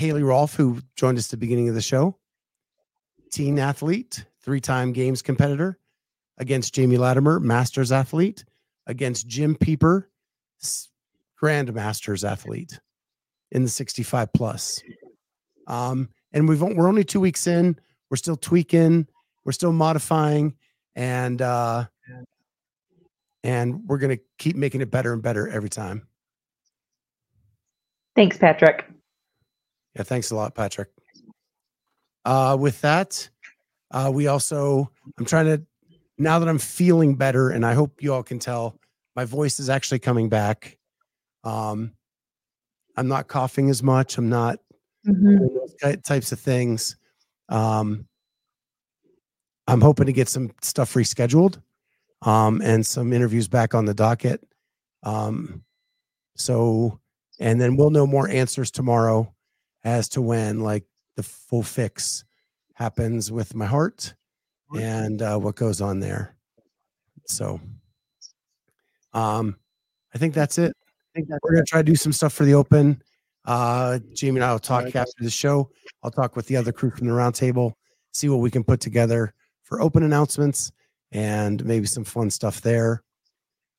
Hailey 0.00 0.24
Rolfe, 0.24 0.56
who 0.56 0.80
joined 0.96 1.18
us 1.18 1.28
at 1.28 1.30
the 1.30 1.36
beginning 1.36 1.68
of 1.68 1.76
the 1.76 1.80
show, 1.80 2.18
teen 3.36 3.58
athlete, 3.58 4.24
three 4.42 4.62
time 4.62 4.92
games 4.92 5.20
competitor, 5.20 5.78
against 6.38 6.74
Jamie 6.74 6.96
Latimer, 6.96 7.38
masters 7.38 7.92
athlete, 7.92 8.46
against 8.86 9.28
Jim 9.28 9.54
Pieper, 9.54 10.08
grandmasters 11.42 12.26
athlete 12.26 12.80
in 13.52 13.62
the 13.62 13.68
65 13.68 14.32
plus. 14.32 14.80
Um, 15.66 16.08
and 16.32 16.48
we've 16.48 16.62
we're 16.62 16.88
only 16.88 17.04
two 17.04 17.20
weeks 17.20 17.46
in. 17.46 17.78
We're 18.10 18.16
still 18.16 18.36
tweaking, 18.36 19.06
we're 19.44 19.52
still 19.52 19.72
modifying, 19.72 20.54
and 20.94 21.42
uh, 21.42 21.84
and 23.44 23.82
we're 23.86 23.98
gonna 23.98 24.18
keep 24.38 24.56
making 24.56 24.80
it 24.80 24.90
better 24.90 25.12
and 25.12 25.22
better 25.22 25.46
every 25.46 25.68
time. 25.68 26.06
Thanks, 28.14 28.38
Patrick. 28.38 28.86
Yeah, 29.94 30.04
thanks 30.04 30.30
a 30.30 30.36
lot, 30.36 30.54
Patrick. 30.54 30.88
Uh, 32.26 32.56
with 32.58 32.80
that, 32.80 33.28
uh, 33.92 34.10
we 34.12 34.26
also, 34.26 34.90
I'm 35.16 35.24
trying 35.24 35.46
to, 35.46 35.62
now 36.18 36.40
that 36.40 36.48
I'm 36.48 36.58
feeling 36.58 37.14
better, 37.14 37.50
and 37.50 37.64
I 37.64 37.72
hope 37.74 38.02
you 38.02 38.12
all 38.12 38.24
can 38.24 38.40
tell, 38.40 38.76
my 39.14 39.24
voice 39.24 39.60
is 39.60 39.70
actually 39.70 40.00
coming 40.00 40.28
back. 40.28 40.76
Um, 41.44 41.92
I'm 42.96 43.06
not 43.06 43.28
coughing 43.28 43.70
as 43.70 43.82
much. 43.82 44.18
I'm 44.18 44.28
not 44.28 44.58
Mhm. 45.06 45.38
those 45.80 46.02
types 46.02 46.32
of 46.32 46.40
things. 46.40 46.96
Um, 47.48 48.08
I'm 49.68 49.80
hoping 49.80 50.06
to 50.06 50.12
get 50.12 50.28
some 50.28 50.50
stuff 50.62 50.94
rescheduled 50.94 51.62
um, 52.22 52.60
and 52.60 52.84
some 52.84 53.12
interviews 53.12 53.46
back 53.46 53.72
on 53.72 53.84
the 53.84 53.94
docket. 53.94 54.42
Um, 55.04 55.62
so, 56.36 56.98
and 57.38 57.60
then 57.60 57.76
we'll 57.76 57.90
know 57.90 58.06
more 58.06 58.28
answers 58.28 58.72
tomorrow 58.72 59.32
as 59.84 60.08
to 60.10 60.20
when 60.20 60.60
like 60.60 60.84
the 61.16 61.22
full 61.22 61.62
fix 61.62 62.24
happens 62.74 63.32
with 63.32 63.54
my 63.54 63.66
heart 63.66 64.14
and 64.78 65.22
uh, 65.22 65.38
what 65.38 65.56
goes 65.56 65.80
on 65.80 66.00
there. 66.00 66.36
So, 67.26 67.60
um, 69.12 69.56
I 70.14 70.18
think 70.18 70.34
that's 70.34 70.58
it. 70.58 70.72
I 71.14 71.18
think 71.20 71.28
we're 71.42 71.52
gonna 71.52 71.64
try 71.64 71.80
to 71.80 71.84
do 71.84 71.96
some 71.96 72.12
stuff 72.12 72.32
for 72.32 72.44
the 72.44 72.54
open. 72.54 73.02
Uh, 73.44 74.00
Jamie 74.12 74.38
and 74.38 74.44
I 74.44 74.52
will 74.52 74.58
talk 74.58 74.94
after 74.94 75.22
the 75.22 75.30
show. 75.30 75.70
I'll 76.02 76.10
talk 76.10 76.36
with 76.36 76.46
the 76.46 76.56
other 76.56 76.72
crew 76.72 76.90
from 76.90 77.06
the 77.06 77.12
roundtable, 77.12 77.72
see 78.12 78.28
what 78.28 78.40
we 78.40 78.50
can 78.50 78.64
put 78.64 78.80
together 78.80 79.34
for 79.62 79.80
open 79.80 80.02
announcements 80.02 80.72
and 81.12 81.64
maybe 81.64 81.86
some 81.86 82.04
fun 82.04 82.30
stuff 82.30 82.60
there. 82.60 83.02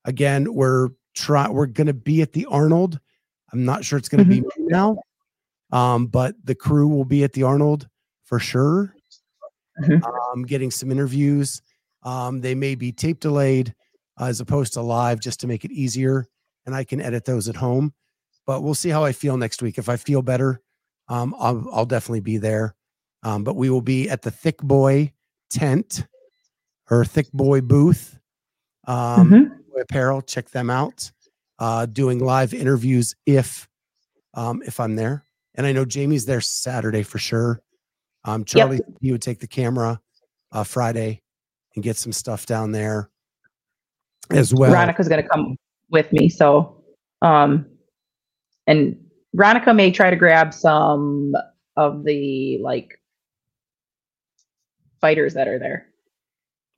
Again, 0.05 0.53
we're 0.53 0.89
try 1.15 1.49
we're 1.49 1.67
gonna 1.67 1.93
be 1.93 2.21
at 2.21 2.33
the 2.33 2.45
Arnold. 2.45 2.99
I'm 3.51 3.65
not 3.65 3.85
sure 3.85 3.97
it's 3.97 4.09
gonna 4.09 4.25
be 4.25 4.43
now, 4.57 4.97
um, 5.71 6.07
but 6.07 6.35
the 6.43 6.55
crew 6.55 6.87
will 6.87 7.05
be 7.05 7.23
at 7.23 7.33
the 7.33 7.43
Arnold 7.43 7.87
for 8.25 8.39
sure. 8.39 8.93
Mhm. 9.81 10.01
Um, 10.33 10.43
getting 10.43 10.71
some 10.71 10.91
interviews. 10.91 11.61
Um, 12.03 12.41
they 12.41 12.55
may 12.55 12.73
be 12.75 12.91
tape 12.91 13.19
delayed 13.19 13.75
uh, 14.19 14.25
as 14.25 14.39
opposed 14.39 14.73
to 14.73 14.81
live 14.81 15.19
just 15.19 15.39
to 15.41 15.47
make 15.47 15.63
it 15.65 15.71
easier, 15.71 16.25
and 16.65 16.73
I 16.73 16.83
can 16.83 16.99
edit 17.01 17.25
those 17.25 17.47
at 17.47 17.55
home. 17.55 17.93
But 18.45 18.61
we'll 18.63 18.73
see 18.75 18.89
how 18.89 19.03
I 19.03 19.11
feel 19.11 19.37
next 19.37 19.61
week. 19.61 19.77
If 19.77 19.87
I 19.89 19.97
feel 19.97 20.21
better, 20.21 20.61
um, 21.09 21.35
I'll, 21.37 21.67
I'll 21.71 21.85
definitely 21.85 22.21
be 22.21 22.37
there. 22.37 22.75
Um, 23.23 23.43
but 23.43 23.55
we 23.55 23.69
will 23.69 23.81
be 23.81 24.09
at 24.09 24.21
the 24.21 24.31
Thicc 24.31 24.57
Boy 24.63 25.13
tent 25.49 26.05
or 26.89 27.03
Thicc 27.03 27.31
Boy 27.33 27.61
booth. 27.61 28.17
Um, 28.87 29.29
Mhm. 29.29 29.81
Apparel, 29.81 30.21
check 30.23 30.49
them 30.49 30.69
out. 30.71 31.11
Uh, 31.59 31.85
doing 31.85 32.19
live 32.19 32.53
interviews 32.53 33.13
if 33.27 33.67
um, 34.33 34.61
if 34.65 34.79
I'm 34.79 34.95
there, 34.95 35.25
And 35.57 35.65
I 35.65 35.71
know 35.71 35.85
Jamie's 35.85 36.25
there 36.25 36.39
Saturday 36.39 37.03
for 37.03 37.17
sure. 37.17 37.61
Um, 38.23 38.45
Charlie, 38.45 38.79
he 39.01 39.11
would 39.11 39.21
take 39.21 39.39
the 39.39 39.47
camera 39.47 39.99
uh, 40.51 40.63
Friday 40.63 41.21
and 41.75 41.83
get 41.83 41.97
some 41.97 42.11
stuff 42.11 42.45
down 42.45 42.71
there 42.71 43.09
as 44.31 44.53
well. 44.53 44.71
Veronica's 44.71 45.07
going 45.07 45.21
to 45.21 45.27
come 45.27 45.57
with 45.89 46.11
me. 46.13 46.29
So, 46.29 46.83
um, 47.21 47.65
and 48.67 48.97
Veronica 49.33 49.73
may 49.73 49.91
try 49.91 50.09
to 50.09 50.15
grab 50.15 50.53
some 50.53 51.33
of 51.75 52.03
the 52.03 52.59
like 52.61 52.99
fighters 54.99 55.33
that 55.35 55.47
are 55.47 55.59
there. 55.59 55.87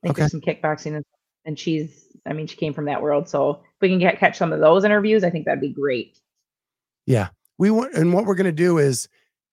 I 0.02 0.06
think 0.06 0.14
Okay. 0.14 0.22
there's 0.22 0.30
some 0.30 0.40
kickboxing 0.40 0.96
and, 0.96 1.04
and 1.44 1.58
she's, 1.58 2.06
I 2.26 2.32
mean, 2.32 2.46
she 2.46 2.56
came 2.56 2.72
from 2.72 2.84
that 2.86 3.02
world. 3.02 3.28
So 3.28 3.50
if 3.50 3.80
we 3.80 3.88
can 3.88 3.98
get 3.98 4.18
catch 4.18 4.38
some 4.38 4.52
of 4.52 4.60
those 4.60 4.84
interviews, 4.84 5.24
I 5.24 5.30
think 5.30 5.46
that'd 5.46 5.60
be 5.60 5.72
great. 5.72 6.18
Yeah, 7.06 7.30
we 7.60 7.70
want, 7.70 7.92
and 7.94 8.12
what 8.14 8.24
we're 8.24 8.34
gonna 8.34 8.50
do 8.50 8.78
is 8.78 9.06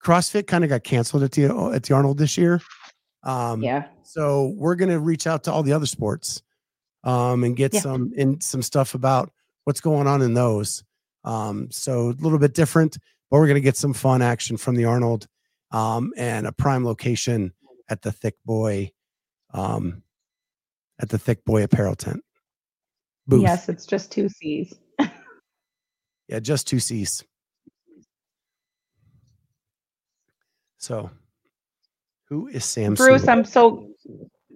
CrossFit 0.03 0.47
kind 0.47 0.63
of 0.63 0.69
got 0.69 0.83
canceled 0.85 1.23
at 1.23 1.33
the 1.33 1.45
at 1.75 1.83
the 1.83 1.93
Arnold 1.93 2.17
this 2.17 2.37
year. 2.37 2.61
Um, 3.23 3.61
Yeah. 3.61 3.89
So 4.03 4.53
we're 4.55 4.75
gonna 4.75 4.97
reach 4.99 5.27
out 5.27 5.43
to 5.43 5.51
all 5.51 5.61
the 5.61 5.73
other 5.73 5.85
sports, 5.85 6.41
um, 7.03 7.43
and 7.43 7.55
get 7.55 7.73
Yeah. 7.73 7.81
some 7.81 8.13
in 8.15 8.39
some 8.39 8.61
stuff 8.61 8.95
about 8.95 9.29
what's 9.65 9.81
going 9.81 10.07
on 10.07 10.21
in 10.21 10.33
those. 10.33 10.85
Um, 11.25 11.69
so 11.69 12.09
a 12.11 12.15
little 12.23 12.39
bit 12.39 12.53
different, 12.53 12.97
but 13.29 13.39
we're 13.39 13.47
gonna 13.47 13.59
get 13.59 13.75
some 13.75 13.93
fun 13.93 14.21
action 14.21 14.55
from 14.55 14.75
the 14.75 14.85
Arnold, 14.85 15.27
um, 15.71 16.13
and 16.15 16.47
a 16.47 16.53
prime 16.53 16.85
location 16.85 17.51
at 17.89 18.01
the 18.03 18.11
Thicc 18.11 18.35
Boy, 18.45 18.93
um, 19.53 20.01
at 20.99 21.09
the 21.09 21.17
Thicc 21.19 21.43
Boy 21.43 21.63
Apparel 21.63 21.95
tent. 21.95 22.23
Booth. 23.27 23.41
Yes, 23.41 23.67
it's 23.67 23.85
just 23.85 24.11
two 24.13 24.29
C's. 24.29 24.73
Yeah, 26.29 26.39
just 26.39 26.67
two 26.67 26.79
C's. 26.79 27.23
So, 30.77 31.09
who 32.29 32.47
is 32.47 32.65
Sam? 32.65 32.93
Bruce, 32.93 33.23
Sewell? 33.23 33.37
I'm 33.37 33.45
so 33.45 33.87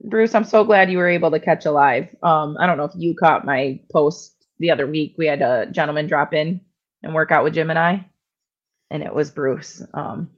Bruce, 0.04 0.34
I'm 0.34 0.44
so 0.44 0.64
glad 0.64 0.92
you 0.92 0.98
were 0.98 1.08
able 1.08 1.32
to 1.32 1.40
catch 1.40 1.66
a 1.66 1.72
live. 1.72 2.08
Um, 2.24 2.58
I 2.60 2.66
don't 2.66 2.78
know 2.78 2.86
if 2.86 2.94
you 2.96 3.16
caught 3.16 3.46
my 3.46 3.80
post 3.92 4.36
the 4.60 4.72
other 4.72 4.88
week. 4.88 5.16
We 5.18 5.28
had 5.28 5.42
a 5.42 5.68
gentleman 5.72 6.08
drop 6.08 6.34
in 6.34 6.62
and 7.04 7.14
work 7.14 7.32
out 7.32 7.44
with 7.44 7.54
Jim 7.54 7.70
and 7.70 7.80
I, 7.80 8.06
and 8.90 9.04
it 9.04 9.14
was 9.14 9.32
Bruce. 9.32 9.84
Um, 9.94 10.30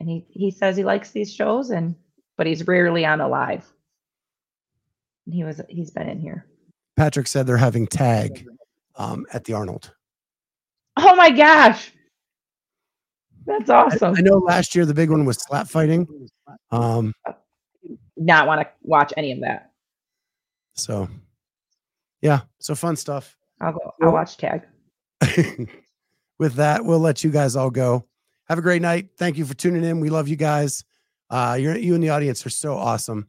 and 0.00 0.08
he 0.08 0.26
he 0.30 0.50
says 0.50 0.76
he 0.76 0.84
likes 0.84 1.10
these 1.10 1.32
shows, 1.32 1.70
and 1.70 1.94
but 2.36 2.46
he's 2.46 2.66
rarely 2.66 3.04
on 3.04 3.20
a 3.20 3.28
live. 3.28 3.66
And 5.26 5.34
he 5.34 5.44
was 5.44 5.60
he's 5.68 5.90
been 5.90 6.08
in 6.08 6.20
here. 6.20 6.46
Patrick 6.96 7.26
said 7.26 7.46
they're 7.46 7.56
having 7.56 7.86
tag 7.86 8.46
um, 8.96 9.26
at 9.32 9.44
the 9.44 9.52
Arnold. 9.52 9.92
Oh 10.96 11.14
my 11.14 11.30
gosh, 11.30 11.92
that's 13.46 13.70
I, 13.70 13.82
awesome! 13.82 14.14
I 14.16 14.20
know 14.20 14.38
last 14.38 14.74
year 14.74 14.84
the 14.84 14.94
big 14.94 15.10
one 15.10 15.24
was 15.24 15.38
slap 15.38 15.68
fighting. 15.68 16.28
Um, 16.70 17.14
Not 18.16 18.46
want 18.46 18.60
to 18.62 18.68
watch 18.82 19.12
any 19.16 19.32
of 19.32 19.40
that. 19.40 19.70
so, 20.74 21.08
yeah, 22.20 22.40
so 22.58 22.74
fun 22.74 22.96
stuff. 22.96 23.36
I'll 23.60 23.72
go. 23.72 23.94
I'll 24.02 24.12
watch 24.12 24.36
tag. 24.36 24.62
With 26.38 26.54
that, 26.54 26.84
we'll 26.84 27.00
let 27.00 27.24
you 27.24 27.30
guys 27.30 27.56
all 27.56 27.70
go. 27.70 28.06
Have 28.48 28.58
a 28.58 28.62
great 28.62 28.82
night. 28.82 29.08
Thank 29.16 29.38
you 29.38 29.46
for 29.46 29.54
tuning 29.54 29.84
in. 29.84 30.00
We 30.00 30.10
love 30.10 30.28
you 30.28 30.36
guys. 30.36 30.84
Uh, 31.30 31.56
you're, 31.58 31.76
you 31.76 31.94
and 31.94 32.02
the 32.02 32.10
audience 32.10 32.44
are 32.44 32.50
so 32.50 32.74
awesome. 32.74 33.28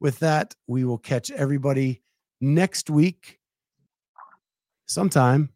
With 0.00 0.18
that, 0.18 0.54
we 0.66 0.84
will 0.84 0.98
catch 0.98 1.30
everybody 1.30 2.02
next 2.40 2.90
week 2.90 3.38
sometime, 4.86 5.50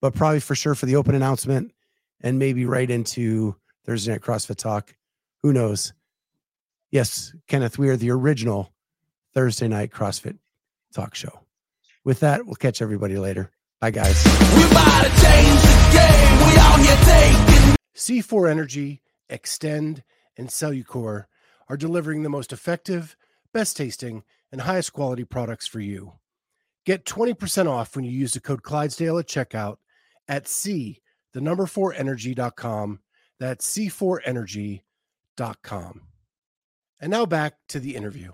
but 0.00 0.14
probably 0.14 0.40
for 0.40 0.54
sure 0.54 0.74
for 0.74 0.86
the 0.86 0.96
open 0.96 1.14
announcement 1.14 1.72
and 2.24 2.38
maybe 2.38 2.64
right 2.64 2.90
into 2.90 3.54
Thursday 3.84 4.12
Night 4.12 4.22
CrossFit 4.22 4.56
Talk. 4.56 4.96
Who 5.42 5.52
knows? 5.52 5.92
Yes, 6.90 7.34
Kenneth, 7.46 7.78
we 7.78 7.90
are 7.90 7.96
the 7.96 8.10
original 8.10 8.72
Thursday 9.34 9.68
Night 9.68 9.90
CrossFit 9.92 10.38
Talk 10.92 11.14
show. 11.14 11.40
With 12.02 12.20
that, 12.20 12.46
we'll 12.46 12.56
catch 12.56 12.80
everybody 12.80 13.18
later. 13.18 13.50
Bye, 13.78 13.90
guys. 13.90 14.24
We 14.24 14.64
about 14.64 15.02
to 15.02 15.08
change 15.08 15.60
the 15.60 15.90
game. 15.92 16.38
We 16.46 16.56
out 16.58 16.80
here 16.80 16.96
taking 17.04 17.76
C4 17.94 18.50
Energy, 18.50 19.02
Xtend, 19.28 20.02
and 20.36 20.48
Cellucor 20.48 21.26
are 21.68 21.76
delivering 21.76 22.22
the 22.22 22.30
most 22.30 22.52
effective, 22.52 23.16
best 23.52 23.76
tasting, 23.76 24.24
and 24.50 24.62
highest 24.62 24.94
quality 24.94 25.24
products 25.24 25.66
for 25.66 25.80
you. 25.80 26.14
Get 26.86 27.04
20% 27.04 27.68
off 27.68 27.94
when 27.94 28.04
you 28.04 28.12
use 28.12 28.32
the 28.32 28.40
code 28.40 28.62
Clydesdale 28.62 29.18
at 29.18 29.26
checkout 29.26 29.76
at 30.26 30.48
C, 30.48 31.02
the 31.34 31.42
number 31.42 31.66
4 31.66 31.92
energy.com. 31.92 33.00
That's 33.38 33.76
C4energy.com. 33.76 36.00
And 37.00 37.10
now 37.10 37.26
back 37.26 37.54
to 37.68 37.80
the 37.80 37.96
interview. 37.96 38.30